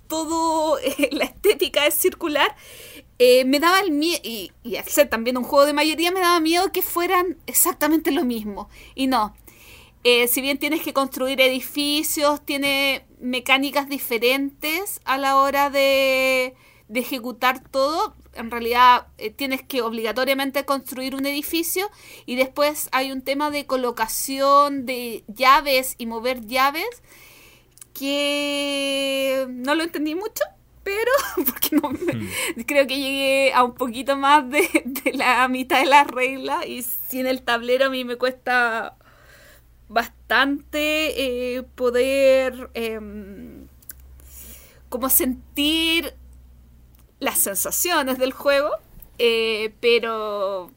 todo 0.09 0.79
la 1.11 1.25
estética 1.25 1.87
es 1.87 1.95
circular. 1.95 2.55
Eh, 3.25 3.45
me 3.45 3.61
daba 3.61 3.79
el 3.79 3.93
miedo, 3.93 4.21
y, 4.25 4.51
y, 4.65 4.75
al 4.75 4.85
ser 4.87 5.09
también 5.09 5.37
un 5.37 5.45
juego 5.45 5.65
de 5.65 5.73
mayoría, 5.73 6.11
me 6.11 6.19
daba 6.19 6.41
miedo 6.41 6.73
que 6.73 6.83
fueran 6.83 7.39
exactamente 7.47 8.11
lo 8.11 8.25
mismo. 8.25 8.69
Y 8.97 9.07
no. 9.07 9.33
Eh, 10.03 10.27
si 10.27 10.41
bien 10.41 10.59
tienes 10.59 10.83
que 10.83 10.93
construir 10.93 11.41
edificios, 11.41 12.45
tiene 12.45 13.07
mecánicas 13.23 13.89
diferentes 13.89 15.01
a 15.05 15.17
la 15.17 15.37
hora 15.37 15.71
de, 15.71 16.55
ejecutar 16.93 17.63
todo. 17.71 18.15
En 18.35 18.51
realidad 18.51 19.07
eh, 19.17 19.31
tienes 19.31 19.63
que 19.63 19.81
obligatoriamente 19.81 20.65
construir 20.65 21.15
un 21.15 21.25
edificio 21.25 21.91
y 22.27 22.37
después 22.37 22.89
hay 22.93 23.13
un 23.13 23.23
tema 23.23 23.51
de 23.51 23.65
colocación 23.65 24.85
de 24.85 25.25
llaves 25.27 25.95
y 25.97 26.07
mover 26.07 26.47
llaves 26.47 27.03
que 27.95 29.47
no 29.49 29.75
lo 29.75 29.85
entendí 29.85 30.15
mucho 30.15 30.45
pero 30.83 31.11
porque 31.47 31.77
no 31.77 31.91
hmm. 31.91 32.63
creo 32.67 32.87
que 32.87 32.99
llegué 32.99 33.53
a 33.53 33.65
un 33.65 33.75
poquito 33.75 34.17
más 34.17 34.49
de, 34.49 34.69
la 35.15 35.47
mitad 35.49 35.81
de 35.81 35.87
la 35.87 36.05
regla 36.05 36.67
y 36.67 36.83
sin 36.83 37.27
el 37.27 37.43
tablero 37.43 37.87
a 37.87 37.91
mí 37.91 38.05
me 38.05 38.17
cuesta 38.17 38.97
bastante 39.93 41.57
eh, 41.57 41.63
poder 41.63 42.71
em, 42.75 43.69
como 44.89 45.09
sentir 45.09 46.15
las 47.21 47.39
sensaciones 47.39 48.19
del 48.19 48.33
juego 48.33 48.71
Eh, 49.19 49.75
pero 49.81 50.71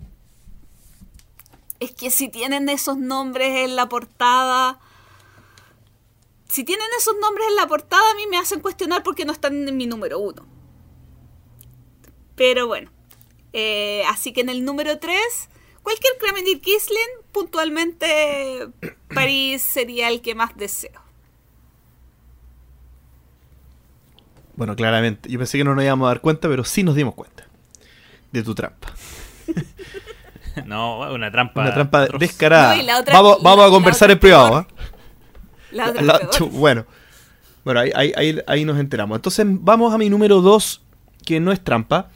es 1.80 1.92
que 1.96 2.12
si 2.12 2.28
tienen 2.30 2.70
esos 2.70 2.98
nombres 2.98 3.66
en 3.66 3.76
la 3.76 3.90
portada, 3.90 4.80
si 6.48 6.64
tienen 6.64 6.88
esos 7.00 7.16
nombres 7.22 7.48
en 7.50 7.56
la 7.56 7.68
portada, 7.68 8.12
a 8.12 8.16
mí 8.16 8.28
me 8.28 8.38
hacen 8.38 8.60
cuestionar 8.60 9.02
por 9.04 9.16
qué 9.16 9.26
no 9.26 9.32
están 9.32 9.68
en 9.68 9.78
mi 9.78 9.88
número 9.88 10.20
uno. 10.20 10.46
Pero 12.36 12.68
bueno, 12.68 12.92
eh, 13.54 14.04
así 14.10 14.34
que 14.34 14.42
en 14.42 14.50
el 14.50 14.64
número 14.64 15.00
3, 15.00 15.18
cualquier 15.86 16.14
Kramendir 16.20 16.60
Kisling, 16.60 17.00
puntualmente 17.32 18.68
París 19.14 19.62
sería 19.62 20.10
el 20.10 20.22
que 20.22 20.36
más 20.36 20.58
deseo. 20.58 21.00
Bueno, 24.56 24.76
claramente. 24.76 25.30
Yo 25.30 25.38
pensé 25.38 25.58
que 25.58 25.64
no 25.64 25.76
nos 25.76 25.84
íbamos 25.84 26.06
a 26.06 26.10
dar 26.10 26.22
cuenta, 26.22 26.48
pero 26.48 26.64
sí 26.64 26.84
nos 26.84 26.96
dimos 26.96 27.14
cuenta 27.14 27.48
de 28.32 28.44
tu 28.44 28.56
trampa. 28.56 28.94
no, 30.66 31.00
una 31.14 31.32
trampa. 31.32 31.62
Una 31.62 31.74
trampa 31.74 32.08
descarada. 32.08 32.76
vamos, 33.14 33.38
vamos 33.42 33.68
a 33.68 33.70
conversar 33.70 34.12
en 34.12 34.20
privado. 34.20 34.62
¿eh? 34.62 34.66
La 35.72 35.90
otra 35.90 36.46
bueno, 36.52 36.86
bueno 37.66 37.82
ahí, 37.82 37.92
ahí, 38.16 38.40
ahí, 38.48 38.66
nos 38.66 38.80
enteramos. 38.80 39.18
Entonces 39.18 39.46
vamos 39.48 39.94
a 39.94 39.98
mi 39.98 40.10
número 40.10 40.42
2, 40.42 40.82
que 41.26 41.42
no 41.42 41.52
es 41.52 41.62
trampa, 41.62 42.10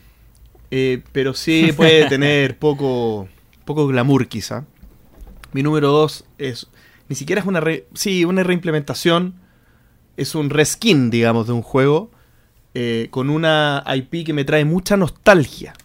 eh, 0.71 1.03
pero 1.11 1.33
sí 1.33 1.73
puede 1.73 2.05
tener 2.09 2.57
poco, 2.57 3.27
poco 3.69 3.85
glamour 3.85 4.27
quizá. 4.27 4.65
Mi 5.53 5.61
número 5.61 5.91
2 5.91 6.25
es, 6.39 6.65
ni 7.07 7.15
siquiera 7.15 7.39
es 7.39 7.47
una, 7.47 7.61
sí, 7.93 8.25
una 8.25 8.41
reimplementación, 8.41 9.35
es 10.17 10.33
un 10.33 10.49
reskin, 10.49 11.11
digamos, 11.11 11.45
de 11.45 11.53
un 11.53 11.61
juego 11.61 12.09
eh, 12.73 13.09
con 13.11 13.29
una 13.29 13.83
IP 13.85 14.25
que 14.25 14.33
me 14.33 14.43
trae 14.43 14.65
mucha 14.65 14.97
nostalgia. 14.97 15.75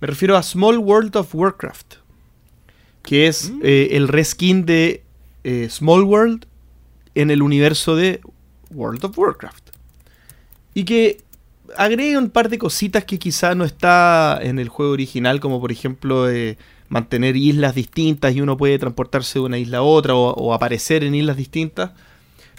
Me 0.00 0.06
refiero 0.06 0.36
a 0.36 0.44
Small 0.44 0.78
World 0.78 1.16
of 1.16 1.34
Warcraft, 1.34 1.94
que 3.02 3.26
es 3.26 3.50
mm. 3.50 3.60
eh, 3.64 3.88
el 3.92 4.06
reskin 4.06 4.64
de 4.64 5.02
eh, 5.42 5.66
Small 5.70 6.04
World 6.04 6.46
en 7.16 7.32
el 7.32 7.42
universo 7.42 7.96
de 7.96 8.20
World 8.70 9.04
of 9.06 9.18
Warcraft. 9.18 9.70
Y 10.72 10.84
que 10.84 11.18
agrega 11.76 12.16
un 12.20 12.30
par 12.30 12.48
de 12.48 12.58
cositas 12.58 13.04
que 13.04 13.18
quizá 13.18 13.56
no 13.56 13.64
está 13.64 14.38
en 14.40 14.60
el 14.60 14.68
juego 14.68 14.92
original, 14.92 15.40
como 15.40 15.60
por 15.60 15.72
ejemplo 15.72 16.28
mantener 16.92 17.36
islas 17.36 17.74
distintas 17.74 18.34
y 18.34 18.42
uno 18.42 18.58
puede 18.58 18.78
transportarse 18.78 19.38
de 19.38 19.46
una 19.46 19.56
isla 19.56 19.78
a 19.78 19.82
otra 19.82 20.14
o, 20.14 20.52
aparecer 20.52 21.02
en 21.04 21.14
islas 21.14 21.38
distintas. 21.38 21.92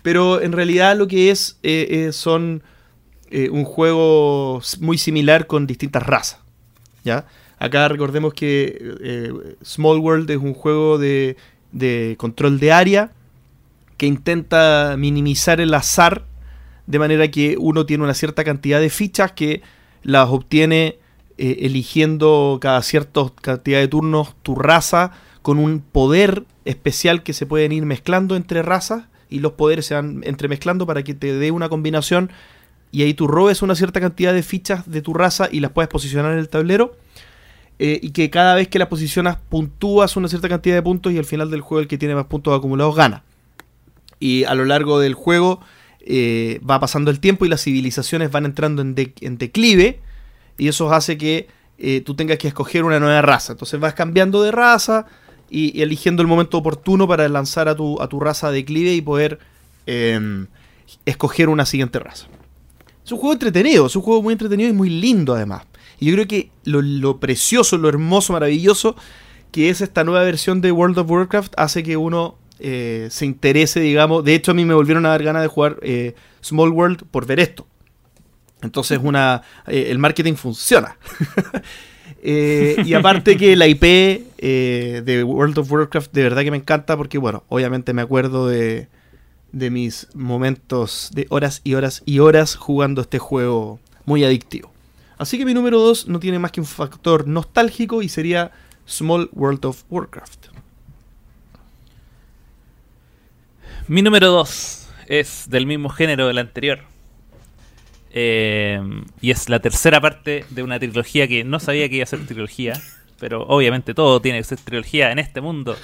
Pero 0.02 0.42
en 0.42 0.54
realidad 0.54 0.98
lo 0.98 1.08
que 1.08 1.30
es 1.30 1.60
son 2.12 2.64
eh, 3.30 3.50
un 3.52 3.64
juego 3.64 4.60
muy 4.80 4.98
similar 4.98 5.46
con 5.46 5.68
distintas 5.68 6.02
razas. 6.02 6.40
¿ya? 7.04 7.28
Acá 7.60 7.88
recordemos 7.88 8.34
que 8.34 8.96
eh, 9.02 9.32
Small 9.64 10.00
World 10.00 10.32
es 10.32 10.38
un 10.38 10.56
juego 10.56 10.98
de, 10.98 11.38
control 12.18 12.60
de 12.60 12.72
área 12.72 13.12
que 13.98 14.08
intenta 14.08 14.96
minimizar 14.98 15.62
el 15.62 15.76
azar 15.76 16.26
de 16.88 16.98
manera 16.98 17.30
que 17.30 17.56
uno 17.60 17.86
tiene 17.86 18.04
una 18.04 18.16
cierta 18.16 18.44
cantidad 18.44 18.80
de 18.80 18.90
fichas 18.90 19.32
que 19.34 19.62
las 20.02 20.28
obtiene 20.30 20.98
eh, 21.38 21.58
eligiendo 21.62 22.58
cada 22.62 22.82
cierta 22.82 23.22
cantidad 23.42 23.80
de 23.80 23.88
turnos 23.88 24.36
tu 24.44 24.56
raza 24.56 25.12
con 25.42 25.60
un 25.60 25.80
poder 25.80 26.44
especial 26.66 27.24
que 27.24 27.34
se 27.34 27.46
pueden 27.46 27.72
ir 27.72 27.86
mezclando 27.86 28.36
entre 28.36 28.62
razas 28.62 29.06
y 29.30 29.40
los 29.40 29.54
poderes 29.54 29.86
se 29.88 29.96
van 29.96 30.22
entremezclando 30.24 30.86
para 30.86 31.04
que 31.04 31.14
te 31.14 31.34
dé 31.34 31.52
una 31.52 31.70
combinación 31.70 32.32
y 32.92 33.02
ahí 33.02 33.16
tú 33.16 33.28
robes 33.28 33.64
una 33.64 33.76
cierta 33.76 34.00
cantidad 34.00 34.34
de 34.34 34.44
fichas 34.44 34.90
de 34.90 35.02
tu 35.02 35.16
raza 35.16 35.50
y 35.52 35.60
las 35.60 35.72
puedes 35.72 35.90
posicionar 35.90 36.34
en 36.34 36.38
el 36.38 36.48
tablero. 36.48 36.96
Eh, 37.80 38.00
y 38.04 38.12
que 38.12 38.30
cada 38.30 38.54
vez 38.54 38.68
que 38.68 38.78
las 38.78 38.88
posicionas 38.88 39.38
puntúas 39.50 40.16
una 40.16 40.28
cierta 40.28 40.48
cantidad 40.48 40.76
de 40.76 40.84
puntos 40.84 41.12
y 41.12 41.18
al 41.18 41.26
final 41.26 41.50
del 41.50 41.62
juego 41.62 41.82
el 41.82 41.88
que 41.88 41.98
tiene 41.98 42.14
más 42.14 42.28
puntos 42.28 42.56
acumulados 42.56 42.96
gana. 42.96 43.24
Y 44.20 44.44
a 44.44 44.54
lo 44.54 44.64
largo 44.66 45.00
del 45.00 45.16
juego 45.16 45.60
eh, 46.06 46.62
va 46.70 46.80
pasando 46.80 47.10
el 47.10 47.20
tiempo 47.20 47.46
y 47.46 47.50
las 47.50 47.64
civilizaciones 47.64 48.30
van 48.30 48.46
entrando 48.46 48.84
en, 48.84 48.94
declive 48.94 50.00
y 50.58 50.68
eso 50.68 50.92
hace 50.94 51.18
que 51.18 51.48
eh, 51.78 52.02
tú 52.02 52.16
tengas 52.16 52.38
que 52.38 52.48
escoger 52.48 52.84
una 52.84 53.00
nueva 53.00 53.22
raza. 53.22 53.54
Entonces 53.54 53.80
vas 53.80 53.94
cambiando 53.94 54.42
de 54.44 54.52
raza 54.52 55.06
y, 55.50 55.82
eligiendo 55.82 56.22
el 56.22 56.28
momento 56.28 56.58
oportuno 56.58 57.08
para 57.08 57.28
lanzar 57.28 57.68
a 57.68 57.76
tu, 57.76 58.02
a 58.02 58.08
tu 58.08 58.20
raza 58.20 58.48
a 58.48 58.52
declive 58.52 58.94
y 58.94 59.02
poder 59.02 59.40
em, 59.86 60.48
escoger 61.06 61.50
una 61.50 61.66
siguiente 61.66 62.00
raza. 62.00 62.28
Es 63.06 63.12
un 63.12 63.18
juego 63.18 63.34
entretenido, 63.34 63.86
es 63.86 63.96
un 63.96 64.02
juego 64.02 64.22
muy 64.22 64.32
entretenido 64.32 64.70
y 64.70 64.74
muy 64.74 64.90
lindo 64.90 65.36
además. 65.36 65.64
Y 66.00 66.06
yo 66.08 66.14
creo 66.14 66.28
que 66.28 66.52
lo, 66.64 67.20
precioso, 67.20 67.78
lo 67.78 67.90
hermoso, 67.90 68.34
maravilloso 68.34 68.96
que 69.52 69.70
es 69.70 69.82
esta 69.82 70.04
nueva 70.04 70.24
versión 70.24 70.62
de 70.62 70.72
World 70.72 70.98
of 70.98 71.10
Warcraft 71.10 71.54
hace 71.58 71.84
que 71.84 71.96
uno 71.96 72.38
eh, 72.60 73.08
se 73.12 73.26
interese, 73.26 73.80
digamos. 73.80 74.24
De 74.24 74.34
hecho, 74.34 74.52
a 74.52 74.54
mí 74.54 74.66
me 74.66 74.74
volvieron 74.74 75.06
a 75.06 75.10
dar 75.10 75.24
ganas 75.24 75.44
de 75.44 75.48
jugar 75.48 75.78
eh, 75.82 76.16
Small 76.42 76.70
World 76.70 77.04
por 77.12 77.28
ver 77.28 77.40
esto. 77.40 77.68
Entonces, 78.64 79.00
una, 79.02 79.44
eh, 79.68 79.88
el 79.90 80.00
marketing 80.00 80.34
funciona. 80.34 80.98
y 82.24 82.94
aparte 82.94 83.38
que 83.38 83.56
la 83.56 83.68
IP 83.68 83.82
de 83.82 85.24
World 85.26 85.60
of 85.60 85.72
Warcraft 85.72 86.14
de 86.14 86.24
verdad 86.24 86.42
que 86.42 86.52
me 86.52 86.58
encanta 86.58 86.98
porque, 86.98 87.18
bueno, 87.18 87.44
obviamente 87.50 87.94
me 87.94 88.02
acuerdo 88.02 88.48
de, 88.48 88.88
de 89.54 89.70
mis 89.70 90.08
momentos 90.14 91.10
de 91.14 91.28
horas 91.30 91.62
y 91.64 91.76
horas 91.76 92.02
y 92.06 92.20
horas 92.20 92.56
jugando 92.56 93.02
este 93.02 93.20
juego 93.20 93.80
muy 94.06 94.24
adictivo. 94.26 94.72
Así 95.18 95.38
que 95.38 95.46
mi 95.46 95.54
número 95.54 95.80
2 95.80 96.08
no 96.08 96.20
tiene 96.20 96.40
más 96.40 96.52
que 96.52 96.60
un 96.60 96.66
factor 96.66 97.28
nostálgico 97.28 98.02
y 98.02 98.10
sería 98.10 98.52
Small 98.88 99.30
World 99.32 99.64
of 99.66 99.84
Warcraft. 99.90 100.48
Mi 103.88 104.02
número 104.02 104.32
2 104.32 104.88
es 105.08 105.50
del 105.50 105.68
mismo 105.68 105.90
género 105.90 106.28
del 106.28 106.40
anterior. 106.40 106.93
Eh, 108.14 108.80
y 109.22 109.32
es 109.32 109.50
la 109.50 109.60
tercera 109.60 110.00
parte 110.00 110.46
de 110.50 110.64
una 110.64 110.80
trilogía 110.80 111.28
que 111.28 111.44
no 111.44 111.60
sabía 111.60 111.90
que 111.90 111.96
iba 111.96 112.04
a 112.04 112.08
ser 112.08 112.26
trilogía. 112.26 112.74
Pero 113.20 113.44
obviamente 113.44 113.94
todo 113.94 114.22
tiene 114.22 114.38
que 114.40 114.44
ser 114.44 114.60
trilogía 114.60 115.12
en 115.12 115.20
este 115.20 115.42
mundo. 115.42 115.76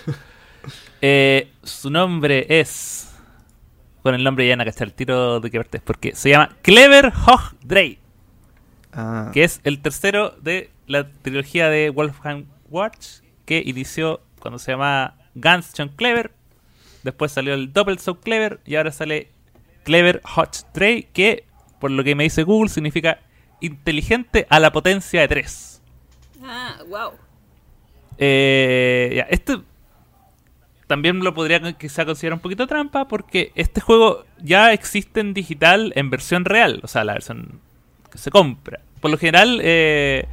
Eh, 1.02 1.54
su 1.64 1.90
nombre 1.90 2.46
es 2.50 3.10
con 4.02 4.16
el 4.16 4.24
nombre 4.24 4.48
ya 4.48 4.54
van 4.54 4.62
a 4.62 4.66
cachar 4.66 4.88
el 4.88 4.94
tiro 4.94 5.40
de 5.40 5.52
que 5.52 5.58
parte 5.58 5.80
porque 5.80 6.16
se 6.16 6.30
llama 6.30 6.56
Clever 6.62 7.12
Hog 7.26 7.56
Dray. 7.64 8.00
Ah. 8.92 9.30
Que 9.34 9.44
es 9.44 9.62
el 9.64 9.82
tercero 9.82 10.32
de 10.42 10.72
la 10.88 11.10
trilogía 11.22 11.70
de 11.70 11.90
Wolfgang 11.90 12.46
Watch 12.70 13.22
que 13.46 13.62
inició 13.66 14.22
cuando 14.40 14.60
se 14.60 14.72
llamaba 14.72 15.16
Guns 15.36 15.74
John 15.78 15.90
Clever. 15.90 16.32
Después 17.04 17.32
salió 17.32 17.54
el 17.54 17.72
Double 17.72 17.98
So 18.00 18.20
Clever 18.20 18.60
y 18.66 18.76
ahora 18.76 18.92
sale 18.92 19.32
Clever 19.84 20.22
Hot 20.24 20.68
Dray, 20.74 21.04
que 21.14 21.46
por 21.80 21.92
lo 21.92 22.04
que 22.04 22.16
me 22.16 22.24
dice 22.24 22.44
Google 22.44 22.70
significa 22.70 23.20
inteligente 23.62 24.48
a 24.50 24.60
la 24.60 24.72
potencia 24.72 25.22
de 25.22 25.28
3. 25.28 25.82
Ah, 26.44 26.78
wow. 26.88 27.12
Eh, 28.18 29.14
ya, 29.16 29.24
esto 29.24 29.64
también 30.88 31.20
lo 31.20 31.34
podría 31.34 31.62
quizá 31.74 32.06
considerar 32.06 32.34
un 32.34 32.42
poquito 32.42 32.68
trampa 32.68 33.08
porque 33.08 33.52
este 33.56 33.80
juego 33.80 34.26
ya 34.42 34.74
existe 34.74 35.20
en 35.20 35.34
digital 35.34 35.94
en 35.96 36.10
versión 36.10 36.46
real, 36.46 36.80
o 36.84 36.88
sea, 36.88 37.04
la 37.04 37.14
versión 37.14 37.60
que 38.12 38.18
se 38.18 38.32
compra. 38.32 38.80
Por 39.00 39.12
lo 39.12 39.18
general, 39.18 39.62
eh, 39.64 40.26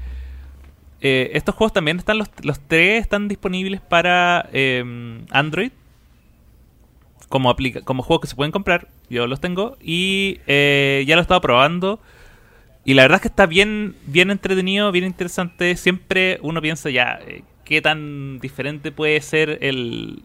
eh, 1.01 1.31
estos 1.35 1.55
juegos 1.55 1.73
también 1.73 1.99
están, 1.99 2.19
los, 2.19 2.29
los 2.43 2.59
tres 2.61 3.03
están 3.03 3.29
disponibles 3.29 3.81
para 3.81 4.49
em, 4.53 5.27
Android 5.31 5.71
como, 7.29 7.51
aplica 7.51 7.81
como 7.83 8.03
juegos 8.03 8.23
que 8.23 8.29
se 8.29 8.37
pueden 8.37 8.53
comprar. 8.53 8.89
Yo 9.09 9.27
los 9.27 9.41
tengo 9.41 9.77
y 9.81 10.41
eh, 10.47 11.05
ya 11.07 11.15
lo 11.17 11.21
he 11.21 11.23
estado 11.23 11.41
probando. 11.41 12.01
Y 12.85 12.95
la 12.95 13.03
verdad 13.03 13.17
es 13.17 13.23
que 13.23 13.29
está 13.29 13.47
bien, 13.47 13.97
bien 14.07 14.31
entretenido, 14.31 14.93
bien 14.93 15.05
interesante. 15.05 15.77
Siempre 15.77 16.39
uno 16.43 16.63
piensa 16.63 16.89
ya, 16.89 17.19
qué 17.65 17.83
tan 17.83 18.39
diferente 18.39 18.93
puede 18.93 19.21
ser 19.21 19.59
el, 19.61 20.23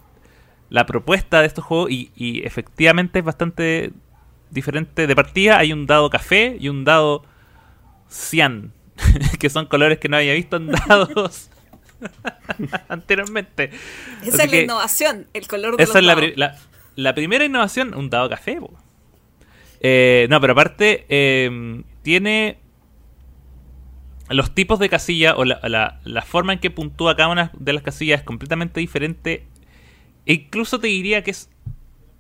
la 0.70 0.86
propuesta 0.86 1.42
de 1.42 1.48
estos 1.48 1.66
juegos 1.66 1.90
y, 1.92 2.42
efectivamente 2.46 3.20
es 3.20 3.26
bastante 3.26 3.92
diferente 4.52 5.06
de 5.06 5.16
partida. 5.16 5.58
Hay 5.58 5.74
un 5.74 5.86
dado 5.86 6.10
café 6.10 6.56
y 6.60 6.70
un 6.70 6.86
dado 6.86 7.26
cian, 8.10 8.72
que 9.40 9.50
son 9.50 9.66
colores 9.66 10.00
que 10.00 10.08
no 10.08 10.18
había 10.18 10.34
visto 10.34 10.58
en 10.58 10.68
dados 10.68 11.50
anteriormente. 12.88 13.72
Esa 14.26 14.44
es 14.44 14.52
la 14.52 14.62
innovación, 14.62 15.28
el 15.34 15.48
color 15.48 15.78
de 15.78 15.84
esa 15.84 16.00
es 16.00 16.06
La, 16.06 16.16
la, 16.36 16.58
primera 17.16 17.46
innovación, 17.46 17.94
un 17.94 18.10
dado 18.10 18.30
café. 18.30 18.60
Eh, 19.82 20.28
no, 20.30 20.40
pero 20.40 20.54
aparte 20.54 21.06
em, 21.10 21.84
tiene 22.04 22.58
los 24.30 24.54
tipos 24.54 24.80
de 24.80 24.90
casilla 24.90 25.36
o 25.36 25.44
la, 25.44 26.00
la, 26.04 26.22
forma 26.22 26.54
en 26.54 26.60
que 26.60 26.70
puntúa 26.70 27.16
cada 27.16 27.30
una 27.30 27.52
de 27.58 27.74
las 27.74 27.84
casillas 27.84 28.20
es 28.20 28.26
completamente 28.26 28.80
diferente 28.80 29.46
e 30.26 30.34
incluso 30.34 30.80
te 30.80 30.88
diría 30.88 31.24
que 31.24 31.32
es 31.32 31.50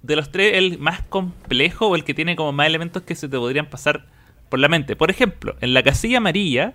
de 0.01 0.15
los 0.15 0.31
tres 0.31 0.57
el 0.57 0.79
más 0.79 1.03
complejo 1.03 1.87
o 1.87 1.95
el 1.95 2.03
que 2.03 2.13
tiene 2.13 2.35
como 2.35 2.51
más 2.51 2.67
elementos 2.67 3.03
que 3.03 3.15
se 3.15 3.29
te 3.29 3.37
podrían 3.37 3.69
pasar 3.69 4.07
por 4.49 4.59
la 4.59 4.67
mente. 4.67 4.95
Por 4.95 5.11
ejemplo, 5.11 5.55
en 5.61 5.73
la 5.73 5.83
casilla 5.83 6.17
amarilla 6.17 6.73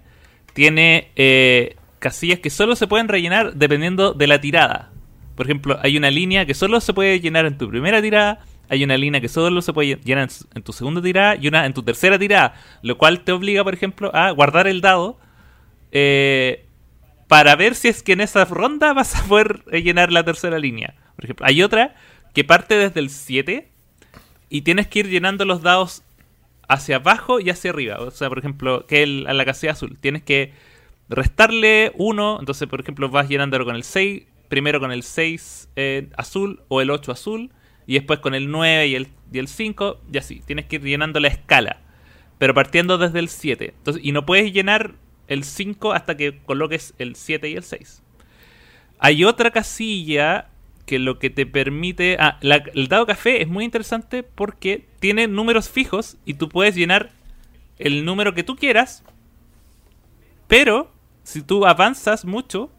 tiene 0.54 1.10
eh, 1.16 1.76
casillas 1.98 2.38
que 2.38 2.50
solo 2.50 2.76
se 2.76 2.86
pueden 2.86 3.08
rellenar 3.08 3.54
dependiendo 3.54 4.14
de 4.14 4.26
la 4.26 4.40
tirada. 4.40 4.92
Por 5.36 5.46
ejemplo, 5.46 5.78
hay 5.82 5.96
una 5.96 6.10
línea 6.10 6.46
que 6.46 6.54
solo 6.54 6.80
se 6.80 6.94
puede 6.94 7.20
llenar 7.20 7.46
en 7.46 7.58
tu 7.58 7.68
primera 7.68 8.00
tirada, 8.02 8.40
hay 8.68 8.82
una 8.82 8.96
línea 8.96 9.20
que 9.20 9.28
solo 9.28 9.62
se 9.62 9.72
puede 9.72 9.96
llenar 10.02 10.28
en 10.54 10.62
tu 10.62 10.72
segunda 10.72 11.00
tirada 11.00 11.36
y 11.36 11.46
una 11.46 11.66
en 11.66 11.74
tu 11.74 11.82
tercera 11.82 12.18
tirada, 12.18 12.54
lo 12.82 12.98
cual 12.98 13.20
te 13.20 13.32
obliga, 13.32 13.62
por 13.62 13.74
ejemplo, 13.74 14.10
a 14.14 14.30
guardar 14.30 14.66
el 14.66 14.80
dado 14.80 15.18
eh, 15.92 16.66
para 17.28 17.54
ver 17.54 17.74
si 17.74 17.88
es 17.88 18.02
que 18.02 18.12
en 18.12 18.22
esa 18.22 18.44
ronda 18.44 18.92
vas 18.92 19.14
a 19.14 19.24
poder 19.24 19.62
llenar 19.70 20.10
la 20.10 20.24
tercera 20.24 20.58
línea. 20.58 20.94
Por 21.14 21.24
ejemplo, 21.24 21.46
hay 21.46 21.62
otra 21.62 21.94
que 22.34 22.44
parte 22.44 22.74
desde 22.74 23.00
el 23.00 23.10
7 23.10 23.68
y 24.48 24.62
tienes 24.62 24.86
que 24.86 25.00
ir 25.00 25.08
llenando 25.08 25.44
los 25.44 25.62
dados 25.62 26.02
hacia 26.68 26.96
abajo 26.96 27.40
y 27.40 27.50
hacia 27.50 27.70
arriba. 27.70 27.98
O 28.00 28.10
sea, 28.10 28.28
por 28.28 28.38
ejemplo, 28.38 28.86
que 28.86 29.02
el, 29.02 29.26
a 29.28 29.32
la 29.32 29.44
casilla 29.44 29.72
azul 29.72 29.98
tienes 30.00 30.22
que 30.22 30.52
restarle 31.08 31.92
1, 31.96 32.38
entonces, 32.40 32.68
por 32.68 32.80
ejemplo, 32.80 33.08
vas 33.08 33.28
llenándolo 33.28 33.64
con 33.64 33.76
el 33.76 33.84
6, 33.84 34.24
primero 34.48 34.80
con 34.80 34.92
el 34.92 35.02
6 35.02 35.70
eh, 35.76 36.08
azul 36.16 36.62
o 36.68 36.80
el 36.80 36.90
8 36.90 37.12
azul, 37.12 37.50
y 37.86 37.94
después 37.94 38.18
con 38.20 38.34
el 38.34 38.50
9 38.50 38.86
y 38.88 38.94
el, 38.94 39.08
y 39.32 39.38
el 39.38 39.48
5, 39.48 40.00
y 40.12 40.18
así. 40.18 40.42
Tienes 40.46 40.66
que 40.66 40.76
ir 40.76 40.82
llenando 40.82 41.20
la 41.20 41.28
escala, 41.28 41.80
pero 42.38 42.54
partiendo 42.54 42.98
desde 42.98 43.18
el 43.18 43.28
7. 43.28 43.74
Entonces, 43.78 44.04
y 44.04 44.12
no 44.12 44.26
puedes 44.26 44.52
llenar 44.52 44.94
el 45.28 45.44
5 45.44 45.92
hasta 45.92 46.16
que 46.16 46.38
coloques 46.38 46.94
el 46.98 47.16
7 47.16 47.48
y 47.48 47.54
el 47.56 47.62
6. 47.62 48.02
Hay 48.98 49.24
otra 49.24 49.50
casilla 49.50 50.48
que 50.86 50.98
lo 50.98 51.18
que 51.18 51.30
te 51.30 51.46
permite... 51.46 52.16
Ah, 52.20 52.38
la- 52.40 52.62
el 52.74 52.88
dado 52.88 53.06
café 53.06 53.42
es 53.42 53.48
muy 53.48 53.64
interesante 53.64 54.22
porque 54.22 54.86
tiene 55.00 55.26
números 55.28 55.68
fijos 55.68 56.16
y 56.24 56.34
tú 56.34 56.48
puedes 56.48 56.74
llenar 56.76 57.10
el 57.78 58.04
número 58.04 58.34
que 58.34 58.42
tú 58.44 58.56
quieras, 58.56 59.02
pero 60.48 60.90
si 61.24 61.42
tú 61.42 61.66
avanzas 61.66 62.24
mucho, 62.24 62.70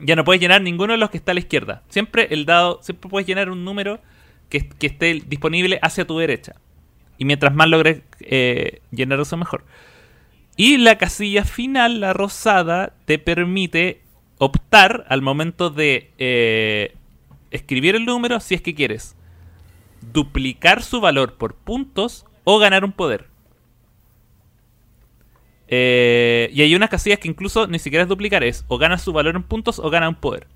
ya 0.00 0.16
no 0.16 0.24
puedes 0.24 0.40
llenar 0.40 0.62
ninguno 0.62 0.92
de 0.92 0.98
los 0.98 1.10
que 1.10 1.16
está 1.16 1.32
a 1.32 1.34
la 1.34 1.40
izquierda. 1.40 1.82
Siempre 1.88 2.28
el 2.30 2.46
dado, 2.46 2.80
siempre 2.82 3.10
puedes 3.10 3.26
llenar 3.26 3.50
un 3.50 3.64
número 3.64 4.00
que, 4.48 4.68
esté 4.80 5.22
disponible 5.26 5.78
hacia 5.82 6.06
tu 6.06 6.18
derecha. 6.18 6.54
Y 7.18 7.24
mientras 7.24 7.54
más 7.54 7.68
logres 7.68 8.02
eh, 8.20 8.80
llenar 8.90 9.20
eso, 9.20 9.36
mejor. 9.36 9.64
Y 10.56 10.78
la 10.78 10.98
casilla 10.98 11.44
final, 11.44 12.00
la 12.00 12.12
rosada, 12.12 12.92
te 13.04 13.18
permite 13.18 14.02
optar 14.38 15.04
al 15.08 15.22
momento 15.22 15.70
de 15.70 16.10
eh, 16.18 16.94
escribir 17.50 17.94
el 17.94 18.04
número 18.04 18.40
si 18.40 18.54
es 18.54 18.62
que 18.62 18.74
quieres 18.74 19.16
duplicar 20.12 20.82
su 20.82 21.00
valor 21.00 21.34
por 21.34 21.54
puntos 21.54 22.26
o 22.44 22.58
ganar 22.58 22.84
un 22.84 22.92
poder. 22.92 23.26
Eh, 25.68 26.50
y 26.52 26.62
hay 26.62 26.74
unas 26.74 26.90
casillas 26.90 27.18
que 27.18 27.28
incluso 27.28 27.66
ni 27.66 27.78
siquiera 27.78 28.02
es 28.02 28.08
duplicar, 28.08 28.44
es 28.44 28.64
o 28.68 28.78
ganas 28.78 29.02
su 29.02 29.12
valor 29.12 29.36
en 29.36 29.42
puntos 29.42 29.78
o 29.78 29.90
gana 29.90 30.08
un 30.08 30.14
poder. 30.16 30.46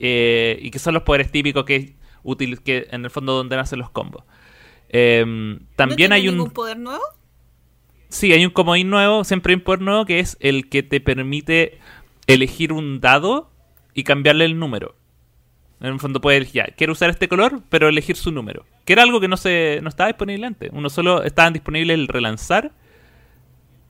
Eh, 0.00 0.58
y 0.62 0.70
que 0.70 0.78
son 0.78 0.94
los 0.94 1.02
poderes 1.02 1.30
típicos 1.30 1.64
que, 1.64 1.94
útil, 2.22 2.60
que 2.62 2.88
en 2.90 3.04
el 3.04 3.10
fondo 3.10 3.34
donde 3.34 3.56
nacen 3.56 3.78
los 3.78 3.90
combos. 3.90 4.24
Em, 4.88 5.60
también 5.76 6.10
¿No 6.10 6.14
hay 6.14 6.28
un... 6.28 6.50
poder 6.50 6.78
nuevo? 6.78 7.02
Sí, 8.08 8.32
hay 8.32 8.44
un 8.44 8.52
comodín 8.52 8.88
nuevo, 8.88 9.22
siempre 9.24 9.52
hay 9.52 9.56
un 9.56 9.64
poder 9.64 9.82
nuevo, 9.82 10.06
que 10.06 10.20
es 10.20 10.38
el 10.40 10.68
que 10.70 10.82
te 10.82 11.00
permite 11.00 11.78
elegir 12.26 12.72
un 12.72 13.00
dado 13.00 13.50
y 13.92 14.04
cambiarle 14.04 14.46
el 14.46 14.58
número. 14.58 14.94
En 15.80 15.88
el 15.88 16.00
fondo 16.00 16.20
puedes 16.20 16.38
elegir, 16.38 16.64
ya, 16.66 16.74
quiero 16.74 16.94
usar 16.94 17.10
este 17.10 17.28
color, 17.28 17.60
pero 17.68 17.88
elegir 17.88 18.16
su 18.16 18.32
número. 18.32 18.64
Que 18.84 18.94
era 18.94 19.02
algo 19.02 19.20
que 19.20 19.28
no 19.28 19.36
se 19.36 19.80
no 19.82 19.90
estaba 19.90 20.08
disponible 20.08 20.46
antes. 20.46 20.70
Uno 20.72 20.88
solo 20.88 21.22
estaban 21.22 21.52
disponible 21.52 21.92
el 21.92 22.08
relanzar 22.08 22.72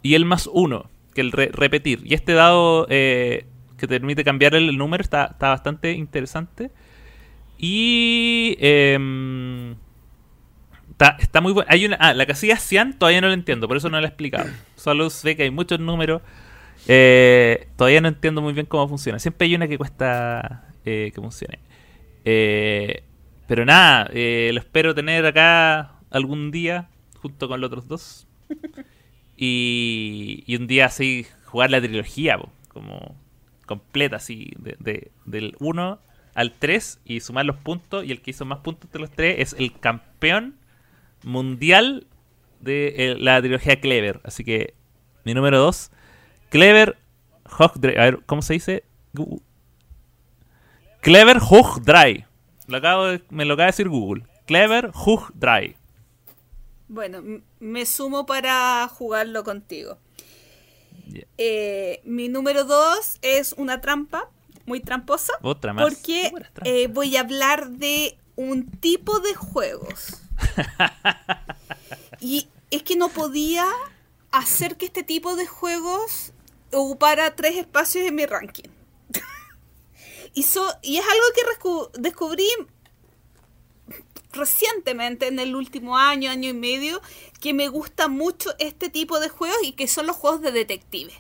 y 0.03 0.15
el 0.15 0.25
más 0.25 0.49
uno, 0.53 0.91
que 1.15 1.20
el 1.20 1.33
re- 1.33 1.51
repetir. 1.53 2.01
Y 2.05 2.15
este 2.15 2.33
dado 2.33 2.87
eh, 2.91 3.47
que 3.77 3.87
te 3.87 3.99
permite 4.01 4.25
cambiar 4.25 4.55
el 4.55 4.77
número 4.79 5.03
está, 5.03 5.27
está 5.33 5.49
bastante 5.51 5.93
interesante. 5.93 6.70
Y... 7.59 8.57
em, 8.61 9.77
Está, 10.91 11.16
está 11.20 11.41
muy 11.41 11.53
bueno. 11.53 11.69
Hay 11.70 11.85
una, 11.87 11.95
ah, 12.01 12.12
la 12.12 12.27
casilla 12.27 12.57
Cian 12.57 12.99
todavía 12.99 13.20
no 13.20 13.29
la 13.29 13.35
entiendo, 13.35 13.69
por 13.69 13.77
eso 13.77 13.89
no 13.89 14.01
la 14.01 14.07
he 14.07 14.09
explicado. 14.09 14.49
Solo 14.75 15.11
sé 15.11 15.37
que 15.37 15.45
hay 15.45 15.51
muchos 15.51 15.79
números. 15.79 16.23
Eh, 16.89 17.69
todavía 17.77 18.01
no 18.01 18.09
entiendo 18.09 18.41
muy 18.43 18.53
bien 18.53 18.66
cómo 18.66 18.89
funciona. 18.89 19.20
Siempre 19.20 19.47
hay 19.47 19.55
una 19.55 19.69
que 19.69 19.79
cuesta 19.79 20.65
eh, 20.85 21.12
que 21.15 21.20
funcione. 21.20 21.61
Pero 23.47 23.65
nada, 23.65 24.05
lo 24.12 24.59
espero 24.61 24.93
tener 24.95 25.25
acá 25.25 25.93
algún 26.11 26.51
día 26.51 26.89
junto 27.23 27.47
con 27.49 27.61
los 27.61 27.69
otros 27.69 27.87
dos. 27.87 28.27
Y, 29.40 30.43
y 30.47 30.56
un 30.56 30.66
día 30.66 30.86
así 30.86 31.24
jugar 31.47 31.70
la 31.70 31.81
trilogía, 31.81 32.39
como 32.69 33.15
completa, 33.66 34.16
así, 34.16 34.51
de, 34.59 34.77
de- 34.81 35.10
del 35.27 35.55
1 35.60 35.98
al 36.35 36.52
3 36.59 37.01
y 37.05 37.20
sumar 37.20 37.44
los 37.47 37.56
puntos. 37.56 38.05
Y 38.05 38.10
el 38.10 38.20
que 38.20 38.32
hizo 38.32 38.44
más 38.44 38.59
puntos 38.59 38.90
de 38.90 38.98
los 38.98 39.10
tres 39.10 39.36
es 39.39 39.56
el 39.59 39.78
campeón 39.78 40.56
mundial 41.23 42.06
de 42.60 42.94
eh, 43.12 43.16
la 43.19 43.40
trilogía 43.40 43.81
Clever. 43.81 44.20
Así 44.24 44.43
que 44.44 44.74
mi 45.24 45.35
número 45.35 45.59
2, 45.60 45.90
Clever 46.51 46.97
Hogdry. 47.59 47.97
A 47.97 48.02
ver, 48.05 48.20
¿cómo 48.27 48.43
se 48.43 48.55
dice? 48.55 48.85
Gu- 49.15 49.40
Clever 51.01 51.39
Hogdry. 51.40 52.24
Lo 52.66 52.77
acabo 52.78 53.05
de- 53.06 53.23
me 53.31 53.44
lo 53.44 53.55
acaba 53.55 53.66
de 53.66 53.73
decir 53.73 53.89
Google. 53.89 54.24
Clever 54.47 54.90
Hogdry. 54.94 55.77
Bueno, 56.89 57.23
me 57.60 57.86
sumo 57.86 58.27
para 58.27 58.89
jugarlo 58.89 59.44
contigo. 59.44 59.98
Eh, 61.36 62.01
mi 62.05 62.28
número 62.28 62.65
dos 62.65 63.19
es 63.23 63.52
una 63.55 63.81
trampa, 63.81 64.31
muy 64.66 64.81
tramposa. 64.81 65.32
Otra 65.43 65.73
más. 65.73 65.85
Porque 65.85 66.32
eh, 66.65 66.86
voy 66.89 67.16
a 67.16 67.20
hablar 67.20 67.70
de 67.70 68.19
un 68.36 68.70
tipo 68.70 69.20
de 69.20 69.35
juegos. 69.35 70.23
y 72.20 72.48
es 72.70 72.82
que 72.82 72.97
no 72.97 73.09
podía 73.09 73.66
hacer 74.31 74.77
que 74.77 74.86
este 74.86 75.02
tipo 75.02 75.36
de 75.36 75.47
juegos 75.47 76.32
ocupara 76.73 77.35
tres 77.35 77.56
espacios 77.56 78.05
en 78.06 78.15
mi 78.15 78.27
ranking. 78.27 78.69
y, 80.35 80.43
so- 80.43 80.74
y 80.82 80.98
es 80.98 81.05
algo 81.05 81.82
que 81.94 82.01
descubrí 82.01 82.48
recientemente, 84.33 85.27
en 85.27 85.39
el 85.39 85.57
último 85.57 85.97
año, 85.97 86.31
año 86.31 86.51
y 86.51 86.55
medio, 86.55 87.01
que 87.41 87.55
me 87.55 87.69
gusta 87.69 88.09
mucho 88.09 88.55
este 88.59 88.91
tipo 88.91 89.21
de 89.21 89.29
juegos 89.29 89.59
y 89.63 89.73
que 89.73 89.89
son 89.89 90.07
los 90.07 90.17
juegos 90.17 90.41
de 90.43 90.53
detective. 90.53 91.13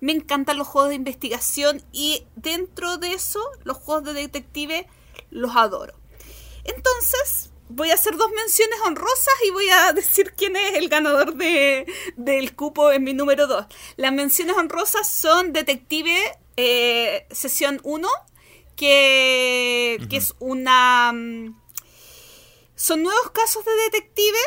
Me 0.00 0.12
encantan 0.12 0.58
los 0.58 0.66
juegos 0.66 0.90
de 0.90 0.96
investigación 0.96 1.82
y 1.92 2.24
dentro 2.36 2.98
de 2.98 3.12
eso, 3.12 3.40
los 3.64 3.76
juegos 3.76 4.04
de 4.04 4.14
detective 4.14 4.86
los 5.30 5.56
adoro. 5.56 5.94
Entonces, 6.64 7.50
voy 7.68 7.90
a 7.90 7.94
hacer 7.94 8.16
dos 8.16 8.30
menciones 8.34 8.78
honrosas 8.84 9.34
y 9.46 9.50
voy 9.50 9.68
a 9.70 9.92
decir 9.94 10.32
quién 10.36 10.56
es 10.56 10.74
el 10.74 10.88
ganador 10.88 11.34
de, 11.34 11.86
del 12.16 12.54
cupo 12.54 12.92
en 12.92 13.04
mi 13.04 13.14
número 13.14 13.46
2. 13.46 13.66
Las 13.96 14.12
menciones 14.12 14.56
honrosas 14.56 15.08
son 15.08 15.52
Detective 15.52 16.16
eh, 16.56 17.26
Sesión 17.30 17.80
1, 17.82 18.08
que, 18.76 19.98
que 20.08 20.16
es 20.16 20.34
una... 20.38 21.12
Son 22.76 23.02
nuevos 23.02 23.30
casos 23.30 23.64
de 23.64 23.72
detective, 23.84 24.38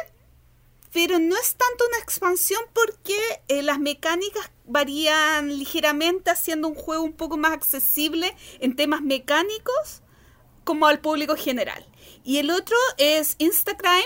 pero 0.93 1.17
no 1.17 1.35
es 1.35 1.55
tanto 1.55 1.83
una 1.87 1.97
expansión 1.97 2.61
porque 2.73 3.17
eh, 3.47 3.63
las 3.63 3.79
mecánicas 3.79 4.51
varían 4.65 5.57
ligeramente, 5.57 6.29
haciendo 6.29 6.67
un 6.67 6.75
juego 6.75 7.03
un 7.03 7.13
poco 7.13 7.37
más 7.37 7.53
accesible 7.53 8.35
en 8.59 8.75
temas 8.75 9.01
mecánicos 9.01 10.03
como 10.63 10.85
al 10.85 10.99
público 10.99 11.35
general. 11.35 11.87
Y 12.23 12.37
el 12.37 12.51
otro 12.51 12.77
es 12.97 13.33
Instacrime, 13.39 14.05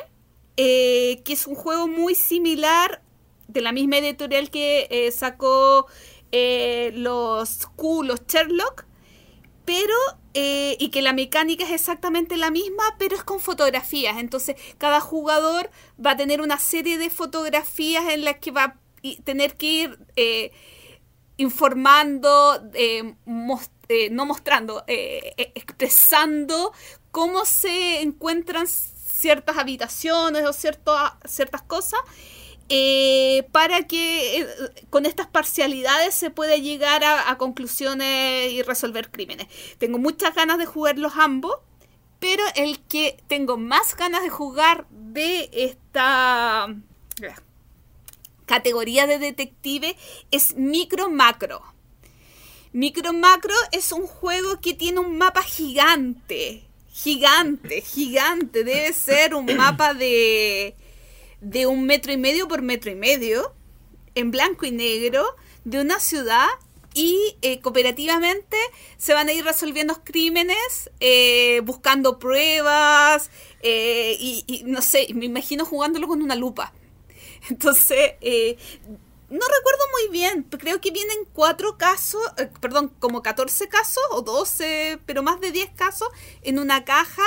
eh, 0.56 1.22
que 1.26 1.34
es 1.34 1.45
un 1.45 1.56
juego 1.56 1.90
muy 1.90 2.16
similar 2.16 3.02
de 3.50 3.60
la 3.60 3.74
misma 3.74 3.98
editorial 3.98 4.50
que 4.50 4.88
eh, 4.90 5.12
sacó 5.12 5.88
los 6.32 7.68
Q, 7.76 8.04
los 8.04 8.26
Sherlock, 8.26 8.86
pero 9.65 9.94
eh, 10.34 10.77
y 10.80 10.90
que 10.90 11.02
la 11.02 11.14
mecánica 11.14 11.64
es 11.64 11.72
exactamente 11.72 12.38
la 12.38 12.52
misma, 12.52 12.84
pero 12.98 13.15
es 13.15 13.23
con 13.23 13.40
fotografías. 13.40 14.18
Entonces, 14.18 14.56
cada 14.77 14.99
jugador 14.99 15.69
va 16.03 16.11
a 16.11 16.18
tener 16.18 16.41
una 16.41 16.60
serie 16.60 16.98
de 16.98 17.10
fotografías 17.10 18.10
en 18.10 18.23
las 18.23 18.38
que 18.38 18.52
va 18.52 18.64
a 18.64 18.76
tener 19.23 19.57
que 19.57 19.65
ir 19.65 19.99
eh, 20.15 20.52
informando, 21.38 22.64
eh, 22.73 23.15
no 24.11 24.26
mostrando, 24.26 24.84
expresando 24.88 26.73
cómo 27.11 27.45
se 27.45 28.02
encuentran 28.02 28.65
ciertas 28.68 29.57
habitaciones 29.57 30.45
o 30.45 30.53
ciertas 30.53 31.61
cosas 31.68 31.99
eh, 32.76 33.48
para 33.52 33.84
que 33.84 34.41
eh, 34.41 34.48
con 34.90 35.06
estas 35.06 35.28
parcialidades 35.28 36.16
se 36.16 36.32
pueda 36.32 36.58
llegar 36.58 37.04
a, 37.04 37.30
a 37.30 37.38
conclusiones 37.38 38.52
y 38.52 38.64
resolver 38.64 39.12
crímenes. 39.12 39.45
Tengo 39.78 40.00
muchas 40.00 40.34
ganas 40.34 40.58
de 40.58 40.66
jugar 40.66 40.98
los 40.98 41.14
ambos, 41.16 41.56
pero 42.18 42.41
el 42.56 42.80
que 42.80 43.22
tengo 43.28 43.58
más 43.58 43.95
ganas 43.95 44.24
de 44.24 44.30
jugar 44.30 44.88
de 44.90 45.52
esta 45.54 46.76
categoría 48.48 49.06
de 49.06 49.20
detective 49.20 49.95
es 50.32 50.56
micro 50.56 51.12
macro. 51.12 51.62
Micro 52.72 53.14
macro 53.14 53.54
es 53.72 53.91
un 53.91 54.08
juego 54.08 54.60
que 54.62 54.74
tiene 54.74 55.00
un 55.00 55.20
mapa 55.20 55.44
gigante. 55.44 56.64
Gigante, 56.91 57.82
gigante. 57.82 58.64
Debe 58.64 58.94
ser 58.94 59.36
un 59.36 59.45
mapa 59.58 59.94
de, 59.94 60.76
de 61.44 61.68
un 61.68 61.86
metro 61.86 62.11
y 62.11 62.18
medio 62.18 62.48
por 62.48 62.61
metro 62.61 62.90
y 62.90 62.95
medio. 62.95 63.53
En 64.15 64.32
blanco 64.32 64.65
y 64.65 64.72
negro. 64.72 65.24
De 65.65 65.80
una 65.80 65.99
ciudad 65.99 66.48
y 66.94 67.38
eh, 67.41 67.60
cooperativamente 67.60 68.57
se 68.98 69.14
van 69.14 69.28
a 69.28 69.34
ir 69.34 69.44
resolviendo 69.44 70.03
crímenes, 70.03 70.91
eh, 70.99 71.61
buscando 71.64 72.20
pruebas 72.20 73.32
eh, 73.61 74.15
y, 74.20 74.44
y, 74.48 74.64
no 74.65 74.82
sé, 74.82 75.07
me 75.14 75.26
imagino 75.26 75.65
jugándolo 75.65 76.07
con 76.07 76.22
una 76.22 76.36
lupa. 76.36 76.74
Entonces, 77.49 78.14
no 79.30 79.40
recuerdo 79.40 79.84
muy 79.91 80.11
bien, 80.11 80.44
creo 80.44 80.80
que 80.80 80.91
vienen 80.91 81.18
cuatro 81.34 81.78
casos, 81.78 82.22
perdón, 82.61 82.94
como 82.99 83.22
14 83.24 83.68
casos 83.68 84.03
o 84.11 84.22
12, 84.22 84.99
pero 85.06 85.24
más 85.24 85.41
de 85.41 85.52
10 85.52 85.72
casos 85.72 86.10
en 86.44 86.60
una 86.60 86.86
caja 86.86 87.24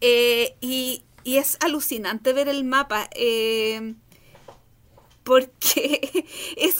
y, 0.00 1.04
y, 1.24 1.36
es 1.36 1.56
alucinante 1.60 2.32
ver 2.32 2.48
el 2.48 2.64
mapa 2.64 3.08
porque 5.22 6.24
es, 6.56 6.76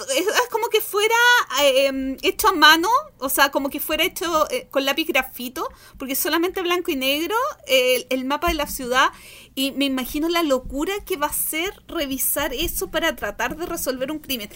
como 0.51 0.69
que 0.69 0.81
fuera 0.81 1.15
eh, 1.63 2.17
hecho 2.23 2.49
a 2.49 2.53
mano, 2.53 2.89
o 3.19 3.29
sea, 3.29 3.51
como 3.51 3.71
que 3.71 3.81
fuera 3.81 4.05
hecho 4.05 4.51
eh, 4.51 4.69
con 4.71 4.85
lápiz 4.85 5.07
grafito, 5.07 5.69
porque 5.99 6.15
solamente 6.15 6.63
blanco 6.63 6.91
y 6.91 6.97
negro 6.97 7.37
eh, 7.67 8.07
el 8.11 8.25
mapa 8.25 8.49
de 8.49 8.55
la 8.55 8.67
ciudad 8.67 9.11
y 9.55 9.73
me 9.73 9.85
imagino 9.85 10.29
la 10.29 10.43
locura 10.43 10.93
que 11.05 11.17
va 11.17 11.27
a 11.27 11.33
ser 11.33 11.73
revisar 11.87 12.53
eso 12.55 12.91
para 12.91 13.15
tratar 13.17 13.57
de 13.57 13.67
resolver 13.67 14.11
un 14.11 14.19
crimen. 14.19 14.51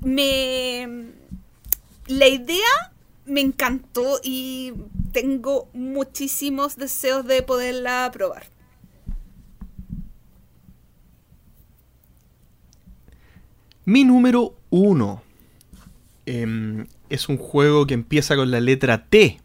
Me 0.00 1.12
la 2.06 2.28
idea 2.28 2.92
me 3.24 3.40
encantó 3.40 4.20
y 4.22 4.74
tengo 5.12 5.70
muchísimos 5.72 6.76
deseos 6.76 7.24
de 7.24 7.42
poderla 7.42 8.10
probar. 8.12 8.46
Mi 13.84 14.04
número 14.04 14.54
uno 14.70 15.22
eh, 16.26 16.86
es 17.10 17.28
un 17.28 17.36
juego 17.36 17.86
que 17.86 17.94
empieza 17.94 18.36
con 18.36 18.50
la 18.50 18.60
letra 18.60 19.06
T. 19.06 19.40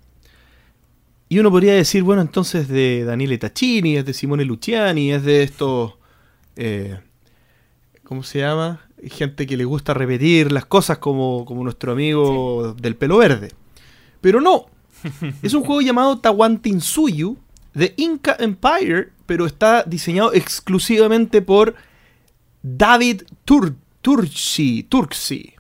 Y 1.28 1.40
uno 1.40 1.52
podría 1.52 1.74
decir, 1.74 2.04
bueno, 2.04 2.22
entonces 2.22 2.68
de 2.68 3.04
Daniele 3.04 3.38
Taccini, 3.38 3.98
es 3.98 4.06
de 4.06 4.14
Simone 4.14 4.46
Luciani, 4.46 5.12
es 5.12 5.24
de 5.24 5.44
estos... 5.44 5.94
Eh, 6.56 7.00
¿Cómo 8.04 8.24
se 8.24 8.40
llama? 8.40 8.88
Gente 9.12 9.46
que 9.46 9.56
le 9.56 9.66
gusta 9.66 9.94
repetir 9.94 10.52
las 10.52 10.66
cosas 10.66 10.98
como, 10.98 11.46
como 11.46 11.64
nuestro 11.64 11.92
amigo 11.92 12.74
sí. 12.74 12.82
del 12.82 12.96
pelo 12.96 13.18
verde. 13.18 13.52
Pero 14.20 14.42
no. 14.42 14.66
es 15.44 15.54
un 15.54 15.64
juego 15.64 15.82
llamado 15.82 16.18
Tawantinsuyu 16.18 17.38
de 17.76 17.94
Inca 17.98 18.36
Empire, 18.40 19.10
pero 19.28 19.46
está 19.46 19.84
diseñado 19.84 20.34
exclusivamente 20.34 21.44
por 21.44 21.76
David 22.64 23.22
Turk 23.46 23.76
Turci, 24.02 24.84
Turksi. 24.84 25.54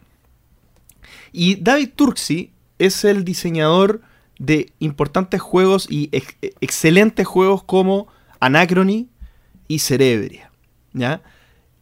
Y 1.31 1.55
David 1.55 1.89
Turksi 1.95 2.51
es 2.77 3.03
el 3.03 3.23
diseñador 3.23 4.01
de 4.39 4.71
importantes 4.79 5.41
juegos 5.41 5.87
y 5.89 6.09
ex 6.11 6.35
excelentes 6.61 7.27
juegos 7.27 7.63
como 7.63 8.07
Anachrony 8.39 9.07
y 9.67 9.79
Cerebria. 9.79 10.49
¿ya? 10.93 11.21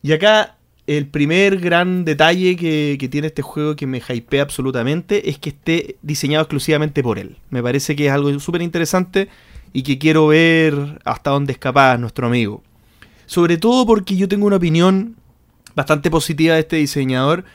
Y 0.01 0.11
acá 0.11 0.57
el 0.87 1.07
primer 1.07 1.59
gran 1.59 2.05
detalle 2.05 2.55
que, 2.55 2.97
que, 2.99 3.09
tiene 3.09 3.27
este 3.27 3.41
juego 3.41 3.75
que 3.75 3.85
me 3.85 4.01
hypea 4.07 4.41
absolutamente 4.41 5.29
es 5.29 5.37
que 5.37 5.49
esté 5.49 5.97
diseñado 6.01 6.43
exclusivamente 6.43 7.03
por 7.03 7.19
él. 7.19 7.37
Me 7.49 7.61
parece 7.61 7.95
que 7.95 8.07
es 8.07 8.11
algo 8.11 8.37
súper 8.39 8.61
interesante 8.61 9.27
y 9.73 9.83
que 9.83 9.97
quiero 9.97 10.27
ver 10.27 10.99
hasta 11.03 11.29
dónde 11.29 11.53
es 11.53 11.59
capaz 11.59 11.97
nuestro 11.97 12.27
amigo. 12.27 12.63
Sobre 13.25 13.57
todo 13.57 13.85
porque 13.85 14.15
yo 14.15 14.27
tengo 14.27 14.47
una 14.47 14.55
opinión 14.55 15.17
bastante 15.77 16.09
positiva 16.09 16.55
de 16.55 16.61
este 16.61 16.77
diseñador. 16.77 17.45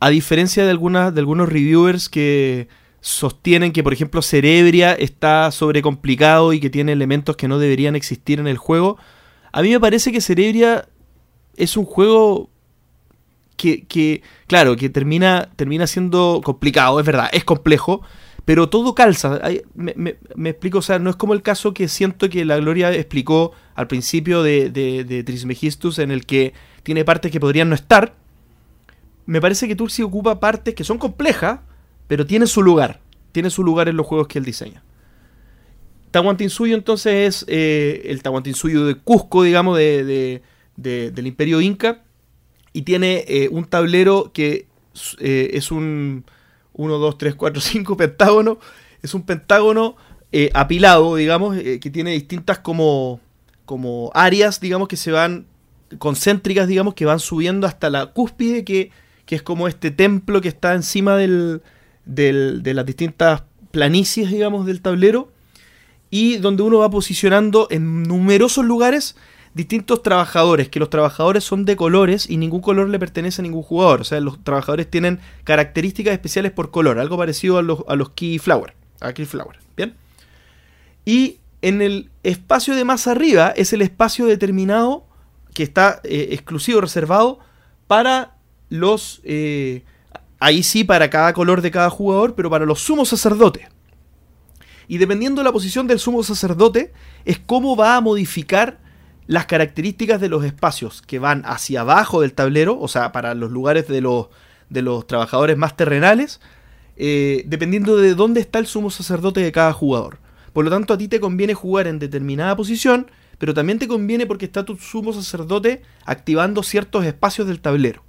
A 0.00 0.08
diferencia 0.08 0.64
de, 0.64 0.70
algunas, 0.70 1.14
de 1.14 1.20
algunos 1.20 1.50
reviewers 1.50 2.08
que 2.08 2.66
sostienen 3.02 3.72
que, 3.72 3.82
por 3.82 3.92
ejemplo, 3.92 4.22
Cerebria 4.22 4.94
está 4.94 5.50
sobrecomplicado 5.50 6.54
y 6.54 6.60
que 6.60 6.70
tiene 6.70 6.92
elementos 6.92 7.36
que 7.36 7.46
no 7.46 7.58
deberían 7.58 7.94
existir 7.94 8.40
en 8.40 8.46
el 8.46 8.56
juego, 8.56 8.96
a 9.52 9.60
mí 9.60 9.70
me 9.70 9.80
parece 9.80 10.12
que 10.12 10.22
Cerebria 10.22 10.88
es 11.56 11.76
un 11.76 11.84
juego 11.84 12.48
que, 13.56 13.84
que 13.84 14.22
claro, 14.46 14.74
que 14.76 14.88
termina, 14.88 15.50
termina 15.54 15.86
siendo 15.86 16.40
complicado, 16.42 16.98
es 17.00 17.06
verdad, 17.06 17.28
es 17.32 17.44
complejo, 17.44 18.00
pero 18.48 18.70
todo 18.70 18.94
calza. 18.94 19.38
Me, 19.74 20.16
explico, 20.48 20.78
o 20.78 20.82
sea, 20.82 20.98
no 20.98 21.10
es 21.10 21.16
como 21.16 21.34
el 21.34 21.42
caso 21.42 21.74
que 21.74 21.86
siento 21.86 22.30
que 22.30 22.46
la 22.46 22.56
Gloria 22.56 22.90
explicó 22.94 23.52
al 23.74 23.88
principio 23.88 24.42
de, 24.42 24.70
de, 24.70 25.22
Trismegistus, 25.22 25.98
en 25.98 26.10
el 26.10 26.24
que 26.24 26.54
tiene 26.82 27.04
partes 27.04 27.30
que 27.30 27.40
podrían 27.40 27.68
no 27.68 27.74
estar. 27.74 28.14
Me 29.26 29.42
parece 29.42 29.68
que 29.68 29.76
Tursi 29.76 30.02
ocupa 30.02 30.40
partes 30.40 30.74
que 30.74 30.82
son 30.82 30.96
complejas, 30.96 31.60
pero 32.06 32.24
tiene 32.24 32.46
su 32.46 32.62
lugar. 32.62 33.00
Tiene 33.32 33.50
su 33.50 33.62
lugar 33.62 33.86
en 33.90 33.98
los 33.98 34.06
juegos 34.06 34.28
que 34.28 34.38
él 34.38 34.46
diseña. 34.46 34.82
Tahuantinsuyo 36.10 36.74
entonces 36.74 37.42
es 37.42 37.44
eh, 37.48 38.00
el 38.06 38.22
Tahuantinsuyo 38.22 38.86
de 38.86 38.94
Cusco, 38.94 39.42
digamos, 39.42 39.76
de, 39.76 40.40
del 40.74 41.26
Imperio 41.26 41.60
Inca. 41.60 42.02
Y 42.72 42.80
tiene 42.80 43.26
eh, 43.28 43.50
un 43.52 43.66
tablero 43.66 44.30
que 44.32 44.68
eh, 45.18 45.50
es 45.52 45.70
un 45.70 46.24
1, 46.78 46.98
2, 46.98 47.18
3, 47.18 47.34
4, 47.34 47.60
5 47.60 47.96
pentágono. 47.98 48.58
Es 49.02 49.12
un 49.12 49.22
pentágono 49.22 49.96
eh, 50.32 50.50
apilado, 50.54 51.16
digamos, 51.16 51.56
que 51.56 51.90
tiene 51.92 52.12
distintas 52.12 52.60
como, 52.60 53.20
como 53.66 54.10
áreas, 54.14 54.60
digamos, 54.60 54.88
que 54.88 54.96
se 54.96 55.12
van 55.12 55.46
concéntricas, 55.98 56.68
digamos, 56.68 56.94
que 56.94 57.04
van 57.04 57.20
subiendo 57.20 57.66
hasta 57.66 57.90
la 57.90 58.06
cúspide, 58.06 58.64
que, 58.64 58.90
que 59.26 59.34
es 59.34 59.42
como 59.42 59.68
este 59.68 59.90
templo 59.90 60.40
que 60.40 60.48
está 60.48 60.74
encima 60.74 61.16
del, 61.16 61.62
del, 62.04 62.62
de 62.62 62.74
las 62.74 62.86
distintas 62.86 63.42
planicies, 63.70 64.30
digamos, 64.30 64.66
del 64.66 64.80
tablero, 64.80 65.30
y 66.10 66.36
donde 66.38 66.62
uno 66.62 66.78
va 66.78 66.90
posicionando 66.90 67.68
en 67.70 68.02
numerosos 68.04 68.64
lugares 68.64 69.16
distintos 69.58 70.04
trabajadores, 70.04 70.68
que 70.68 70.78
los 70.78 70.88
trabajadores 70.88 71.42
son 71.42 71.64
de 71.64 71.74
colores 71.74 72.30
y 72.30 72.36
ningún 72.36 72.60
color 72.60 72.88
le 72.88 72.98
pertenece 73.00 73.42
a 73.42 73.44
ningún 73.44 73.64
jugador, 73.64 74.02
o 74.02 74.04
sea, 74.04 74.20
los 74.20 74.42
trabajadores 74.44 74.88
tienen 74.88 75.18
características 75.42 76.12
especiales 76.12 76.52
por 76.52 76.70
color, 76.70 77.00
algo 77.00 77.18
parecido 77.18 77.58
a 77.58 77.62
los, 77.62 77.80
a 77.88 77.96
los 77.96 78.10
Key 78.10 78.38
Flower, 78.38 78.74
a 79.00 79.12
Key 79.12 79.24
Flower, 79.24 79.58
¿bien? 79.76 79.96
Y 81.04 81.38
en 81.60 81.82
el 81.82 82.08
espacio 82.22 82.76
de 82.76 82.84
más 82.84 83.08
arriba 83.08 83.52
es 83.56 83.72
el 83.72 83.82
espacio 83.82 84.26
determinado 84.26 85.04
que 85.54 85.64
está 85.64 86.00
eh, 86.04 86.28
exclusivo, 86.30 86.80
reservado 86.80 87.40
para 87.88 88.36
los... 88.68 89.20
Eh, 89.24 89.82
ahí 90.38 90.62
sí, 90.62 90.84
para 90.84 91.10
cada 91.10 91.32
color 91.32 91.62
de 91.62 91.72
cada 91.72 91.90
jugador, 91.90 92.36
pero 92.36 92.48
para 92.48 92.64
los 92.64 92.78
sumos 92.78 93.08
sacerdotes. 93.08 93.66
Y 94.86 94.98
dependiendo 94.98 95.40
de 95.40 95.46
la 95.46 95.52
posición 95.52 95.88
del 95.88 95.98
sumo 95.98 96.22
sacerdote, 96.22 96.92
es 97.24 97.40
cómo 97.40 97.74
va 97.74 97.96
a 97.96 98.00
modificar 98.00 98.78
las 99.28 99.46
características 99.46 100.20
de 100.20 100.28
los 100.28 100.44
espacios 100.44 101.00
que 101.02 101.20
van 101.20 101.44
hacia 101.46 101.82
abajo 101.82 102.22
del 102.22 102.32
tablero, 102.32 102.80
o 102.80 102.88
sea, 102.88 103.12
para 103.12 103.34
los 103.34 103.52
lugares 103.52 103.86
de 103.86 104.00
los, 104.00 104.26
de 104.68 104.82
los 104.82 105.06
trabajadores 105.06 105.56
más 105.56 105.76
terrenales, 105.76 106.40
eh, 106.96 107.44
dependiendo 107.46 107.96
de 107.96 108.16
dónde 108.16 108.40
está 108.40 108.58
el 108.58 108.66
sumo 108.66 108.90
sacerdote 108.90 109.40
de 109.40 109.52
cada 109.52 109.72
jugador. 109.72 110.18
Por 110.52 110.64
lo 110.64 110.70
tanto, 110.72 110.94
a 110.94 110.98
ti 110.98 111.06
te 111.06 111.20
conviene 111.20 111.54
jugar 111.54 111.86
en 111.86 112.00
determinada 112.00 112.56
posición 112.56 113.06
pero 113.38 113.54
también 113.54 113.78
te 113.78 113.88
conviene 113.88 114.26
porque 114.26 114.44
está 114.44 114.64
tu 114.64 114.76
sumo 114.76 115.12
sacerdote 115.12 115.82
activando 116.04 116.62
ciertos 116.62 117.04
espacios 117.04 117.46
del 117.46 117.60
tablero. 117.60 118.02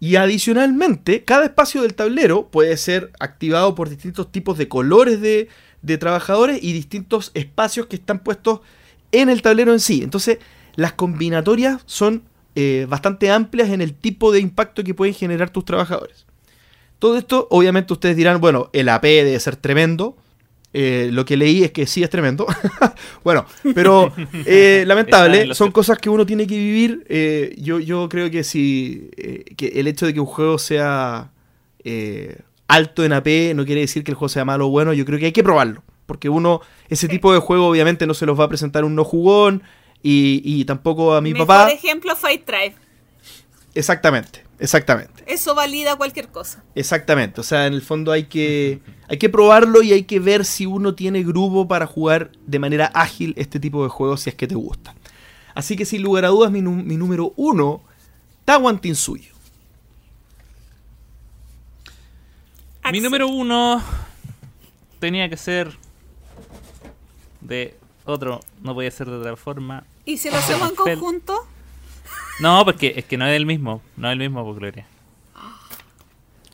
Y 0.00 0.16
adicionalmente, 0.16 1.24
cada 1.24 1.44
espacio 1.44 1.82
del 1.82 1.94
tablero 1.94 2.48
puede 2.48 2.76
ser 2.76 3.12
activado 3.20 3.74
por 3.74 3.88
distintos 3.88 4.30
tipos 4.30 4.58
de 4.58 4.68
colores 4.68 5.20
de, 5.20 5.48
de 5.82 5.98
trabajadores 5.98 6.62
y 6.62 6.72
distintos 6.72 7.30
espacios 7.34 7.86
que 7.86 7.96
están 7.96 8.18
puestos 8.18 8.60
en 9.20 9.28
el 9.28 9.42
tablero 9.42 9.72
en 9.72 9.80
sí. 9.80 10.02
Entonces, 10.02 10.38
las 10.76 10.92
combinatorias 10.92 11.82
son 11.86 12.22
eh, 12.54 12.86
bastante 12.88 13.30
amplias 13.30 13.70
en 13.70 13.80
el 13.80 13.94
tipo 13.94 14.32
de 14.32 14.40
impacto 14.40 14.84
que 14.84 14.94
pueden 14.94 15.14
generar 15.14 15.50
tus 15.50 15.64
trabajadores. 15.64 16.26
Todo 16.98 17.18
esto, 17.18 17.48
obviamente, 17.50 17.92
ustedes 17.92 18.16
dirán, 18.16 18.40
bueno, 18.40 18.70
el 18.72 18.88
AP 18.88 19.02
debe 19.02 19.40
ser 19.40 19.56
tremendo. 19.56 20.16
Eh, 20.72 21.10
lo 21.12 21.24
que 21.24 21.36
leí 21.36 21.62
es 21.62 21.70
que 21.70 21.86
sí 21.86 22.02
es 22.02 22.10
tremendo. 22.10 22.46
bueno, 23.24 23.46
pero 23.74 24.12
eh, 24.46 24.84
lamentable, 24.86 25.54
son 25.54 25.70
cosas 25.70 25.98
que 25.98 26.10
uno 26.10 26.26
tiene 26.26 26.46
que 26.46 26.56
vivir. 26.56 27.04
Yo, 27.58 27.78
yo 27.80 28.08
creo 28.08 28.30
que 28.30 28.42
si 28.44 29.10
que 29.56 29.68
el 29.74 29.86
hecho 29.86 30.06
de 30.06 30.14
que 30.14 30.20
un 30.20 30.26
juego 30.26 30.58
sea 30.58 31.30
alto 32.66 33.04
en 33.04 33.12
AP 33.12 33.54
no 33.54 33.64
quiere 33.64 33.82
decir 33.82 34.02
que 34.02 34.10
el 34.10 34.16
juego 34.16 34.28
sea 34.28 34.44
malo 34.44 34.66
o 34.66 34.70
bueno. 34.70 34.92
Yo 34.92 35.04
creo 35.04 35.18
que 35.18 35.26
hay 35.26 35.32
que 35.32 35.44
probarlo. 35.44 35.82
Porque 36.06 36.28
uno, 36.28 36.60
ese 36.88 37.08
tipo 37.08 37.32
de 37.32 37.38
juego 37.38 37.68
obviamente 37.68 38.06
no 38.06 38.14
se 38.14 38.26
los 38.26 38.38
va 38.38 38.44
a 38.44 38.48
presentar 38.48 38.84
un 38.84 38.94
no 38.94 39.04
jugón 39.04 39.62
y, 40.02 40.42
y 40.44 40.64
tampoco 40.64 41.14
a 41.14 41.20
mi 41.20 41.32
Mejor 41.32 41.46
papá. 41.46 41.64
Por 41.64 41.72
ejemplo, 41.72 42.14
Fight 42.16 42.46
Drive. 42.46 42.74
Exactamente, 43.74 44.44
exactamente. 44.58 45.24
Eso 45.26 45.54
valida 45.54 45.96
cualquier 45.96 46.28
cosa. 46.28 46.62
Exactamente. 46.74 47.40
O 47.40 47.44
sea, 47.44 47.66
en 47.66 47.74
el 47.74 47.82
fondo 47.82 48.12
hay 48.12 48.24
que, 48.24 48.80
hay 49.08 49.18
que 49.18 49.28
probarlo 49.28 49.82
y 49.82 49.92
hay 49.92 50.04
que 50.04 50.20
ver 50.20 50.44
si 50.44 50.66
uno 50.66 50.94
tiene 50.94 51.24
grupo 51.24 51.66
para 51.66 51.86
jugar 51.86 52.30
de 52.46 52.58
manera 52.58 52.86
ágil 52.94 53.34
este 53.36 53.58
tipo 53.58 53.82
de 53.82 53.88
juegos 53.88 54.20
si 54.20 54.30
es 54.30 54.36
que 54.36 54.46
te 54.46 54.54
gusta. 54.54 54.94
Así 55.54 55.76
que 55.76 55.84
sin 55.84 56.02
lugar 56.02 56.24
a 56.24 56.28
dudas, 56.28 56.52
mi, 56.52 56.62
mi 56.62 56.96
número 56.96 57.32
uno, 57.36 57.82
Tawan 58.44 58.80
Tinsuyo. 58.80 59.32
Mi 62.92 63.00
número 63.00 63.26
uno 63.28 63.82
tenía 65.00 65.28
que 65.28 65.36
ser 65.38 65.72
de 67.44 67.76
otro, 68.04 68.40
no 68.62 68.74
podía 68.74 68.90
ser 68.90 69.06
de 69.08 69.16
otra 69.16 69.36
forma. 69.36 69.84
¿Y 70.04 70.18
si 70.18 70.28
lo 70.30 70.36
hacemos 70.36 70.70
en 70.70 70.74
conjunto? 70.76 71.46
No, 72.40 72.64
porque 72.64 72.94
es 72.96 73.04
que 73.04 73.16
no 73.16 73.26
es 73.26 73.36
el 73.36 73.46
mismo, 73.46 73.80
no 73.96 74.08
es 74.08 74.12
el 74.12 74.18
mismo, 74.18 74.44
por 74.44 74.56
Gloria. 74.56 74.86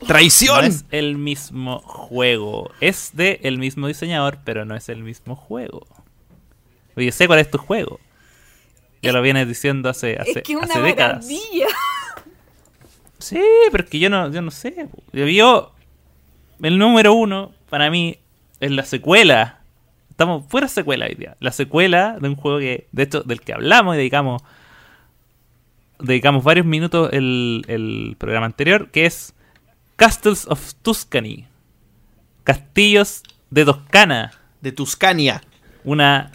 No 0.01 0.07
¡Traición! 0.07 0.65
es 0.65 0.85
el 0.91 1.17
mismo 1.17 1.79
juego. 1.79 2.71
Es 2.81 3.11
de 3.13 3.39
el 3.43 3.57
mismo 3.57 3.87
diseñador, 3.87 4.39
pero 4.43 4.65
no 4.65 4.75
es 4.75 4.89
el 4.89 5.03
mismo 5.03 5.35
juego. 5.35 5.85
Oye, 6.95 7.11
sé 7.11 7.27
cuál 7.27 7.39
es 7.39 7.49
tu 7.51 7.57
juego. 7.57 7.99
Ya 9.01 9.11
lo 9.11 9.21
vienes 9.21 9.47
diciendo 9.47 9.89
hace, 9.89 10.17
hace, 10.19 10.31
es 10.39 10.43
que 10.43 10.55
una 10.55 10.65
hace 10.65 10.81
décadas. 10.81 11.25
maravilla. 11.25 11.67
Sí, 13.19 13.39
pero 13.71 13.83
es 13.83 13.89
que 13.89 13.99
yo 13.99 14.09
no, 14.09 14.31
yo 14.31 14.41
no 14.41 14.51
sé. 14.51 14.87
Yo, 15.13 15.27
yo- 15.27 15.73
el 16.61 16.77
número 16.77 17.13
uno 17.13 17.51
para 17.69 17.89
mí 17.91 18.17
es 18.59 18.71
la 18.71 18.83
secuela. 18.83 19.60
Estamos 20.21 20.45
fuera 20.49 20.67
secuela 20.67 21.07
hoy 21.07 21.15
día. 21.15 21.35
La 21.39 21.51
secuela 21.51 22.19
de 22.21 22.29
un 22.29 22.35
juego 22.35 22.59
que, 22.59 22.87
de 22.91 23.01
hecho, 23.01 23.23
del 23.23 23.41
que 23.41 23.53
hablamos 23.53 23.95
y 23.95 23.97
dedicamos, 23.97 24.43
dedicamos 25.99 26.43
varios 26.43 26.67
minutos 26.67 27.09
el, 27.11 27.65
el 27.67 28.15
programa 28.19 28.45
anterior, 28.45 28.91
que 28.91 29.07
es 29.07 29.33
Castles 29.95 30.45
of 30.47 30.75
Tuscany. 30.83 31.47
Castillos 32.43 33.23
de 33.49 33.65
Toscana 33.65 34.31
De 34.61 34.71
Tuscania. 34.71 35.41
una 35.83 36.33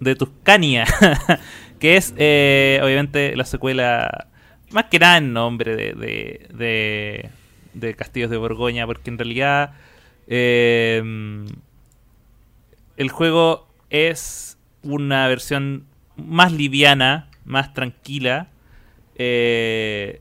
de 0.00 0.16
Tuscania, 0.16 0.84
que 1.78 1.96
es 1.96 2.12
eh, 2.16 2.80
obviamente 2.82 3.36
la 3.36 3.44
secuela, 3.44 4.26
más 4.72 4.86
que 4.86 4.98
nada 4.98 5.18
en 5.18 5.32
nombre 5.32 5.76
de, 5.76 5.92
de, 5.92 6.48
de, 6.52 7.30
de 7.74 7.94
Castillos 7.94 8.28
de 8.28 8.38
Borgoña, 8.38 8.88
porque 8.88 9.08
en 9.08 9.18
realidad 9.18 9.74
eh, 10.26 11.00
el 13.00 13.08
juego 13.08 13.66
es 13.88 14.58
una 14.82 15.26
versión 15.26 15.86
más 16.16 16.52
liviana, 16.52 17.28
más 17.44 17.72
tranquila, 17.72 18.48
eh, 19.16 20.20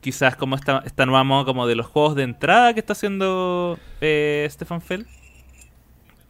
quizás 0.00 0.36
como 0.36 0.56
esta, 0.56 0.82
esta 0.84 1.06
nueva 1.06 1.24
moda 1.24 1.44
como 1.44 1.66
de 1.66 1.76
los 1.76 1.86
juegos 1.86 2.16
de 2.16 2.24
entrada 2.24 2.74
que 2.74 2.80
está 2.80 2.94
haciendo 2.94 3.78
eh, 4.00 4.46
Stefan 4.50 4.80
Feld 4.82 5.06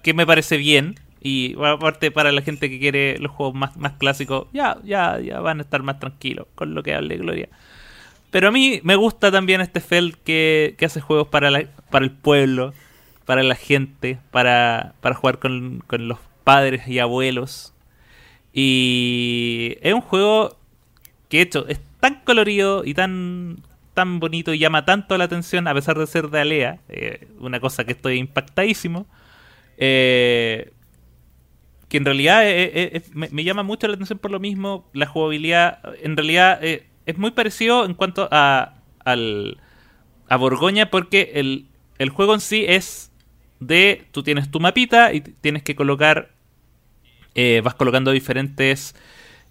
que 0.02 0.14
me 0.14 0.26
parece 0.26 0.56
bien. 0.56 0.94
Y 1.20 1.56
aparte 1.64 2.10
para 2.12 2.30
la 2.30 2.42
gente 2.42 2.70
que 2.70 2.78
quiere 2.78 3.18
los 3.18 3.32
juegos 3.32 3.54
más, 3.54 3.76
más 3.76 3.92
clásicos, 3.94 4.46
ya, 4.52 4.76
ya, 4.84 5.18
ya 5.18 5.40
van 5.40 5.58
a 5.58 5.62
estar 5.62 5.82
más 5.82 5.98
tranquilos 5.98 6.46
con 6.54 6.74
lo 6.74 6.82
que 6.84 6.94
hable 6.94 7.16
Gloria. 7.16 7.48
Pero 8.30 8.48
a 8.48 8.50
mí 8.52 8.80
me 8.84 8.94
gusta 8.96 9.32
también 9.32 9.60
este 9.60 9.80
Feld 9.80 10.14
que, 10.24 10.74
que 10.78 10.84
hace 10.84 11.00
juegos 11.00 11.26
para, 11.28 11.50
la- 11.50 11.66
para 11.90 12.04
el 12.04 12.12
pueblo, 12.12 12.74
para 13.26 13.42
la 13.42 13.54
gente, 13.56 14.18
para, 14.30 14.94
para 15.00 15.14
jugar 15.14 15.38
con, 15.38 15.82
con 15.86 16.08
los 16.08 16.18
padres 16.44 16.88
y 16.88 17.00
abuelos. 17.00 17.74
Y 18.52 19.76
es 19.82 19.92
un 19.92 20.00
juego 20.00 20.56
que 21.28 21.38
de 21.38 21.42
hecho 21.42 21.66
es 21.68 21.80
tan 22.00 22.22
colorido 22.24 22.84
y 22.84 22.94
tan 22.94 23.58
tan 23.92 24.20
bonito 24.20 24.52
y 24.52 24.58
llama 24.58 24.84
tanto 24.84 25.16
la 25.16 25.24
atención 25.24 25.66
a 25.68 25.74
pesar 25.74 25.98
de 25.98 26.06
ser 26.06 26.28
de 26.28 26.40
Alea, 26.40 26.80
eh, 26.90 27.28
una 27.40 27.60
cosa 27.60 27.84
que 27.84 27.92
estoy 27.92 28.18
impactadísimo, 28.18 29.06
eh, 29.78 30.72
que 31.88 31.96
en 31.96 32.04
realidad 32.04 32.42
me, 33.14 33.30
me 33.30 33.42
llama 33.42 33.62
mucho 33.62 33.88
la 33.88 33.94
atención 33.94 34.18
por 34.18 34.30
lo 34.30 34.38
mismo, 34.38 34.90
la 34.92 35.06
jugabilidad 35.06 35.80
en 36.02 36.14
realidad 36.14 36.62
eh, 36.62 36.86
es 37.06 37.16
muy 37.16 37.30
parecido 37.30 37.86
en 37.86 37.94
cuanto 37.94 38.28
a, 38.30 38.74
al, 39.02 39.58
a 40.28 40.36
Borgoña 40.36 40.90
porque 40.90 41.32
el, 41.34 41.68
el 41.98 42.10
juego 42.10 42.34
en 42.34 42.40
sí 42.40 42.66
es 42.68 43.12
de, 43.60 44.06
tú 44.12 44.22
tienes 44.22 44.50
tu 44.50 44.60
mapita 44.60 45.12
y 45.12 45.20
tienes 45.20 45.62
que 45.62 45.76
colocar, 45.76 46.30
eh, 47.34 47.60
vas 47.62 47.74
colocando 47.74 48.10
diferentes 48.10 48.94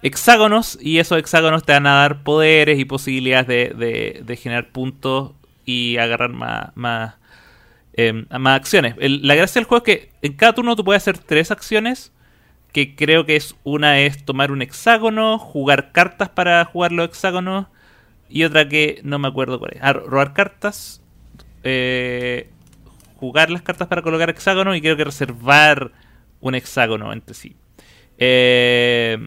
hexágonos 0.03 0.79
y 0.81 0.99
esos 0.99 1.19
hexágonos 1.19 1.63
te 1.65 1.73
van 1.73 1.87
a 1.87 1.95
dar 1.95 2.23
poderes 2.23 2.79
y 2.79 2.85
posibilidades 2.85 3.47
de, 3.77 4.23
de- 4.25 4.37
generar 4.37 4.69
puntos 4.71 5.33
y 5.65 5.97
agarrar 5.97 6.31
más, 6.31 6.71
más, 6.75 7.15
eh, 7.95 8.13
más 8.39 8.57
acciones. 8.57 8.95
La 8.99 9.35
gracia 9.35 9.59
del 9.61 9.67
juego 9.67 9.85
es 9.85 9.95
que 9.99 10.09
en 10.21 10.33
cada 10.33 10.53
turno 10.53 10.75
tú 10.75 10.85
puedes 10.85 11.03
hacer 11.03 11.17
tres 11.19 11.51
acciones 11.51 12.11
que 12.73 12.95
creo 12.95 13.25
que 13.25 13.35
es 13.37 13.55
una 13.63 13.99
es 14.01 14.25
tomar 14.25 14.51
un 14.51 14.61
hexágono, 14.61 15.39
jugar 15.39 15.91
cartas 15.93 16.29
para 16.29 16.65
jugar 16.65 16.91
los 16.93 17.07
hexágonos 17.09 17.67
y 18.29 18.43
otra 18.43 18.69
que 18.69 19.01
no 19.03 19.19
me 19.19 19.27
acuerdo 19.27 19.59
cuál 19.59 19.73
es. 19.75 19.79
Ah, 19.81 19.93
robar 19.93 20.33
cartas, 20.33 21.01
eh, 21.63 22.49
jugar 23.25 23.49
las 23.49 23.63
cartas 23.63 23.87
para 23.87 24.03
colocar 24.03 24.29
hexágonos 24.29 24.77
y 24.77 24.81
creo 24.81 24.95
que 24.95 25.03
reservar 25.03 25.91
un 26.41 26.53
hexágono 26.53 27.11
entre 27.11 27.33
sí. 27.33 27.55
Eh, 28.19 29.17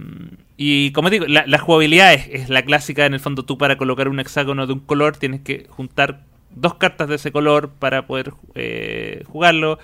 y 0.57 0.93
como 0.93 1.11
digo, 1.11 1.27
la, 1.27 1.59
jugabilidad 1.59 2.15
es, 2.15 2.29
es 2.29 2.49
la 2.49 2.63
clásica. 2.63 3.07
En 3.07 3.15
el 3.15 3.21
fondo, 3.21 3.45
tú 3.45 3.59
para 3.59 3.77
colocar 3.77 4.09
un 4.09 4.21
hexágono 4.21 4.69
de 4.69 4.73
un 4.73 4.81
color 4.81 5.17
tienes 5.17 5.41
que 5.41 5.67
juntar 5.69 6.23
dos 6.55 6.75
cartas 6.75 7.09
de 7.09 7.17
ese 7.17 7.33
color 7.33 7.71
para 7.71 8.07
poder 8.07 8.33
eh, 8.55 9.25
jugarlo. 9.27 9.81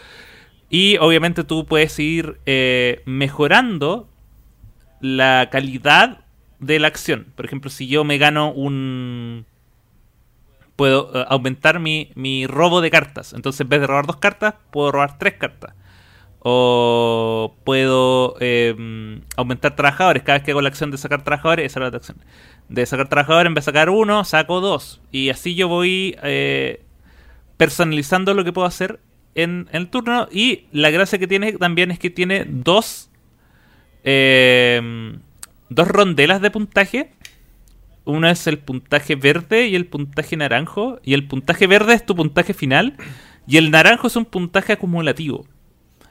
Y 0.71 0.97
obviamente 0.99 1.43
tú 1.43 1.67
puedes 1.67 1.99
ir 1.99 2.39
eh, 2.47 3.03
mejorando 3.05 4.09
la 5.01 5.49
calidad 5.51 6.21
de 6.61 6.79
la 6.79 6.87
acción. 6.87 7.33
Por 7.35 7.47
ejemplo, 7.47 7.69
si 7.69 7.89
yo 7.89 8.05
me 8.05 8.19
gano 8.19 8.53
un... 8.53 9.45
Puedo 10.77 11.11
eh, 11.15 11.25
aumentar 11.29 11.79
mi, 11.79 12.11
mi 12.15 12.47
robo 12.47 12.81
de 12.81 12.91
cartas. 12.91 13.33
Entonces, 13.33 13.61
en 13.61 13.69
vez 13.69 13.81
de 13.81 13.87
robar 13.87 14.07
dos 14.07 14.17
cartas, 14.17 14.55
puedo 14.71 14.91
robar 14.93 15.19
tres 15.19 15.35
cartas. 15.35 15.75
O 16.47 17.55
puedo 17.65 18.37
eh, 18.41 18.75
aumentar 19.37 19.77
trabajadores. 19.77 20.23
Cada 20.25 20.39
vez 20.39 20.45
que 20.45 20.51
hago 20.51 20.61
la 20.61 20.69
acción 20.69 20.91
de 20.91 20.99
sacar 20.99 21.25
trabajadores, 21.25 21.65
esa 21.65 21.81
es 21.81 21.91
la 21.91 21.97
acción. 21.97 22.19
De 22.69 22.85
sacar 22.85 23.09
trabajadores, 23.09 23.49
en 23.49 23.55
vez 23.55 23.65
de 23.65 23.73
sacar 23.73 23.89
uno, 23.89 24.25
saco 24.25 24.61
dos. 24.61 25.01
Y 25.11 25.31
así 25.31 25.55
yo 25.55 25.69
voy 25.69 26.19
eh, 26.23 26.83
personalizando 27.57 28.35
lo 28.35 28.45
que 28.45 28.53
puedo 28.53 28.67
hacer 28.67 29.01
en, 29.35 29.69
en 29.71 29.83
el 29.83 29.89
turno. 29.89 30.29
Y 30.31 30.67
la 30.71 30.91
gracia 30.91 31.19
que 31.19 31.27
tiene 31.27 31.53
también 31.53 31.91
es 31.91 31.99
que 31.99 32.11
tiene 32.11 32.45
dos, 32.47 33.11
eh, 34.03 35.17
dos 35.71 35.89
rondelas 35.89 36.43
de 36.43 36.51
puntaje. 36.51 37.14
Uno 38.05 38.29
es 38.29 38.47
el 38.47 38.59
puntaje 38.59 39.15
verde 39.15 39.69
y 39.69 39.75
el 39.75 39.87
puntaje 39.87 40.37
naranjo. 40.37 41.01
Y 41.03 41.15
el 41.15 41.27
puntaje 41.27 41.67
verde 41.67 41.95
es 41.95 42.05
tu 42.05 42.15
puntaje 42.15 42.55
final. 42.55 42.97
Y 43.47 43.57
el 43.57 43.71
naranjo 43.71 44.07
es 44.07 44.17
un 44.17 44.25
puntaje 44.25 44.73
acumulativo. 44.73 45.47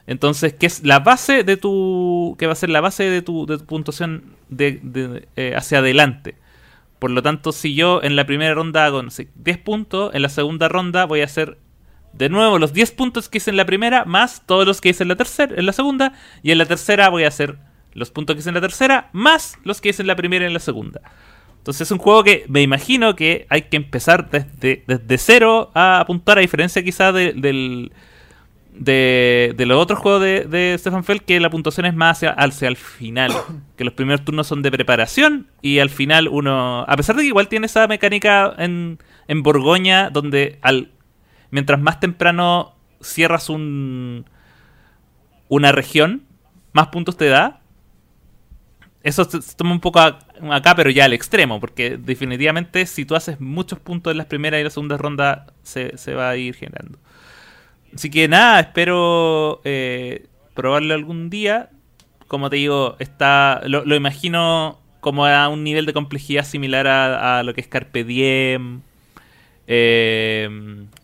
Entonces, 0.06 0.52
que 0.52 0.66
es 0.66 0.84
la 0.84 1.00
base 1.00 1.44
de 1.44 1.56
tu. 1.56 2.36
que 2.38 2.46
va 2.46 2.52
a 2.52 2.56
ser 2.56 2.70
la 2.70 2.80
base 2.80 3.04
de 3.04 3.22
tu, 3.22 3.46
de 3.46 3.58
tu 3.58 3.64
puntuación 3.64 4.34
de, 4.48 5.26
eh, 5.36 5.54
hacia 5.56 5.78
adelante. 5.78 6.36
Por 6.98 7.10
lo 7.10 7.22
tanto, 7.22 7.52
si 7.52 7.74
yo 7.74 8.02
en 8.02 8.16
la 8.16 8.26
primera 8.26 8.54
ronda 8.54 8.86
hago, 8.86 9.02
no 9.02 9.10
sé, 9.10 9.28
10 9.36 9.58
puntos, 9.58 10.14
en 10.14 10.22
la 10.22 10.28
segunda 10.28 10.68
ronda 10.68 11.04
voy 11.04 11.20
a 11.20 11.24
hacer 11.24 11.58
de 12.12 12.28
nuevo 12.28 12.58
los 12.58 12.72
10 12.72 12.92
puntos 12.92 13.28
que 13.28 13.38
hice 13.38 13.50
en 13.50 13.56
la 13.56 13.66
primera, 13.66 14.04
más 14.04 14.42
todos 14.46 14.66
los 14.66 14.80
que 14.80 14.90
hice 14.90 15.02
en 15.02 15.08
la 15.08 15.16
tercera, 15.16 15.54
en 15.56 15.66
la 15.66 15.72
segunda, 15.72 16.12
y 16.42 16.52
en 16.52 16.58
la 16.58 16.66
tercera 16.66 17.08
voy 17.08 17.24
a 17.24 17.28
hacer 17.28 17.58
los 17.92 18.10
puntos 18.10 18.34
que 18.34 18.40
hice 18.40 18.50
en 18.50 18.54
la 18.54 18.60
tercera, 18.60 19.10
más 19.12 19.58
los 19.64 19.80
que 19.80 19.90
hice 19.90 20.02
en 20.02 20.08
la 20.08 20.16
primera 20.16 20.44
y 20.44 20.48
en 20.48 20.54
la 20.54 20.60
segunda. 20.60 21.00
Entonces 21.64 21.88
es 21.88 21.90
un 21.92 21.96
juego 21.98 22.22
que 22.24 22.44
me 22.48 22.60
imagino 22.60 23.16
que 23.16 23.46
hay 23.48 23.62
que 23.62 23.78
empezar 23.78 24.28
desde, 24.30 24.84
desde 24.86 25.16
cero 25.16 25.70
a 25.72 26.00
apuntar, 26.00 26.36
a 26.36 26.42
diferencia 26.42 26.84
quizás 26.84 27.14
de- 27.14 27.32
del, 27.32 27.90
de, 28.74 29.54
de 29.56 29.64
los 29.64 29.80
otros 29.80 29.98
juegos 29.98 30.20
de, 30.20 30.40
de 30.44 30.76
Stefan 30.78 31.04
Feld, 31.04 31.22
que 31.22 31.40
la 31.40 31.48
puntuación 31.48 31.86
es 31.86 31.94
más 31.94 32.18
hacia, 32.18 32.30
hacia 32.32 32.68
el 32.68 32.76
final. 32.76 33.32
Que 33.76 33.84
los 33.84 33.94
primeros 33.94 34.24
turnos 34.26 34.46
son 34.46 34.60
de 34.60 34.70
preparación 34.70 35.46
y 35.62 35.78
al 35.78 35.88
final 35.88 36.28
uno, 36.28 36.84
a 36.86 36.96
pesar 36.98 37.16
de 37.16 37.22
que 37.22 37.28
igual 37.28 37.48
tiene 37.48 37.64
esa 37.64 37.86
mecánica 37.86 38.54
en, 38.58 38.98
en 39.26 39.42
Borgoña, 39.42 40.10
donde 40.10 40.58
al 40.60 40.90
mientras 41.50 41.80
más 41.80 41.98
temprano 41.98 42.74
cierras 43.00 43.48
un 43.48 44.26
una 45.48 45.72
región, 45.72 46.24
más 46.74 46.88
puntos 46.88 47.16
te 47.16 47.28
da. 47.28 47.60
Eso 49.04 49.24
se, 49.26 49.40
toma 49.56 49.72
un 49.72 49.80
poco 49.80 50.00
a- 50.00 50.18
acá, 50.52 50.74
pero 50.74 50.90
ya 50.90 51.06
al 51.06 51.12
extremo, 51.14 51.60
porque 51.60 51.98
definitivamente 51.98 52.86
si 52.86 53.04
tú 53.06 53.14
haces 53.16 53.40
muchos 53.40 53.78
puntos 53.80 54.10
en 54.12 54.18
las 54.18 54.26
primeras 54.26 54.60
y 54.60 54.64
la 54.64 54.70
segunda 54.70 54.96
ronda, 54.98 55.46
se, 55.62 55.96
se 55.98 56.14
va 56.14 56.30
a 56.30 56.36
ir 56.36 56.56
generando. 56.56 56.98
Así 57.94 58.10
que 58.10 58.28
nada, 58.28 58.60
espero 58.60 59.60
eh, 59.64 60.26
probarlo 60.54 60.94
algún 60.94 61.30
día. 61.30 61.70
Como 62.28 62.50
te 62.50 62.56
digo, 62.56 62.96
está 62.98 63.60
lo, 63.66 63.84
lo 63.84 63.94
imagino 63.94 64.80
como 65.00 65.26
a 65.26 65.48
un 65.48 65.62
nivel 65.64 65.86
de 65.86 65.92
complejidad 65.92 66.44
similar 66.44 66.86
a, 66.88 67.42
lo 67.42 67.54
que 67.54 67.60
es 67.60 67.68
Carpe 67.68 68.04
Diem. 68.04 68.80
Eh, 69.66 70.48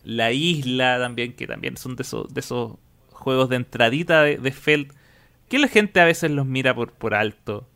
la 0.03 0.31
isla 0.31 0.99
también, 0.99 1.33
que 1.33 1.47
también 1.47 1.77
son 1.77 1.95
de 1.95 2.03
esos, 2.03 2.33
de 2.33 2.39
esos 2.41 2.73
juegos 3.11 3.49
de 3.49 3.57
entradita 3.57 4.23
de, 4.23 4.37
de 4.37 4.51
Feld, 4.51 4.93
que 5.49 5.59
la 5.59 5.67
gente 5.67 5.99
a 6.01 6.05
veces 6.05 6.31
los 6.31 6.45
mira 6.45 6.75
por, 6.75 6.93
por 6.93 7.13
alto, 7.15 7.67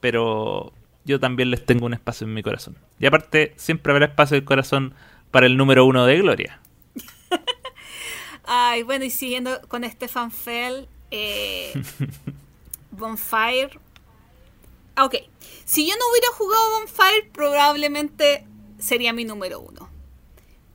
pero 0.00 0.72
yo 1.04 1.20
también 1.20 1.50
les 1.50 1.64
tengo 1.64 1.86
un 1.86 1.94
espacio 1.94 2.26
en 2.26 2.34
mi 2.34 2.42
corazón. 2.42 2.76
Y 2.98 3.06
aparte, 3.06 3.54
siempre 3.56 3.92
habrá 3.92 4.06
espacio 4.06 4.36
en 4.36 4.42
el 4.42 4.46
corazón 4.46 4.94
para 5.30 5.46
el 5.46 5.56
número 5.56 5.84
uno 5.84 6.06
de 6.06 6.18
Gloria. 6.18 6.60
Ay, 8.44 8.82
bueno, 8.82 9.04
y 9.04 9.10
siguiendo 9.10 9.60
con 9.68 9.84
Stefan 9.84 10.30
Fell, 10.30 10.88
eh, 11.10 11.72
Bonfire. 12.90 13.78
Ah, 14.96 15.04
ok, 15.04 15.14
si 15.64 15.86
yo 15.86 15.94
no 15.96 16.10
hubiera 16.10 16.28
jugado 16.28 16.80
Bonfire, 16.80 17.30
probablemente 17.32 18.46
sería 18.78 19.12
mi 19.12 19.24
número 19.24 19.60
uno. 19.60 19.88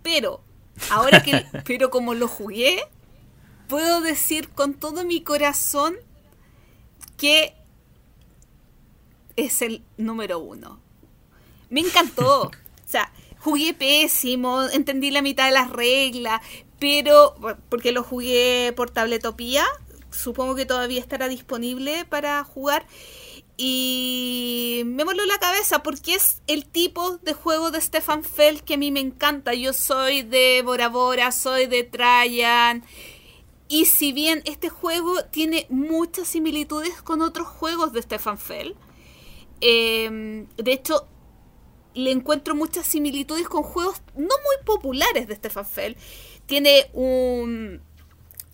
Pero, 0.03 0.41
ahora 0.89 1.23
que. 1.23 1.45
pero 1.65 1.89
como 1.89 2.13
lo 2.13 2.27
jugué, 2.27 2.83
puedo 3.67 4.01
decir 4.01 4.49
con 4.49 4.73
todo 4.73 5.03
mi 5.03 5.21
corazón 5.23 5.95
que 7.17 7.55
es 9.45 9.61
el 9.61 9.83
número 9.97 10.39
uno. 10.39 10.79
Me 11.69 11.81
encantó. 11.81 12.43
o 12.85 12.89
sea, 12.89 13.11
jugué 13.39 13.73
pésimo, 13.73 14.63
entendí 14.69 15.11
la 15.11 15.21
mitad 15.21 15.45
de 15.45 15.51
las 15.51 15.69
reglas, 15.69 16.41
pero 16.79 17.35
porque 17.69 17.91
lo 17.91 18.03
jugué 18.03 18.73
por 18.75 18.89
tabletopía, 18.89 19.65
supongo 20.11 20.55
que 20.55 20.65
todavía 20.65 20.99
estará 20.99 21.27
disponible 21.27 22.05
para 22.05 22.43
jugar. 22.43 22.85
Y 23.57 24.81
me 24.85 25.03
voló 25.03 25.23
la 25.25 25.37
cabeza 25.37 25.83
porque 25.83 26.15
es 26.15 26.41
el 26.47 26.65
tipo 26.65 27.17
de 27.17 27.33
juego 27.33 27.69
de 27.69 27.79
Stefan 27.79 28.23
Feld 28.23 28.61
que 28.61 28.73
a 28.73 28.77
mí 28.77 28.91
me 28.91 28.99
encanta. 28.99 29.53
Yo 29.53 29.73
soy 29.73 30.23
de 30.23 30.63
Bora 30.65 30.89
Bora, 30.89 31.31
soy 31.31 31.67
de 31.67 31.83
Trajan. 31.83 32.83
Y 33.67 33.85
si 33.85 34.13
bien 34.13 34.41
este 34.45 34.69
juego 34.69 35.23
tiene 35.25 35.67
muchas 35.69 36.27
similitudes 36.27 37.01
con 37.03 37.21
otros 37.21 37.47
juegos 37.47 37.93
de 37.93 38.01
Stefan 38.01 38.37
Feld, 38.37 38.75
em, 39.61 40.47
de 40.57 40.73
hecho 40.73 41.07
le 41.93 42.11
encuentro 42.11 42.55
muchas 42.55 42.87
similitudes 42.87 43.47
con 43.47 43.63
juegos 43.63 44.01
no 44.15 44.23
muy 44.23 44.65
populares 44.65 45.27
de 45.27 45.35
Stefan 45.35 45.65
Feld 45.65 45.97
tiene 46.51 46.89
un, 46.91 47.81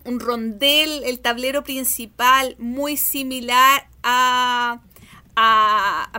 rondel, 0.06 1.04
el 1.04 1.20
tablero 1.20 1.64
principal 1.64 2.56
muy 2.60 2.96
similar 2.96 3.90
a, 4.04 4.84
a. 5.36 6.12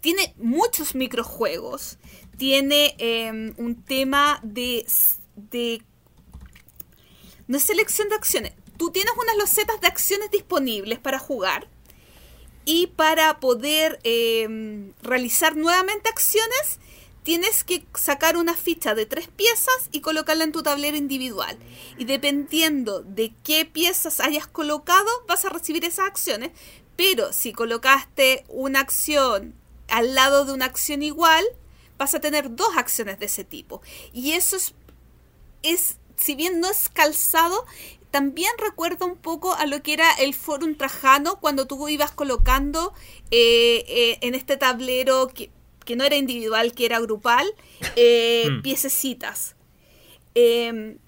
Tiene 0.00 0.34
muchos 0.36 0.96
microjuegos. 0.96 1.98
Tiene 2.36 2.96
em, 2.98 3.54
un 3.56 3.80
tema 3.84 4.40
de, 4.42 4.84
de... 5.36 5.80
No 7.46 7.56
es 7.56 7.62
selección 7.62 8.08
de 8.08 8.16
acciones. 8.16 8.54
Tú 8.76 8.90
tienes 8.90 9.12
unas 9.16 9.36
losetas 9.36 9.80
de 9.80 9.86
acciones 9.86 10.32
disponibles 10.32 10.98
para 10.98 11.20
jugar. 11.20 11.68
Y 12.70 12.88
para 12.88 13.40
poder 13.40 13.98
em, 14.04 14.92
realizar 15.00 15.56
nuevamente 15.56 16.10
acciones, 16.10 16.80
tienes 17.22 17.64
que 17.64 17.86
sacar 17.94 18.36
una 18.36 18.54
ficha 18.54 18.94
de 18.94 19.06
tres 19.06 19.28
piezas 19.28 19.88
y 19.90 20.02
colocarla 20.02 20.44
en 20.44 20.52
tu 20.52 20.62
tablero 20.62 20.98
individual. 20.98 21.58
Y 21.96 22.04
dependiendo 22.04 23.00
de 23.00 23.32
qué 23.42 23.64
piezas 23.64 24.20
hayas 24.20 24.46
colocado, 24.46 25.08
vas 25.26 25.46
a 25.46 25.48
recibir 25.48 25.82
esas 25.86 26.08
acciones. 26.08 26.50
Pero 26.94 27.32
si 27.32 27.54
colocaste 27.54 28.44
una 28.48 28.80
acción 28.80 29.54
al 29.88 30.14
lado 30.14 30.44
de 30.44 30.52
una 30.52 30.66
acción 30.66 31.02
igual, 31.02 31.46
vas 31.96 32.14
a 32.14 32.20
tener 32.20 32.54
dos 32.54 32.76
acciones 32.76 33.18
de 33.18 33.24
ese 33.24 33.44
tipo. 33.44 33.80
Y 34.12 34.32
eso 34.32 34.56
es, 34.56 34.74
es 35.62 35.96
si 36.16 36.34
bien 36.34 36.60
no 36.60 36.68
es 36.68 36.90
calzado, 36.90 37.64
también 38.18 38.50
recuerda 38.58 39.06
un 39.06 39.16
poco 39.16 39.54
a 39.54 39.64
lo 39.66 39.80
que 39.80 39.92
era 39.92 40.10
el 40.14 40.34
Forum 40.34 40.74
Trajano 40.74 41.38
cuando 41.38 41.68
tú 41.68 41.88
ibas 41.88 42.10
colocando 42.10 42.92
eh, 43.30 43.84
eh, 43.86 44.18
en 44.22 44.34
este 44.34 44.56
tablero 44.56 45.28
que 45.28 45.52
que 45.84 45.96
no 45.96 46.04
era 46.04 46.16
individual, 46.16 46.72
que 46.72 46.84
era 46.84 47.00
grupal, 47.00 47.46
eh, 47.96 48.46
hmm. 48.50 48.62
piececitas. 48.62 49.56
Em, 50.34 50.98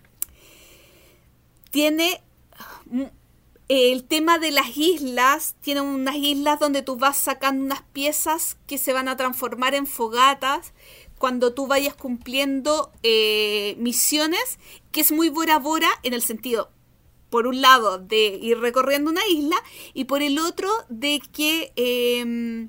tiene 1.70 2.22
mm, 2.86 3.02
el 3.68 4.04
tema 4.04 4.38
de 4.38 4.52
las 4.52 4.78
islas, 4.78 5.54
tiene 5.60 5.82
unas 5.82 6.16
islas 6.16 6.58
donde 6.60 6.80
tú 6.80 6.96
vas 6.96 7.18
sacando 7.18 7.62
unas 7.62 7.82
piezas 7.92 8.56
que 8.66 8.78
se 8.78 8.94
van 8.94 9.08
a 9.08 9.18
transformar 9.18 9.74
en 9.74 9.86
fogatas 9.86 10.72
cuando 11.20 11.52
tú 11.52 11.66
vayas 11.66 11.94
cumpliendo 11.94 12.90
eh, 13.02 13.74
misiones, 13.76 14.58
que 14.92 15.02
es 15.02 15.12
muy 15.12 15.28
Bora 15.28 15.58
Bora 15.58 15.90
en 16.02 16.14
el 16.14 16.22
sentido, 16.22 16.70
por 17.31 17.47
un 17.47 17.61
lado, 17.62 17.98
de 17.98 18.39
ir 18.43 18.59
recorriendo 18.59 19.11
una 19.11 19.27
isla 19.28 19.57
y 19.94 20.05
por 20.05 20.23
el 20.23 20.39
otro, 20.39 20.69
de 20.89 21.23
que 21.32 21.73
em, 21.77 22.69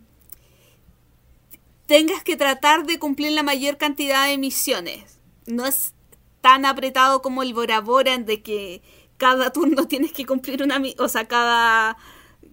tengas 1.88 2.24
que 2.24 2.38
tratar 2.38 2.86
de 2.86 3.00
cumplir 3.00 3.32
la 3.34 3.44
mayor 3.44 3.78
cantidad 3.78 4.28
de 4.28 4.38
misiones. 4.38 5.20
No 5.48 5.66
es 5.66 5.94
tan 6.40 6.66
apretado 6.66 7.22
como 7.22 7.44
el 7.44 7.54
Bora 7.54 7.82
Bora 7.82 8.18
de 8.18 8.42
que 8.42 8.82
cada 9.18 9.52
turno 9.52 9.88
tienes 9.90 10.12
que 10.12 10.26
cumplir 10.26 10.64
una 10.64 10.82
o 10.98 11.08
sea, 11.10 11.28
cada, 11.28 11.98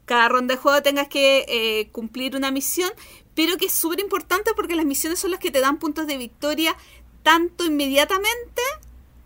cada 0.06 0.28
ronda 0.28 0.54
de 0.54 0.60
juego 0.60 0.82
tengas 0.82 1.08
que 1.08 1.44
eh, 1.48 1.88
cumplir 1.92 2.36
una 2.36 2.50
misión, 2.50 2.90
pero 3.34 3.56
que 3.56 3.66
es 3.66 3.72
súper 3.72 4.00
importante 4.00 4.52
porque 4.56 4.74
las 4.74 4.86
misiones 4.86 5.18
son 5.18 5.30
las 5.30 5.40
que 5.40 5.50
te 5.50 5.60
dan 5.60 5.78
puntos 5.78 6.06
de 6.06 6.16
victoria 6.16 6.76
tanto 7.22 7.66
inmediatamente 7.66 8.62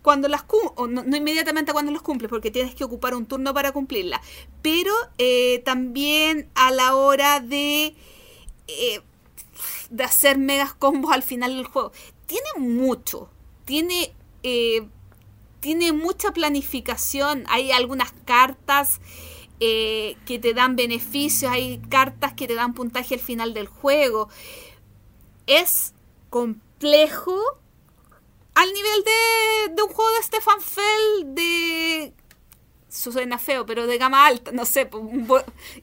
cuando 0.03 0.27
las 0.27 0.43
o 0.49 0.85
no, 0.85 1.01
inmediatamente 1.15 1.71
cuando 1.71 1.91
los 1.91 2.03
cumples, 2.03 2.29
porque 2.29 2.51
tienes 2.51 2.75
que 2.75 2.83
ocupar 2.83 3.15
un 3.15 3.25
turno 3.25 3.53
para 3.53 3.71
cumplirla, 3.71 4.21
pero 4.61 4.93
eh, 5.17 5.63
también 5.65 6.49
a 6.55 6.71
la 6.71 6.95
hora 6.95 7.39
de 7.39 7.95
eh, 8.67 9.01
de 9.89 10.03
hacer 10.03 10.37
megas 10.37 10.73
combos 10.73 11.13
al 11.13 11.23
final 11.23 11.55
del 11.55 11.65
juego. 11.65 11.93
Tiene 12.25 12.47
mucho, 12.57 13.29
tiene, 13.63 14.13
eh, 14.43 14.85
tiene 15.61 15.93
mucha 15.93 16.31
planificación, 16.31 17.45
hay 17.47 17.71
algunas 17.71 18.11
cartas 18.25 18.99
que 19.59 20.39
te 20.41 20.53
dan 20.53 20.75
beneficios, 20.75 21.49
hay 21.49 21.77
cartas 21.87 22.33
que 22.33 22.47
te 22.47 22.53
dan 22.53 22.73
puntaje 22.73 23.13
al 23.13 23.21
final 23.21 23.53
del 23.53 23.67
juego. 23.67 24.27
Es 25.47 25.93
complejo 26.29 27.62
al 28.55 28.71
nivel 28.71 29.03
de, 29.03 29.73
de 29.75 29.83
un 29.83 29.89
juego 29.89 30.11
de 30.15 30.23
Stefan 30.23 30.61
Fell 30.61 31.35
de 31.35 32.13
suena 32.93 33.39
feo, 33.39 33.65
pero 33.65 33.87
de 33.87 33.97
gama 33.97 34.27
alta, 34.27 34.51
no 34.51 34.65
sé, 34.65 34.89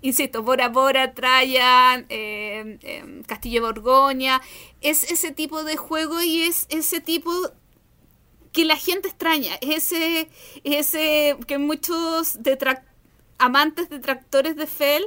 insisto, 0.00 0.42
Bora 0.42 0.68
Bora, 0.68 1.12
Trajan, 1.12 2.06
eh, 2.08 2.78
em, 2.82 3.22
Castillo 3.24 3.62
Borgoña, 3.62 4.40
es 4.80 5.10
ese 5.10 5.32
tipo 5.32 5.64
de 5.64 5.76
juego 5.76 6.22
y 6.22 6.42
es 6.42 6.66
ese 6.70 7.00
tipo 7.00 7.32
que 8.52 8.64
la 8.64 8.76
gente 8.76 9.08
extraña, 9.08 9.56
es 9.60 9.92
ese, 9.92 10.28
ese 10.64 11.36
que 11.46 11.58
muchos 11.58 12.38
amantes 13.38 13.88
detractores 13.88 14.54
de 14.56 14.66
Fell 14.66 15.04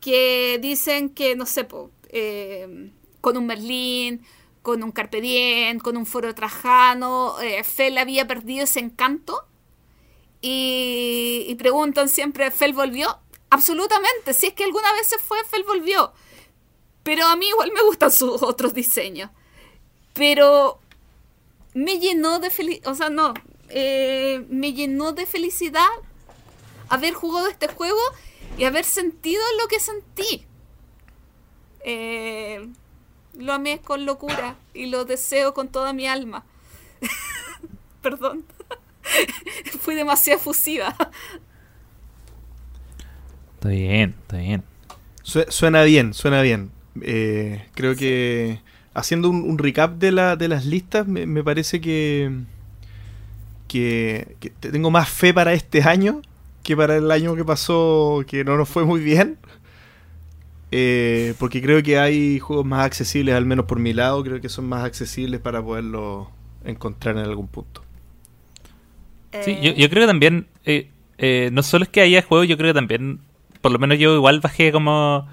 que 0.00 0.58
dicen 0.60 1.08
que, 1.10 1.34
no 1.34 1.46
sé, 1.46 1.66
em, 2.10 2.92
con 3.20 3.36
un 3.36 3.46
Merlín, 3.46 4.22
con 4.68 4.82
un 4.82 4.92
Carpe 4.92 5.22
Diem, 5.22 5.78
con 5.78 5.96
un 5.96 6.04
Foro 6.04 6.34
Trajano, 6.34 7.40
eh, 7.40 7.64
Fell 7.64 7.96
había 7.96 8.26
perdido 8.26 8.64
ese 8.64 8.80
encanto 8.80 9.46
y, 10.42 11.56
preguntan 11.58 12.10
siempre, 12.10 12.50
¿Fel 12.50 12.74
volvió? 12.74 13.18
Absolutamente, 13.48 14.34
si 14.34 14.48
es 14.48 14.52
que 14.52 14.64
alguna 14.64 14.92
vez 14.92 15.06
se 15.06 15.18
fue, 15.18 15.42
Fel 15.46 15.64
volvió. 15.64 16.12
Pero 17.02 17.24
a 17.24 17.36
mí 17.36 17.48
igual 17.48 17.72
me 17.74 17.82
gustan 17.82 18.12
sus 18.12 18.42
otros 18.52 18.74
diseños. 18.74 19.30
Pero 20.12 20.80
me 21.72 21.98
llenó 21.98 22.38
de 22.38 22.50
felicidad, 22.50 22.92
o 22.92 22.94
sea, 22.94 23.08
no, 23.08 23.32
eh, 23.70 24.44
me 24.50 24.74
llenó 24.74 25.12
de 25.12 25.24
felicidad 25.24 25.88
haber 26.90 27.14
jugado 27.14 27.46
este 27.48 27.68
juego 27.68 28.00
y 28.58 28.64
haber 28.64 28.84
sentido 28.84 29.42
lo 29.62 29.66
que 29.66 29.80
sentí. 29.80 30.44
Eh, 31.84 32.68
lo 33.38 33.52
amé 33.52 33.78
con 33.78 34.04
locura 34.04 34.56
y 34.74 34.86
lo 34.86 35.04
deseo 35.04 35.54
con 35.54 35.68
toda 35.68 35.92
mi 35.92 36.06
alma. 36.06 36.44
Perdón. 38.02 38.44
Fui 39.80 39.94
demasiado 39.94 40.38
efusiva. 40.38 40.94
Está 43.54 43.68
bien, 43.70 44.14
está 44.20 44.36
bien. 44.36 44.64
suena 45.22 45.82
bien, 45.84 46.14
suena 46.14 46.42
bien. 46.42 46.70
Eh, 47.00 47.64
creo 47.74 47.94
que 47.94 48.60
haciendo 48.92 49.30
un, 49.30 49.56
recap 49.56 49.94
de, 49.94 50.12
la, 50.12 50.36
de 50.36 50.48
las 50.48 50.66
listas, 50.66 51.06
me, 51.06 51.42
parece 51.44 51.80
que, 51.80 52.32
que, 53.68 54.36
tengo 54.60 54.90
más 54.90 55.08
fe 55.08 55.32
para 55.32 55.52
este 55.52 55.82
año 55.82 56.22
que 56.64 56.76
para 56.76 56.96
el 56.96 57.10
año 57.10 57.34
que 57.34 57.44
pasó, 57.44 58.24
que 58.26 58.44
no 58.44 58.56
nos 58.56 58.68
fue 58.68 58.84
muy 58.84 59.00
bien. 59.00 59.38
Eh, 60.70 61.34
porque 61.38 61.62
creo 61.62 61.82
que 61.82 61.98
hay 61.98 62.38
juegos 62.38 62.66
más 62.66 62.84
accesibles, 62.84 63.34
al 63.34 63.46
menos 63.46 63.66
por 63.66 63.78
mi 63.78 63.92
lado, 63.92 64.22
creo 64.22 64.40
que 64.40 64.48
son 64.48 64.66
más 64.66 64.84
accesibles 64.84 65.40
para 65.40 65.62
poderlo 65.62 66.30
encontrar 66.64 67.16
en 67.16 67.24
algún 67.24 67.48
punto. 67.48 67.82
Sí, 69.42 69.58
yo, 69.62 69.72
yo 69.72 69.90
creo 69.90 70.02
que 70.04 70.06
también, 70.06 70.46
eh, 70.64 70.90
eh, 71.18 71.50
no 71.52 71.62
solo 71.62 71.84
es 71.84 71.90
que 71.90 72.00
haya 72.00 72.22
juegos, 72.22 72.48
yo 72.48 72.56
creo 72.56 72.70
que 72.70 72.78
también, 72.78 73.20
por 73.60 73.72
lo 73.72 73.78
menos 73.78 73.98
yo 73.98 74.14
igual 74.14 74.40
bajé 74.40 74.72
como 74.72 75.28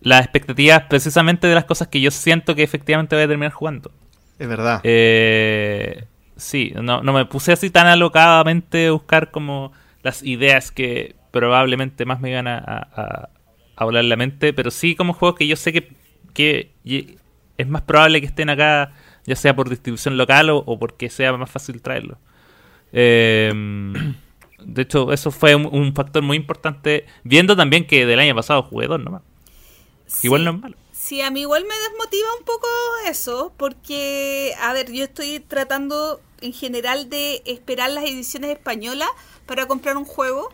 las 0.00 0.22
expectativas 0.22 0.84
precisamente 0.84 1.46
de 1.46 1.54
las 1.54 1.64
cosas 1.64 1.88
que 1.88 2.00
yo 2.00 2.10
siento 2.10 2.54
que 2.54 2.62
efectivamente 2.62 3.16
voy 3.16 3.24
a 3.24 3.28
terminar 3.28 3.52
jugando. 3.52 3.90
Es 4.38 4.48
verdad. 4.48 4.80
Eh, 4.84 6.04
sí, 6.36 6.72
no, 6.80 7.02
no 7.02 7.12
me 7.12 7.26
puse 7.26 7.52
así 7.52 7.70
tan 7.70 7.88
alocadamente 7.88 8.86
a 8.86 8.92
buscar 8.92 9.30
como 9.30 9.72
las 10.02 10.22
ideas 10.22 10.70
que 10.70 11.16
probablemente 11.32 12.04
más 12.04 12.20
me 12.20 12.30
iban 12.30 12.46
a, 12.46 12.58
a, 12.58 13.28
a 13.78 13.84
volar 13.84 14.04
la 14.04 14.16
mente, 14.16 14.52
pero 14.52 14.70
sí 14.70 14.96
como 14.96 15.12
juegos 15.12 15.38
que 15.38 15.46
yo 15.46 15.56
sé 15.56 15.72
que, 15.72 15.92
que 16.34 16.72
es 17.56 17.68
más 17.68 17.82
probable 17.82 18.20
que 18.20 18.26
estén 18.26 18.50
acá, 18.50 18.92
ya 19.24 19.36
sea 19.36 19.54
por 19.54 19.68
distribución 19.70 20.16
local 20.16 20.50
o, 20.50 20.58
o 20.58 20.78
porque 20.78 21.08
sea 21.10 21.32
más 21.36 21.50
fácil 21.50 21.80
traerlo. 21.80 22.18
Eh, 22.92 23.52
de 24.64 24.82
hecho, 24.82 25.12
eso 25.12 25.30
fue 25.30 25.54
un, 25.54 25.66
un 25.66 25.94
factor 25.94 26.22
muy 26.22 26.36
importante, 26.36 27.06
viendo 27.22 27.56
también 27.56 27.86
que 27.86 28.04
del 28.04 28.18
año 28.18 28.34
pasado 28.34 28.62
jugué 28.64 28.88
dos 28.88 29.00
nomás. 29.00 29.22
Igual 30.22 30.44
no 30.44 30.50
es 30.52 30.58
malo. 30.58 30.76
Sí, 30.92 31.20
a 31.20 31.30
mí 31.30 31.42
igual 31.42 31.64
me 31.64 31.74
desmotiva 31.74 32.28
un 32.38 32.44
poco 32.44 32.66
eso, 33.08 33.52
porque, 33.56 34.54
a 34.60 34.72
ver, 34.72 34.90
yo 34.90 35.04
estoy 35.04 35.38
tratando 35.38 36.20
en 36.40 36.52
general 36.52 37.08
de 37.08 37.42
esperar 37.46 37.90
las 37.90 38.04
ediciones 38.04 38.50
españolas 38.50 39.08
para 39.46 39.66
comprar 39.66 39.96
un 39.96 40.04
juego 40.04 40.52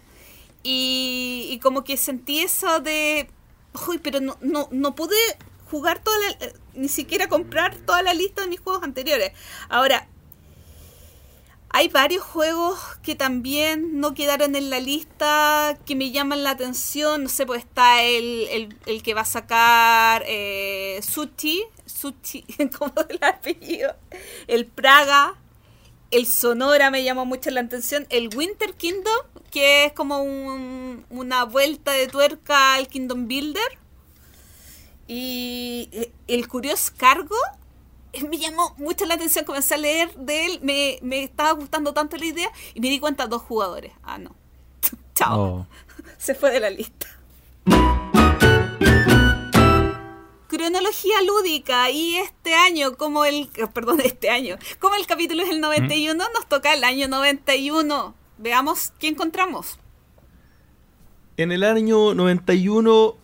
y, 0.65 1.61
como 1.63 1.85
que 1.85 1.97
sentí 1.97 2.41
eso 2.41 2.81
de, 2.81 3.29
uy, 3.87 3.99
pero 3.99 4.21
no, 4.21 4.39
no, 4.41 4.69
no 4.73 4.95
pude 4.95 5.17
jugar 5.71 6.03
toda 6.03 6.19
la, 6.19 6.47
eh, 6.47 6.55
ni 6.75 6.89
siquiera 6.89 7.29
comprar 7.29 7.77
toda 7.77 8.03
la 8.03 8.15
lista 8.15 8.43
de 8.43 8.49
mis 8.49 8.61
juegos 8.61 8.83
anteriores. 8.83 9.33
Ahora, 9.69 10.09
hay 11.69 11.89
varios 11.89 12.23
juegos 12.23 12.79
que 13.03 13.15
también 13.15 14.01
no 14.01 14.15
quedaron 14.15 14.55
en 14.55 14.71
la 14.71 14.79
lista 14.81 15.77
que 15.85 15.97
me 15.97 16.13
llaman 16.13 16.45
la 16.45 16.51
atención. 16.51 17.25
No 17.25 17.29
sé, 17.29 17.47
pues 17.47 17.65
está 17.65 18.03
el, 18.03 18.47
el, 18.51 18.79
el 18.87 19.03
que 19.03 19.13
va 19.13 19.23
a 19.23 19.27
sacar 19.27 20.23
eh, 20.27 21.01
Suchi, 21.03 21.65
Suchi, 21.85 22.45
¿cómo 22.79 22.95
es 22.97 23.07
el 23.11 23.25
apellido? 23.25 23.97
El 24.47 24.67
Praga, 24.67 25.35
el 26.17 26.27
Sonora 26.27 26.91
me 26.91 27.03
llamó 27.05 27.25
mucho 27.27 27.51
la 27.51 27.61
atención. 27.61 28.07
El 28.11 28.29
Winter 28.35 28.75
Kingdom, 28.75 29.27
que 29.51 29.87
es 29.87 29.93
como 29.93 30.23
un- 30.23 31.05
una 31.11 31.45
vuelta 31.45 31.93
de 31.93 32.07
tuerca 32.09 32.75
al 32.75 32.89
Kingdom 32.89 33.27
Builder. 33.29 33.79
Y 35.07 35.89
eh, 35.93 36.13
el 36.29 36.49
Curious 36.49 36.91
Cargo 36.91 37.37
eh, 38.13 38.25
me 38.25 38.39
llamó 38.39 38.75
mucho 38.79 39.05
la 39.07 39.15
atención, 39.15 39.45
comencé 39.45 39.75
a 39.75 39.79
leer 39.79 40.15
de 40.17 40.47
él, 40.47 40.59
me, 40.63 40.99
me 41.03 41.25
estaba 41.25 41.53
gustando 41.53 41.93
tanto 41.93 42.17
la 42.17 42.25
idea 42.25 42.51
y 42.75 42.81
me 42.81 42.89
di 42.89 43.01
cuenta 43.01 43.27
dos 43.27 43.43
jugadores. 43.43 43.93
Ah, 44.03 44.19
no. 44.19 44.35
Chao. 45.15 45.41
Oh. 45.43 45.67
Se 46.19 46.35
fue 46.35 46.51
de 46.53 46.61
la 46.61 46.71
lista. 46.71 47.07
Cronología 50.57 51.21
lúdica 51.23 51.91
y 51.91 52.17
este 52.17 52.55
año, 52.55 52.97
como 52.97 53.25
el, 53.25 53.49
perdón, 53.75 54.01
este 54.01 54.31
año, 54.31 54.57
como 54.79 54.95
el 54.95 55.07
capítulo 55.07 55.43
es 55.43 55.51
el 55.51 55.61
91, 55.61 56.25
nos 56.33 56.49
toca 56.49 56.73
el 56.73 56.85
año 56.85 57.09
91. 57.09 58.15
Veamos 58.39 58.93
qué 58.99 59.09
encontramos. 59.09 59.79
En 61.37 61.51
el 61.51 61.65
año 61.65 62.15
91 62.15 63.17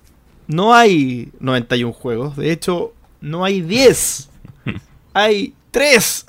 no 0.49 0.75
hay 0.75 1.31
91 1.39 1.93
juegos, 1.93 2.37
de 2.37 2.51
hecho 2.51 2.93
no 3.21 3.45
hay 3.45 3.61
10, 3.61 4.29
hay 5.15 5.55
3. 5.71 6.25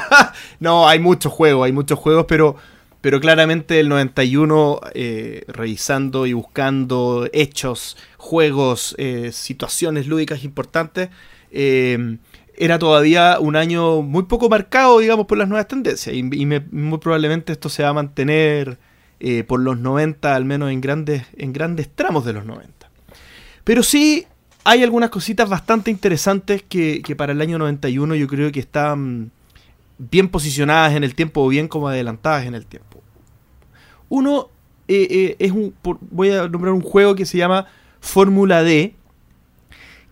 no, 0.60 0.88
hay 0.88 0.98
muchos 0.98 1.32
juegos, 1.32 1.66
hay 1.66 1.72
muchos 1.72 1.98
juegos, 1.98 2.24
pero, 2.26 2.56
pero 3.00 3.20
claramente 3.20 3.80
el 3.80 3.88
91, 3.88 4.80
eh, 4.94 5.44
revisando 5.48 6.26
y 6.26 6.32
buscando 6.32 7.28
hechos, 7.32 7.96
juegos, 8.16 8.94
eh, 8.98 9.30
situaciones 9.32 10.06
lúdicas 10.06 10.44
importantes, 10.44 11.10
eh, 11.50 12.18
era 12.58 12.78
todavía 12.78 13.38
un 13.40 13.56
año 13.56 14.02
muy 14.02 14.24
poco 14.24 14.48
marcado, 14.48 14.98
digamos, 14.98 15.26
por 15.26 15.38
las 15.38 15.48
nuevas 15.48 15.68
tendencias. 15.68 16.14
Y, 16.14 16.22
muy 16.22 16.98
probablemente 16.98 17.52
esto 17.52 17.68
se 17.68 17.84
va 17.84 17.90
a 17.90 17.92
mantener 17.92 18.78
eh, 19.20 19.44
por 19.44 19.60
los 19.60 19.78
90, 19.78 20.34
al 20.34 20.44
menos 20.44 20.70
en 20.70 20.80
grandes, 20.80 21.24
en 21.36 21.52
grandes 21.52 21.88
tramos 21.88 22.24
de 22.24 22.32
los 22.32 22.44
90. 22.44 22.90
Pero 23.64 23.82
sí 23.82 24.26
hay 24.64 24.82
algunas 24.82 25.10
cositas 25.10 25.48
bastante 25.48 25.90
interesantes 25.90 26.62
que, 26.62 27.00
que 27.02 27.14
para 27.14 27.32
el 27.32 27.40
año 27.40 27.58
91 27.58 28.16
yo 28.16 28.26
creo 28.26 28.50
que 28.50 28.60
están 28.60 29.30
bien 29.98 30.28
posicionadas 30.28 30.94
en 30.94 31.04
el 31.04 31.14
tiempo 31.14 31.42
o 31.42 31.48
bien 31.48 31.68
como 31.68 31.88
adelantadas 31.88 32.46
en 32.46 32.54
el 32.54 32.66
tiempo. 32.66 33.02
Uno 34.08 34.48
eh, 34.88 35.06
eh, 35.10 35.36
es 35.38 35.52
un. 35.52 35.74
por- 35.82 35.98
voy 36.00 36.30
a 36.30 36.48
nombrar 36.48 36.72
un 36.72 36.80
juego 36.82 37.14
que 37.14 37.26
se 37.26 37.36
llama 37.38 37.66
Fórmula 38.00 38.62
D. 38.62 38.94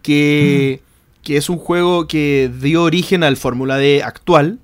Que, 0.02 0.82
que 1.22 1.36
es 1.36 1.48
un 1.48 1.58
juego 1.58 2.06
que 2.06 2.50
dio 2.60 2.84
origen 2.84 3.24
al 3.24 3.36
Fórmula 3.36 3.76
D 3.76 4.02
actual. 4.04 4.58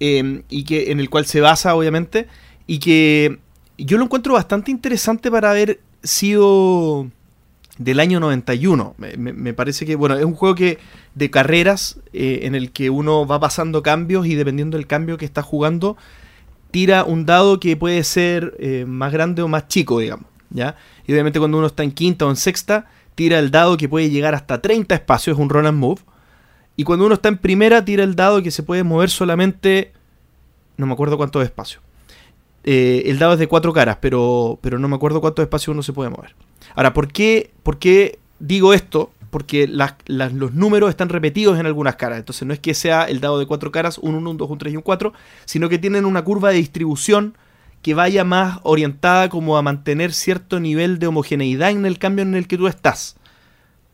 eh, 0.00 0.42
y 0.48 0.64
que 0.64 0.90
en 0.92 1.00
el 1.00 1.10
cual 1.10 1.26
se 1.26 1.40
basa, 1.40 1.74
obviamente. 1.74 2.26
Y 2.66 2.78
que 2.78 3.38
yo 3.78 3.98
lo 3.98 4.04
encuentro 4.04 4.34
bastante 4.34 4.70
interesante 4.70 5.30
para 5.30 5.50
haber 5.50 5.80
sido 6.02 7.10
del 7.78 8.00
año 8.00 8.20
91. 8.20 8.94
Me, 8.98 9.16
me- 9.16 9.54
parece 9.54 9.84
que, 9.86 9.96
bueno, 9.96 10.16
es 10.16 10.24
un 10.24 10.34
juego 10.34 10.54
que 10.54 10.78
de 11.14 11.30
carreras 11.30 11.98
eh, 12.12 12.40
en 12.42 12.54
el 12.54 12.72
que 12.72 12.90
uno 12.90 13.26
va 13.26 13.38
pasando 13.40 13.82
cambios 13.82 14.26
y 14.26 14.34
dependiendo 14.34 14.76
del 14.76 14.86
cambio 14.86 15.18
que 15.18 15.24
está 15.24 15.42
jugando, 15.42 15.96
tira 16.70 17.04
un 17.04 17.26
dado 17.26 17.60
que 17.60 17.76
puede 17.76 18.02
ser 18.04 18.54
eh, 18.58 18.84
más 18.86 19.12
grande 19.12 19.42
o 19.42 19.48
más 19.48 19.68
chico, 19.68 19.98
digamos. 20.00 20.26
¿ya? 20.50 20.76
Y 21.06 21.12
obviamente 21.12 21.38
cuando 21.38 21.58
uno 21.58 21.66
está 21.66 21.82
en 21.82 21.92
quinta 21.92 22.26
o 22.26 22.30
en 22.30 22.36
sexta, 22.36 22.86
tira 23.14 23.38
el 23.38 23.50
dado 23.50 23.76
que 23.76 23.88
puede 23.88 24.10
llegar 24.10 24.34
hasta 24.34 24.60
30 24.60 24.94
espacios, 24.94 25.36
es 25.36 25.40
un 25.42 25.48
roll 25.50 25.66
and 25.66 25.78
move. 25.78 26.00
Y 26.76 26.84
cuando 26.84 27.06
uno 27.06 27.14
está 27.14 27.28
en 27.28 27.38
primera, 27.38 27.84
tira 27.84 28.04
el 28.04 28.14
dado 28.16 28.42
que 28.42 28.50
se 28.50 28.62
puede 28.62 28.82
mover 28.84 29.08
solamente, 29.10 29.92
no 30.76 30.86
me 30.86 30.92
acuerdo 30.92 31.16
cuántos 31.16 31.42
espacios. 31.42 31.82
Eh, 32.64 33.04
el 33.06 33.18
dado 33.18 33.34
es 33.34 33.38
de 33.38 33.46
cuatro 33.46 33.72
caras, 33.72 33.98
pero, 34.00 34.58
pero 34.60 34.78
no 34.78 34.88
me 34.88 34.96
acuerdo 34.96 35.20
cuántos 35.20 35.42
espacios 35.42 35.68
uno 35.72 35.82
se 35.82 35.92
puede 35.92 36.10
mover. 36.10 36.34
Ahora, 36.76 36.92
¿por 36.92 37.08
qué, 37.08 37.50
por 37.62 37.78
qué 37.78 38.18
digo 38.38 38.72
esto? 38.74 39.10
Porque 39.30 39.66
los 39.66 40.54
números 40.54 40.90
están 40.90 41.08
repetidos 41.08 41.58
en 41.58 41.66
algunas 41.66 41.96
caras. 41.96 42.18
Entonces 42.18 42.46
no 42.46 42.54
es 42.54 42.60
que 42.60 42.74
sea 42.74 43.04
el 43.04 43.20
dado 43.20 43.38
de 43.38 43.46
cuatro 43.46 43.72
caras, 43.72 43.98
un 43.98 44.14
1, 44.14 44.30
un 44.30 44.36
2, 44.36 44.50
un 44.50 44.58
3 44.58 44.74
y 44.74 44.76
un 44.76 44.82
4, 44.82 45.12
sino 45.46 45.68
que 45.68 45.78
tienen 45.78 46.04
una 46.04 46.22
curva 46.22 46.50
de 46.50 46.56
distribución 46.56 47.34
que 47.82 47.94
vaya 47.94 48.24
más 48.24 48.60
orientada 48.62 49.28
como 49.28 49.56
a 49.56 49.62
mantener 49.62 50.12
cierto 50.12 50.60
nivel 50.60 50.98
de 50.98 51.06
homogeneidad 51.06 51.70
en 51.70 51.86
el 51.86 51.98
cambio 51.98 52.22
en 52.22 52.34
el 52.34 52.46
que 52.46 52.58
tú 52.58 52.66
estás. 52.66 53.16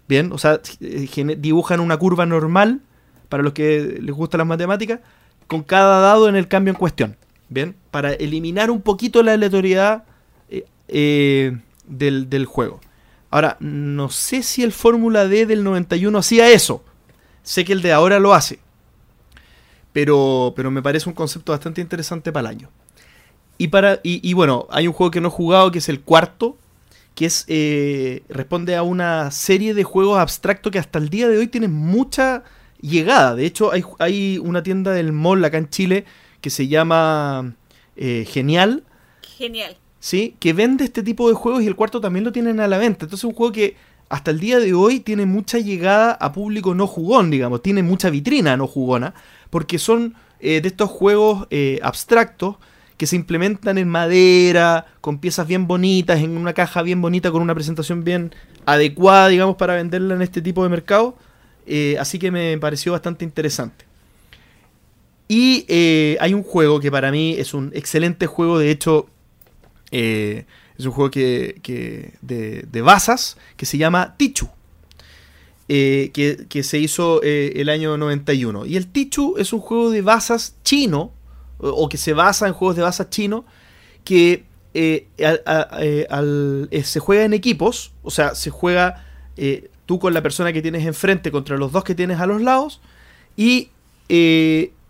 Bien, 0.08 0.32
o 0.32 0.38
sea, 0.38 0.60
eh, 0.80 1.36
dibujan 1.38 1.78
una 1.80 1.96
curva 1.96 2.26
normal, 2.26 2.80
para 3.28 3.42
los 3.42 3.52
que 3.52 3.98
les 4.00 4.14
gustan 4.14 4.38
las 4.38 4.46
matemáticas, 4.46 5.00
con 5.46 5.62
cada 5.62 6.00
dado 6.00 6.28
en 6.28 6.36
el 6.36 6.48
cambio 6.48 6.72
en 6.72 6.78
cuestión. 6.78 7.16
Bien, 7.48 7.76
para 7.90 8.12
eliminar 8.12 8.70
un 8.70 8.80
poquito 8.80 9.22
la 9.22 9.34
aleatoriedad 9.34 10.04
eh, 10.48 10.64
eh, 10.88 11.58
del, 11.98 12.28
del 12.28 12.46
juego. 12.46 12.80
Ahora, 13.30 13.56
no 13.60 14.10
sé 14.10 14.42
si 14.42 14.62
el 14.62 14.72
Fórmula 14.72 15.26
D 15.26 15.46
del 15.46 15.64
91 15.64 16.18
hacía 16.18 16.50
eso. 16.50 16.84
Sé 17.42 17.64
que 17.64 17.72
el 17.72 17.82
de 17.82 17.92
ahora 17.92 18.18
lo 18.18 18.34
hace. 18.34 18.58
Pero, 19.92 20.52
pero 20.54 20.70
me 20.70 20.82
parece 20.82 21.08
un 21.08 21.14
concepto 21.14 21.52
bastante 21.52 21.80
interesante 21.80 22.30
para 22.30 22.50
el 22.50 22.56
año. 22.56 22.70
Y, 23.58 23.68
para, 23.68 24.00
y, 24.02 24.32
bueno, 24.32 24.66
hay 24.70 24.86
un 24.86 24.92
juego 24.92 25.10
que 25.10 25.20
no 25.20 25.28
he 25.28 25.30
jugado 25.30 25.70
que 25.70 25.78
es 25.78 25.88
el 25.88 26.00
cuarto, 26.00 26.56
que 27.14 27.26
es 27.26 27.44
eh, 27.48 28.22
responde 28.28 28.74
a 28.74 28.82
una 28.82 29.30
serie 29.30 29.72
de 29.74 29.84
juegos 29.84 30.18
abstractos 30.18 30.72
que 30.72 30.78
hasta 30.78 30.98
el 30.98 31.10
día 31.10 31.28
de 31.28 31.38
hoy 31.38 31.46
tienen 31.46 31.72
mucha 31.72 32.42
llegada. 32.80 33.34
De 33.34 33.46
hecho, 33.46 33.72
hay, 33.72 33.84
hay 33.98 34.38
una 34.38 34.62
tienda 34.62 34.92
del 34.92 35.12
mall 35.12 35.44
acá 35.44 35.58
en 35.58 35.68
Chile 35.68 36.04
que 36.40 36.50
se 36.50 36.68
llama 36.68 37.54
eh, 37.96 38.26
Genial, 38.28 38.84
Genial. 39.42 39.76
¿Sí? 40.02 40.34
que 40.40 40.52
vende 40.52 40.84
este 40.84 41.04
tipo 41.04 41.28
de 41.28 41.34
juegos 41.34 41.62
y 41.62 41.68
el 41.68 41.76
cuarto 41.76 42.00
también 42.00 42.24
lo 42.24 42.32
tienen 42.32 42.58
a 42.58 42.66
la 42.66 42.76
venta. 42.76 43.06
Entonces 43.06 43.20
es 43.20 43.24
un 43.24 43.34
juego 43.34 43.52
que 43.52 43.76
hasta 44.08 44.32
el 44.32 44.40
día 44.40 44.58
de 44.58 44.74
hoy 44.74 44.98
tiene 44.98 45.26
mucha 45.26 45.58
llegada 45.58 46.12
a 46.12 46.32
público 46.32 46.74
no 46.74 46.88
jugón, 46.88 47.30
digamos, 47.30 47.62
tiene 47.62 47.84
mucha 47.84 48.10
vitrina 48.10 48.56
no 48.56 48.66
jugona, 48.66 49.14
porque 49.48 49.78
son 49.78 50.14
eh, 50.40 50.60
de 50.60 50.68
estos 50.68 50.90
juegos 50.90 51.46
eh, 51.50 51.78
abstractos 51.84 52.56
que 52.96 53.06
se 53.06 53.14
implementan 53.14 53.78
en 53.78 53.88
madera, 53.88 54.86
con 55.00 55.18
piezas 55.18 55.46
bien 55.46 55.68
bonitas, 55.68 56.20
en 56.20 56.36
una 56.36 56.52
caja 56.52 56.82
bien 56.82 57.00
bonita, 57.00 57.30
con 57.30 57.40
una 57.40 57.54
presentación 57.54 58.02
bien 58.02 58.34
adecuada, 58.66 59.28
digamos, 59.28 59.54
para 59.54 59.76
venderla 59.76 60.14
en 60.14 60.22
este 60.22 60.42
tipo 60.42 60.64
de 60.64 60.68
mercado. 60.68 61.16
Eh, 61.66 61.96
así 62.00 62.18
que 62.18 62.32
me 62.32 62.58
pareció 62.58 62.90
bastante 62.90 63.24
interesante. 63.24 63.84
Y 65.28 65.64
hay 66.20 66.34
un 66.34 66.42
juego 66.42 66.80
que 66.80 66.90
para 66.90 67.10
mí 67.10 67.34
es 67.38 67.54
un 67.54 67.70
excelente 67.74 68.26
juego, 68.26 68.58
de 68.58 68.70
hecho, 68.70 69.06
eh, 69.92 70.44
Es 70.78 70.86
un 70.86 70.92
juego 70.92 71.10
que, 71.10 71.60
de, 72.22 72.64
de 72.70 72.82
basas 72.82 73.36
que 73.56 73.66
se 73.66 73.78
llama 73.78 74.16
Tichu. 74.16 74.48
eh, 75.68 76.10
que, 76.12 76.46
que 76.48 76.62
se 76.64 76.78
hizo 76.78 77.22
eh, 77.22 77.52
el 77.56 77.68
año 77.68 77.96
91. 77.96 78.66
Y 78.66 78.76
el 78.76 78.88
Tichu 78.88 79.36
es 79.38 79.52
un 79.52 79.60
juego 79.60 79.90
de 79.90 80.02
basas 80.02 80.56
chino, 80.64 81.12
o, 81.58 81.88
que 81.88 81.96
se 81.96 82.12
basa 82.12 82.46
en 82.48 82.52
juegos 82.52 82.76
de 82.76 82.82
basas 82.82 83.08
chino, 83.08 83.44
que 84.04 84.44
eh, 84.74 85.06
se 86.84 87.00
juega 87.00 87.24
en 87.24 87.32
equipos, 87.32 87.92
o 88.02 88.10
sea, 88.10 88.34
se 88.34 88.50
juega 88.50 89.06
tú 89.86 89.98
con 89.98 90.12
la 90.12 90.22
persona 90.22 90.52
que 90.52 90.60
tienes 90.60 90.84
enfrente 90.84 91.30
contra 91.30 91.56
los 91.56 91.70
dos 91.72 91.84
que 91.84 91.94
tienes 91.94 92.18
a 92.20 92.26
los 92.26 92.42
lados, 92.42 92.80
y 93.36 93.70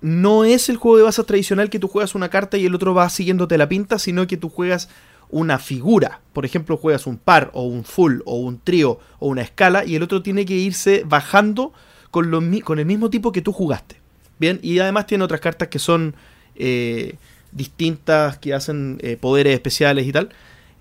no 0.02 0.44
es 0.44 0.68
el 0.68 0.76
juego 0.76 0.98
de 0.98 1.04
basas 1.04 1.26
tradicional 1.26 1.70
que 1.70 1.78
tú 1.78 1.88
juegas 1.88 2.14
una 2.14 2.28
carta 2.28 2.58
y 2.58 2.66
el 2.66 2.74
otro 2.74 2.92
va 2.92 3.08
siguiéndote 3.08 3.56
la 3.56 3.68
pinta, 3.68 3.98
sino 3.98 4.26
que 4.26 4.36
tú 4.36 4.48
juegas 4.48 4.88
una 5.30 5.58
figura. 5.58 6.20
Por 6.32 6.44
ejemplo, 6.44 6.76
juegas 6.76 7.06
un 7.06 7.16
par 7.16 7.50
o 7.54 7.62
un 7.62 7.84
full 7.84 8.20
o 8.26 8.36
un 8.36 8.60
trío 8.60 8.98
o 9.20 9.28
una 9.28 9.42
escala 9.42 9.84
y 9.84 9.94
el 9.94 10.02
otro 10.02 10.22
tiene 10.22 10.44
que 10.44 10.54
irse 10.54 11.04
bajando 11.06 11.72
con, 12.10 12.30
lo 12.30 12.42
con 12.64 12.80
el 12.80 12.86
mismo 12.86 13.10
tipo 13.10 13.32
que 13.32 13.42
tú 13.42 13.52
jugaste. 13.52 13.96
Bien, 14.38 14.58
y 14.60 14.80
además 14.80 15.06
tiene 15.06 15.22
otras 15.22 15.40
cartas 15.40 15.68
que 15.68 15.78
son 15.78 16.16
eh, 16.56 17.14
distintas, 17.52 18.38
que 18.38 18.54
hacen 18.54 18.98
eh, 19.02 19.16
poderes 19.16 19.54
especiales 19.54 20.06
y 20.06 20.12
tal. 20.12 20.30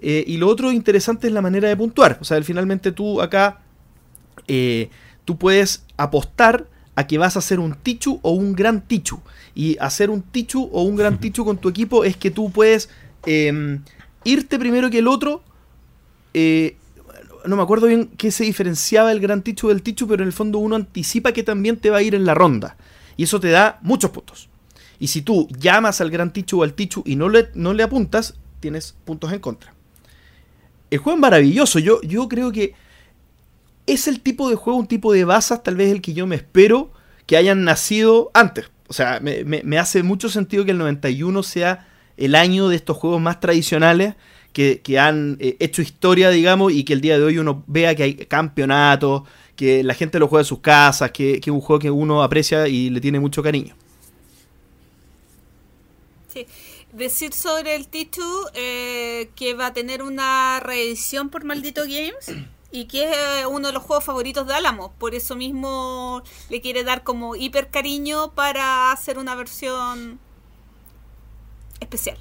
Eh, 0.02 0.24
y 0.26 0.38
lo 0.38 0.48
otro 0.48 0.72
interesante 0.72 1.28
es 1.28 1.34
la 1.34 1.42
manera 1.42 1.70
de 1.70 1.78
puntuar. 1.78 2.18
O 2.22 2.24
sea, 2.24 2.42
finalmente 2.42 2.92
tú 2.92 3.22
acá, 3.22 3.62
tú 5.26 5.38
puedes 5.38 5.86
apostar 5.96 6.68
a 6.96 7.08
que 7.08 7.18
vas 7.18 7.36
a 7.36 7.40
hacer 7.40 7.60
un 7.60 7.76
Tichu 7.76 8.20
o 8.22 8.32
un 8.32 8.54
Gran 8.54 8.82
Tichu. 8.82 9.20
Y 9.56 9.78
hacer 9.80 10.10
un 10.10 10.22
Tichu 10.22 10.70
o 10.72 10.84
un 10.84 10.96
Gran 10.96 11.20
Tichu 11.22 11.46
con 11.46 11.58
tu 11.58 11.70
equipo 11.70 12.04
es 12.04 12.18
que 12.18 12.32
tú 12.32 12.52
puedes 12.52 12.90
eh, 13.26 13.80
irte 14.24 14.60
primero 14.60 14.90
que 14.90 15.00
el 15.00 15.08
otro. 15.08 15.44
eh, 16.34 16.78
no 17.46 17.56
me 17.56 17.64
acuerdo 17.64 17.88
bien 17.88 18.10
qué 18.18 18.32
se 18.32 18.44
diferenciaba 18.44 19.12
el 19.12 19.20
Gran 19.20 19.42
Tichu 19.42 19.70
del 19.70 19.82
Tichu, 19.82 20.08
pero 20.08 20.24
en 20.24 20.28
el 20.28 20.34
fondo 20.34 20.60
uno 20.60 20.76
anticipa 20.76 21.32
que 21.32 21.44
también 21.44 21.78
te 21.78 21.90
va 21.90 21.98
a 21.98 22.02
ir 22.04 22.16
en 22.16 22.26
la 22.26 22.34
ronda. 22.34 22.78
Y 23.18 23.24
eso 23.24 23.40
te 23.40 23.50
da 23.50 23.80
muchos 23.82 24.12
puntos. 24.12 24.50
Y 25.00 25.08
si 25.08 25.22
tú 25.22 25.48
llamas 25.58 26.02
al 26.02 26.12
Gran 26.12 26.32
Tichu 26.32 26.60
o 26.60 26.64
al 26.64 26.74
Tichu 26.74 27.04
y 27.06 27.16
no 27.16 27.30
le, 27.30 27.50
no 27.56 27.74
le 27.74 27.84
apuntas, 27.84 28.36
tienes 28.60 28.96
puntos 29.06 29.34
en 29.34 29.40
contra. 29.40 29.74
El 30.92 31.00
juego 31.00 31.18
es 31.18 31.22
maravilloso. 31.22 31.80
Yo, 31.80 32.02
yo 32.02 32.28
creo 32.28 32.52
que 32.52 32.74
es 33.94 34.08
el 34.08 34.22
tipo 34.22 34.50
de 34.50 34.56
juego, 34.56 34.80
un 34.80 34.88
tipo 34.88 35.12
de 35.14 35.26
basas, 35.26 35.64
tal 35.64 35.76
vez 35.76 35.92
el 35.92 36.02
que 36.02 36.14
yo 36.14 36.28
me 36.28 36.36
espero 36.36 36.92
que 37.26 37.38
hayan 37.38 37.64
nacido 37.64 38.32
antes. 38.34 38.70
O 38.88 38.94
sea, 38.94 39.20
me, 39.22 39.78
hace 39.78 40.04
mucho 40.04 40.30
sentido 40.30 40.66
que 40.66 40.72
el 40.72 40.78
91 40.78 41.44
sea 41.44 41.88
el 42.18 42.36
año 42.36 42.68
de 42.68 42.76
estos 42.76 42.98
juegos 42.98 43.22
más 43.22 43.40
tradicionales 43.40 44.16
que, 44.54 44.82
han 45.00 45.38
eh, 45.40 45.56
hecho 45.60 45.82
historia, 45.82 46.30
digamos, 46.30 46.74
y 46.74 46.84
que 46.84 46.94
el 46.94 47.02
día 47.02 47.18
de 47.18 47.24
hoy 47.24 47.38
uno 47.38 47.64
vea 47.68 47.96
que 47.96 48.04
hay 48.04 48.16
campeonatos, 48.16 49.24
que 49.56 49.84
la 49.84 49.94
gente 49.94 50.20
lo 50.20 50.28
juega 50.28 50.42
en 50.42 50.46
sus 50.46 50.60
casas, 50.60 51.12
que, 51.12 51.40
es 51.42 51.48
un 51.48 51.62
juego 51.62 51.80
que 51.80 51.90
uno 51.90 52.22
aprecia 52.22 52.68
y 52.68 52.90
le 52.90 53.00
tiene 53.00 53.20
mucho 53.20 53.42
cariño. 53.42 53.76
Sí. 56.28 56.46
Decir 56.92 57.32
sobre 57.34 57.76
el 57.76 57.88
Tichu 57.88 58.22
eh, 58.54 59.30
que 59.38 59.54
va 59.54 59.68
a 59.68 59.74
tener 59.74 60.04
una 60.04 60.60
reedición 60.60 61.30
por 61.30 61.46
Maldito 61.46 61.84
Games 61.84 62.36
y 62.72 62.86
que 62.86 63.04
es 63.04 63.16
eh, 63.16 63.46
uno 63.46 63.68
de 63.68 63.74
los 63.74 63.84
juegos 63.84 64.04
favoritos 64.04 64.48
de 64.48 64.54
Álamo. 64.54 64.94
Por 64.98 65.14
eso 65.14 65.36
mismo 65.36 66.24
le 66.50 66.62
quiere 66.62 66.84
dar 66.84 67.04
como 67.04 67.36
hiper 67.36 67.70
cariño 67.70 68.32
para 68.34 68.92
hacer 68.92 69.18
una 69.18 69.36
versión 69.36 70.20
especial. 71.80 72.18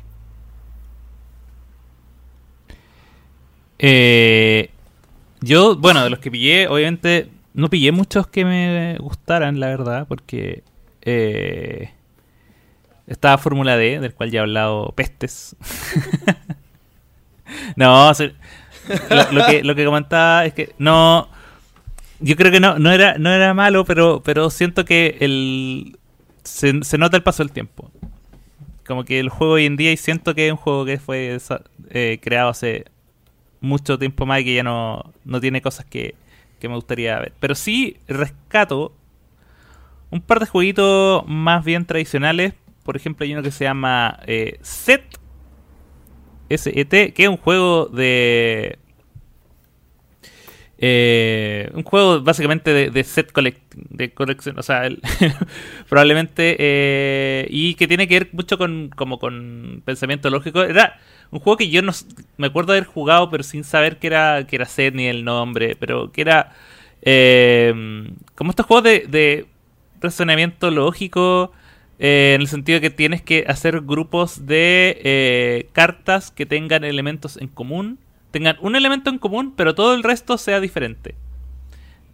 Eh, 3.79 4.71
yo, 5.41 5.77
bueno, 5.77 6.03
de 6.05 6.11
los 6.11 6.19
que 6.19 6.31
pillé, 6.31 6.69
obviamente 6.69 7.31
no 7.55 7.71
pillé 7.71 7.93
muchos 7.93 8.27
que 8.27 8.45
me 8.45 8.97
gustaran, 8.99 9.59
la 9.61 9.69
verdad, 9.69 10.07
porque 10.07 10.63
eh, 11.03 11.91
estaba 13.07 13.39
Fórmula 13.39 13.77
D, 13.77 14.01
del 14.01 14.15
cual 14.15 14.31
ya 14.31 14.41
he 14.41 14.43
hablado 14.43 14.93
pestes. 14.97 15.57
no, 17.77 18.13
lo, 19.33 19.47
que, 19.47 19.63
lo 19.63 19.75
que 19.75 19.85
comentaba 19.85 20.47
es 20.47 20.55
que 20.55 20.75
no... 20.79 21.29
Yo 22.23 22.37
creo 22.37 22.53
que 22.53 22.61
no, 22.61 22.79
no 22.79 22.93
era, 22.93 23.17
no 23.17 23.33
era 23.33 23.55
malo, 23.55 23.87
pero, 23.87 24.23
pero 24.23 24.51
siento 24.51 24.85
que 24.85 25.17
el 25.21 25.97
se, 26.45 26.99
nota 26.99 27.17
el 27.17 27.23
paso 27.23 27.43
del 27.43 27.53
tiempo. 27.53 27.91
Como 28.87 29.05
que 29.05 29.21
el 29.21 29.29
juego 29.29 29.55
hoy 29.55 29.67
en 29.67 29.77
día, 29.77 29.93
y 29.93 29.97
siento 29.97 30.35
que 30.35 30.47
es 30.47 30.53
un 30.53 30.59
juego 30.59 30.85
que 30.85 30.99
fue 30.99 31.39
eh, 31.91 32.19
creado 32.21 32.51
hace 32.51 32.87
mucho 33.61 33.99
tiempo 33.99 34.27
más 34.27 34.41
y 34.41 34.45
que 34.45 34.55
ya 34.55 34.63
no, 34.63 35.13
no 35.25 35.41
tiene 35.41 35.63
cosas 35.63 35.87
que, 35.87 36.15
que 36.59 36.69
me 36.69 36.75
gustaría 36.75 37.19
ver. 37.19 37.33
Pero 37.41 37.55
sí 37.55 37.99
rescato 38.09 38.93
un 40.11 40.21
par 40.21 40.41
de 40.41 40.47
jueguitos 40.47 41.25
más 41.27 41.65
bien 41.65 41.85
tradicionales. 41.85 42.55
Por 42.83 42.97
ejemplo, 42.97 43.25
hay 43.25 43.33
uno 43.33 43.43
que 43.43 43.53
se 43.53 43.65
llama 43.65 44.19
eh, 44.27 44.59
Set. 44.63 45.20
SET, 46.51 47.13
que 47.15 47.23
es 47.25 47.29
un 47.29 47.37
juego 47.37 47.87
de. 47.87 48.79
eh, 50.79 51.71
un 51.75 51.83
juego 51.83 52.23
básicamente 52.23 52.91
de, 52.91 53.05
set 53.05 53.33
collect, 53.33 53.61
de 53.75 54.13
colección, 54.13 54.59
o 54.59 54.63
sea, 54.63 54.89
probablemente 55.89 56.57
eh, 56.59 57.47
y 57.51 57.75
que 57.75 57.87
tiene 57.87 58.09
que 58.09 58.19
ver 58.21 58.29
mucho 58.33 58.59
con 58.59 58.91
como 58.91 59.19
con 59.19 59.83
pensamiento 59.85 60.31
lógico. 60.31 60.63
Era 60.63 60.99
un 61.31 61.41
juego 61.41 61.57
que 61.59 61.71
yo 61.71 61.83
no 61.83 61.93
me 62.39 62.49
acuerdo 62.49 62.73
haber 62.73 62.85
jugado, 62.85 63.31
pero 63.31 63.43
sin 63.43 63.65
saber 63.65 63.99
que 63.99 64.09
era 64.09 64.47
que 64.47 64.57
era 64.57 64.67
set 64.67 64.95
ni 64.95 65.07
el 65.07 65.25
nombre, 65.25 65.77
pero 65.79 66.13
que 66.13 66.23
era 66.23 66.53
eh, 67.03 67.73
como 68.35 68.51
estos 68.51 68.67
juegos 68.67 68.85
de 68.85 69.47
razonamiento 70.01 70.71
lógico. 70.71 71.53
Eh, 72.03 72.33
en 72.35 72.41
el 72.41 72.49
sentido 72.49 72.81
que 72.81 72.89
tienes 72.89 73.21
que 73.21 73.45
hacer 73.47 73.83
grupos 73.83 74.47
de 74.47 74.99
eh, 75.05 75.69
cartas 75.73 76.31
que 76.31 76.47
tengan 76.47 76.83
elementos 76.83 77.37
en 77.37 77.49
común. 77.49 77.99
Tengan 78.31 78.57
un 78.63 78.75
elemento 78.75 79.11
en 79.11 79.19
común, 79.19 79.53
pero 79.55 79.75
todo 79.75 79.95
el 79.95 80.03
resto 80.03 80.39
sea 80.39 80.61
diferente. 80.61 81.15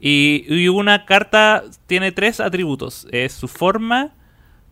Y, 0.00 0.66
una 0.68 1.06
carta 1.06 1.62
tiene 1.86 2.10
tres 2.10 2.40
atributos. 2.40 3.06
Es 3.12 3.32
su 3.32 3.46
forma, 3.46 4.12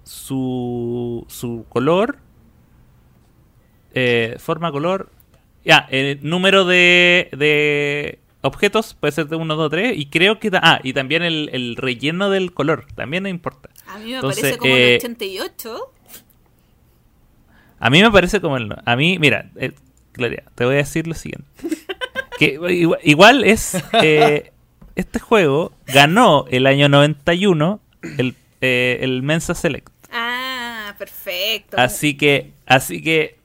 su, 0.02 1.24
su 1.28 1.64
color. 1.68 2.18
eh, 3.94 4.36
forma, 4.40 4.72
color. 4.72 5.10
Ya, 5.64 5.86
el 5.90 6.18
número 6.22 6.64
de, 6.64 7.28
de 7.32 8.18
objetos 8.42 8.94
puede 8.94 9.12
ser 9.12 9.28
de 9.28 9.36
1, 9.36 9.54
2, 9.56 9.70
3. 9.70 9.98
Y 9.98 10.06
creo 10.06 10.40
que... 10.40 10.50
Ah, 10.54 10.80
y 10.82 10.92
también 10.92 11.22
el, 11.22 11.50
el 11.52 11.76
relleno 11.76 12.30
del 12.30 12.52
color. 12.52 12.86
También 12.96 13.26
importa. 13.26 13.70
A 13.88 13.98
mí 13.98 14.10
me 14.10 14.14
Entonces, 14.16 14.42
parece 14.42 14.58
como 14.58 14.74
eh, 14.74 14.90
el 14.94 14.98
88. 14.98 15.92
A 17.78 17.90
mí 17.90 18.02
me 18.02 18.10
parece 18.10 18.40
como 18.40 18.56
el... 18.56 18.74
A 18.84 18.96
mí, 18.96 19.18
mira, 19.18 19.50
eh, 19.56 19.72
Gloria, 20.14 20.44
te 20.54 20.64
voy 20.64 20.74
a 20.74 20.78
decir 20.78 21.06
lo 21.06 21.14
siguiente. 21.14 21.46
Que 22.38 22.58
igual, 22.70 22.98
igual 23.04 23.44
es... 23.44 23.76
eh, 24.02 24.52
este 24.96 25.20
juego 25.20 25.72
ganó 25.86 26.46
el 26.50 26.66
año 26.66 26.88
91 26.88 27.80
el, 28.18 28.34
eh, 28.60 28.98
el 29.02 29.22
Mensa 29.22 29.54
Select. 29.54 29.88
Ah, 30.10 30.94
perfecto. 30.98 31.76
Así 31.78 32.16
que... 32.16 32.52
Así 32.66 33.02
que... 33.02 33.38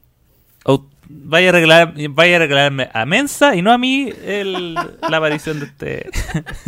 vaya 1.08 1.48
a 1.48 1.50
arreglar, 1.50 1.94
vaya 2.12 2.34
a 2.34 2.36
arreglarme 2.38 2.90
a 2.94 3.06
Mensa 3.06 3.56
y 3.56 3.62
no 3.62 3.72
a 3.72 3.78
mí 3.78 4.12
el- 4.24 4.74
la 4.74 5.18
aparición 5.18 5.60
de 5.60 5.66
este... 5.68 6.10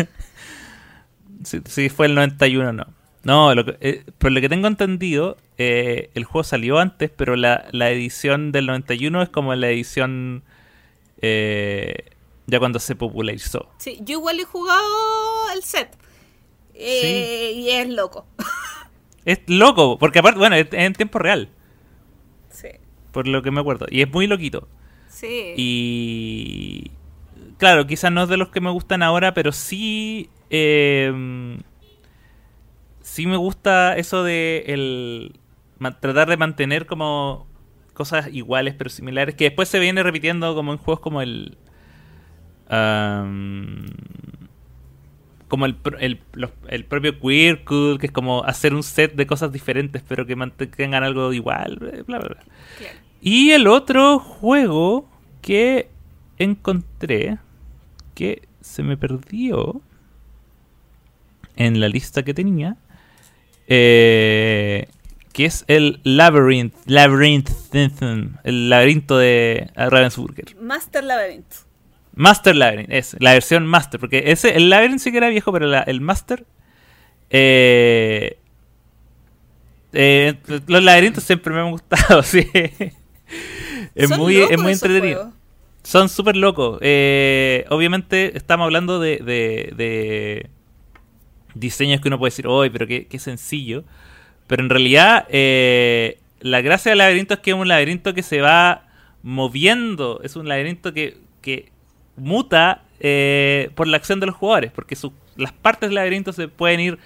si, 1.43 1.61
si 1.65 1.89
fue 1.89 2.05
el 2.07 2.15
91 2.15 2.69
o 2.69 2.73
no. 2.73 2.85
No, 3.23 3.53
lo 3.53 3.65
que, 3.65 3.77
eh, 3.81 4.03
por 4.17 4.31
lo 4.31 4.41
que 4.41 4.49
tengo 4.49 4.67
entendido, 4.67 5.37
eh, 5.57 6.09
el 6.15 6.23
juego 6.23 6.43
salió 6.43 6.79
antes, 6.79 7.11
pero 7.15 7.35
la, 7.35 7.67
la 7.71 7.91
edición 7.91 8.51
del 8.51 8.65
91 8.65 9.21
es 9.21 9.29
como 9.29 9.53
la 9.53 9.69
edición 9.69 10.43
eh, 11.21 12.05
ya 12.47 12.57
cuando 12.59 12.79
se 12.79 12.95
popularizó. 12.95 13.69
Sí, 13.77 13.99
yo 14.01 14.13
igual 14.17 14.39
he 14.39 14.43
jugado 14.45 14.81
el 15.55 15.61
set. 15.63 15.95
Eh, 16.73 17.53
Y 17.55 17.69
es 17.69 17.89
loco. 17.89 18.25
Es 19.23 19.39
loco, 19.45 19.99
porque 19.99 20.17
aparte, 20.17 20.39
bueno, 20.39 20.55
es, 20.55 20.65
es 20.65 20.73
en 20.73 20.93
tiempo 20.93 21.19
real, 21.19 21.49
Sí. 22.49 22.69
por 23.11 23.27
lo 23.27 23.43
que 23.43 23.51
me 23.51 23.59
acuerdo. 23.59 23.85
Y 23.91 24.01
es 24.01 24.11
muy 24.11 24.25
loquito. 24.25 24.67
Sí. 25.09 25.53
Y 25.57 26.91
claro, 27.59 27.85
quizás 27.85 28.11
no 28.11 28.23
es 28.23 28.29
de 28.29 28.37
los 28.37 28.49
que 28.49 28.61
me 28.61 28.71
gustan 28.71 29.03
ahora, 29.03 29.35
pero 29.35 29.51
sí 29.51 30.31
eh, 30.49 31.13
sí 33.11 33.27
me 33.27 33.35
gusta 33.37 33.97
eso 33.97 34.23
de 34.23 34.63
el 34.67 35.33
tratar 35.99 36.29
de 36.29 36.37
mantener 36.37 36.85
como 36.85 37.45
cosas 37.93 38.29
iguales 38.31 38.73
pero 38.77 38.89
similares 38.89 39.35
que 39.35 39.45
después 39.45 39.67
se 39.67 39.79
viene 39.79 40.01
repitiendo 40.03 40.55
como 40.55 40.71
en 40.71 40.77
juegos 40.77 41.01
como 41.01 41.21
el 41.21 41.57
am, 42.69 43.85
como 45.47 45.65
el, 45.65 45.75
el, 45.99 46.21
los- 46.33 46.51
el 46.69 46.85
propio 46.85 47.19
Queer 47.19 47.63
Code, 47.65 47.97
que 47.97 48.05
es 48.05 48.11
como 48.11 48.43
hacer 48.45 48.73
un 48.73 48.83
set 48.83 49.15
de 49.15 49.27
cosas 49.27 49.51
diferentes 49.51 50.01
pero 50.07 50.25
que 50.25 50.35
mantengan 50.35 51.03
algo 51.03 51.33
igual, 51.33 51.75
bla 51.77 52.19
bla 52.19 52.19
bla. 52.19 52.37
Claro. 52.77 52.99
Y 53.21 53.51
el 53.51 53.67
otro 53.67 54.19
juego 54.19 55.09
que 55.41 55.89
encontré 56.37 57.37
que 58.15 58.47
se 58.61 58.83
me 58.83 58.97
perdió 58.97 59.81
en 61.55 61.79
la 61.79 61.87
lista 61.89 62.23
que 62.23 62.33
tenía. 62.33 62.77
Eh, 63.73 64.87
que 65.31 65.45
es 65.45 65.63
el 65.67 66.01
Labyrinth, 66.03 66.73
Labyrinth, 66.87 67.49
el 68.43 68.69
laberinto 68.69 69.17
de 69.17 69.69
Ravensburger. 69.77 70.57
Master 70.59 71.03
Labyrinth. 71.05 71.53
Master 72.13 72.53
Labyrinth, 72.53 72.89
es 72.91 73.15
la 73.19 73.31
versión 73.31 73.65
Master, 73.65 73.97
porque 74.01 74.23
ese, 74.25 74.57
el 74.57 74.69
Labyrinth 74.69 74.99
sí 74.99 75.09
que 75.11 75.17
era 75.19 75.29
viejo, 75.29 75.53
pero 75.53 75.67
la- 75.67 75.83
el 75.83 76.01
Master. 76.01 76.45
eh, 77.29 78.37
eh, 79.93 80.33
los 80.67 80.83
laberintos 80.83 81.23
siempre 81.23 81.53
me 81.53 81.61
han 81.61 81.71
gustado, 81.71 82.23
sí. 82.23 82.45
Es 83.95 84.09
Son 84.09 84.19
muy, 84.19 84.35
es 84.37 84.57
muy 84.59 84.73
entretenido. 84.73 85.15
juegos. 85.21 85.35
Son 85.83 86.09
súper 86.09 86.35
locos. 86.35 86.77
Eh, 86.81 87.65
obviamente 87.69 88.37
estamos 88.37 88.65
hablando 88.65 88.99
de, 88.99 89.17
de- 89.17 89.73
de 89.75 90.49
diseños 91.53 92.01
que 92.01 92.07
uno 92.07 92.19
puede 92.19 92.31
decir, 92.31 92.45
¡ay, 92.49 92.69
pero 92.69 92.87
qué, 92.87 93.07
qué 93.07 93.19
sencillo! 93.19 93.83
Pero 94.47 94.63
en 94.63 94.69
realidad, 94.69 95.25
eh, 95.29 96.19
la 96.41 96.61
gracia 96.61 96.91
del 96.91 96.99
laberinto 96.99 97.35
es 97.35 97.39
que 97.39 97.51
es 97.51 97.57
un 97.57 97.67
laberinto 97.67 98.13
que 98.13 98.23
se 98.23 98.41
va 98.41 98.87
moviendo. 99.23 100.19
Es 100.23 100.35
un 100.35 100.47
laberinto 100.47 100.93
que, 100.93 101.17
que 101.41 101.71
muta 102.17 102.83
eh, 102.99 103.69
por 103.75 103.87
la 103.87 103.97
acción 103.97 104.19
de 104.19 104.25
los 104.25 104.35
jugadores. 104.35 104.71
Porque 104.71 104.97
las 105.37 105.53
partes 105.53 105.89
del 105.89 105.95
laberinto 105.95 106.33
se 106.33 106.47
pueden 106.47 106.79
ir 106.79 106.99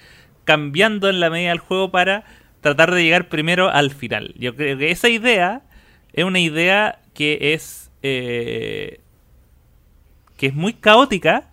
cambiando 0.44 1.08
en 1.08 1.20
la 1.20 1.30
medida 1.30 1.50
del 1.50 1.58
juego 1.58 1.90
para 1.90 2.24
tratar 2.60 2.92
de 2.92 3.02
llegar 3.02 3.28
primero 3.28 3.70
al 3.70 3.90
final. 3.90 4.34
Yo 4.38 4.56
creo 4.56 4.76
que 4.78 4.90
esa 4.90 5.08
idea 5.08 5.62
es 6.12 6.24
una 6.24 6.40
idea 6.40 7.00
que 7.14 7.52
es 7.54 7.90
eh, 8.02 9.00
que 10.36 10.46
es 10.48 10.54
muy 10.54 10.72
caótica 10.72 11.50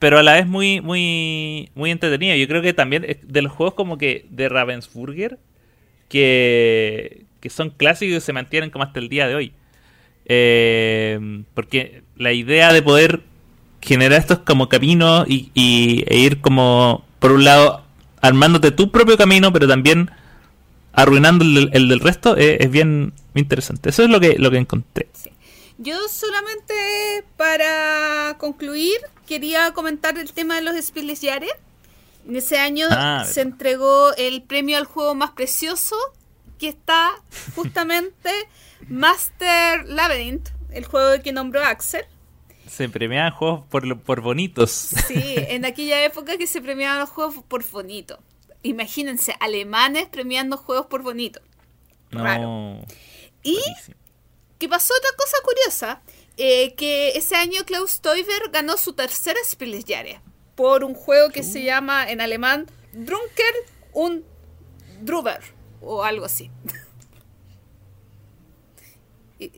pero 0.00 0.18
a 0.20 0.24
la 0.24 0.34
vez 0.34 0.48
muy 0.48 0.82
muy 0.82 1.70
muy 1.76 1.92
entretenida 1.92 2.36
yo 2.36 2.48
creo 2.48 2.62
que 2.62 2.74
también 2.74 3.06
de 3.22 3.42
los 3.42 3.52
juegos 3.52 3.74
como 3.74 3.98
que 3.98 4.26
de 4.30 4.50
Ravensburger 4.50 5.38
que, 6.08 7.24
que 7.40 7.50
son 7.50 7.70
clásicos 7.70 8.18
y 8.18 8.20
se 8.22 8.32
mantienen 8.34 8.70
como 8.70 8.84
hasta 8.84 9.00
el 9.00 9.08
día 9.10 9.28
de 9.28 9.34
hoy 9.36 9.52
Eh, 10.26 11.18
porque 11.54 12.02
la 12.16 12.32
idea 12.32 12.72
de 12.72 12.82
poder 12.82 13.22
generar 13.82 14.20
estos 14.20 14.40
como 14.40 14.68
caminos 14.68 15.26
y, 15.28 15.50
y- 15.54 16.04
e 16.08 16.18
ir 16.18 16.40
como 16.40 17.04
por 17.20 17.32
un 17.32 17.44
lado 17.44 17.84
armándote 18.22 18.70
tu 18.72 18.90
propio 18.92 19.16
camino 19.18 19.52
pero 19.52 19.66
también 19.68 20.10
arruinando 20.92 21.44
el, 21.44 21.54
del- 21.54 21.70
el 21.72 21.88
del 21.88 22.00
resto 22.00 22.36
es, 22.36 22.60
es 22.60 22.70
bien 22.70 23.12
interesante. 23.34 23.90
Eso 23.90 24.02
es 24.04 24.10
lo 24.10 24.20
que, 24.20 24.36
lo 24.38 24.50
que 24.50 24.58
encontré. 24.58 25.08
Yo 25.82 26.08
solamente 26.08 27.24
para 27.38 28.36
concluir 28.38 28.98
quería 29.26 29.72
comentar 29.72 30.18
el 30.18 30.30
tema 30.34 30.56
de 30.56 30.60
los 30.60 30.76
Spiles 30.76 31.22
Yare. 31.22 31.48
En 32.28 32.36
ese 32.36 32.58
año 32.58 32.86
Ah, 32.90 33.24
se 33.26 33.40
entregó 33.40 34.14
el 34.16 34.42
premio 34.42 34.76
al 34.76 34.84
juego 34.84 35.14
más 35.14 35.30
precioso 35.30 35.96
que 36.58 36.68
está 36.68 37.12
justamente 37.56 38.30
Master 38.88 39.88
Labyrinth, 39.88 40.50
el 40.70 40.84
juego 40.84 41.22
que 41.22 41.32
nombró 41.32 41.64
Axel. 41.64 42.04
Se 42.68 42.90
premiaban 42.90 43.32
juegos 43.32 43.64
por, 43.70 44.00
por 44.02 44.20
bonitos. 44.20 44.70
Sí, 45.08 45.34
en 45.36 45.64
aquella 45.64 46.04
época 46.04 46.36
que 46.36 46.46
se 46.46 46.60
premiaban 46.60 46.98
los 46.98 47.08
juegos 47.08 47.36
por 47.48 47.68
bonito. 47.70 48.18
Imagínense, 48.62 49.34
alemanes 49.40 50.08
premiando 50.08 50.58
juegos 50.58 50.86
por 50.88 51.02
bonito. 51.02 51.40
Raro. 52.10 52.42
No. 52.42 52.84
Y 53.42 53.54
Buenísimo. 53.54 53.99
Que 54.60 54.68
pasó 54.68 54.94
otra 54.96 55.10
cosa 55.16 55.36
curiosa, 55.42 56.02
eh, 56.36 56.74
que 56.74 57.16
ese 57.16 57.34
año 57.34 57.64
Klaus 57.64 58.00
Teuber 58.00 58.50
ganó 58.52 58.76
su 58.76 58.92
tercera 58.92 59.40
Spielesjahre 59.44 60.20
por 60.54 60.84
un 60.84 60.94
juego 60.94 61.30
que 61.30 61.42
se 61.42 61.64
llama 61.64 62.08
en 62.08 62.20
alemán 62.20 62.66
Drunker 62.92 63.54
und 63.92 64.22
Druber 65.00 65.40
o 65.80 66.04
algo 66.04 66.26
así. 66.26 66.50
y, 69.38 69.50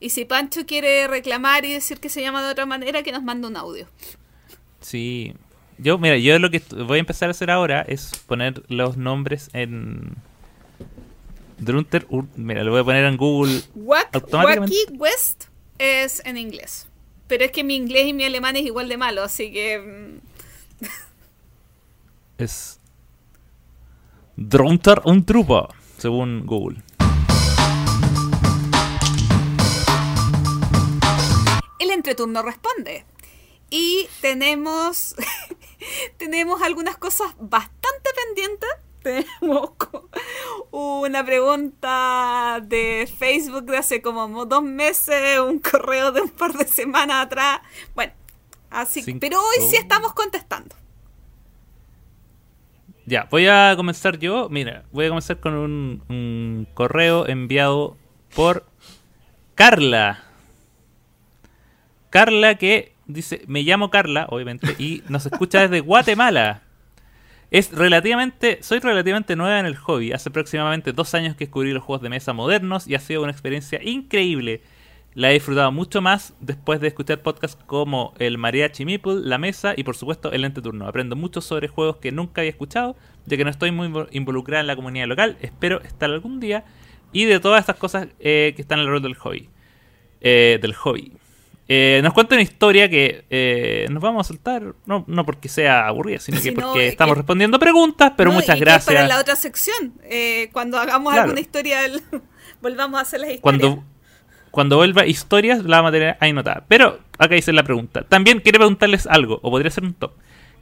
y 0.00 0.10
si 0.10 0.24
Pancho 0.24 0.64
quiere 0.66 1.06
reclamar 1.06 1.66
y 1.66 1.74
decir 1.74 2.00
que 2.00 2.08
se 2.08 2.22
llama 2.22 2.42
de 2.42 2.50
otra 2.50 2.64
manera, 2.64 3.02
que 3.02 3.12
nos 3.12 3.22
manda 3.22 3.48
un 3.48 3.56
audio. 3.56 3.86
Sí. 4.80 5.34
Yo, 5.78 5.98
mira, 5.98 6.16
yo 6.16 6.38
lo 6.38 6.50
que 6.50 6.62
voy 6.86 6.96
a 6.96 7.00
empezar 7.00 7.28
a 7.28 7.32
hacer 7.32 7.50
ahora 7.50 7.82
es 7.82 8.12
poner 8.26 8.62
los 8.68 8.96
nombres 8.96 9.50
en. 9.52 10.16
Drunter. 11.58 12.06
Ur- 12.10 12.28
Mira, 12.36 12.62
lo 12.64 12.70
voy 12.70 12.80
a 12.80 12.84
poner 12.84 13.04
en 13.04 13.16
Google. 13.16 13.62
Wack. 13.74 14.10
Wacky 14.32 14.76
West 14.98 15.44
es 15.78 16.22
en 16.24 16.36
inglés. 16.38 16.86
Pero 17.28 17.44
es 17.44 17.50
que 17.50 17.64
mi 17.64 17.74
inglés 17.76 18.06
y 18.06 18.12
mi 18.12 18.24
alemán 18.24 18.56
es 18.56 18.64
igual 18.64 18.88
de 18.88 18.96
malo, 18.96 19.22
así 19.24 19.52
que... 19.52 19.78
mm, 20.80 20.84
Es. 22.38 22.78
Drunter 24.36 25.00
und 25.04 25.24
Trupa, 25.26 25.68
según 25.98 26.44
Google. 26.46 26.82
el 31.78 31.90
entreturno 31.90 32.42
responde. 32.42 33.04
Y 33.70 34.08
tenemos, 34.20 35.14
tenemos 36.18 36.62
algunas 36.62 36.96
cosas 36.96 37.28
bastante 37.38 38.10
pendientes. 38.24 38.68
Tenemos 39.40 39.70
co- 39.78 40.08
una 40.72 41.24
pregunta 41.24 42.60
de 42.62 43.08
Facebook 43.18 43.64
de 43.64 43.76
hace 43.78 44.02
como 44.02 44.44
dos 44.46 44.62
meses, 44.62 45.38
un 45.40 45.58
correo 45.60 46.12
de 46.12 46.22
un 46.22 46.30
par 46.30 46.52
de 46.52 46.66
semanas 46.66 47.26
atrás. 47.26 47.60
Bueno, 47.94 48.12
así 48.70 49.02
Cinco. 49.02 49.18
pero 49.20 49.38
hoy 49.40 49.68
sí 49.68 49.76
estamos 49.76 50.12
contestando. 50.12 50.74
Ya, 53.06 53.28
voy 53.30 53.46
a 53.46 53.74
comenzar 53.76 54.18
yo. 54.18 54.48
Mira, 54.50 54.84
voy 54.90 55.06
a 55.06 55.08
comenzar 55.10 55.38
con 55.38 55.54
un, 55.54 56.02
un 56.08 56.66
correo 56.74 57.28
enviado 57.28 57.96
por 58.34 58.66
Carla. 59.54 60.24
Carla 62.10 62.56
que 62.56 62.92
dice, 63.06 63.42
me 63.46 63.62
llamo 63.62 63.90
Carla, 63.90 64.26
obviamente, 64.30 64.74
y 64.78 65.02
nos 65.08 65.24
escucha 65.26 65.60
desde 65.60 65.80
Guatemala. 65.80 66.62
Es 67.50 67.72
relativamente, 67.72 68.58
soy 68.62 68.80
relativamente 68.80 69.36
nueva 69.36 69.60
en 69.60 69.66
el 69.66 69.76
hobby. 69.76 70.12
Hace 70.12 70.30
aproximadamente 70.30 70.92
dos 70.92 71.14
años 71.14 71.36
que 71.36 71.44
descubrí 71.44 71.72
los 71.72 71.82
juegos 71.82 72.02
de 72.02 72.08
mesa 72.08 72.32
modernos 72.32 72.88
y 72.88 72.94
ha 72.94 73.00
sido 73.00 73.22
una 73.22 73.30
experiencia 73.30 73.80
increíble. 73.82 74.62
La 75.14 75.30
he 75.30 75.34
disfrutado 75.34 75.72
mucho 75.72 76.02
más 76.02 76.34
después 76.40 76.80
de 76.80 76.88
escuchar 76.88 77.22
podcasts 77.22 77.62
como 77.64 78.12
el 78.18 78.36
Mariachi 78.36 78.84
Meeple, 78.84 79.20
La 79.22 79.38
Mesa 79.38 79.72
y 79.76 79.84
por 79.84 79.96
supuesto 79.96 80.30
el 80.32 80.44
Ente 80.44 80.60
Turno. 80.60 80.86
Aprendo 80.86 81.16
mucho 81.16 81.40
sobre 81.40 81.68
juegos 81.68 81.96
que 81.96 82.12
nunca 82.12 82.42
había 82.42 82.50
escuchado, 82.50 82.96
ya 83.24 83.36
que 83.36 83.44
no 83.44 83.50
estoy 83.50 83.70
muy 83.70 83.88
invo- 83.88 84.08
involucrada 84.10 84.60
en 84.60 84.66
la 84.66 84.76
comunidad 84.76 85.06
local. 85.06 85.38
Espero 85.40 85.80
estar 85.82 86.10
algún 86.10 86.40
día. 86.40 86.64
Y 87.12 87.24
de 87.24 87.40
todas 87.40 87.60
estas 87.60 87.76
cosas 87.76 88.08
eh, 88.18 88.52
que 88.56 88.62
están 88.62 88.80
alrededor 88.80 89.02
del 89.02 89.14
hobby. 89.14 89.48
Eh, 90.20 90.58
del 90.60 90.74
hobby. 90.74 91.12
Eh, 91.68 92.00
nos 92.04 92.12
cuenta 92.12 92.36
una 92.36 92.42
historia 92.42 92.88
que 92.88 93.24
eh, 93.28 93.86
nos 93.90 94.00
vamos 94.00 94.24
a 94.24 94.28
saltar, 94.28 94.74
no, 94.86 95.04
no 95.08 95.26
porque 95.26 95.48
sea 95.48 95.86
aburrida, 95.88 96.20
sino 96.20 96.40
que 96.40 96.52
porque 96.52 96.86
es 96.86 96.92
estamos 96.92 97.14
que- 97.14 97.20
respondiendo 97.22 97.58
preguntas, 97.58 98.12
pero 98.16 98.30
No, 98.30 98.36
muchas 98.36 98.56
y 98.56 98.58
que 98.60 98.64
Para 98.64 98.72
gracias. 98.76 99.08
la 99.08 99.20
otra 99.20 99.34
sección, 99.36 99.94
eh, 100.04 100.48
cuando 100.52 100.78
hagamos 100.78 101.12
Claro. 101.12 101.24
alguna 101.24 101.40
historia, 101.40 101.80
volvamos 102.62 102.98
a 102.98 103.02
hacer 103.02 103.20
las 103.20 103.30
historias. 103.30 103.42
Cuando, 103.42 103.84
cuando 104.52 104.76
vuelva 104.76 105.06
historias, 105.06 105.64
la 105.64 105.78
vamos 105.78 105.88
a 105.88 105.92
tener 105.92 106.16
ahí 106.20 106.30
anotada. 106.30 106.64
Pero 106.68 107.00
acá 107.18 107.34
dice 107.34 107.52
la 107.52 107.64
pregunta. 107.64 108.02
También 108.04 108.38
quiere 108.40 108.58
preguntarles 108.58 109.06
algo, 109.08 109.40
o 109.42 109.50
podría 109.50 109.70
ser 109.70 109.84
un 109.84 109.94
top. 109.94 110.12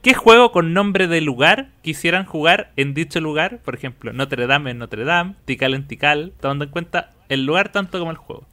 ¿Qué 0.01 0.13
juego 0.15 0.51
con 0.51 0.73
nombre 0.73 1.07
de 1.07 1.21
lugar 1.21 1.69
quisieran 1.81 2.25
jugar 2.25 2.71
en 2.77 2.93
dicho 2.93 3.19
lugar? 3.21 3.59
Por 3.63 3.75
ejemplo, 3.75 4.11
Notre 4.13 4.45
Dame 4.47 4.71
en 4.71 4.77
Notre 4.79 5.03
Dame, 5.03 5.35
Tikal 5.45 5.73
en 5.75 5.87
Tikal, 5.87 6.33
tomando 6.39 6.65
en 6.65 6.71
cuenta 6.71 7.11
el 7.29 7.45
lugar 7.45 7.71
tanto 7.71 7.97
como 7.99 8.11
el 8.11 8.17
juego. 8.17 8.47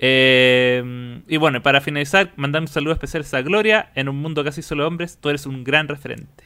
Eh, 0.00 1.20
y 1.26 1.36
bueno, 1.38 1.62
para 1.62 1.80
finalizar, 1.80 2.32
mandar 2.36 2.62
un 2.62 2.68
saludo 2.68 2.92
especial 2.92 3.24
a 3.32 3.42
Gloria. 3.42 3.90
En 3.94 4.08
un 4.08 4.16
mundo 4.16 4.44
casi 4.44 4.62
solo 4.62 4.86
hombres, 4.86 5.18
tú 5.20 5.28
eres 5.28 5.44
un 5.46 5.64
gran 5.64 5.88
referente. 5.88 6.44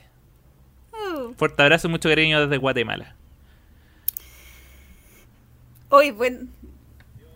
Uh, 0.92 1.32
Fuerte 1.34 1.62
abrazo 1.62 1.88
y 1.88 1.90
mucho 1.90 2.08
cariño 2.08 2.40
desde 2.40 2.56
Guatemala. 2.58 3.14
Hoy, 5.90 6.10
bueno. 6.10 6.46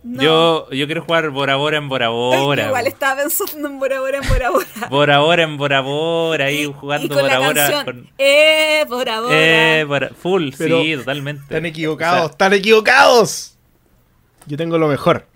no. 0.03 0.23
Yo, 0.23 0.71
yo 0.71 0.87
quiero 0.87 1.03
jugar 1.03 1.29
Bora 1.31 1.57
Bora 1.57 1.77
en 1.77 1.89
Bora 1.91 2.09
Bora. 2.09 2.67
igual 2.69 2.87
estaba 2.87 3.23
pensando 3.23 3.69
en 3.69 3.79
Bora 3.79 4.01
Bora, 4.01 4.19
en 4.19 4.29
Bora 4.29 4.51
Bora. 4.51 4.67
Bora 4.91 5.19
Bora 5.19 5.43
en 5.43 5.57
Bora 5.59 5.81
Bora, 5.83 6.45
ahí 6.47 6.63
Y- 6.63 6.73
jugando 6.73 7.05
y 7.05 7.09
con 7.09 7.19
Bora 7.19 7.39
la 7.39 7.47
Bora. 7.47 7.55
canción, 7.71 7.85
con- 7.85 8.11
Eh, 8.17 8.85
Bora 8.89 9.21
Bora. 9.21 9.35
Eh, 9.81 9.85
Bora- 9.85 10.11
Full, 10.19 10.51
Pero 10.57 10.81
sí, 10.83 10.97
totalmente. 10.97 11.43
Están 11.43 11.67
equivocados, 11.67 12.17
O 12.19 12.23
sea, 12.25 12.31
están 12.31 12.53
equivocados. 12.55 13.59
Yo 14.47 14.57
tengo 14.57 14.79
lo 14.79 14.89
mejor. 14.89 15.27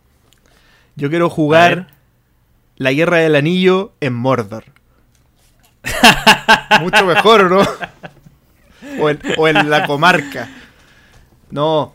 Yo 1.00 1.10
quiero 1.10 1.28
jugar 1.30 1.88
la 2.76 2.92
Guerra 2.92 3.18
del 3.18 3.34
Anillo 3.36 3.92
en 4.00 4.14
Mordor. 4.14 4.64
Mucho 6.80 7.04
mejor, 7.06 7.44
¿o 7.44 7.48
¿no? 7.48 7.62
O 9.00 9.10
en, 9.10 9.20
o 9.38 9.48
en 9.48 9.70
la 9.70 9.86
comarca. 9.86 10.48
No, 11.50 11.94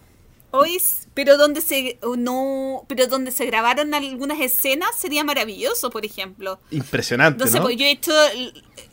Hoy, 0.52 0.82
pero 1.14 1.38
donde 1.38 1.60
se 1.60 2.00
no, 2.18 2.86
pero 2.88 3.08
donde 3.08 3.32
se 3.32 3.46
grabaron 3.46 3.94
algunas 3.94 4.40
escenas 4.40 4.90
sería 4.98 5.24
maravilloso, 5.26 5.90
por 5.90 6.06
ejemplo. 6.06 6.60
Impresionante, 6.72 7.44
No 7.44 7.52
sé, 7.52 7.58
¿no? 7.58 7.64
pues 7.64 7.76
yo 7.76 7.86
he 7.86 7.92
hecho. 7.92 8.14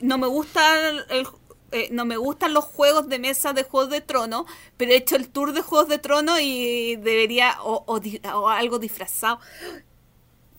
No 0.01 0.17
me 0.17 0.27
gusta 0.27 0.89
el- 1.09 1.27
eh, 1.71 1.87
no 1.91 2.03
me 2.05 2.17
gustan 2.17 2.53
los 2.53 2.65
juegos 2.65 3.07
de 3.09 3.17
mesa 3.17 3.53
de 3.53 3.63
Juegos 3.63 3.89
de 3.89 4.01
Trono, 4.01 4.45
pero 4.77 4.91
he 4.91 4.97
hecho 4.97 5.15
el 5.15 5.29
tour 5.29 5.53
de 5.53 5.61
Juegos 5.61 5.87
de 5.87 5.97
Trono 5.99 6.37
y 6.39 6.97
debería. 6.97 7.55
O, 7.63 7.83
o 7.87 7.99
di- 8.01 8.21
o 8.33 8.49
algo 8.49 8.77
disfrazado. 8.77 9.39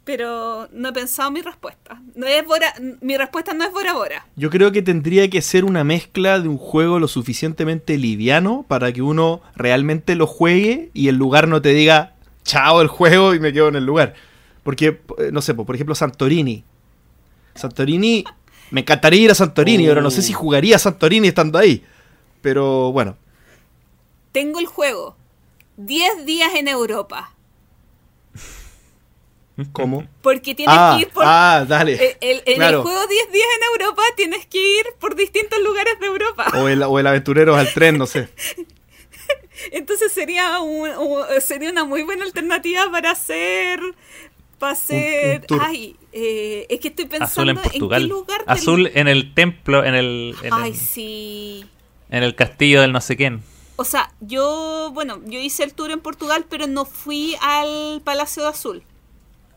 Pero 0.05 0.69
no 0.73 0.91
he 0.91 0.93
pensado 0.93 1.31
mi 1.31 1.41
respuesta. 1.41 2.03
No 2.15 2.27
es 2.27 2.47
Bora, 2.47 2.75
mi 3.01 3.17
respuesta 3.17 3.55
no 3.55 3.65
es 3.65 3.73
Bora 3.73 3.95
Bora. 3.95 4.27
Yo 4.37 4.51
creo 4.51 4.71
que 4.71 4.83
tendría 4.83 5.31
que 5.31 5.41
ser 5.41 5.65
una 5.65 5.83
mezcla 5.83 6.41
de 6.41 6.49
un 6.49 6.59
juego 6.59 6.99
lo 6.99 7.09
suficientemente 7.09 7.97
liviano 7.97 8.67
para 8.69 8.93
que 8.93 9.01
uno 9.01 9.41
realmente 9.57 10.15
lo 10.15 10.27
juegue 10.27 10.91
y 10.93 11.09
el 11.09 11.17
lugar 11.17 11.49
no 11.49 11.63
te 11.63 11.71
diga, 11.71 12.15
chao 12.45 12.83
el 12.83 12.89
juego 12.89 13.35
y 13.35 13.41
me 13.41 13.53
quedo 13.55 13.69
en 13.69 13.77
el 13.77 13.87
lugar. 13.87 14.15
Porque, 14.63 15.01
eh, 15.19 15.31
no 15.33 15.41
sé, 15.41 15.55
po, 15.55 15.65
por 15.65 15.75
ejemplo, 15.75 15.95
Santorini. 15.95 16.65
Santorini, 17.55 18.25
me 18.71 18.81
encantaría 18.81 19.21
ir 19.23 19.31
a 19.31 19.35
Santorini, 19.35 19.85
Oh. 19.87 19.91
pero 19.91 20.03
no 20.03 20.11
sé 20.11 20.21
si 20.23 20.33
jugaría 20.33 20.77
a 20.77 20.79
Santorini 20.79 21.29
estando 21.29 21.59
ahí. 21.59 21.83
Pero 22.43 22.93
bueno, 22.93 23.17
Tengo 24.33 24.59
el 24.59 24.67
juego. 24.67 25.17
10 25.77 26.27
días 26.27 26.55
en 26.57 26.67
Europa. 26.69 27.34
¿Cómo? 29.73 30.07
Porque 30.23 30.55
tienes 30.55 30.75
Ah, 30.79 30.95
que 30.97 31.03
ir 31.03 31.09
por. 31.11 31.25
ah, 31.27 31.65
dale. 31.69 31.95
el- 31.95 32.17
el- 32.21 32.43
en 32.47 32.55
Claro. 32.57 32.79
el 32.79 32.83
juego 32.83 33.07
10 33.07 33.33
días 33.33 33.47
en 33.57 33.81
Europa 33.81 34.03
tienes 34.17 34.47
que 34.47 34.79
ir 34.79 34.85
por 34.99 35.15
distintos 35.15 35.61
lugares 35.63 35.99
de 36.01 36.07
Europa. 36.07 36.51
O 36.57 36.69
el, 36.69 36.83
o 36.83 36.99
el 36.99 37.07
aventurero 37.07 37.55
al 37.57 37.73
tren, 37.73 37.97
no 37.99 38.07
sé. 38.07 38.29
Entonces 39.71 40.13
sería 40.13 40.61
un, 40.61 40.91
sería 41.41 41.71
una 41.71 41.85
muy 41.85 42.03
buena 42.03 42.25
alternativa 42.25 42.91
para 42.91 43.13
hacer 43.13 43.81
para 44.59 44.73
hacer 44.73 45.47
un 45.51 45.61
ay 45.61 45.97
eh, 46.13 46.67
es 46.69 46.81
que 46.81 46.89
estoy 46.89 47.07
pensando 47.07 47.25
Azul 47.27 47.49
en 47.51 47.71
qué 47.71 47.79
lugar 47.79 48.01
del- 48.03 48.13
Azul 48.47 48.91
en 48.95 49.09
el 49.09 49.35
templo, 49.35 49.85
en 49.85 49.95
el, 49.95 50.35
en, 50.43 50.53
ay 50.53 50.71
el, 50.71 50.77
sí 50.77 51.67
en 52.11 52.23
el 52.23 52.35
castillo 52.35 52.81
del 52.81 52.93
no 52.93 53.01
sé 53.01 53.17
quién. 53.17 53.43
o 53.77 53.85
sea 53.85 54.13
yo 54.21 54.91
bueno 54.95 55.21
yo 55.25 55.39
hice 55.41 55.65
el 55.65 55.75
tour 55.75 55.91
en 55.91 56.01
Portugal 56.01 56.47
pero 56.49 56.67
no 56.67 56.85
fui 56.85 57.37
al 57.41 58.01
Palacio 58.05 58.43
de 58.45 58.49
Azul 58.51 58.83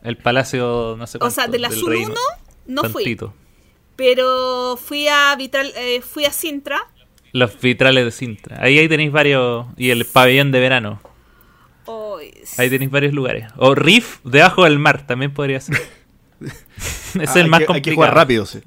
El 0.02 0.16
palacio, 0.16 0.94
no 0.98 1.06
sé 1.06 1.18
o 1.18 1.20
cuánto, 1.20 1.34
sea 1.34 1.46
del 1.48 1.64
Azul 1.64 1.90
reino. 1.90 2.08
1 2.08 2.14
no 2.66 2.84
fui 2.84 3.18
pero 3.96 4.76
fui 4.76 5.08
a 5.08 5.34
Vitral 5.36 5.72
eh, 5.76 6.00
fui 6.02 6.24
a 6.24 6.30
Sintra 6.30 6.86
Los 7.32 7.58
vitrales 7.60 8.04
de 8.04 8.10
Sintra. 8.12 8.62
Ahí, 8.62 8.78
ahí 8.78 8.88
tenéis 8.88 9.10
varios. 9.10 9.66
Y 9.76 9.90
el 9.90 10.04
pabellón 10.06 10.52
de 10.52 10.60
verano. 10.60 11.00
Ahí 12.58 12.70
tenéis 12.70 12.90
varios 12.90 13.12
lugares. 13.12 13.50
O 13.56 13.74
Riff, 13.74 14.18
debajo 14.24 14.64
del 14.64 14.78
mar, 14.78 15.06
también 15.06 15.32
podría 15.34 15.60
ser. 15.60 15.76
es 16.40 17.30
Ah, 17.30 17.32
el 17.34 17.44
hay 17.44 17.48
más 17.48 17.60
que- 17.60 17.66
complicado. 17.66 17.72
Hay 17.74 17.82
que 17.82 17.94
jugar 17.94 18.14
rápido, 18.14 18.46
sí. 18.46 18.60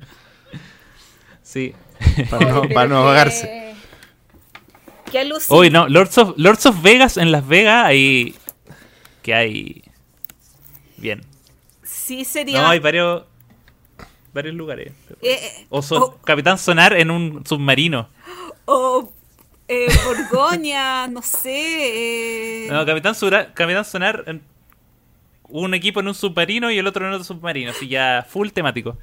Sí. 1.44 1.74
Para 2.30 2.50
no, 2.52 2.62
para 2.70 2.98
ahogarse. 2.98 3.74
qué 5.12 5.22
alucin- 5.22 5.46
Hoy 5.50 5.70
no, 5.70 5.88
Lords 5.88 6.18
of, 6.18 6.34
Lords 6.38 6.66
of 6.66 6.82
Vegas 6.82 7.18
en 7.18 7.32
Las 7.32 7.48
Vegas 7.48 7.86
hay. 7.86 8.36
que 9.22 9.34
hay. 9.34 9.84
Bien. 11.02 11.22
sí 11.84 12.24
sería 12.26 12.62
No, 12.62 12.68
hay 12.70 12.80
varios. 12.80 13.24
varios 14.34 14.56
lugares. 14.56 14.94
eh, 15.22 15.40
eh, 15.42 15.66
O 15.70 15.82
son- 15.82 16.02
o- 16.04 16.18
Capitán 16.22 16.58
Sonar 16.58 16.94
en 16.94 17.12
un 17.12 17.46
submarino. 17.46 18.08
O 18.66 19.12
eh, 19.68 19.88
Borgoña, 20.06 21.08
no 21.10 21.22
sé. 21.22 22.66
eh, 22.66 22.68
No, 22.72 22.86
Capitán, 22.86 23.16
Sura- 23.16 23.54
Capitán 23.54 23.84
Sonar 23.86 24.24
en 24.28 24.42
un 25.50 25.74
equipo 25.74 26.00
en 26.00 26.08
un 26.08 26.14
submarino 26.16 26.72
y 26.72 26.78
el 26.78 26.88
otro 26.88 27.06
en 27.06 27.12
otro 27.14 27.26
submarino. 27.26 27.72
Así 27.72 27.88
ya, 27.90 28.26
full 28.30 28.50
temático. 28.52 28.98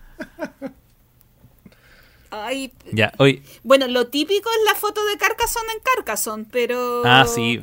ay, 2.30 2.72
Ya, 2.92 3.12
hoy. 3.18 3.42
bueno, 3.64 3.86
lo 3.88 4.08
típico 4.08 4.48
es 4.50 4.64
la 4.66 4.74
foto 4.74 5.04
de 5.06 5.16
Carcassonne 5.16 5.72
en 5.72 5.80
Carcassonne, 5.80 6.46
pero. 6.50 7.02
Ah, 7.04 7.24
sí. 7.26 7.60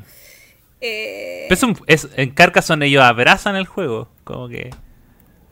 Eh, 0.82 1.48
Es 1.50 1.64
un- 1.64 1.80
es- 1.88 2.10
en 2.16 2.32
Carcassonne 2.32 2.86
ellos 2.88 3.04
abrazan 3.04 3.56
el 3.56 3.66
juego. 3.66 4.10
Como 4.24 4.48
que. 4.50 4.70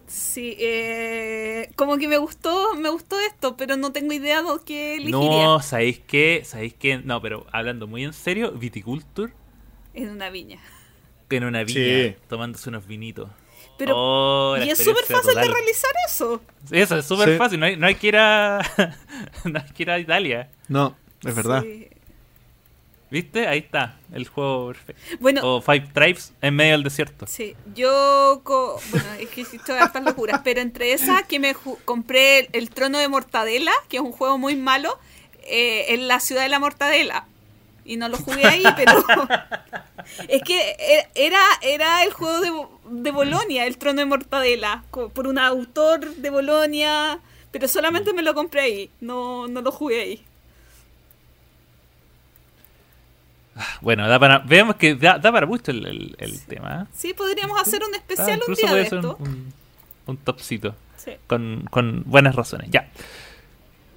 sí, 0.08 0.56
eh, 0.60 1.72
como 1.76 1.98
que 1.98 2.08
me 2.08 2.18
gustó, 2.18 2.76
me 2.76 2.90
gustó 2.90 3.20
esto, 3.22 3.56
pero 3.58 3.78
no 3.78 3.92
tengo 3.92 4.14
idea 4.14 4.42
de 4.42 4.50
qué 4.66 4.96
elegiría 4.96 5.12
No, 5.44 5.60
¿sabéis 5.62 6.00
qué? 6.06 6.42
¿Sabéis 6.46 6.74
qué? 6.76 6.98
No, 7.00 7.22
pero 7.22 7.46
hablando 7.52 7.88
muy 7.88 8.04
en 8.04 8.14
serio, 8.14 8.52
Viticulture 8.52 9.34
en 9.94 10.10
una 10.10 10.30
viña. 10.30 10.60
en 11.30 11.44
una 11.46 11.64
viña, 11.64 11.74
Sí. 11.74 12.16
tomándose 12.28 12.70
unos 12.70 12.86
vinitos. 12.86 13.30
Pero 13.80 13.94
Oh, 13.98 14.58
y 14.58 14.70
es 14.70 14.78
súper 14.78 15.04
fácil 15.04 15.34
de 15.34 15.46
realizar 15.46 15.90
eso. 16.08 16.42
Sí, 16.70 16.78
Eso 16.80 16.98
es 17.00 17.06
súper 17.06 17.30
Sí. 17.30 17.38
fácil, 17.38 17.60
no 17.60 17.66
hay, 17.66 17.76
no 17.76 17.88
hay 17.88 17.96
que 17.96 18.08
ir 18.08 18.18
a. 18.18 18.60
no 19.46 19.60
hay 19.60 19.72
que 19.74 19.82
ir 19.84 19.90
a 19.90 19.98
Italia. 19.98 20.52
No, 20.68 20.96
es 21.26 21.34
verdad. 21.34 21.64
Sí. 21.64 21.88
¿Viste? 23.14 23.46
Ahí 23.48 23.60
está, 23.60 24.00
el 24.12 24.28
juego 24.28 24.70
perfecto. 24.70 25.00
Bueno, 25.20 25.42
O 25.44 25.62
Five 25.62 25.90
Tribes 25.94 26.34
en 26.42 26.56
medio 26.56 26.72
del 26.72 26.82
desierto. 26.82 27.28
Sí, 27.28 27.56
yo, 27.76 28.42
co- 28.44 28.82
bueno, 28.90 29.06
es 29.20 29.30
que 29.30 29.42
he 29.42 29.56
hecho 29.56 29.76
hartas 29.76 30.04
locuras, 30.04 30.42
pero 30.44 30.62
entre 30.62 30.94
esas 30.94 31.22
que 31.28 31.40
me 31.40 31.54
compré 31.86 32.50
el, 32.54 32.72
Trono 32.72 32.98
de 32.98 33.08
Mortadela, 33.08 33.72
que 33.88 33.98
es 33.98 34.02
un 34.02 34.14
juego 34.14 34.40
muy 34.40 34.56
malo, 34.56 34.98
eh, 35.44 35.94
en 35.94 36.08
la 36.08 36.20
ciudad 36.20 36.42
de 36.42 36.50
la 36.50 36.58
Mortadela. 36.58 37.28
Y 37.86 37.98
no 37.98 38.10
lo 38.10 38.18
jugué 38.18 38.48
ahí, 38.48 38.64
pero 38.76 38.94
es 40.28 40.42
que 40.42 40.72
e- 40.80 41.08
era, 41.14 41.40
era 41.62 42.04
el 42.04 42.14
juego 42.14 42.42
de, 42.42 43.00
de 43.04 43.12
Bolonia, 43.12 43.68
el 43.68 43.78
Trono 43.78 44.00
de 44.00 44.06
Mortadela, 44.08 44.86
por 44.90 45.28
un 45.28 45.38
autor 45.38 46.16
de 46.16 46.30
Bolonia, 46.32 47.20
pero 47.52 47.68
solamente 47.68 48.12
me 48.12 48.24
lo 48.24 48.34
compré 48.34 48.62
ahí, 48.62 48.90
no, 49.02 49.48
no 49.48 49.62
lo 49.62 49.72
jugué 49.72 50.02
ahí. 50.02 50.26
Bueno, 53.82 54.08
da 54.08 54.20
para, 54.20 54.40
veamos 54.40 54.76
que 54.78 54.96
da, 54.96 55.20
da 55.20 55.32
para 55.32 55.46
mucho 55.46 55.72
el, 55.72 55.86
el- 55.86 56.16
el 56.20 56.42
tema. 56.46 56.84
¿eh? 56.84 56.94
Sí, 56.96 57.14
podríamos 57.14 57.60
hacer 57.62 57.82
un 57.84 57.94
Ah, 57.94 57.98
especial 57.98 58.42
un 58.48 58.56
día 58.56 58.74
de 58.74 58.82
esto. 58.82 59.18
un, 59.20 59.28
un, 59.28 59.54
un 60.08 60.18
topcito. 60.18 60.76
Sí. 60.98 61.12
con, 61.28 61.68
con 61.70 62.04
buenas 62.06 62.34
razones. 62.36 62.70
Ya. 62.72 62.90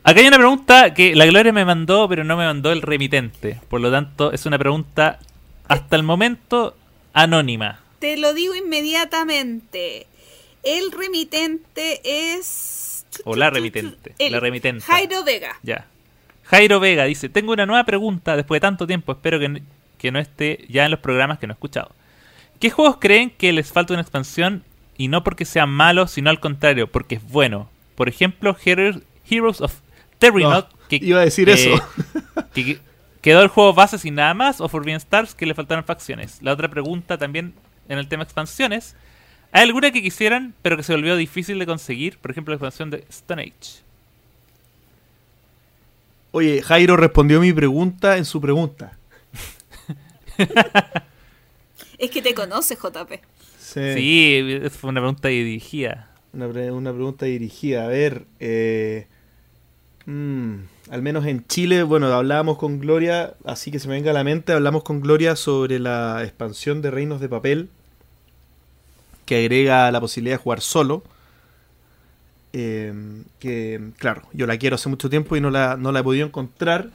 Acá 0.02 0.20
hay 0.20 0.26
una 0.26 0.38
pregunta 0.38 0.92
que 0.92 1.14
la 1.14 1.24
Gloria 1.26 1.52
me 1.52 1.64
mandó, 1.64 2.08
pero 2.08 2.24
no 2.24 2.36
me 2.36 2.44
mandó 2.44 2.72
el 2.72 2.82
remitente. 2.82 3.60
Por 3.68 3.80
lo 3.80 3.90
tanto, 3.92 4.32
es 4.32 4.44
una 4.44 4.58
pregunta 4.58 5.18
hasta 5.68 5.94
el 5.96 6.02
momento 6.02 6.76
anónima. 7.12 7.80
Te 8.00 8.16
lo 8.16 8.34
digo 8.34 8.54
inmediatamente. 8.56 10.06
El 10.62 10.90
remitente 10.92 12.00
es. 12.04 13.06
O 13.24 13.36
la 13.36 13.50
remitente, 13.50 14.14
El 14.18 14.32
la 14.32 14.40
remitenta. 14.40 14.84
Jairo 14.84 15.22
Vega. 15.24 15.56
Ya. 15.62 15.86
Jairo 16.46 16.80
Vega 16.80 17.04
dice, 17.04 17.28
tengo 17.28 17.52
una 17.52 17.66
nueva 17.66 17.84
pregunta 17.84 18.36
después 18.36 18.56
de 18.56 18.60
tanto 18.62 18.86
tiempo, 18.86 19.12
espero 19.12 19.38
que, 19.38 19.62
que 19.98 20.10
no 20.12 20.18
esté 20.18 20.64
ya 20.68 20.84
en 20.84 20.90
los 20.90 21.00
programas 21.00 21.38
que 21.38 21.46
no 21.46 21.52
he 21.52 21.54
escuchado. 21.54 21.90
¿Qué 22.60 22.70
juegos 22.70 22.96
creen 23.00 23.30
que 23.30 23.52
les 23.52 23.72
falta 23.72 23.92
una 23.92 24.02
expansión 24.02 24.62
y 24.96 25.08
no 25.08 25.22
porque 25.24 25.44
sean 25.44 25.68
malos, 25.70 26.10
sino 26.12 26.30
al 26.30 26.40
contrario, 26.40 26.86
porque 26.90 27.16
es 27.16 27.28
bueno? 27.30 27.68
Por 27.96 28.08
ejemplo, 28.08 28.56
Heroes, 28.64 29.60
of 29.60 29.74
Terrynot, 30.18 30.70
No, 30.70 30.78
que, 30.88 30.96
iba 31.02 31.20
a 31.20 31.24
decir 31.24 31.46
que- 31.46 31.52
eso. 31.52 31.82
que- 32.54 32.64
que 32.64 32.78
quedó 33.20 33.42
el 33.42 33.48
juego 33.48 33.74
base 33.74 33.98
sin 33.98 34.14
nada 34.14 34.32
más, 34.34 34.60
o 34.60 34.68
Forbidden 34.68 34.96
Stars, 34.98 35.34
que 35.34 35.46
le 35.46 35.54
faltaron 35.54 35.84
facciones. 35.84 36.38
La 36.42 36.52
otra 36.52 36.68
pregunta 36.68 37.18
también 37.18 37.54
en 37.88 37.98
el 37.98 38.06
tema 38.08 38.22
expansiones, 38.22 38.94
¿hay 39.52 39.64
alguna 39.64 39.90
que 39.90 40.00
quisieran, 40.02 40.54
pero 40.62 40.76
que 40.76 40.82
se 40.84 40.92
volvió 40.94 41.16
difícil 41.16 41.58
de 41.58 41.66
conseguir? 41.66 42.18
Por 42.18 42.30
ejemplo, 42.30 42.52
la 42.52 42.56
expansión 42.56 42.90
de 42.90 43.04
Stone 43.10 43.42
Age. 43.42 43.82
Oye, 46.36 46.60
Jairo 46.60 46.98
respondió 46.98 47.40
mi 47.40 47.50
pregunta 47.54 48.18
en 48.18 48.26
su 48.26 48.42
pregunta. 48.42 48.98
Es 51.98 52.10
que 52.10 52.20
te 52.20 52.34
conoce, 52.34 52.76
JP. 52.76 53.10
Sí. 53.58 53.94
Sí, 53.94 54.58
fue 54.68 54.90
una 54.90 55.00
pregunta 55.00 55.28
dirigida. 55.28 56.10
Una, 56.34 56.46
pre- 56.46 56.70
una 56.70 56.92
pregunta 56.92 57.24
dirigida. 57.24 57.84
A 57.84 57.88
ver, 57.88 58.26
eh, 58.38 59.06
mm, 60.04 60.54
al 60.90 61.00
menos 61.00 61.24
en 61.24 61.46
Chile, 61.46 61.84
bueno, 61.84 62.08
hablábamos 62.12 62.58
con 62.58 62.80
Gloria, 62.80 63.32
así 63.46 63.70
que 63.70 63.78
se 63.78 63.88
me 63.88 63.94
venga 63.94 64.10
a 64.10 64.14
la 64.14 64.24
mente, 64.24 64.52
hablamos 64.52 64.82
con 64.82 65.00
Gloria 65.00 65.36
sobre 65.36 65.78
la 65.78 66.22
expansión 66.22 66.82
de 66.82 66.90
Reinos 66.90 67.18
de 67.22 67.30
Papel, 67.30 67.70
que 69.24 69.38
agrega 69.38 69.90
la 69.90 70.00
posibilidad 70.02 70.34
de 70.36 70.42
jugar 70.42 70.60
solo. 70.60 71.02
Eh, 72.58 72.90
que, 73.38 73.90
claro, 73.98 74.22
yo 74.32 74.46
la 74.46 74.56
quiero 74.56 74.76
hace 74.76 74.88
mucho 74.88 75.10
tiempo 75.10 75.36
y 75.36 75.42
no 75.42 75.50
la, 75.50 75.76
no 75.76 75.92
la 75.92 76.00
he 76.00 76.02
podido 76.02 76.26
encontrar. 76.26 76.88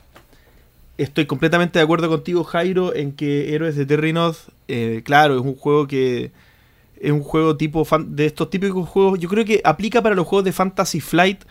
Estoy 0.97 1.27
completamente 1.27 1.77
de 1.77 1.83
acuerdo 1.83 2.09
contigo, 2.09 2.43
Jairo, 2.43 2.95
en 2.95 3.11
que 3.11 3.53
Héroes 3.53 3.75
de 3.75 3.85
Terrinoth, 3.85 4.37
eh, 4.67 5.01
claro, 5.05 5.35
es 5.35 5.41
un 5.41 5.55
juego 5.55 5.85
que 5.85 6.31
es 6.99 7.11
un 7.11 7.21
juego 7.21 7.57
tipo 7.57 7.85
de 8.07 8.25
estos 8.25 8.49
típicos 8.49 8.89
juegos. 8.89 9.19
Yo 9.19 9.29
creo 9.29 9.45
que 9.45 9.61
aplica 9.63 10.01
para 10.01 10.15
los 10.15 10.25
juegos 10.25 10.45
de 10.45 10.51
Fantasy 10.51 10.99
Flight 10.99 11.43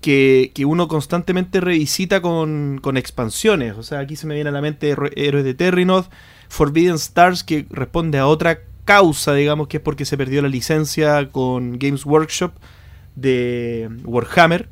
que, 0.00 0.52
que 0.54 0.64
uno 0.64 0.86
constantemente 0.86 1.60
revisita 1.60 2.20
con, 2.22 2.78
con 2.80 2.96
expansiones. 2.96 3.76
O 3.76 3.82
sea, 3.82 3.98
aquí 3.98 4.14
se 4.14 4.28
me 4.28 4.34
viene 4.34 4.50
a 4.50 4.52
la 4.52 4.60
mente 4.60 4.90
Héro- 4.90 5.10
Héroes 5.16 5.44
de 5.44 5.54
Terrinoth. 5.54 6.06
Forbidden 6.48 6.96
Stars, 6.96 7.42
que 7.42 7.66
responde 7.70 8.18
a 8.18 8.28
otra 8.28 8.60
causa, 8.84 9.34
digamos, 9.34 9.66
que 9.66 9.78
es 9.78 9.82
porque 9.82 10.04
se 10.04 10.16
perdió 10.16 10.40
la 10.40 10.48
licencia 10.48 11.30
con 11.32 11.80
Games 11.80 12.06
Workshop 12.06 12.52
de 13.14 13.90
Warhammer. 14.04 14.68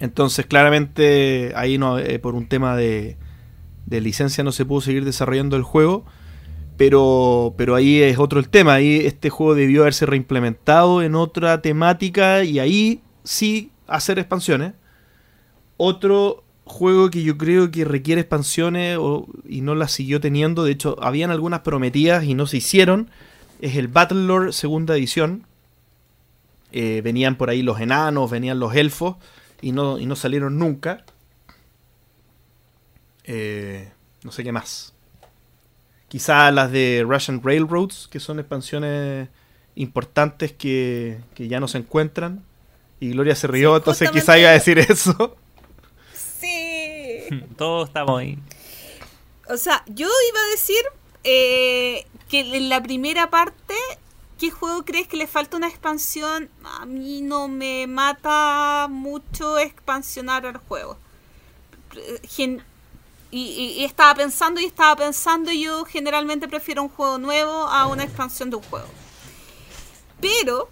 Entonces, 0.00 0.46
claramente, 0.46 1.52
ahí 1.56 1.78
no, 1.78 1.98
eh, 1.98 2.18
por 2.18 2.34
un 2.34 2.48
tema 2.48 2.76
de, 2.76 3.16
de 3.86 4.00
licencia 4.00 4.44
no 4.44 4.52
se 4.52 4.64
pudo 4.64 4.80
seguir 4.80 5.04
desarrollando 5.04 5.56
el 5.56 5.62
juego. 5.62 6.04
Pero, 6.76 7.54
pero 7.58 7.74
ahí 7.74 8.00
es 8.00 8.18
otro 8.20 8.38
el 8.38 8.48
tema. 8.48 8.74
Ahí 8.74 9.00
este 9.04 9.30
juego 9.30 9.56
debió 9.56 9.80
haberse 9.82 10.06
reimplementado 10.06 11.02
en 11.02 11.16
otra 11.16 11.60
temática 11.60 12.44
y 12.44 12.60
ahí 12.60 13.02
sí 13.24 13.72
hacer 13.88 14.20
expansiones. 14.20 14.74
Otro 15.76 16.44
juego 16.64 17.10
que 17.10 17.24
yo 17.24 17.36
creo 17.36 17.72
que 17.72 17.84
requiere 17.84 18.20
expansiones 18.20 18.96
y 19.48 19.62
no 19.62 19.74
las 19.74 19.90
siguió 19.90 20.20
teniendo. 20.20 20.62
De 20.62 20.70
hecho, 20.70 20.96
habían 21.02 21.32
algunas 21.32 21.60
prometidas 21.60 22.22
y 22.24 22.34
no 22.34 22.46
se 22.46 22.58
hicieron. 22.58 23.10
Es 23.60 23.74
el 23.74 23.88
Battlelord 23.88 24.52
segunda 24.52 24.96
edición. 24.96 25.47
Eh, 26.72 27.00
venían 27.02 27.36
por 27.36 27.50
ahí 27.50 27.62
los 27.62 27.80
enanos, 27.80 28.30
venían 28.30 28.58
los 28.58 28.74
elfos 28.74 29.16
y 29.60 29.72
no, 29.72 29.98
y 29.98 30.06
no 30.06 30.16
salieron 30.16 30.58
nunca. 30.58 31.04
Eh, 33.24 33.90
no 34.22 34.32
sé 34.32 34.44
qué 34.44 34.52
más. 34.52 34.94
Quizá 36.08 36.50
las 36.50 36.72
de 36.72 37.04
Russian 37.06 37.42
Railroads, 37.42 38.08
que 38.10 38.20
son 38.20 38.38
expansiones 38.38 39.28
importantes 39.74 40.52
que, 40.52 41.20
que 41.34 41.48
ya 41.48 41.60
no 41.60 41.68
se 41.68 41.78
encuentran. 41.78 42.44
Y 43.00 43.10
Gloria 43.10 43.34
se 43.34 43.46
rió, 43.46 43.76
entonces 43.76 44.10
quizá 44.10 44.38
iba 44.38 44.50
a 44.50 44.54
decir 44.54 44.78
eso. 44.78 45.36
Sí. 46.12 47.20
Todos 47.56 47.88
estamos 47.88 48.20
ahí. 48.20 48.38
O 49.48 49.56
sea, 49.56 49.84
yo 49.86 50.06
iba 50.06 50.40
a 50.40 50.50
decir 50.50 50.82
eh, 51.24 52.06
que 52.28 52.40
en 52.40 52.68
la 52.68 52.82
primera 52.82 53.30
parte, 53.30 53.74
¿qué 54.38 54.50
juego 54.50 54.84
crees 54.84 55.08
que 55.08 55.16
le 55.16 55.26
falta 55.26 55.56
una 55.56 55.68
expansión? 55.68 56.48
A 56.64 56.86
mí 56.86 57.20
no 57.20 57.48
me 57.48 57.86
mata 57.86 58.86
mucho 58.88 59.58
expansionar 59.58 60.46
el 60.46 60.56
juego. 60.56 60.96
y, 63.30 63.84
estaba 63.84 64.14
pensando 64.14 64.60
y 64.60 64.64
estaba 64.64 64.96
pensando, 64.96 65.52
yo 65.52 65.84
generalmente 65.84 66.48
prefiero 66.48 66.82
un 66.82 66.88
juego 66.88 67.18
nuevo 67.18 67.52
a 67.52 67.86
una 67.86 68.04
expansión 68.04 68.50
de 68.50 68.56
un 68.56 68.62
juego. 68.62 68.88
Pero, 70.20 70.70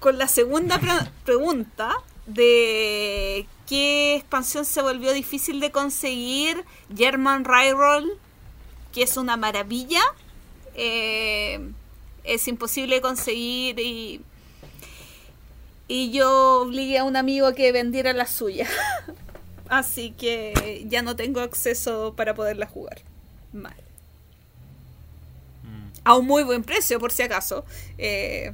con 0.00 0.18
la 0.18 0.28
segunda 0.28 0.80
pregunta 1.24 1.94
de 2.26 3.46
qué 3.66 4.16
expansión 4.16 4.64
se 4.64 4.82
volvió 4.82 5.12
difícil 5.12 5.60
de 5.60 5.70
conseguir, 5.70 6.64
German 6.94 7.44
Railroad, 7.44 8.04
que 8.92 9.02
es 9.02 9.16
una 9.16 9.36
maravilla, 9.36 10.02
eh, 10.74 11.72
es 12.24 12.48
imposible 12.48 12.96
de 12.96 13.00
conseguir 13.00 13.78
y, 13.78 14.20
y 15.88 16.10
yo 16.10 16.62
obligué 16.62 16.98
a 16.98 17.04
un 17.04 17.16
amigo 17.16 17.46
a 17.46 17.54
que 17.54 17.70
vendiera 17.72 18.12
la 18.12 18.26
suya. 18.26 18.68
Así 19.68 20.10
que 20.12 20.84
ya 20.88 21.02
no 21.02 21.16
tengo 21.16 21.40
acceso 21.40 22.14
para 22.16 22.34
poderla 22.34 22.66
jugar. 22.66 23.02
Mal. 23.52 23.76
Mm. 25.62 25.90
A 26.04 26.16
un 26.16 26.26
muy 26.26 26.42
buen 26.42 26.64
precio, 26.64 26.98
por 26.98 27.12
si 27.12 27.22
acaso. 27.22 27.64
Eh, 27.98 28.52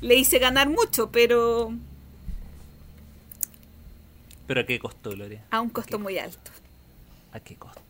le 0.00 0.14
hice 0.14 0.38
ganar 0.38 0.68
mucho, 0.68 1.10
pero 1.10 1.72
¿Pero 4.46 4.60
a 4.60 4.64
qué 4.64 4.78
costo, 4.78 5.10
Gloria? 5.10 5.44
A 5.50 5.60
un 5.60 5.70
costo 5.70 5.98
muy 5.98 6.18
alto. 6.18 6.50
¿A 7.32 7.40
qué 7.40 7.56
costo? 7.56 7.82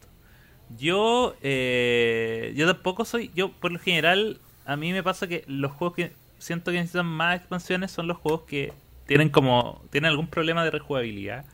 Yo, 0.76 1.36
eh, 1.42 2.52
yo 2.56 2.66
tampoco 2.66 3.04
soy, 3.04 3.30
yo 3.34 3.52
por 3.52 3.72
lo 3.72 3.78
general, 3.78 4.40
a 4.64 4.76
mí 4.76 4.92
me 4.92 5.02
pasa 5.02 5.26
que 5.26 5.44
los 5.46 5.72
juegos 5.72 5.96
que 5.96 6.12
siento 6.38 6.70
que 6.70 6.78
necesitan 6.78 7.06
más 7.06 7.36
expansiones 7.36 7.90
son 7.90 8.08
los 8.08 8.16
juegos 8.18 8.42
que 8.42 8.72
tienen 9.06 9.28
como, 9.28 9.82
tienen 9.90 10.10
algún 10.10 10.26
problema 10.26 10.64
de 10.64 10.70
rejugabilidad. 10.70 11.44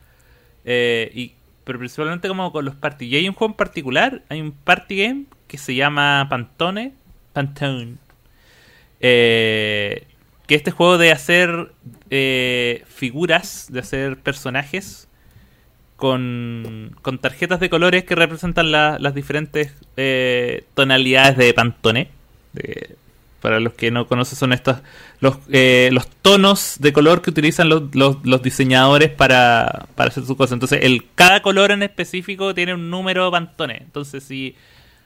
Eh, 0.65 1.11
y, 1.13 1.33
pero 1.63 1.79
principalmente 1.79 2.27
como 2.27 2.51
con 2.51 2.65
los 2.65 2.75
party. 2.75 3.05
Y 3.05 3.15
hay 3.15 3.29
un 3.29 3.35
juego 3.35 3.53
en 3.53 3.57
particular, 3.57 4.23
hay 4.29 4.41
un 4.41 4.51
party 4.51 4.97
game 4.97 5.25
que 5.47 5.57
se 5.57 5.75
llama 5.75 6.27
Pantone, 6.29 6.93
Pantone. 7.33 7.95
Eh, 8.99 10.07
que 10.47 10.55
este 10.55 10.71
juego 10.71 10.97
de 10.97 11.11
hacer 11.11 11.71
eh, 12.09 12.83
figuras, 12.87 13.67
de 13.71 13.79
hacer 13.79 14.17
personajes 14.17 15.07
con, 16.03 16.93
con, 17.01 17.17
tarjetas 17.17 17.61
de 17.61 17.69
colores 17.69 18.03
que 18.03 18.13
representan 18.13 18.73
las 18.73 19.15
diferentes 19.15 19.73
eh, 19.95 20.65
tonalidades 20.73 21.37
de 21.37 21.53
Pantone. 21.53 22.09
para 23.39 23.61
los 23.61 23.71
que 23.71 23.89
no 23.89 24.05
conocen, 24.05 24.37
son 24.37 24.51
estos 24.51 24.79
los, 25.21 25.37
eh, 25.49 25.91
los 25.93 26.09
tonos 26.09 26.75
de 26.79 26.91
color 26.91 27.21
que 27.21 27.29
utilizan 27.29 27.69
los, 27.69 27.83
los, 27.95 28.41
diseñadores 28.41 29.11
para, 29.11 29.85
para, 29.95 30.09
hacer 30.09 30.25
sus 30.25 30.35
cosas. 30.35 30.51
Entonces, 30.51 30.79
el, 30.83 31.05
cada 31.15 31.41
color 31.41 31.71
en 31.71 31.83
específico 31.83 32.53
tiene 32.53 32.73
un 32.73 32.89
número 32.89 33.31
Pantone. 33.31 33.77
Entonces, 33.77 34.25
si 34.25 34.57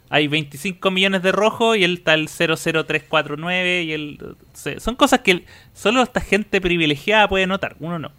hay 0.09 0.27
25 0.27 0.89
millones 0.89 1.21
de 1.21 1.31
rojo 1.31 1.75
y 1.75 1.83
él 1.83 1.93
está 1.93 2.15
el 2.15 2.27
00349 2.27 3.83
y 3.83 3.93
el 3.93 4.35
son 4.79 4.95
cosas 4.95 5.19
que 5.19 5.45
solo 5.75 6.01
esta 6.01 6.21
gente 6.21 6.59
privilegiada 6.59 7.29
puede 7.29 7.45
notar, 7.45 7.75
uno 7.79 7.99
no. 7.99 8.11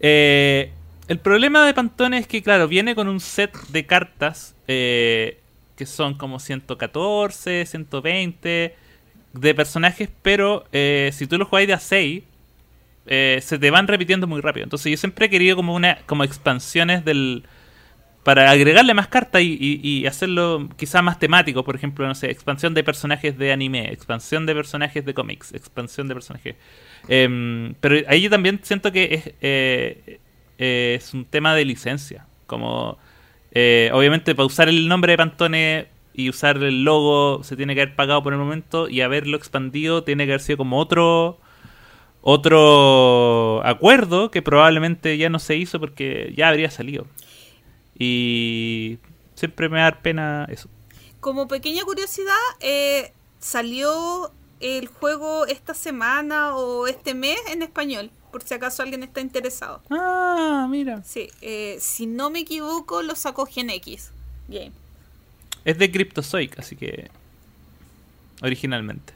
Eh, 0.00 0.70
el 1.08 1.18
problema 1.18 1.66
de 1.66 1.74
Pantone 1.74 2.18
es 2.18 2.26
que, 2.26 2.42
claro, 2.42 2.68
viene 2.68 2.94
con 2.94 3.08
un 3.08 3.20
set 3.20 3.56
de 3.68 3.86
cartas 3.86 4.54
eh, 4.68 5.40
que 5.76 5.86
son 5.86 6.14
como 6.14 6.38
114, 6.38 7.66
120 7.66 8.76
de 9.32 9.54
personajes, 9.54 10.08
pero 10.22 10.64
eh, 10.72 11.10
si 11.12 11.26
tú 11.26 11.38
lo 11.38 11.46
juegas 11.46 11.68
de 11.68 11.74
a 11.74 11.80
6, 11.80 12.22
se 13.06 13.58
te 13.58 13.70
van 13.70 13.86
repitiendo 13.86 14.26
muy 14.26 14.40
rápido. 14.40 14.64
Entonces 14.64 14.90
yo 14.90 14.96
siempre 14.96 15.26
he 15.26 15.30
querido 15.30 15.56
como 15.56 15.74
una 15.74 15.98
como 16.06 16.24
expansiones 16.24 17.04
del 17.04 17.44
para 18.24 18.50
agregarle 18.50 18.94
más 18.94 19.08
cartas 19.08 19.42
y, 19.44 20.06
hacerlo 20.06 20.68
quizá 20.76 21.02
más 21.02 21.18
temático, 21.18 21.62
por 21.62 21.76
ejemplo, 21.76 22.06
no 22.06 22.14
sé, 22.14 22.30
expansión 22.30 22.72
de 22.72 22.82
personajes 22.82 23.36
de 23.36 23.52
anime, 23.52 23.92
expansión 23.92 24.46
de 24.46 24.54
personajes 24.54 25.04
de 25.04 25.12
cómics, 25.12 25.52
expansión 25.52 26.08
de 26.08 26.14
personajes. 26.14 26.56
Em, 27.06 27.74
pero 27.80 27.96
ahí 28.08 28.22
yo 28.22 28.30
también 28.30 28.60
siento 28.62 28.90
que 28.92 29.34
es, 29.36 30.18
eh, 30.58 30.96
es 30.98 31.14
un 31.14 31.24
tema 31.24 31.54
de 31.54 31.64
licencia. 31.64 32.26
Como, 32.46 32.98
eh, 33.52 33.90
obviamente, 33.92 34.34
para 34.34 34.46
usar 34.46 34.68
el 34.68 34.88
nombre 34.88 35.12
de 35.12 35.16
Pantone 35.18 35.88
y 36.14 36.28
usar 36.28 36.56
el 36.58 36.84
logo 36.84 37.42
se 37.42 37.56
tiene 37.56 37.74
que 37.74 37.82
haber 37.82 37.96
pagado 37.96 38.22
por 38.22 38.32
el 38.32 38.38
momento 38.38 38.88
y 38.88 39.00
haberlo 39.00 39.36
expandido 39.36 40.04
tiene 40.04 40.26
que 40.26 40.32
haber 40.32 40.40
sido 40.40 40.58
como 40.58 40.78
otro 40.78 41.40
otro 42.20 43.60
acuerdo 43.66 44.30
que 44.30 44.40
probablemente 44.40 45.18
ya 45.18 45.28
no 45.28 45.38
se 45.38 45.56
hizo 45.56 45.78
porque 45.78 46.32
ya 46.34 46.48
habría 46.48 46.70
salido. 46.70 47.06
Y 47.98 48.98
siempre 49.34 49.68
me 49.68 49.80
da 49.80 50.00
pena 50.00 50.46
eso. 50.50 50.70
Como 51.20 51.48
pequeña 51.48 51.84
curiosidad, 51.84 52.32
eh, 52.60 53.12
salió 53.38 54.32
el 54.60 54.86
juego 54.86 55.44
esta 55.46 55.74
semana 55.74 56.56
o 56.56 56.86
este 56.86 57.12
mes 57.12 57.38
en 57.48 57.60
español, 57.60 58.10
por 58.34 58.42
si 58.42 58.52
acaso 58.52 58.82
alguien 58.82 59.04
está 59.04 59.20
interesado. 59.20 59.80
Ah, 59.90 60.66
mira. 60.68 61.04
Sí, 61.04 61.30
eh, 61.40 61.76
si 61.78 62.06
no 62.06 62.30
me 62.30 62.40
equivoco, 62.40 63.00
lo 63.00 63.14
sacó 63.14 63.46
Gen 63.46 63.70
X 63.70 64.10
Game. 64.48 64.72
Es 65.64 65.78
de 65.78 65.92
Cryptozoic, 65.92 66.58
así 66.58 66.74
que 66.74 67.12
originalmente. 68.42 69.12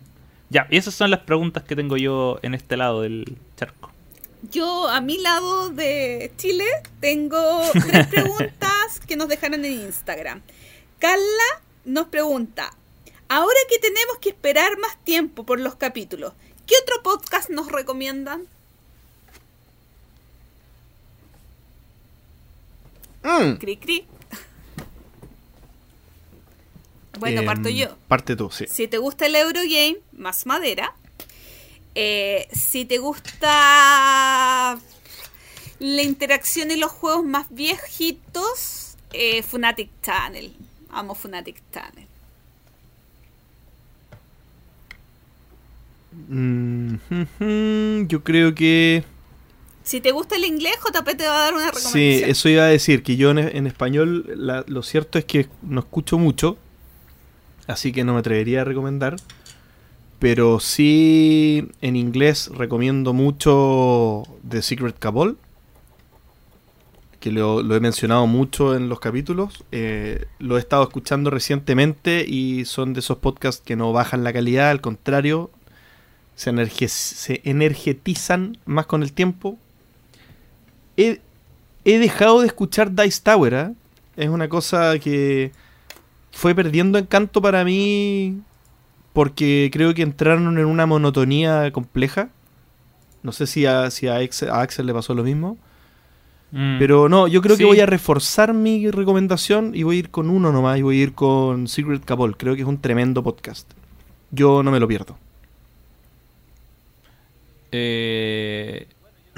Ya, 0.50 0.68
y 0.70 0.76
esas 0.76 0.94
son 0.94 1.10
las 1.10 1.18
preguntas 1.22 1.64
que 1.64 1.74
tengo 1.74 1.96
yo 1.96 2.38
en 2.42 2.54
este 2.54 2.76
lado 2.76 3.02
del 3.02 3.36
charco. 3.56 3.90
Yo 4.52 4.88
a 4.88 5.00
mi 5.00 5.18
lado 5.18 5.70
de 5.70 6.30
Chile 6.36 6.66
tengo 7.00 7.60
tres 7.72 8.06
preguntas 8.10 9.00
que 9.04 9.16
nos 9.16 9.26
dejaron 9.26 9.64
en 9.64 9.80
Instagram. 9.80 10.42
Carla 11.00 11.62
nos 11.84 12.06
pregunta, 12.06 12.72
ahora 13.28 13.58
que 13.68 13.80
tenemos 13.80 14.18
que 14.20 14.28
esperar 14.28 14.78
más 14.78 14.96
tiempo 15.02 15.44
por 15.44 15.58
los 15.58 15.74
capítulos, 15.74 16.34
¿qué 16.68 16.76
otro 16.80 17.02
podcast 17.02 17.50
nos 17.50 17.72
recomiendan? 17.72 18.46
Mm. 23.28 23.58
Cri 23.58 23.76
cri. 23.76 24.06
Bueno, 27.18 27.44
parto 27.44 27.68
Em, 27.68 27.76
yo. 27.76 27.96
Parte 28.08 28.36
tú, 28.36 28.50
sí. 28.50 28.64
Si 28.68 28.88
te 28.88 28.96
gusta 28.98 29.26
el 29.26 29.34
Eurogame, 29.34 29.98
más 30.12 30.46
madera. 30.46 30.94
Eh, 31.94 32.48
si 32.52 32.84
te 32.84 32.98
gusta 32.98 34.78
la 35.80 36.02
interacción 36.02 36.70
y 36.70 36.76
los 36.76 36.92
juegos 36.92 37.24
más 37.24 37.46
viejitos, 37.50 38.96
eh, 39.12 39.42
Funatic 39.42 39.90
Channel. 40.02 40.54
Amo 40.90 41.14
Funatic 41.14 41.60
Channel. 41.72 42.06
Mm, 46.28 48.06
yo 48.08 48.24
creo 48.24 48.54
que... 48.54 49.04
Si 49.88 50.02
te 50.02 50.12
gusta 50.12 50.36
el 50.36 50.44
inglés, 50.44 50.74
JP 50.84 51.14
te 51.16 51.26
va 51.26 51.38
a 51.38 51.44
dar 51.44 51.54
una 51.54 51.70
Sí, 51.72 51.76
recomendación. 51.76 52.30
eso 52.30 52.48
iba 52.50 52.62
a 52.64 52.66
decir, 52.66 53.02
que 53.02 53.16
yo 53.16 53.30
en, 53.30 53.38
en 53.38 53.66
español 53.66 54.26
la- 54.36 54.62
lo 54.68 54.82
cierto 54.82 55.18
es 55.18 55.24
que 55.24 55.48
no 55.62 55.80
escucho 55.80 56.18
mucho, 56.18 56.58
así 57.66 57.90
que 57.92 58.04
no 58.04 58.12
me 58.12 58.18
atrevería 58.20 58.60
a 58.60 58.64
recomendar. 58.64 59.16
Pero 60.18 60.60
sí, 60.60 61.68
en 61.80 61.96
inglés 61.96 62.48
recomiendo 62.52 63.14
mucho 63.14 64.24
The 64.46 64.60
Secret 64.60 64.98
Cabal, 64.98 65.38
que 67.20 67.32
lo, 67.32 67.62
lo 67.62 67.74
he 67.74 67.80
mencionado 67.80 68.26
mucho 68.26 68.76
en 68.76 68.90
los 68.90 69.00
capítulos. 69.00 69.64
Eh, 69.72 70.26
lo 70.38 70.56
he 70.56 70.60
estado 70.60 70.82
escuchando 70.82 71.30
recientemente 71.30 72.26
y 72.28 72.64
son 72.66 72.92
de 72.92 73.00
esos 73.00 73.18
podcasts 73.18 73.62
que 73.64 73.74
no 73.76 73.92
bajan 73.92 74.22
la 74.22 74.32
calidad, 74.34 74.68
al 74.70 74.80
contrario, 74.82 75.50
se, 76.36 76.50
energe- 76.52 76.88
se 76.88 77.40
energetizan 77.44 78.58
más 78.66 78.84
con 78.86 79.02
el 79.02 79.14
tiempo. 79.14 79.58
He, 80.98 81.20
he 81.84 81.98
dejado 81.98 82.40
de 82.40 82.48
escuchar 82.48 82.92
Dice 82.94 83.20
Tower, 83.22 83.54
¿ah? 83.54 83.72
es 84.16 84.28
una 84.28 84.48
cosa 84.48 84.98
que 84.98 85.52
fue 86.32 86.54
perdiendo 86.54 86.98
encanto 86.98 87.40
para 87.40 87.64
mí 87.64 88.40
porque 89.12 89.70
creo 89.72 89.94
que 89.94 90.02
entraron 90.02 90.58
en 90.58 90.66
una 90.66 90.86
monotonía 90.86 91.70
compleja. 91.72 92.28
No 93.22 93.32
sé 93.32 93.46
si 93.46 93.64
a, 93.64 93.90
si 93.90 94.06
a 94.08 94.16
Axel, 94.16 94.50
a 94.50 94.60
Axel 94.60 94.86
le 94.86 94.92
pasó 94.92 95.14
lo 95.14 95.22
mismo. 95.24 95.56
Mm. 96.50 96.78
Pero 96.78 97.08
no, 97.08 97.28
yo 97.28 97.42
creo 97.42 97.56
Sí. 97.56 97.62
que 97.62 97.66
voy 97.66 97.80
a 97.80 97.86
reforzar 97.86 98.54
mi 98.54 98.90
recomendación 98.90 99.72
y 99.74 99.82
voy 99.82 99.96
a 99.96 99.98
ir 100.00 100.10
con 100.10 100.30
uno 100.30 100.50
nomás 100.52 100.78
y 100.78 100.82
voy 100.82 100.98
a 101.00 101.02
ir 101.04 101.12
con 101.14 101.68
Secret 101.68 102.04
Cabal. 102.04 102.36
Creo 102.36 102.54
que 102.54 102.62
es 102.62 102.68
un 102.68 102.80
tremendo 102.80 103.22
podcast. 103.22 103.70
Yo 104.30 104.62
no 104.62 104.70
me 104.70 104.80
lo 104.80 104.88
pierdo. 104.88 105.16
Eh, 107.72 108.86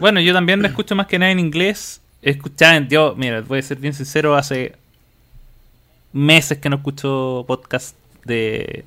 bueno, 0.01 0.21
yo 0.21 0.33
también 0.33 0.61
me 0.61 0.69
escucho 0.69 0.97
más 0.97 1.07
que 1.07 1.19
nada 1.19 1.31
en 1.33 1.39
inglés. 1.39 2.01
Escuchaba, 2.23 2.77
en- 2.77 2.89
yo, 2.89 3.15
mira, 3.17 3.41
voy 3.43 3.59
a 3.61 3.63
ser 3.63 3.79
bien 3.79 3.95
sincero, 3.95 4.35
hace 4.37 4.75
meses 6.13 6.59
que 6.59 6.69
no 6.69 6.77
escucho 6.77 7.45
podcast 7.47 7.97
de 8.25 8.85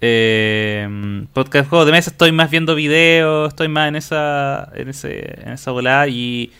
eh, 0.00 1.24
podcast 1.32 1.64
de 1.64 1.68
juegos 1.68 1.86
de 1.86 1.92
mesa. 1.92 2.10
Estoy 2.10 2.32
más 2.32 2.50
viendo 2.50 2.74
videos, 2.74 3.48
estoy 3.48 3.68
más 3.68 3.88
en 3.88 3.96
esa 3.96 4.70
en 4.74 4.88
ese 4.88 5.40
en 5.42 5.52
esa 5.52 5.70
volada 5.72 6.06
y 6.08 6.52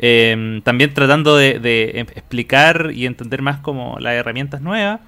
eh, 0.00 0.60
también 0.64 0.92
tratando 0.94 1.36
de, 1.36 1.92
em- 1.94 2.06
explicar 2.14 2.90
y 2.94 3.06
entender 3.06 3.42
más 3.42 3.58
como 3.60 3.98
las 4.00 4.14
herramientas 4.14 4.60
nuevas. 4.60 5.00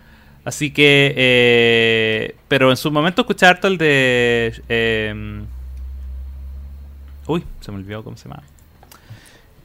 Así 0.45 0.71
que, 0.73 1.15
eh, 1.17 2.35
pero 2.49 2.71
en 2.71 2.77
su 2.77 2.91
momento 2.91 3.23
escuché 3.23 3.47
harto 3.47 3.69
el 3.69 3.79
de 3.79 4.53
Uy, 7.27 7.45
se 7.61 7.71
me 7.73 7.79
olvidó 7.79 8.03
cómo 8.05 8.17
se 8.17 8.29
llama. 8.29 8.43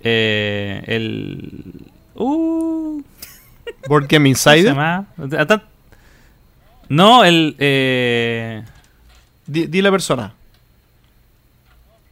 Eh, 0.03 0.83
el. 0.87 1.73
Uh, 2.15 3.01
Board 3.87 4.07
Game 4.07 4.29
¿Cómo 4.29 4.35
se 4.37 4.49
Insider. 4.59 4.73
llama? 4.73 5.07
Ah, 5.17 5.61
No, 6.89 7.23
el. 7.25 7.55
Eh, 7.59 8.63
Di, 9.45 9.65
di 9.67 9.81
la 9.81 9.91
persona. 9.91 10.33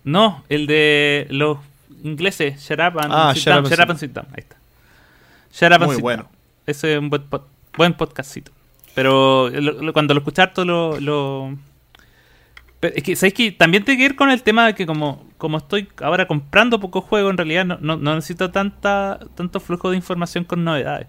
no, 0.04 0.44
el 0.50 0.68
de 0.68 1.28
los 1.30 1.58
ingleses. 2.04 2.62
Shut 2.62 2.80
up 2.80 3.00
and, 3.00 3.12
Ah, 3.12 3.34
sit, 3.34 3.46
down, 3.46 3.66
Shut 3.66 3.80
Up 3.80 3.90
and 3.92 4.00
Sit 4.00 4.12
Down. 4.14 4.28
Ahí 4.32 4.40
está. 4.44 4.56
Shut 5.52 5.72
up 5.72 5.82
and 5.82 5.86
Muy 5.88 5.96
sit 5.96 6.02
bueno. 6.02 6.24
down. 6.24 6.32
Ese 6.68 6.94
es 6.94 7.00
un 7.00 7.10
buen, 7.10 7.24
pod- 7.30 7.44
buen 7.78 7.94
podcastcito. 7.94 8.52
Pero 8.94 9.50
lo- 9.50 9.74
lo- 9.82 9.94
cuando 9.94 10.14
lo 10.14 10.20
escuché 10.20 10.42
harto 10.42 10.64
lo. 10.66 11.00
lo- 11.00 11.58
es 12.82 13.04
que, 13.04 13.16
¿sabéis 13.16 13.34
que 13.34 13.52
también 13.52 13.84
tiene 13.84 13.98
que 13.98 14.08
ver 14.10 14.16
con 14.16 14.30
el 14.30 14.44
tema 14.44 14.68
de 14.68 14.76
que 14.76 14.86
como, 14.86 15.28
como 15.38 15.58
estoy 15.58 15.88
ahora 16.02 16.28
comprando 16.28 16.80
poco 16.80 17.02
juego, 17.02 17.30
en 17.30 17.38
realidad 17.38 17.66
no, 17.66 17.78
no, 17.82 17.98
no 17.98 18.16
necesito 18.16 18.52
tanta, 18.52 19.20
tanto 19.36 19.60
flujo 19.60 19.90
de 19.92 19.98
información 19.98 20.44
con 20.44 20.64
novedades. 20.64 21.08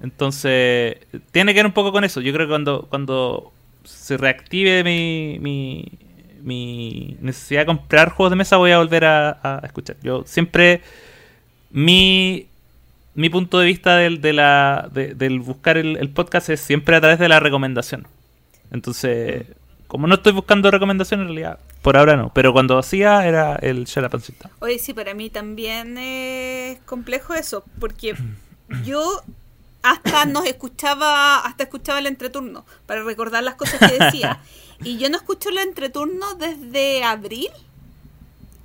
Entonces, 0.00 0.96
tiene 1.30 1.52
que 1.54 1.58
ver 1.60 1.66
un 1.66 1.72
poco 1.72 1.92
con 1.92 2.04
eso. 2.04 2.20
Yo 2.20 2.32
creo 2.32 2.46
que 2.46 2.50
cuando, 2.50 2.86
cuando 2.90 3.52
se 3.84 4.16
reactive 4.16 4.84
mi, 4.84 5.38
mi, 5.40 5.92
mi 6.42 7.16
necesidad 7.20 7.62
de 7.62 7.66
comprar 7.66 8.10
juegos 8.10 8.30
de 8.30 8.36
mesa, 8.36 8.56
voy 8.56 8.72
a 8.72 8.78
volver 8.78 9.04
a, 9.04 9.38
a 9.42 9.60
escuchar. 9.64 9.96
Yo 10.02 10.24
siempre, 10.26 10.82
mi, 11.70 12.48
mi 13.14 13.30
punto 13.30 13.58
de 13.60 13.66
vista 13.66 13.96
del, 13.96 14.20
de 14.20 14.32
la, 14.32 14.90
de- 14.92 15.14
del 15.14 15.40
buscar 15.40 15.78
el 15.78 16.08
podcast 16.10 16.50
es 16.50 16.60
siempre 16.60 16.96
a 16.96 17.00
través 17.00 17.18
de 17.18 17.28
la 17.28 17.40
recomendación. 17.40 18.06
Entonces, 18.70 19.46
como 19.94 20.08
no 20.08 20.16
estoy 20.16 20.32
buscando 20.32 20.72
recomendación 20.72 21.20
en 21.20 21.26
realidad, 21.28 21.60
por 21.80 21.96
ahora 21.96 22.16
no. 22.16 22.32
Pero 22.34 22.52
cuando 22.52 22.76
hacía 22.76 23.24
era 23.28 23.54
el 23.54 23.84
Shut 23.84 24.04
Up 24.04 24.10
and 24.14 24.24
Sit 24.24 24.38
Down. 24.40 24.52
Oye, 24.58 24.80
sí, 24.80 24.92
para 24.92 25.14
mí 25.14 25.30
también 25.30 25.96
es 25.98 26.80
complejo 26.80 27.32
eso, 27.32 27.62
porque 27.78 28.16
yo 28.84 29.22
hasta 29.84 30.24
nos 30.24 30.46
escuchaba, 30.46 31.38
hasta 31.46 31.62
escuchaba 31.62 32.00
el 32.00 32.08
entreturno 32.08 32.66
para 32.86 33.04
recordar 33.04 33.44
las 33.44 33.54
cosas 33.54 33.78
que 33.78 34.04
decía. 34.04 34.40
Y 34.82 34.98
yo 34.98 35.08
no 35.08 35.16
escucho 35.16 35.50
el 35.50 35.58
entreturno 35.58 36.34
desde 36.34 37.04
abril. 37.04 37.50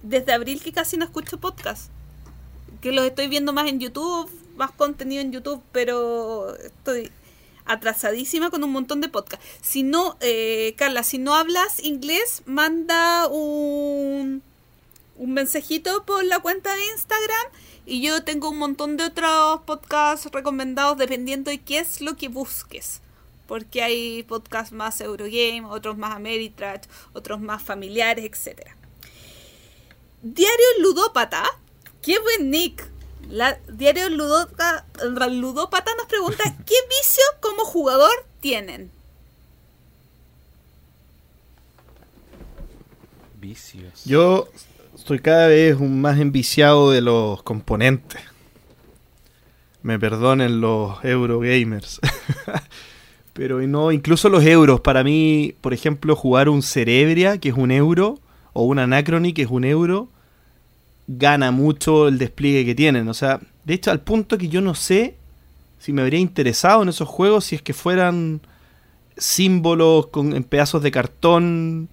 Desde 0.01 0.33
abril 0.33 0.59
que 0.63 0.73
casi 0.73 0.97
no 0.97 1.05
escucho 1.05 1.39
podcast. 1.39 1.91
Que 2.81 2.91
los 2.91 3.05
estoy 3.05 3.27
viendo 3.27 3.53
más 3.53 3.69
en 3.69 3.79
YouTube, 3.79 4.27
más 4.57 4.71
contenido 4.71 5.21
en 5.21 5.31
YouTube, 5.31 5.61
pero 5.71 6.55
estoy 6.55 7.11
atrasadísima 7.69 8.49
con 8.49 8.63
un 8.63 8.71
montón 8.71 8.99
de 8.99 9.07
podcasts. 9.07 9.45
Si 9.61 9.83
no, 9.83 10.17
eh, 10.19 10.73
Carla, 10.77 11.03
si 11.03 11.19
no 11.19 11.35
hablas 11.35 11.81
inglés, 11.83 12.41
manda 12.45 13.27
un, 13.27 14.41
un 15.15 15.33
mensajito 15.33 16.03
por 16.05 16.23
la 16.25 16.39
cuenta 16.39 16.75
de 16.75 16.85
Instagram 16.87 17.47
y 17.85 18.01
yo 18.01 18.23
tengo 18.23 18.49
un 18.49 18.57
montón 18.57 18.97
de 18.97 19.05
otros 19.05 19.61
podcasts 19.65 20.29
recomendados 20.31 20.97
dependiendo 20.97 21.51
de 21.51 21.61
qué 21.61 21.79
es 21.79 22.01
lo 22.01 22.15
que 22.17 22.27
busques. 22.27 23.01
Porque 23.47 23.81
hay 23.81 24.23
podcasts 24.23 24.73
más 24.73 25.01
Eurogame, 25.01 25.65
otros 25.65 25.97
más 25.97 26.15
Ameritrash, 26.15 26.83
otros 27.13 27.39
más 27.39 27.63
familiares, 27.63 28.25
etcétera. 28.25 28.75
Diario 30.21 30.67
Ludópata, 30.81 31.43
qué 32.01 32.19
buen 32.19 32.51
nick. 32.51 32.89
La 33.29 33.59
Diario 33.71 34.09
Ludópata, 34.09 34.85
Ludópata 35.29 35.91
nos 35.97 36.07
pregunta 36.07 36.43
qué 36.65 36.75
vicio 36.89 37.23
como 37.39 37.63
jugador 37.63 38.11
tienen. 38.39 38.91
Vicios. 43.39 44.03
Yo 44.03 44.49
estoy 44.95 45.19
cada 45.19 45.47
vez 45.47 45.77
un 45.77 46.01
más 46.01 46.19
enviciado 46.19 46.91
de 46.91 47.01
los 47.01 47.43
componentes. 47.43 48.19
Me 49.83 49.99
perdonen 49.99 50.59
los 50.59 51.03
Eurogamers. 51.05 52.01
Pero 53.33 53.61
no, 53.61 53.91
incluso 53.91 54.27
los 54.27 54.43
euros. 54.43 54.81
Para 54.81 55.03
mí, 55.03 55.55
por 55.61 55.73
ejemplo, 55.73 56.15
jugar 56.15 56.49
un 56.49 56.61
Cerebria, 56.61 57.37
que 57.37 57.49
es 57.49 57.55
un 57.55 57.71
euro, 57.71 58.19
o 58.51 58.63
un 58.63 58.79
Anacrony, 58.79 59.33
que 59.33 59.43
es 59.43 59.49
un 59.49 59.63
euro, 59.63 60.09
gana 61.11 61.49
mucho 61.49 62.07
el 62.07 62.19
despliegue 62.19 62.65
que 62.65 62.75
tienen. 62.75 63.07
O 63.09 63.13
sea, 63.13 63.39
de 63.65 63.73
hecho, 63.73 63.89
al 63.91 64.01
punto 64.01 64.37
que 64.37 64.47
yo 64.47 64.61
no 64.61 64.75
sé 64.75 65.15
si 65.79 65.91
me 65.91 66.03
habría 66.03 66.19
interesado 66.19 66.83
en 66.83 66.89
esos 66.89 67.07
juegos 67.07 67.45
si 67.45 67.55
es 67.55 67.61
que 67.61 67.73
fueran 67.73 68.41
símbolos 69.17 70.07
con, 70.07 70.35
en 70.35 70.43
pedazos 70.43 70.83
de 70.83 70.91
cartón. 70.91 71.89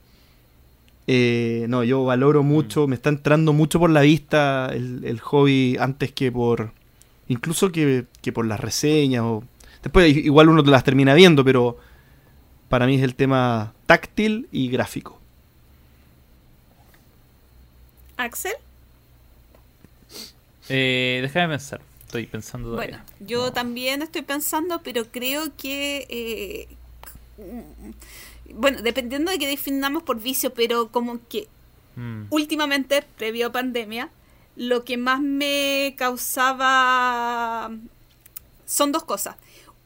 Eh, 1.06 1.66
no, 1.68 1.82
yo 1.82 2.04
valoro 2.04 2.42
mucho, 2.42 2.86
me 2.86 2.96
está 2.96 3.08
entrando 3.08 3.52
mucho 3.52 3.78
por 3.78 3.90
la 3.90 4.02
vista 4.02 4.68
el, 4.72 5.04
el 5.04 5.20
hobby 5.20 5.76
antes 5.80 6.12
que 6.12 6.30
por. 6.30 6.72
Incluso 7.28 7.72
que, 7.72 8.04
que 8.20 8.32
por 8.32 8.46
las 8.46 8.60
reseñas. 8.60 9.22
O, 9.22 9.44
después, 9.82 10.14
igual 10.14 10.50
uno 10.50 10.62
las 10.62 10.84
termina 10.84 11.14
viendo, 11.14 11.42
pero 11.42 11.78
para 12.68 12.86
mí 12.86 12.96
es 12.96 13.02
el 13.02 13.14
tema 13.14 13.72
táctil 13.86 14.46
y 14.52 14.68
gráfico. 14.68 15.18
Axel. 18.18 18.56
Eh, 20.68 21.18
déjame 21.22 21.54
pensar. 21.54 21.80
Estoy 22.04 22.26
pensando 22.26 22.70
todavía. 22.70 22.98
Bueno, 23.04 23.04
yo 23.20 23.46
No. 23.46 23.52
también 23.52 24.02
estoy 24.02 24.22
pensando, 24.22 24.82
pero 24.82 25.06
creo 25.10 25.54
que. 25.56 26.06
eh, 26.08 26.68
bueno, 28.54 28.80
dependiendo 28.82 29.30
de 29.30 29.38
que 29.38 29.46
definamos 29.46 30.02
por 30.04 30.20
vicio, 30.20 30.52
pero 30.54 30.90
como 30.90 31.18
que 31.28 31.48
Mm. 31.96 32.26
últimamente, 32.30 33.02
previo 33.16 33.48
a 33.48 33.52
pandemia, 33.52 34.10
lo 34.54 34.84
que 34.84 34.96
más 34.96 35.20
me 35.20 35.94
causaba 35.98 37.70
son 38.66 38.92
dos 38.92 39.04
cosas. 39.04 39.36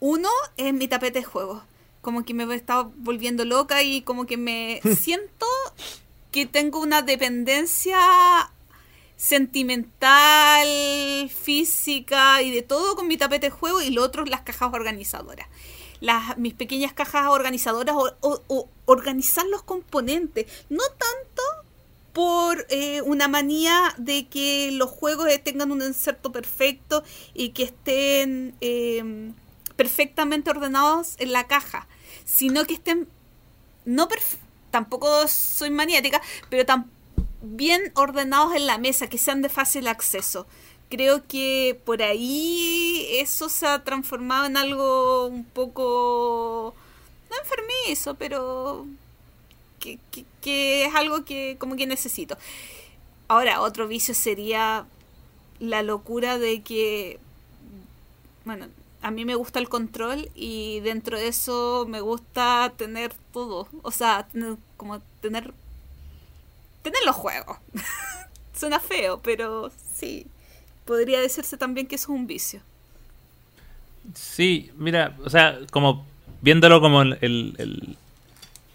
Uno 0.00 0.28
es 0.56 0.72
mi 0.74 0.88
tapete 0.88 1.20
de 1.20 1.24
juego. 1.24 1.62
Como 2.02 2.24
que 2.24 2.34
me 2.34 2.44
he 2.44 2.54
estado 2.56 2.92
volviendo 2.96 3.44
loca 3.44 3.82
y 3.82 4.02
como 4.02 4.26
que 4.26 4.36
me 4.36 4.80
siento 5.00 5.46
que 6.32 6.46
tengo 6.46 6.80
una 6.80 7.02
dependencia 7.02 7.98
sentimental, 9.20 10.66
física 11.28 12.40
y 12.40 12.50
de 12.50 12.62
todo 12.62 12.96
con 12.96 13.06
mi 13.06 13.18
tapete 13.18 13.48
de 13.48 13.50
juego 13.50 13.82
y 13.82 13.90
lo 13.90 14.02
otro 14.02 14.24
las 14.24 14.40
cajas 14.40 14.70
organizadoras. 14.72 15.46
Las, 16.00 16.38
mis 16.38 16.54
pequeñas 16.54 16.94
cajas 16.94 17.26
organizadoras 17.26 17.94
o, 17.98 18.68
organizar 18.86 19.44
los 19.46 19.62
componentes. 19.62 20.46
No 20.70 20.82
tanto 20.84 21.42
por 22.14 22.66
eh, 22.70 23.02
una 23.02 23.28
manía 23.28 23.94
de 23.98 24.26
que 24.26 24.70
los 24.72 24.88
juegos 24.88 25.28
eh, 25.28 25.38
tengan 25.38 25.70
un 25.70 25.82
inserto 25.82 26.32
perfecto 26.32 27.04
y 27.34 27.50
que 27.50 27.64
estén 27.64 28.56
eh, 28.62 29.32
perfectamente 29.76 30.48
ordenados 30.48 31.16
en 31.18 31.32
la 31.32 31.46
caja, 31.46 31.88
sino 32.24 32.64
que 32.64 32.72
estén 32.72 33.06
no 33.84 34.08
tampoco 34.70 35.28
soy 35.28 35.68
maniática, 35.68 36.22
pero 36.48 36.64
tan 36.64 36.90
bien 37.42 37.92
ordenados 37.94 38.54
en 38.54 38.66
la 38.66 38.78
mesa, 38.78 39.08
que 39.08 39.18
sean 39.18 39.42
de 39.42 39.48
fácil 39.48 39.88
acceso. 39.88 40.46
Creo 40.88 41.26
que 41.26 41.80
por 41.84 42.02
ahí 42.02 43.06
eso 43.12 43.48
se 43.48 43.66
ha 43.66 43.84
transformado 43.84 44.46
en 44.46 44.56
algo 44.56 45.26
un 45.26 45.44
poco 45.44 46.74
no 47.30 47.36
enfermizo, 47.38 48.14
pero 48.16 48.86
que, 49.78 49.98
es 50.86 50.94
algo 50.94 51.24
que 51.24 51.56
como 51.58 51.76
que 51.76 51.86
necesito. 51.86 52.36
Ahora, 53.28 53.60
otro 53.60 53.88
vicio 53.88 54.14
sería 54.14 54.86
la 55.60 55.82
locura 55.82 56.38
de 56.38 56.62
que, 56.62 57.20
bueno, 58.44 58.66
a 59.02 59.10
mí 59.10 59.24
me 59.24 59.34
gusta 59.34 59.58
el 59.58 59.68
control 59.68 60.30
y 60.34 60.80
dentro 60.80 61.18
de 61.18 61.28
eso 61.28 61.86
me 61.88 62.00
gusta 62.00 62.72
tener 62.76 63.14
todo. 63.32 63.68
O 63.82 63.90
sea, 63.90 64.28
como 64.76 65.00
tener. 65.20 65.54
Tener 66.82 67.00
los 67.04 67.16
juegos. 67.16 67.58
Suena 68.54 68.80
feo, 68.80 69.20
pero 69.22 69.70
sí. 69.92 70.26
Podría 70.84 71.20
decirse 71.20 71.56
también 71.56 71.86
que 71.86 71.94
eso 71.94 72.12
es 72.12 72.18
un 72.18 72.26
vicio. 72.26 72.60
Sí, 74.14 74.70
mira, 74.76 75.16
o 75.24 75.30
sea, 75.30 75.58
como 75.70 76.06
viéndolo 76.40 76.80
como 76.80 77.02
el, 77.02 77.96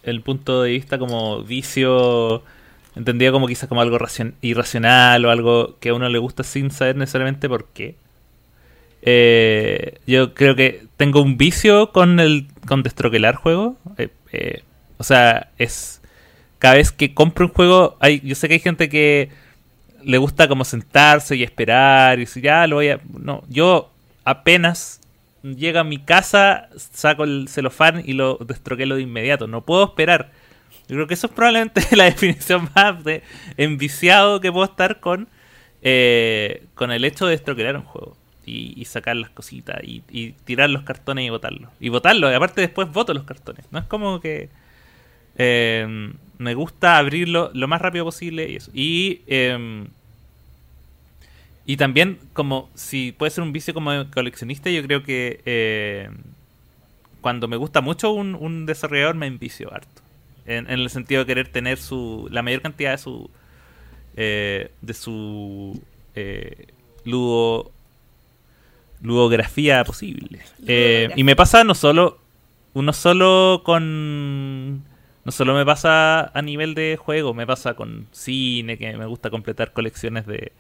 el, 0.04 0.22
punto 0.22 0.62
de 0.62 0.72
vista 0.72 0.98
como 1.00 1.44
vicio, 1.44 2.44
entendía 2.96 3.32
como 3.32 3.48
quizás 3.48 3.68
como 3.68 3.82
algo 3.82 3.98
irracional 4.42 5.26
o 5.26 5.32
algo 5.32 5.78
que 5.80 5.90
a 5.90 5.94
uno 5.94 6.08
le 6.10 6.20
gusta 6.20 6.44
sin 6.44 6.72
saber 6.72 6.96
necesariamente 6.96 7.50
por 7.50 7.68
qué. 7.70 7.96
Eh, 9.02 10.00
yo 10.08 10.34
creo 10.34 10.56
que 10.56 10.88
tengo 10.98 11.22
un 11.22 11.38
vicio 11.38 11.92
con 11.92 12.20
el 12.20 12.48
con 12.68 12.84
destroquelar 12.84 13.36
juegos. 13.36 13.76
Eh, 13.98 14.10
eh, 14.32 14.64
o 14.98 15.04
sea, 15.04 15.52
es 15.58 16.02
cada 16.60 16.76
vez 16.76 16.92
que 16.92 17.14
compro 17.14 17.48
un 17.48 17.54
juego, 17.54 17.98
hay, 18.00 18.22
yo 18.22 18.36
sé 18.36 18.48
que 18.48 18.56
hay 18.56 18.60
gente 18.60 18.90
que 18.90 19.30
le 20.04 20.18
gusta 20.18 20.48
como 20.48 20.66
sentarse 20.66 21.36
y 21.36 21.44
esperar 21.44 22.20
y 22.20 22.26
si 22.26 22.42
ya 22.42 22.68
lo 22.68 22.78
voy 22.78 22.90
a... 22.90 23.00
No, 23.20 23.44
yo 23.50 23.92
apenas 24.24 25.02
llega 25.44 25.82
a 25.82 25.84
mi 25.84 25.98
casa, 25.98 26.70
saco 26.76 27.24
el 27.24 27.48
celofán 27.50 28.04
y 28.06 28.14
lo 28.14 28.38
destroquelo 28.38 28.96
de 28.96 29.02
inmediato. 29.02 29.48
No 29.48 29.62
puedo 29.62 29.86
esperar. 29.86 30.32
Yo 30.88 30.96
creo 30.96 31.08
que 31.08 31.16
eso 31.16 31.28
es 31.28 31.34
probablemente 31.34 31.84
la 31.96 32.06
definición 32.06 32.70
más 32.76 33.04
de 33.04 33.24
enviciado 33.58 34.40
que 34.42 34.52
puedo 34.52 34.66
estar 34.66 35.00
con, 35.00 35.28
con 36.76 36.92
el 36.92 37.06
hecho 37.06 37.26
de 37.26 37.32
destroquelar 37.32 37.78
un 37.78 37.84
juego 37.84 38.16
y, 38.46 38.86
sacar 38.86 39.16
las 39.16 39.32
cositas 39.32 39.80
y, 39.84 40.02
tirar 40.44 40.70
los 40.70 40.84
cartones 40.84 41.26
y 41.26 41.30
botarlos. 41.30 41.72
Y 41.80 41.90
botarlos, 41.90 42.32
y 42.32 42.36
aparte 42.36 42.62
después 42.62 42.92
voto 42.92 43.14
los 43.14 43.24
cartones. 43.24 43.66
No 43.72 43.80
es 43.80 43.86
como 43.86 44.20
que 44.20 44.50
em, 45.38 46.14
me 46.38 46.54
gusta 46.54 46.98
abrirlo 46.98 47.52
lo 47.54 47.68
más 47.68 47.82
rápido 47.82 48.06
posible 48.06 48.50
y 48.50 48.56
eso. 48.56 48.72
Y, 48.74 49.22
em, 49.28 49.88
y 51.66 51.78
también 51.78 52.20
como 52.34 52.70
si 52.76 53.12
puede 53.12 53.32
ser 53.32 53.44
un 53.44 53.52
vicio 53.54 53.74
como 53.74 53.92
coleccionista, 54.12 54.70
yo 54.70 54.84
creo 54.84 55.04
que 55.04 55.42
em, 55.46 56.18
cuando 57.22 57.48
me 57.48 57.58
gusta 57.58 57.82
mucho 57.82 58.12
un, 58.12 58.66
desarrollador 58.66 59.16
me 59.16 59.28
envicio 59.28 59.74
harto. 59.74 60.02
En, 60.46 60.70
el 60.70 60.90
sentido 60.92 61.22
de 61.22 61.26
querer 61.26 61.48
tener 61.48 61.80
su 61.80 62.28
la 62.32 62.44
mayor 62.44 62.62
cantidad 62.62 62.92
de 62.92 62.98
su 63.00 63.32
eh, 64.16 64.72
de 64.82 64.94
su 64.94 65.82
eh, 66.14 66.68
ludo 67.04 67.72
ludografía 69.02 69.84
posible. 69.84 70.42
Eh, 70.68 71.10
y 71.16 71.24
me 71.24 71.36
pasa 71.36 71.64
no 71.64 71.76
solo, 71.76 72.20
uno 72.74 72.94
solo 72.94 73.62
con... 73.64 74.84
No 75.26 75.32
solo 75.32 75.56
me 75.56 75.66
pasa 75.66 76.32
a 76.38 76.42
nivel 76.42 76.76
de 76.76 76.98
juego, 76.98 77.34
me 77.34 77.48
pasa 77.48 77.74
con 77.74 78.08
cine, 78.12 78.78
que 78.78 78.96
me 78.96 79.08
gusta 79.08 79.30
completar 79.30 79.74
colecciones 79.74 80.28
de, 80.28 80.54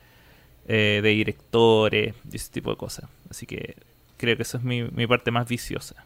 eh, 0.67 1.01
de 1.03 1.09
directores 1.09 2.15
y 2.29 2.35
ese 2.35 2.51
tipo 2.51 2.71
de 2.71 2.77
cosas. 2.77 3.07
Así 3.29 3.45
que 3.45 3.75
creo 4.17 4.35
que 4.35 4.41
eso 4.41 4.57
es 4.57 4.63
mi, 4.63 4.83
mi 4.83 5.05
parte 5.05 5.29
más 5.29 5.47
viciosa. 5.47 6.03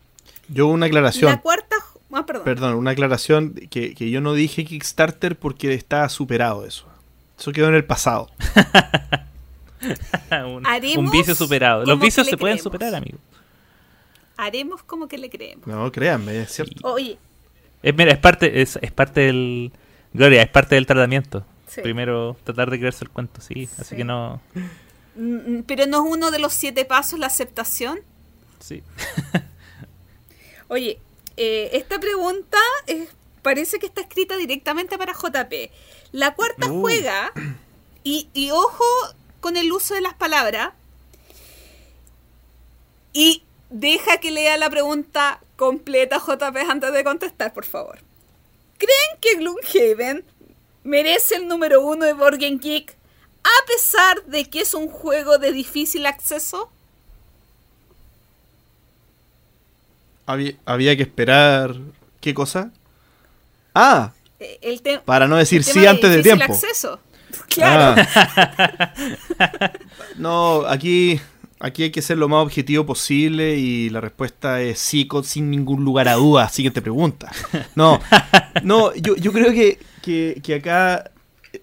Yo 0.50 0.68
una 0.68 0.88
aclaración. 0.88 1.32
La 1.32 1.42
cuarta... 1.42 1.76
Ah, 2.12 2.26
perdón. 2.26 2.44
perdón. 2.44 2.76
una 2.76 2.92
aclaración 2.92 3.54
que, 3.54 3.94
que 3.94 4.10
yo 4.10 4.20
no 4.20 4.34
dije 4.34 4.66
Kickstarter 4.66 5.38
porque 5.38 5.74
está 5.76 6.10
superado 6.10 6.66
eso. 6.66 6.88
Eso 7.38 7.52
quedó 7.52 7.70
en 7.70 7.76
el 7.76 7.86
pasado. 7.86 8.30
un, 10.98 11.12
vicio 11.12 11.36
superado. 11.36 11.86
Los 11.86 12.00
vicios 12.00 12.28
se 12.28 12.36
pueden 12.36 12.60
superar, 12.60 12.96
amigo. 12.96 13.20
Haremos 14.36 14.84
como 14.84 15.08
que 15.08 15.18
le 15.18 15.30
creemos. 15.30 15.68
No, 15.68 15.90
créanme, 15.92 16.42
es 16.42 16.52
cierto. 16.52 16.88
Oye. 16.88 17.18
Es, 17.82 17.96
mira, 17.96 18.12
es 18.12 18.18
parte, 18.18 18.62
es, 18.62 18.78
parte 18.94 19.22
del. 19.22 19.72
Gloria, 20.14 20.42
es 20.42 20.50
parte 20.50 20.76
del 20.76 20.86
tratamiento. 20.86 21.46
Primero 21.82 22.36
tratar 22.44 22.72
de 22.72 22.80
creerse 22.80 23.06
el 23.06 23.12
cuento, 23.12 23.42
sí. 23.42 23.70
Así 23.78 23.96
que 23.96 24.04
no. 24.04 24.42
Mm, 25.16 25.36
mm, 25.36 25.64
pero 25.64 25.86
no 25.86 26.06
es 26.06 26.14
uno 26.14 26.32
de 26.32 26.40
los 26.40 26.54
siete 26.54 26.84
pasos 26.84 27.20
la 27.20 27.28
aceptación. 27.28 28.00
Sí. 28.60 28.84
Oye, 30.68 31.00
eh, 31.38 31.70
esta 31.74 32.00
pregunta 32.00 32.58
parece 33.42 33.80
que 33.80 33.86
está 33.86 34.02
escrita 34.02 34.36
directamente 34.36 34.98
para 34.98 35.14
JP. 35.14 35.72
La 36.12 36.34
cuarta 36.34 36.72
uh. 36.72 36.82
juega, 36.82 37.32
y, 38.04 38.30
y 38.34 38.52
ojo, 38.52 38.84
con 39.40 39.56
el 39.56 39.72
uso 39.72 39.94
de 39.94 40.02
las 40.02 40.16
palabras 40.16 40.72
y 43.14 43.44
deja 43.70 44.18
que 44.18 44.32
lea 44.32 44.58
la 44.58 44.70
pregunta 44.70 45.42
completa 45.60 46.20
JP 46.26 46.56
antes 46.70 46.94
de 46.94 47.04
contestar, 47.04 47.54
por 47.54 47.66
favor. 47.66 48.00
¿Creen 48.78 49.20
que 49.20 49.36
Gloomhaven 49.36 50.24
merece 50.86 51.36
el 51.36 51.50
número 51.50 51.82
uno 51.86 52.06
de 52.06 52.14
Board 52.14 52.38
Geek 52.38 52.96
a 53.44 53.66
pesar 53.68 54.24
de 54.24 54.50
que 54.50 54.62
es 54.62 54.74
un 54.74 54.88
juego 54.88 55.38
de 55.38 55.52
difícil 55.52 56.06
acceso? 56.06 56.72
Había, 60.26 60.96
que 60.96 61.04
esperar. 61.04 61.76
¿Qué 62.22 62.34
cosa? 62.34 62.72
Ah, 63.76 64.14
el 64.40 64.82
para 65.04 65.28
no 65.28 65.36
decir 65.36 65.64
sí 65.64 65.86
antes 65.86 66.10
de 66.10 66.24
tiempo. 66.24 66.54
Acceso. 66.54 67.00
Claro. 67.48 68.02
Ah. 68.16 68.92
no, 70.16 70.66
aquí, 70.66 71.20
aquí 71.60 71.84
hay 71.84 71.92
que 71.92 72.02
ser 72.02 72.18
lo 72.18 72.30
más 72.30 72.42
objetivo 72.44 72.86
posible 72.86 73.58
y 73.58 73.90
la 73.90 74.02
respuesta 74.02 74.62
es 74.62 74.80
sí, 74.80 75.08
sin 75.24 75.52
ningún 75.52 75.84
lugar 75.84 76.08
a 76.08 76.14
duda. 76.14 76.50
Siguiente 76.50 76.82
pregunta. 76.82 77.32
No, 77.76 78.00
no 78.64 78.94
yo, 78.96 79.16
yo 79.16 79.32
creo 79.32 79.52
que, 79.52 79.80
que, 80.42 80.56
acá 80.56 81.12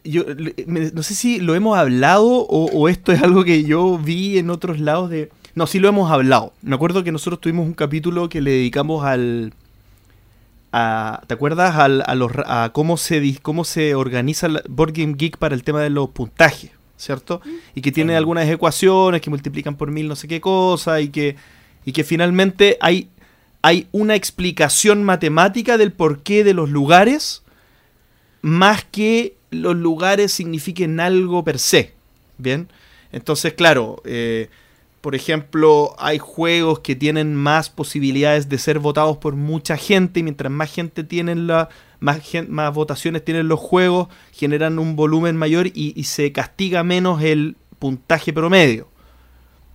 yo 0.05 0.25
no 0.66 1.02
sé 1.02 1.15
si 1.15 1.41
lo 1.41 1.55
hemos 1.55 1.76
hablado 1.78 2.26
o, 2.26 2.89
esto 2.89 3.12
es 3.12 3.23
algo 3.23 3.44
que 3.44 3.65
yo 3.65 3.99
vi 3.99 4.39
en 4.39 4.50
otros 4.50 4.78
lados 4.81 5.10
de... 5.10 5.31
No, 5.55 5.66
sí 5.66 5.78
lo 5.78 5.89
hemos 5.89 6.10
hablado. 6.10 6.52
Me 6.62 6.75
acuerdo 6.75 7.02
que 7.02 7.12
nosotros 7.12 7.41
tuvimos 7.41 7.66
un 7.66 7.73
capítulo 7.73 8.28
que 8.28 8.42
le 8.42 8.50
dedicamos 8.50 9.05
al, 9.05 9.52
¿te 11.26 11.34
acuerdas? 11.34 11.75
a, 11.76 12.70
cómo, 12.73 12.97
se, 12.97 13.39
cómo 13.41 13.65
se 13.65 13.94
organiza 13.94 14.47
el 14.47 14.62
Board 14.68 14.92
Game 14.92 15.15
Geek 15.16 15.39
para 15.39 15.55
el 15.55 15.65
tema 15.65 15.81
de 15.81 15.91
los 15.91 16.10
puntajes, 16.10 16.70
¿cierto? 16.97 17.41
Y 17.75 17.83
que 17.83 17.92
tiene 17.92 18.16
algunas 18.16 18.49
ecuaciones 18.49 19.20
que 19.20 19.31
multiplican 19.31 19.76
por 19.76 19.91
mil 19.91 20.08
no 20.08 20.16
sé 20.16 20.28
qué 20.28 20.41
cosa 20.41 21.00
y 21.00 21.08
que, 21.08 21.36
y 21.84 21.92
que 21.92 22.05
finalmente 22.05 22.78
hay, 22.81 23.08
hay 23.62 23.89
una 23.92 24.15
explicación 24.15 25.05
matemática 25.05 25.78
del 25.78 25.92
porqué 25.92 26.44
de 26.44 26.55
los 26.55 26.70
lugares 26.70 27.42
más 28.42 28.84
que 28.84 29.36
los 29.50 29.75
lugares 29.76 30.33
signifiquen 30.33 31.00
algo 31.00 31.42
per 31.42 31.58
se, 31.58 31.94
¿bien? 32.39 32.68
Entonces, 33.10 33.55
claro, 33.55 34.02
eh, 34.05 34.49
por 35.00 35.15
ejemplo, 35.15 35.94
hay 35.99 36.18
juegos 36.18 36.81
que 36.81 36.94
tienen 36.94 37.34
más 37.34 37.70
posibilidades 37.70 38.49
de 38.49 38.58
ser 38.58 38.78
votados 38.78 39.16
por 39.18 39.34
mucha 39.34 39.76
gente 39.76 40.20
y 40.20 40.23
mientras 40.23 40.52
más 40.52 40.73
gente 40.73 41.05
tienen 41.05 41.47
la, 41.47 41.68
más, 42.00 42.20
más 42.49 42.75
votaciones 42.75 43.25
tienen 43.25 43.49
los 43.49 43.60
juegos, 43.60 44.08
generan 44.33 44.78
un 44.78 44.97
volumen 44.97 45.36
mayor 45.36 45.68
y, 45.75 46.02
se 46.05 46.33
castiga 46.33 46.83
menos 46.83 47.23
el 47.23 47.57
puntaje 47.78 48.33
promedio. 48.33 48.89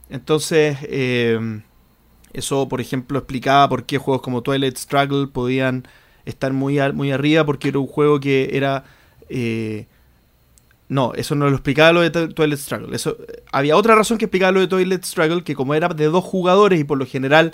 Entonces, 0.09 0.77
eh, 0.83 1.61
eso, 2.33 2.67
por 2.67 2.81
ejemplo, 2.81 3.17
explicaba 3.19 3.69
por 3.69 3.85
qué 3.85 3.97
juegos 3.97 4.21
como 4.21 4.41
Twilight 4.41 4.77
Struggle 4.77 5.27
podían 5.27 5.87
estar 6.25 6.53
muy, 6.53 6.79
muy 6.93 7.11
arriba, 7.11 7.45
porque 7.45 7.69
era 7.69 7.79
un 7.79 7.87
juego 7.87 8.19
que 8.19 8.49
era 8.53 8.83
eh, 9.29 9.87
no, 10.91 11.13
eso 11.15 11.35
no 11.35 11.49
lo 11.49 11.55
explicaba 11.55 11.93
lo 11.93 12.01
de 12.01 12.09
Toilet 12.09 12.59
Struggle. 12.59 12.93
Eso, 12.93 13.15
había 13.53 13.77
otra 13.77 13.95
razón 13.95 14.17
que 14.17 14.25
explicaba 14.25 14.51
lo 14.51 14.59
de 14.59 14.67
Toilet 14.67 15.05
Struggle, 15.05 15.41
que 15.41 15.55
como 15.55 15.73
era 15.73 15.87
de 15.87 16.05
dos 16.07 16.25
jugadores 16.25 16.81
y 16.81 16.83
por 16.83 16.97
lo 16.97 17.05
general 17.05 17.53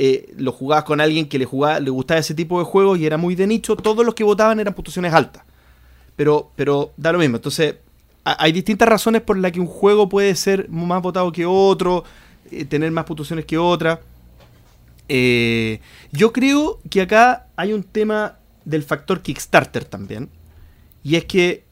eh, 0.00 0.32
lo 0.36 0.52
jugabas 0.52 0.84
con 0.84 1.00
alguien 1.00 1.28
que 1.28 1.40
le, 1.40 1.44
jugaba, 1.44 1.80
le 1.80 1.90
gustaba 1.90 2.20
ese 2.20 2.32
tipo 2.32 2.60
de 2.60 2.64
juegos 2.64 3.00
y 3.00 3.06
era 3.06 3.16
muy 3.16 3.34
de 3.34 3.48
nicho, 3.48 3.74
todos 3.74 4.06
los 4.06 4.14
que 4.14 4.22
votaban 4.22 4.60
eran 4.60 4.72
puntuaciones 4.72 5.12
altas. 5.12 5.42
Pero, 6.14 6.52
pero 6.54 6.92
da 6.96 7.12
lo 7.12 7.18
mismo. 7.18 7.36
Entonces, 7.36 7.76
hay 8.22 8.52
distintas 8.52 8.88
razones 8.88 9.22
por 9.22 9.36
las 9.36 9.50
que 9.50 9.60
un 9.60 9.66
juego 9.66 10.08
puede 10.08 10.34
ser 10.36 10.68
más 10.68 11.02
votado 11.02 11.32
que 11.32 11.46
otro, 11.46 12.04
eh, 12.50 12.64
tener 12.64 12.92
más 12.92 13.06
puntuaciones 13.06 13.44
que 13.44 13.58
otra. 13.58 14.00
Eh, 15.08 15.80
yo 16.12 16.32
creo 16.32 16.78
que 16.90 17.00
acá 17.00 17.46
hay 17.56 17.72
un 17.72 17.82
tema 17.82 18.36
del 18.64 18.84
factor 18.84 19.20
Kickstarter 19.20 19.84
también. 19.84 20.28
Y 21.02 21.16
es 21.16 21.24
que 21.24 21.64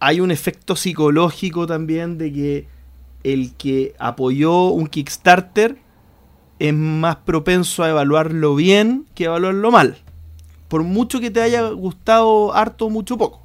hay 0.00 0.20
un 0.20 0.30
efecto 0.32 0.74
psicológico 0.74 1.66
también 1.66 2.18
de 2.18 2.32
que 2.32 2.66
el 3.22 3.54
que 3.54 3.94
apoyó 3.98 4.68
un 4.68 4.88
Kickstarter 4.88 5.81
es 6.62 6.72
más 6.72 7.16
propenso 7.16 7.82
a 7.82 7.88
evaluarlo 7.88 8.54
bien 8.54 9.04
que 9.16 9.24
a 9.24 9.30
evaluarlo 9.30 9.72
mal. 9.72 9.98
Por 10.68 10.84
mucho 10.84 11.18
que 11.18 11.32
te 11.32 11.42
haya 11.42 11.68
gustado 11.70 12.54
harto, 12.54 12.88
mucho 12.88 13.18
poco. 13.18 13.42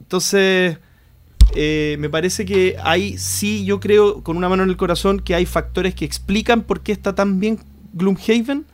Entonces, 0.00 0.78
eh, 1.54 1.96
me 1.98 2.08
parece 2.08 2.46
que 2.46 2.76
hay, 2.82 3.18
sí, 3.18 3.66
yo 3.66 3.80
creo, 3.80 4.22
con 4.22 4.38
una 4.38 4.48
mano 4.48 4.62
en 4.62 4.70
el 4.70 4.78
corazón, 4.78 5.20
que 5.20 5.34
hay 5.34 5.44
factores 5.44 5.94
que 5.94 6.06
explican 6.06 6.62
por 6.62 6.80
qué 6.80 6.92
está 6.92 7.14
tan 7.14 7.38
bien 7.38 7.58
Gloomhaven 7.92 8.64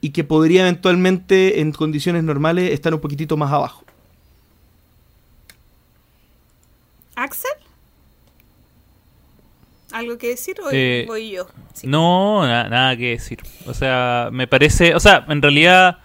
y 0.00 0.10
que 0.10 0.24
podría 0.24 0.62
eventualmente, 0.62 1.60
en 1.60 1.72
condiciones 1.72 2.24
normales, 2.24 2.72
estar 2.72 2.94
un 2.94 3.00
poquitito 3.00 3.36
más 3.36 3.52
abajo. 3.52 3.84
¿Axel? 7.16 7.63
¿Algo 9.94 10.18
que 10.18 10.28
decir 10.28 10.56
o 10.60 10.68
Eh, 10.72 11.04
voy 11.06 11.30
yo? 11.30 11.46
Sí. 11.72 11.86
No, 11.86 12.46
na- 12.46 12.68
nada 12.68 12.96
que 12.96 13.10
decir. 13.10 13.38
O 13.66 13.74
sea, 13.74 14.28
me 14.32 14.46
parece. 14.46 14.94
O 14.94 15.00
sea, 15.00 15.24
en 15.28 15.40
realidad. 15.40 15.98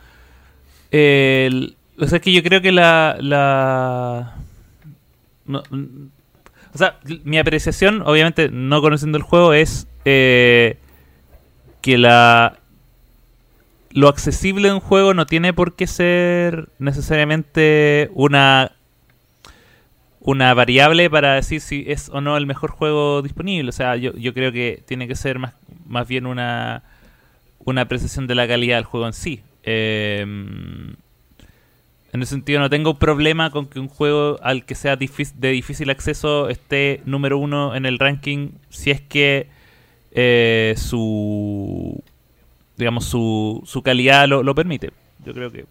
el- 0.92 1.76
o 2.00 2.08
sea, 2.08 2.18
es 2.18 2.22
que 2.24 2.32
yo 2.32 2.42
creo 2.44 2.62
que 2.62 2.72
la. 2.72 3.18
la 3.20 4.36
no, 5.46 5.64
o 6.74 6.78
sea, 6.78 7.00
mi 7.24 7.38
apreciación, 7.40 8.04
obviamente, 8.06 8.50
no 8.52 8.82
conociendo 8.82 9.18
el 9.18 9.24
juego, 9.24 9.54
es 9.54 9.88
eh, 10.06 10.78
que 11.82 11.98
la. 11.98 12.58
Lo 13.92 14.08
accesible 14.08 14.68
de 14.68 14.76
un 14.76 14.80
juego 14.82 15.16
no 15.16 15.26
tiene 15.26 15.52
por 15.52 15.76
qué 15.76 15.88
ser 15.88 16.70
necesariamente 16.78 18.12
una 18.14 18.72
una 20.22 20.54
variable 20.54 21.10
para 21.10 21.36
decir 21.36 21.62
si 21.62 21.86
es 21.88 22.10
o 22.10 22.22
no 22.22 22.38
el 22.38 22.46
mejor 22.46 22.72
juego 22.72 23.22
disponible. 23.22 23.70
O 23.70 23.74
sea, 23.74 23.96
yo, 23.96 24.14
yo 24.14 24.34
creo 24.34 24.52
que 24.52 24.84
tiene 24.86 25.08
que 25.08 25.16
ser 25.16 25.40
más, 25.40 25.56
más 25.86 26.08
bien 26.08 26.26
una, 26.26 26.84
una 27.60 27.82
apreciación 27.82 28.28
de 28.28 28.36
la 28.36 28.48
calidad 28.48 28.78
del 28.78 28.86
juego 28.86 29.08
en 29.08 29.14
sí. 29.14 29.42
Eh, 29.64 30.26
en 32.12 32.24
ese 32.24 32.32
sentido, 32.32 32.60
no 32.60 32.70
tengo 32.70 32.96
problema 32.96 33.52
con 33.52 33.68
que 33.68 33.80
un 33.80 33.88
juego 33.88 34.40
al 34.42 34.66
que 34.66 34.76
sea 34.76 34.96
de 34.96 35.52
difícil 35.52 35.90
acceso 35.90 36.50
esté 36.50 37.02
número 37.06 37.38
uno 37.38 37.76
en 37.76 37.86
el 37.86 38.00
ranking 38.00 38.50
si 38.70 38.90
es 38.90 39.00
que 39.02 39.48
eh, 40.12 40.74
su 40.76 42.04
digamos 42.78 43.06
su, 43.06 43.62
su 43.66 43.84
calidad 43.84 44.28
lo, 44.28 44.42
lo 44.42 44.56
permite. 44.56 44.92
Yo 45.24 45.34
creo 45.34 45.52
que 45.52 45.66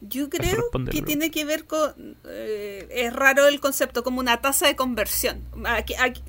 Yo 0.00 0.28
creo 0.28 0.70
que 0.90 1.02
tiene 1.02 1.30
que 1.30 1.44
ver 1.44 1.66
con... 1.66 2.16
eh, 2.26 2.86
es 2.90 3.12
raro 3.12 3.46
el 3.48 3.60
concepto, 3.60 4.04
como 4.04 4.20
una 4.20 4.40
tasa 4.42 4.66
de 4.66 4.76
conversión. 4.76 5.42
¿A 5.64 5.82
qué, 5.84 5.96
a 5.96 6.12
qué- 6.12 6.22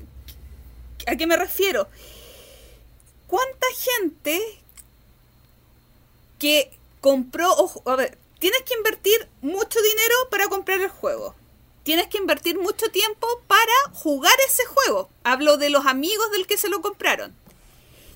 a 1.06 1.16
qué 1.16 1.26
me 1.26 1.36
refiero? 1.36 1.88
¿Cuánta 3.26 3.66
gente 3.76 4.40
que 6.38 6.70
compró... 7.00 7.50
ojo, 7.52 7.82
a 7.90 7.96
ver, 7.96 8.18
tienes 8.38 8.62
que 8.62 8.74
invertir 8.74 9.28
mucho 9.42 9.80
dinero 9.80 10.14
para 10.30 10.48
comprar 10.48 10.80
el 10.80 10.88
juego. 10.88 11.34
Tienes 11.82 12.08
que 12.08 12.18
invertir 12.18 12.58
mucho 12.58 12.90
tiempo 12.90 13.26
para 13.46 13.72
jugar 13.94 14.34
ese 14.48 14.64
juego. 14.66 15.08
Hablo 15.24 15.56
de 15.56 15.70
los 15.70 15.86
amigos 15.86 16.30
del 16.32 16.46
que 16.46 16.58
se 16.58 16.68
lo 16.68 16.82
compraron. 16.82 17.34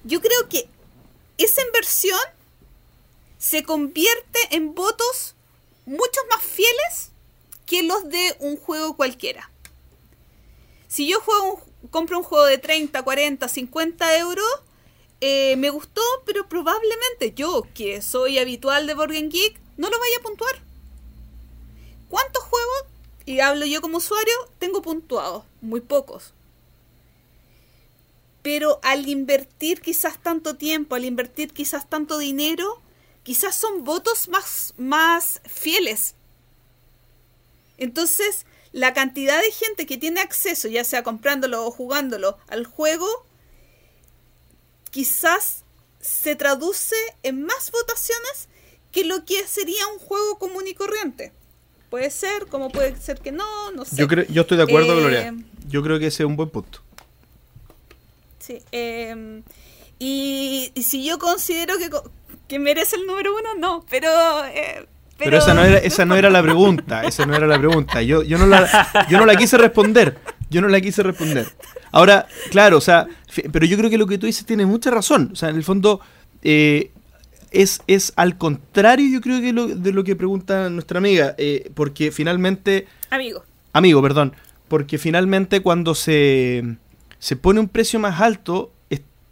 Yo 0.05 0.21
creo 0.21 0.49
que 0.49 0.69
esa 1.39 1.63
inversión 1.63 2.19
se 3.39 3.65
convierte 3.65 4.39
en 4.51 4.75
votos 4.75 5.35
muchos 5.87 6.25
más 6.31 6.43
fieles 6.43 7.11
que 7.67 7.83
los 7.83 8.09
de 8.09 8.37
un 8.41 8.57
juego 8.57 8.97
cualquiera. 8.97 9.51
Si 10.89 11.09
yo 11.09 11.21
juego 11.21 11.55
un- 11.55 11.89
compro 11.91 12.19
un 12.19 12.25
juego 12.25 12.45
de 12.45 12.59
30, 12.59 13.03
40, 13.03 13.49
50 13.49 14.19
euros, 14.19 14.47
eh, 15.21 15.57
me 15.57 15.71
gustó, 15.71 16.03
pero 16.27 16.49
probablemente 16.49 17.33
yo, 17.35 17.67
que 17.75 18.03
soy 18.03 18.39
habitual 18.39 18.87
de 18.87 18.95
Board 18.95 19.13
Geek, 19.13 19.61
no 19.77 19.89
lo 19.89 19.99
vaya 19.99 20.17
a 20.19 20.23
puntuar. 20.23 20.63
¿Cuántos 22.09 22.43
juegos, 22.43 22.85
y 23.25 23.41
hablo 23.41 23.65
yo 23.65 23.81
como 23.81 23.99
usuario, 23.99 24.35
tengo 24.59 24.83
puntuados? 24.83 25.45
Muy 25.63 25.81
pocos. 25.81 26.35
Pero 28.43 28.81
al 28.83 29.09
invertir 29.09 29.81
quizás 29.81 30.21
tanto 30.21 30.57
tiempo, 30.57 30.97
al 30.97 31.05
invertir 31.05 31.53
quizás 31.55 31.89
tanto 31.89 32.19
dinero, 32.19 32.82
quizás 33.23 33.55
son 33.55 33.85
votos 33.85 34.29
más, 34.29 34.75
más 34.77 35.41
fieles. 35.45 36.15
Entonces, 37.79 38.47
la 38.73 38.95
cantidad 38.95 39.41
de 39.41 39.51
gente 39.51 39.87
que 39.87 39.99
tiene 39.99 40.21
acceso, 40.21 40.69
ya 40.69 40.85
sea 40.85 41.03
comprándolo 41.03 41.67
o 41.67 41.71
jugándolo 41.71 42.39
al 42.49 42.67
juego, 42.67 43.07
quizás 44.91 45.65
se 46.01 46.37
traduce 46.37 46.97
en 47.23 47.45
más 47.45 47.71
votaciones 47.71 48.49
que 48.91 49.05
lo 49.05 49.25
que 49.25 49.47
sería 49.47 49.87
un 49.89 49.99
juego 49.99 50.39
común 50.39 50.67
y 50.67 50.75
corriente. 50.75 51.33
Puede 51.91 52.11
ser, 52.11 52.47
como 52.47 52.71
puede 52.71 52.97
ser 52.97 53.21
que 53.21 53.33
no, 53.33 53.71
no 53.73 53.85
sé. 53.85 53.97
Yo, 53.97 54.09
creo, 54.09 54.27
yo 54.29 54.43
estoy 54.43 54.57
de 54.57 54.63
acuerdo, 54.65 54.95
Eh, 54.95 55.01
Gloria. 55.01 55.35
Yo 55.69 55.83
creo 55.83 55.99
que 55.99 56.07
ese 56.07 56.23
es 56.23 56.27
un 56.27 56.37
buen 56.37 56.49
punto. 56.51 56.81
Sí, 58.39 58.63
eh, 58.73 59.43
y, 59.99 60.73
y 60.75 60.83
si 60.83 61.05
yo 61.05 61.19
considero 61.19 61.79
que, 61.79 61.91
que 62.49 62.59
merece 62.59 62.97
el 62.97 63.07
número 63.07 63.33
uno, 63.35 63.55
no, 63.59 63.85
pero... 63.91 64.09
eh, 64.47 64.87
Pero, 65.19 65.39
esa, 65.39 65.55
no 65.55 65.63
era, 65.65 65.79
esa 65.79 66.05
no 66.05 66.17
era 66.17 66.29
la 66.31 66.43
pregunta. 66.43 67.03
Esa 67.05 67.25
no 67.27 67.35
era 67.35 67.47
la 67.47 67.59
pregunta. 67.59 68.03
Yo, 68.03 68.23
yo, 68.23 68.39
no 68.39 68.47
la, 68.47 69.07
yo 69.09 69.19
no 69.19 69.27
la 69.27 69.37
quise 69.37 69.57
responder. 69.57 70.19
Yo 70.51 70.61
no 70.61 70.69
la 70.69 70.81
quise 70.81 71.03
responder. 71.03 71.47
Ahora, 71.93 72.27
claro, 72.51 72.79
o 72.79 72.81
sea, 72.81 73.07
pero 73.53 73.65
yo 73.67 73.77
creo 73.79 73.89
que 73.89 73.99
lo 73.99 74.07
que 74.07 74.19
tú 74.19 74.27
dices 74.27 74.45
tiene 74.45 74.67
mucha 74.67 74.91
razón. 74.91 75.31
O 75.33 75.37
sea, 75.37 75.49
en 75.51 75.57
el 75.57 75.63
fondo, 75.65 76.01
eh, 76.43 76.91
es, 77.53 77.81
es 77.87 78.13
al 78.17 78.37
contrario, 78.37 79.07
yo 79.11 79.21
creo 79.21 79.41
que 79.41 79.53
lo, 79.53 79.67
de 79.69 79.93
lo 79.93 80.03
que 80.05 80.17
pregunta 80.17 80.69
nuestra 80.71 80.99
amiga. 80.99 81.35
eh, 81.39 81.71
porque 81.75 82.11
finalmente. 82.11 82.87
Amigo, 83.11 83.45
Amigo, 83.75 84.03
perdón. 84.03 84.35
Porque 84.69 84.99
finalmente 84.99 85.61
cuando 85.61 85.95
se, 85.95 86.77
se 87.19 87.37
pone 87.37 87.61
un 87.61 87.69
precio 87.69 87.99
más 88.01 88.21
alto, 88.21 88.73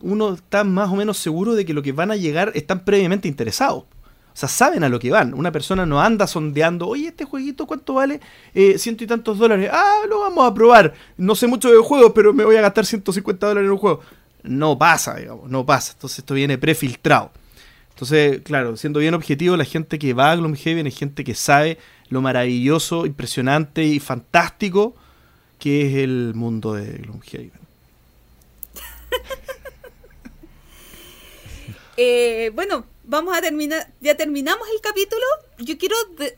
uno 0.00 0.34
está 0.34 0.64
más 0.64 0.90
o 0.90 0.96
menos 0.96 1.18
seguro 1.18 1.54
de 1.54 1.64
que 1.64 1.74
lo 1.74 1.82
que 1.82 1.92
van 1.92 2.10
a 2.10 2.16
llegar 2.16 2.52
están 2.54 2.84
previamente 2.84 3.28
interesados. 3.28 3.84
O 4.32 4.36
sea, 4.40 4.48
saben 4.48 4.84
a 4.84 4.88
lo 4.88 4.98
que 4.98 5.10
van. 5.10 5.34
Una 5.34 5.50
persona 5.50 5.84
no 5.84 6.00
anda 6.00 6.26
sondeando, 6.26 6.86
oye, 6.86 7.08
este 7.08 7.24
jueguito, 7.24 7.66
¿cuánto 7.66 7.94
vale? 7.94 8.20
Eh, 8.54 8.78
ciento 8.78 9.04
y 9.04 9.06
tantos 9.06 9.38
dólares. 9.38 9.68
Ah, 9.72 10.02
lo 10.08 10.20
vamos 10.20 10.48
a 10.48 10.54
probar. 10.54 10.94
No 11.16 11.34
sé 11.34 11.46
mucho 11.46 11.70
de 11.70 11.78
juegos, 11.78 12.12
pero 12.14 12.32
me 12.32 12.44
voy 12.44 12.56
a 12.56 12.60
gastar 12.60 12.86
150 12.86 13.46
dólares 13.46 13.66
en 13.66 13.72
un 13.72 13.78
juego. 13.78 14.00
No 14.42 14.78
pasa, 14.78 15.16
digamos, 15.16 15.50
no 15.50 15.66
pasa. 15.66 15.92
Entonces 15.92 16.20
esto 16.20 16.34
viene 16.34 16.58
prefiltrado. 16.58 17.32
Entonces, 17.90 18.40
claro, 18.42 18.76
siendo 18.76 19.00
bien 19.00 19.14
objetivo, 19.14 19.56
la 19.56 19.64
gente 19.64 19.98
que 19.98 20.14
va 20.14 20.30
a 20.30 20.36
Gloomhaven 20.36 20.86
es 20.86 20.96
gente 20.96 21.22
que 21.22 21.34
sabe 21.34 21.76
lo 22.08 22.22
maravilloso, 22.22 23.04
impresionante 23.04 23.84
y 23.84 24.00
fantástico 24.00 24.94
que 25.58 25.86
es 25.86 25.96
el 25.96 26.32
mundo 26.34 26.72
de 26.72 26.92
Gloomhaven. 26.92 27.52
eh, 32.02 32.50
bueno, 32.54 32.86
vamos 33.04 33.36
a 33.36 33.40
terminar, 33.42 33.86
ya 34.00 34.16
terminamos 34.16 34.66
el 34.74 34.80
capítulo. 34.80 35.22
Yo 35.58 35.76
quiero, 35.76 35.96
de- 36.18 36.36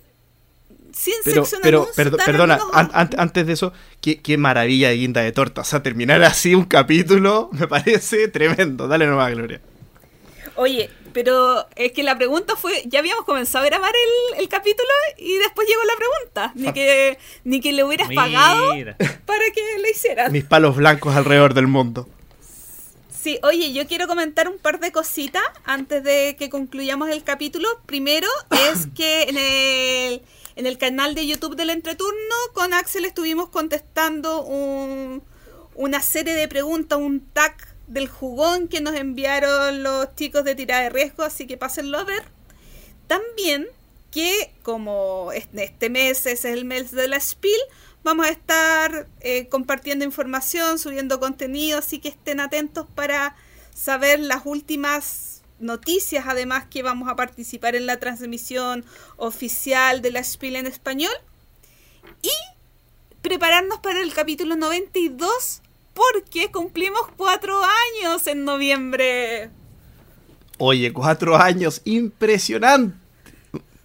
sin 0.92 1.14
Pero, 1.24 1.42
sección 1.44 1.60
pero 1.62 1.82
anuncio, 1.82 2.04
perdo- 2.04 2.16
perdona, 2.24 2.54
algunos- 2.54 2.76
an- 2.76 2.90
an- 2.92 3.10
antes 3.16 3.46
de 3.46 3.52
eso, 3.52 3.72
qué, 4.00 4.20
qué 4.20 4.36
maravilla 4.36 4.88
de 4.88 4.96
guinda 4.96 5.20
de 5.22 5.32
torta. 5.32 5.60
O 5.60 5.64
sea, 5.64 5.82
terminar 5.82 6.22
así 6.24 6.54
un 6.54 6.64
capítulo 6.64 7.48
me 7.52 7.68
parece 7.68 8.28
tremendo. 8.28 8.88
Dale 8.88 9.06
nomás, 9.06 9.30
Gloria. 9.32 9.60
Oye, 10.56 10.90
pero 11.14 11.66
es 11.76 11.92
que 11.92 12.02
la 12.02 12.16
pregunta 12.18 12.56
fue, 12.56 12.82
ya 12.86 12.98
habíamos 12.98 13.24
comenzado 13.24 13.64
a 13.64 13.68
grabar 13.68 13.92
el, 14.34 14.40
el 14.40 14.48
capítulo 14.48 14.88
y 15.16 15.36
después 15.38 15.66
llegó 15.66 15.80
la 15.84 15.96
pregunta. 15.96 16.52
Ni 16.54 16.72
que, 16.74 17.18
ni 17.44 17.60
que 17.60 17.72
le 17.72 17.84
hubieras 17.84 18.08
pagado 18.14 18.68
para 19.24 19.44
que 19.54 19.78
lo 19.80 19.88
hicieras. 19.88 20.30
Mis 20.30 20.44
palos 20.44 20.76
blancos 20.76 21.14
alrededor 21.16 21.54
del 21.54 21.68
mundo. 21.68 22.06
Sí, 23.22 23.38
oye, 23.44 23.72
yo 23.72 23.86
quiero 23.86 24.08
comentar 24.08 24.48
un 24.48 24.58
par 24.58 24.80
de 24.80 24.90
cositas 24.90 25.42
antes 25.64 26.02
de 26.02 26.34
que 26.36 26.50
concluyamos 26.50 27.08
el 27.08 27.22
capítulo. 27.22 27.68
Primero 27.86 28.26
es 28.72 28.86
que 28.96 29.22
en 29.24 29.36
el, 29.38 30.22
en 30.56 30.66
el 30.66 30.76
canal 30.78 31.14
de 31.14 31.26
YouTube 31.26 31.54
del 31.54 31.70
Entreturno 31.70 32.34
con 32.52 32.74
Axel 32.74 33.04
estuvimos 33.04 33.48
contestando 33.48 34.42
un- 34.42 35.22
una 35.74 36.02
serie 36.02 36.34
de 36.34 36.48
preguntas, 36.48 36.98
un 36.98 37.20
tag 37.20 37.54
del 37.86 38.08
jugón 38.08 38.66
que 38.68 38.80
nos 38.80 38.94
enviaron 38.96 39.82
los 39.84 40.14
chicos 40.16 40.44
de 40.44 40.54
tirada 40.54 40.82
de 40.82 40.90
riesgo, 40.90 41.22
así 41.22 41.46
que 41.46 41.56
pásenlo 41.56 41.98
a 41.98 42.04
ver. 42.04 42.24
También 43.06 43.68
que 44.10 44.52
como 44.62 45.30
es- 45.32 45.48
este 45.54 45.90
mes 45.90 46.26
es 46.26 46.44
el 46.44 46.64
mes 46.64 46.90
de 46.90 47.06
la 47.08 47.20
Spiel, 47.20 47.60
vamos 48.04 48.26
a 48.26 48.30
estar 48.30 49.06
eh, 49.20 49.48
compartiendo 49.48 50.04
información, 50.04 50.78
subiendo 50.78 51.20
contenido, 51.20 51.78
así 51.78 51.98
que 51.98 52.08
estén 52.08 52.40
atentos 52.40 52.86
para 52.94 53.36
saber 53.74 54.20
las 54.20 54.42
últimas 54.44 55.42
noticias, 55.58 56.24
además 56.26 56.66
que 56.68 56.82
vamos 56.82 57.08
a 57.08 57.16
participar 57.16 57.74
en 57.76 57.86
la 57.86 57.98
transmisión 57.98 58.84
oficial 59.16 60.02
de 60.02 60.10
la 60.10 60.22
Spiel 60.22 60.56
en 60.56 60.66
español. 60.66 61.12
Y 62.22 62.30
prepararnos 63.22 63.78
para 63.78 64.00
el 64.00 64.12
capítulo 64.12 64.56
92 64.56 65.62
porque 65.94 66.50
cumplimos 66.50 67.02
cuatro 67.16 67.60
años 67.62 68.26
en 68.26 68.44
noviembre. 68.44 69.50
Oye, 70.58 70.92
cuatro 70.92 71.36
años, 71.36 71.80
impresionante. 71.84 72.96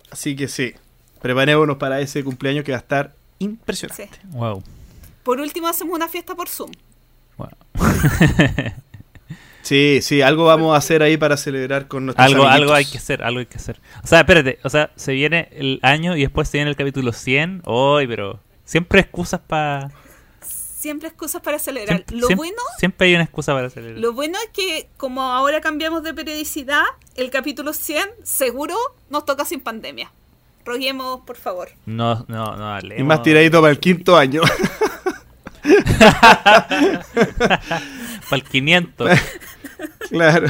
Así 0.09 0.35
que 0.35 0.47
sí, 0.47 0.73
preparémonos 1.21 1.77
para 1.77 1.99
ese 1.99 2.23
cumpleaños 2.23 2.63
que 2.63 2.71
va 2.71 2.77
a 2.77 2.81
estar 2.81 3.16
impresionante. 3.39 4.09
Sí. 4.13 4.27
Wow. 4.29 4.63
Por 5.23 5.39
último, 5.39 5.67
hacemos 5.67 5.93
una 5.95 6.07
fiesta 6.07 6.35
por 6.35 6.47
Zoom. 6.49 6.71
wow. 7.37 7.49
Sí, 9.61 9.99
sí, 10.01 10.21
algo 10.21 10.45
vamos 10.45 10.73
a 10.73 10.77
hacer 10.77 11.03
ahí 11.03 11.17
para 11.17 11.35
celebrar 11.35 11.89
con 11.89 12.05
nuestros 12.05 12.25
algo, 12.25 12.43
amiguitos. 12.43 12.61
algo 12.61 12.73
hay 12.73 12.85
que 12.85 12.97
hacer, 12.99 13.21
algo 13.21 13.39
hay 13.41 13.45
que 13.47 13.57
hacer. 13.57 13.81
O 14.01 14.07
sea, 14.07 14.19
espérate, 14.21 14.59
o 14.63 14.69
sea, 14.69 14.91
se 14.95 15.11
viene 15.11 15.49
el 15.51 15.79
año 15.81 16.15
y 16.15 16.21
después 16.21 16.47
se 16.47 16.57
viene 16.57 16.69
el 16.69 16.77
capítulo 16.77 17.11
100. 17.11 17.63
Hoy, 17.65 18.07
pero 18.07 18.39
siempre 18.63 19.01
excusas 19.01 19.41
para... 19.45 19.91
Siempre 20.41 21.09
excusas 21.09 21.41
para 21.41 21.59
celebrar. 21.59 21.97
Siempre, 21.97 22.15
lo 22.15 22.27
siempre- 22.27 22.35
bueno 22.49 22.61
siempre 22.79 23.07
hay 23.07 23.15
una 23.15 23.23
excusa 23.25 23.51
para 23.53 23.69
celebrar. 23.69 23.99
Lo 23.99 24.13
bueno 24.13 24.37
es 24.41 24.49
que 24.53 24.87
como 24.95 25.21
ahora 25.23 25.59
cambiamos 25.59 26.01
de 26.01 26.13
periodicidad, 26.13 26.83
el 27.15 27.29
capítulo 27.29 27.73
100 27.73 28.05
seguro 28.23 28.77
nos 29.09 29.25
toca 29.25 29.43
sin 29.43 29.59
pandemia. 29.59 30.13
Roguemos, 30.67 31.21
por 31.25 31.37
favor. 31.37 31.69
No, 31.85 32.25
no, 32.27 32.55
no 32.57 32.67
hablemos. 32.75 32.99
Y 32.99 33.03
más 33.03 33.23
tiradito 33.23 33.61
para 33.61 33.71
el 33.71 33.79
quinto 33.79 34.15
año. 34.17 34.41
Para 37.13 37.61
el 38.31 38.43
500. 38.43 39.11
claro. 40.09 40.47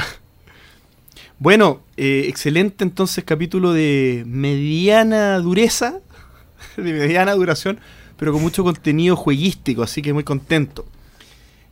Bueno, 1.38 1.82
eh, 1.96 2.24
excelente 2.26 2.82
entonces 2.84 3.22
capítulo 3.24 3.72
de 3.72 4.24
mediana 4.26 5.38
dureza, 5.38 6.00
de 6.76 6.92
mediana 6.92 7.32
duración, 7.34 7.78
pero 8.16 8.32
con 8.32 8.42
mucho 8.42 8.64
contenido 8.64 9.14
jueguístico, 9.14 9.82
así 9.84 10.02
que 10.02 10.12
muy 10.12 10.24
contento. 10.24 10.84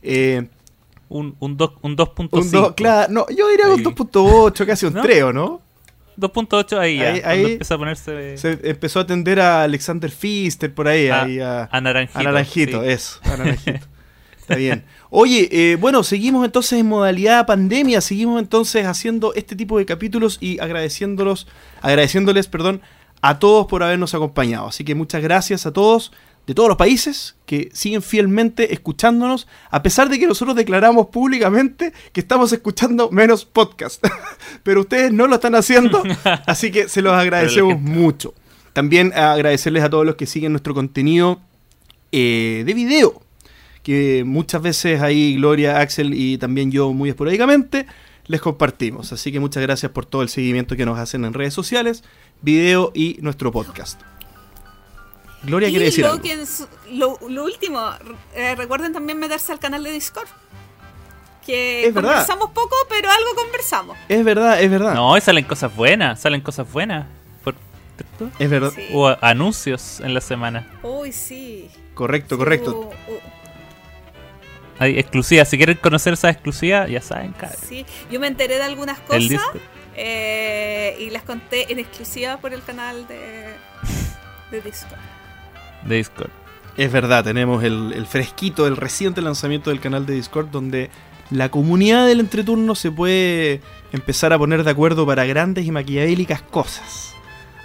Eh, 0.01 0.47
un, 1.09 1.35
un, 1.39 1.57
dos- 1.57 1.73
un 1.81 1.97
2.5. 1.97 2.29
un 2.31 2.51
dos- 2.51 2.73
claro, 2.75 3.11
no, 3.11 3.25
yo 3.29 3.47
diría 3.49 3.67
un 3.67 3.79
Ahí. 3.79 3.83
2.8, 3.83 4.65
casi 4.65 4.85
un 4.85 4.93
¿No? 4.93 5.01
3, 5.01 5.23
¿o 5.23 5.33
no? 5.33 5.61
2.8 6.17 6.77
ahí. 6.77 6.99
Ahí- 7.01 7.21
ahí 7.23 7.45
empieza 7.51 7.75
a 7.75 7.77
ponerse... 7.77 8.37
Se 8.37 8.59
empezó 8.63 8.99
a 8.99 9.03
atender 9.03 9.39
a 9.39 9.63
Alexander 9.63 10.11
Pfister 10.11 10.73
por 10.73 10.87
ahí, 10.87 11.07
a, 11.09 11.23
ahí 11.23 11.39
a, 11.39 11.69
a 11.71 11.81
Naranjito. 11.81 12.19
a 12.19 12.23
Naranjito, 12.23 12.81
sí. 12.83 12.89
eso, 12.89 13.19
a 13.23 13.37
Naranjito. 13.37 13.79
Está 14.39 14.55
bien. 14.55 14.85
Oye, 15.09 15.49
eh, 15.51 15.75
bueno, 15.75 16.03
seguimos 16.03 16.45
entonces 16.45 16.79
en 16.79 16.87
modalidad 16.87 17.45
pandemia, 17.45 17.99
seguimos 18.01 18.41
entonces 18.41 18.85
haciendo 18.85 19.33
este 19.33 19.55
tipo 19.57 19.77
de 19.77 19.85
capítulos 19.85 20.37
y 20.39 20.59
agradeciéndolos, 20.59 21.47
agradeciéndoles, 21.81 22.47
perdón, 22.47 22.81
a 23.21 23.39
todos 23.39 23.67
por 23.67 23.83
habernos 23.83 24.13
acompañado. 24.13 24.67
Así 24.67 24.83
que 24.85 24.95
muchas 24.95 25.21
gracias 25.21 25.65
a 25.65 25.73
todos 25.73 26.13
de 26.47 26.55
todos 26.55 26.69
los 26.69 26.77
países 26.77 27.35
que 27.45 27.69
siguen 27.73 28.01
fielmente 28.01 28.73
escuchándonos, 28.73 29.47
a 29.69 29.83
pesar 29.83 30.09
de 30.09 30.17
que 30.17 30.25
nosotros 30.25 30.55
declaramos 30.55 31.07
públicamente 31.07 31.91
que 32.13 32.21
estamos 32.21 32.53
escuchando 32.53 33.11
menos 33.11 33.43
podcast. 33.43 34.03
Pero 34.63 34.81
ustedes 34.81 35.11
no 35.11 35.27
lo 35.27 35.35
están 35.35 35.55
haciendo, 35.55 36.01
así 36.47 36.71
que 36.71 36.87
se 36.87 37.01
los 37.01 37.13
agradecemos 37.13 37.79
mucho. 37.81 38.33
También 38.71 39.11
agradecerles 39.13 39.83
a 39.83 39.89
todos 39.89 40.05
los 40.05 40.15
que 40.15 40.25
siguen 40.25 40.53
nuestro 40.53 40.73
contenido 40.73 41.41
eh, 42.13 42.63
de 42.65 42.73
video, 42.73 43.21
que 43.83 44.23
muchas 44.25 44.61
veces 44.61 45.01
ahí 45.01 45.35
Gloria, 45.35 45.81
Axel 45.81 46.13
y 46.13 46.37
también 46.37 46.71
yo 46.71 46.93
muy 46.93 47.09
esporádicamente 47.09 47.85
les 48.27 48.39
compartimos. 48.39 49.11
Así 49.11 49.33
que 49.33 49.41
muchas 49.41 49.63
gracias 49.63 49.91
por 49.91 50.05
todo 50.05 50.21
el 50.21 50.29
seguimiento 50.29 50.77
que 50.77 50.85
nos 50.85 50.97
hacen 50.97 51.25
en 51.25 51.33
redes 51.33 51.53
sociales, 51.53 52.05
video 52.41 52.93
y 52.95 53.17
nuestro 53.21 53.51
podcast. 53.51 54.01
Gloria 55.47 55.69
y 55.69 55.71
quiere 55.71 55.85
decir 55.85 56.05
lo, 56.05 56.11
algo. 56.11 56.21
que 56.23 56.33
es- 56.33 56.67
lo, 56.91 57.17
lo 57.27 57.43
último, 57.45 57.89
eh, 58.35 58.53
recuerden 58.55 58.93
también 58.93 59.17
meterse 59.17 59.51
al 59.51 59.59
canal 59.59 59.83
de 59.83 59.91
Discord. 59.91 60.27
Que 61.45 61.87
Es 61.87 61.93
verdad. 61.93 62.09
conversamos 62.11 62.51
poco, 62.51 62.75
pero 62.89 63.09
algo 63.09 63.33
conversamos. 63.35 63.97
Es 64.09 64.23
verdad, 64.23 64.61
es 64.61 64.69
verdad. 64.69 64.93
No, 64.93 65.17
y 65.17 65.21
salen 65.21 65.45
cosas 65.45 65.73
buenas, 65.75 66.19
salen 66.19 66.41
cosas 66.41 66.71
buenas. 66.71 67.07
Es 68.37 68.49
verdad. 68.49 68.71
Sí. 68.75 68.87
O 68.93 69.07
anuncios 69.21 70.01
en 70.01 70.13
la 70.13 70.21
semana. 70.21 70.67
Uy, 70.83 71.11
sí. 71.11 71.69
Correcto, 71.95 72.35
Sí, 72.35 72.39
correcto. 72.39 72.71
hubo- 72.71 72.93
hubo- 73.07 73.21
Hay 74.79 74.99
exclusivas. 74.99 75.49
Si 75.49 75.57
quieren 75.57 75.77
conocer 75.77 76.13
esas 76.13 76.33
exclusivas, 76.33 76.87
ya 76.89 77.01
saben, 77.01 77.31
cabrón. 77.31 77.57
sí. 77.67 77.85
Yo 78.11 78.19
me 78.19 78.27
enteré 78.27 78.57
de 78.57 78.63
algunas 78.63 78.99
El 79.09 79.29
cosas 79.29 79.47
eh, 79.95 80.95
y 80.99 81.09
las 81.09 81.23
conté 81.23 81.71
en 81.71 81.79
exclusiva 81.79 82.37
por 82.37 82.53
el 82.53 82.61
canal 82.61 83.07
de, 83.07 83.55
de 84.51 84.61
Discord. 84.61 84.99
De 85.87 85.95
Discord. 85.95 86.29
Es 86.75 86.91
verdad, 86.91 87.23
tenemos 87.23 87.63
el, 87.63 87.93
el 87.93 88.05
fresquito, 88.05 88.67
el 88.67 88.77
reciente 88.77 89.21
lanzamiento 89.21 89.69
del 89.71 89.79
canal 89.79 90.05
de 90.05 90.13
Discord 90.13 90.47
donde 90.49 90.89
la 91.31 91.49
comunidad 91.49 92.05
del 92.05 92.19
entreturno 92.19 92.75
se 92.75 92.91
puede 92.91 93.61
empezar 93.91 94.31
a 94.31 94.37
poner 94.37 94.63
de 94.63 94.71
acuerdo 94.71 95.05
para 95.05 95.25
grandes 95.25 95.65
y 95.65 95.71
maquiavélicas 95.71 96.41
cosas. 96.43 97.13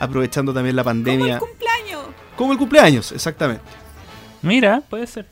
Aprovechando 0.01 0.53
también 0.55 0.75
la 0.77 0.83
Como 0.83 0.91
pandemia. 0.95 1.35
el 1.35 1.41
cumpleaños. 1.41 2.01
Como 2.37 2.53
el 2.53 2.59
cumpleaños, 2.59 3.13
exactamente. 3.13 3.63
Mira, 4.41 4.83
puede 4.89 5.07
ser. 5.07 5.27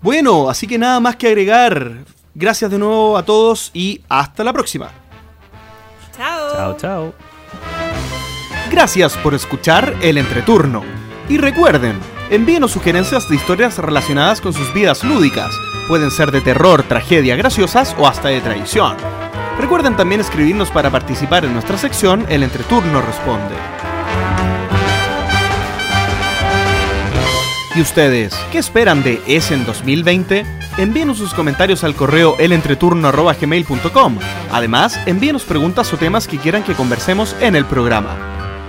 Bueno, 0.00 0.48
así 0.48 0.66
que 0.66 0.78
nada 0.78 0.98
más 0.98 1.16
que 1.16 1.28
agregar. 1.28 2.04
Gracias 2.34 2.70
de 2.70 2.78
nuevo 2.78 3.16
a 3.16 3.24
todos 3.24 3.70
y 3.72 4.00
hasta 4.08 4.42
la 4.44 4.52
próxima. 4.52 4.90
Chao. 6.16 6.52
Chao, 6.54 6.76
chao. 6.76 7.14
Gracias 8.70 9.16
por 9.18 9.34
escuchar 9.34 9.94
el 10.02 10.18
entreturno. 10.18 10.82
Y 11.28 11.38
recuerden, 11.38 11.98
envíenos 12.30 12.72
sugerencias 12.72 13.28
de 13.28 13.36
historias 13.36 13.78
relacionadas 13.78 14.40
con 14.40 14.52
sus 14.52 14.72
vidas 14.72 15.04
lúdicas. 15.04 15.54
Pueden 15.88 16.10
ser 16.10 16.32
de 16.32 16.40
terror, 16.40 16.82
tragedia, 16.82 17.36
graciosas 17.36 17.94
o 17.98 18.06
hasta 18.06 18.28
de 18.28 18.40
traición. 18.40 18.96
Recuerden 19.58 19.96
también 19.96 20.20
escribirnos 20.20 20.70
para 20.70 20.90
participar 20.90 21.44
en 21.44 21.52
nuestra 21.52 21.78
sección 21.78 22.26
El 22.28 22.42
Entreturno 22.42 23.00
Responde. 23.00 23.54
¿Y 27.74 27.80
ustedes 27.80 28.34
qué 28.50 28.58
esperan 28.58 29.02
de 29.02 29.20
Essen 29.26 29.64
2020? 29.66 30.44
Envíenos 30.78 31.18
sus 31.18 31.34
comentarios 31.34 31.84
al 31.84 31.94
correo 31.94 32.36
elentreturno.gmail.com. 32.38 34.18
Además, 34.50 34.98
envíenos 35.06 35.44
preguntas 35.44 35.92
o 35.92 35.96
temas 35.96 36.26
que 36.26 36.38
quieran 36.38 36.62
que 36.62 36.74
conversemos 36.74 37.36
en 37.40 37.54
el 37.54 37.66
programa. 37.66 38.35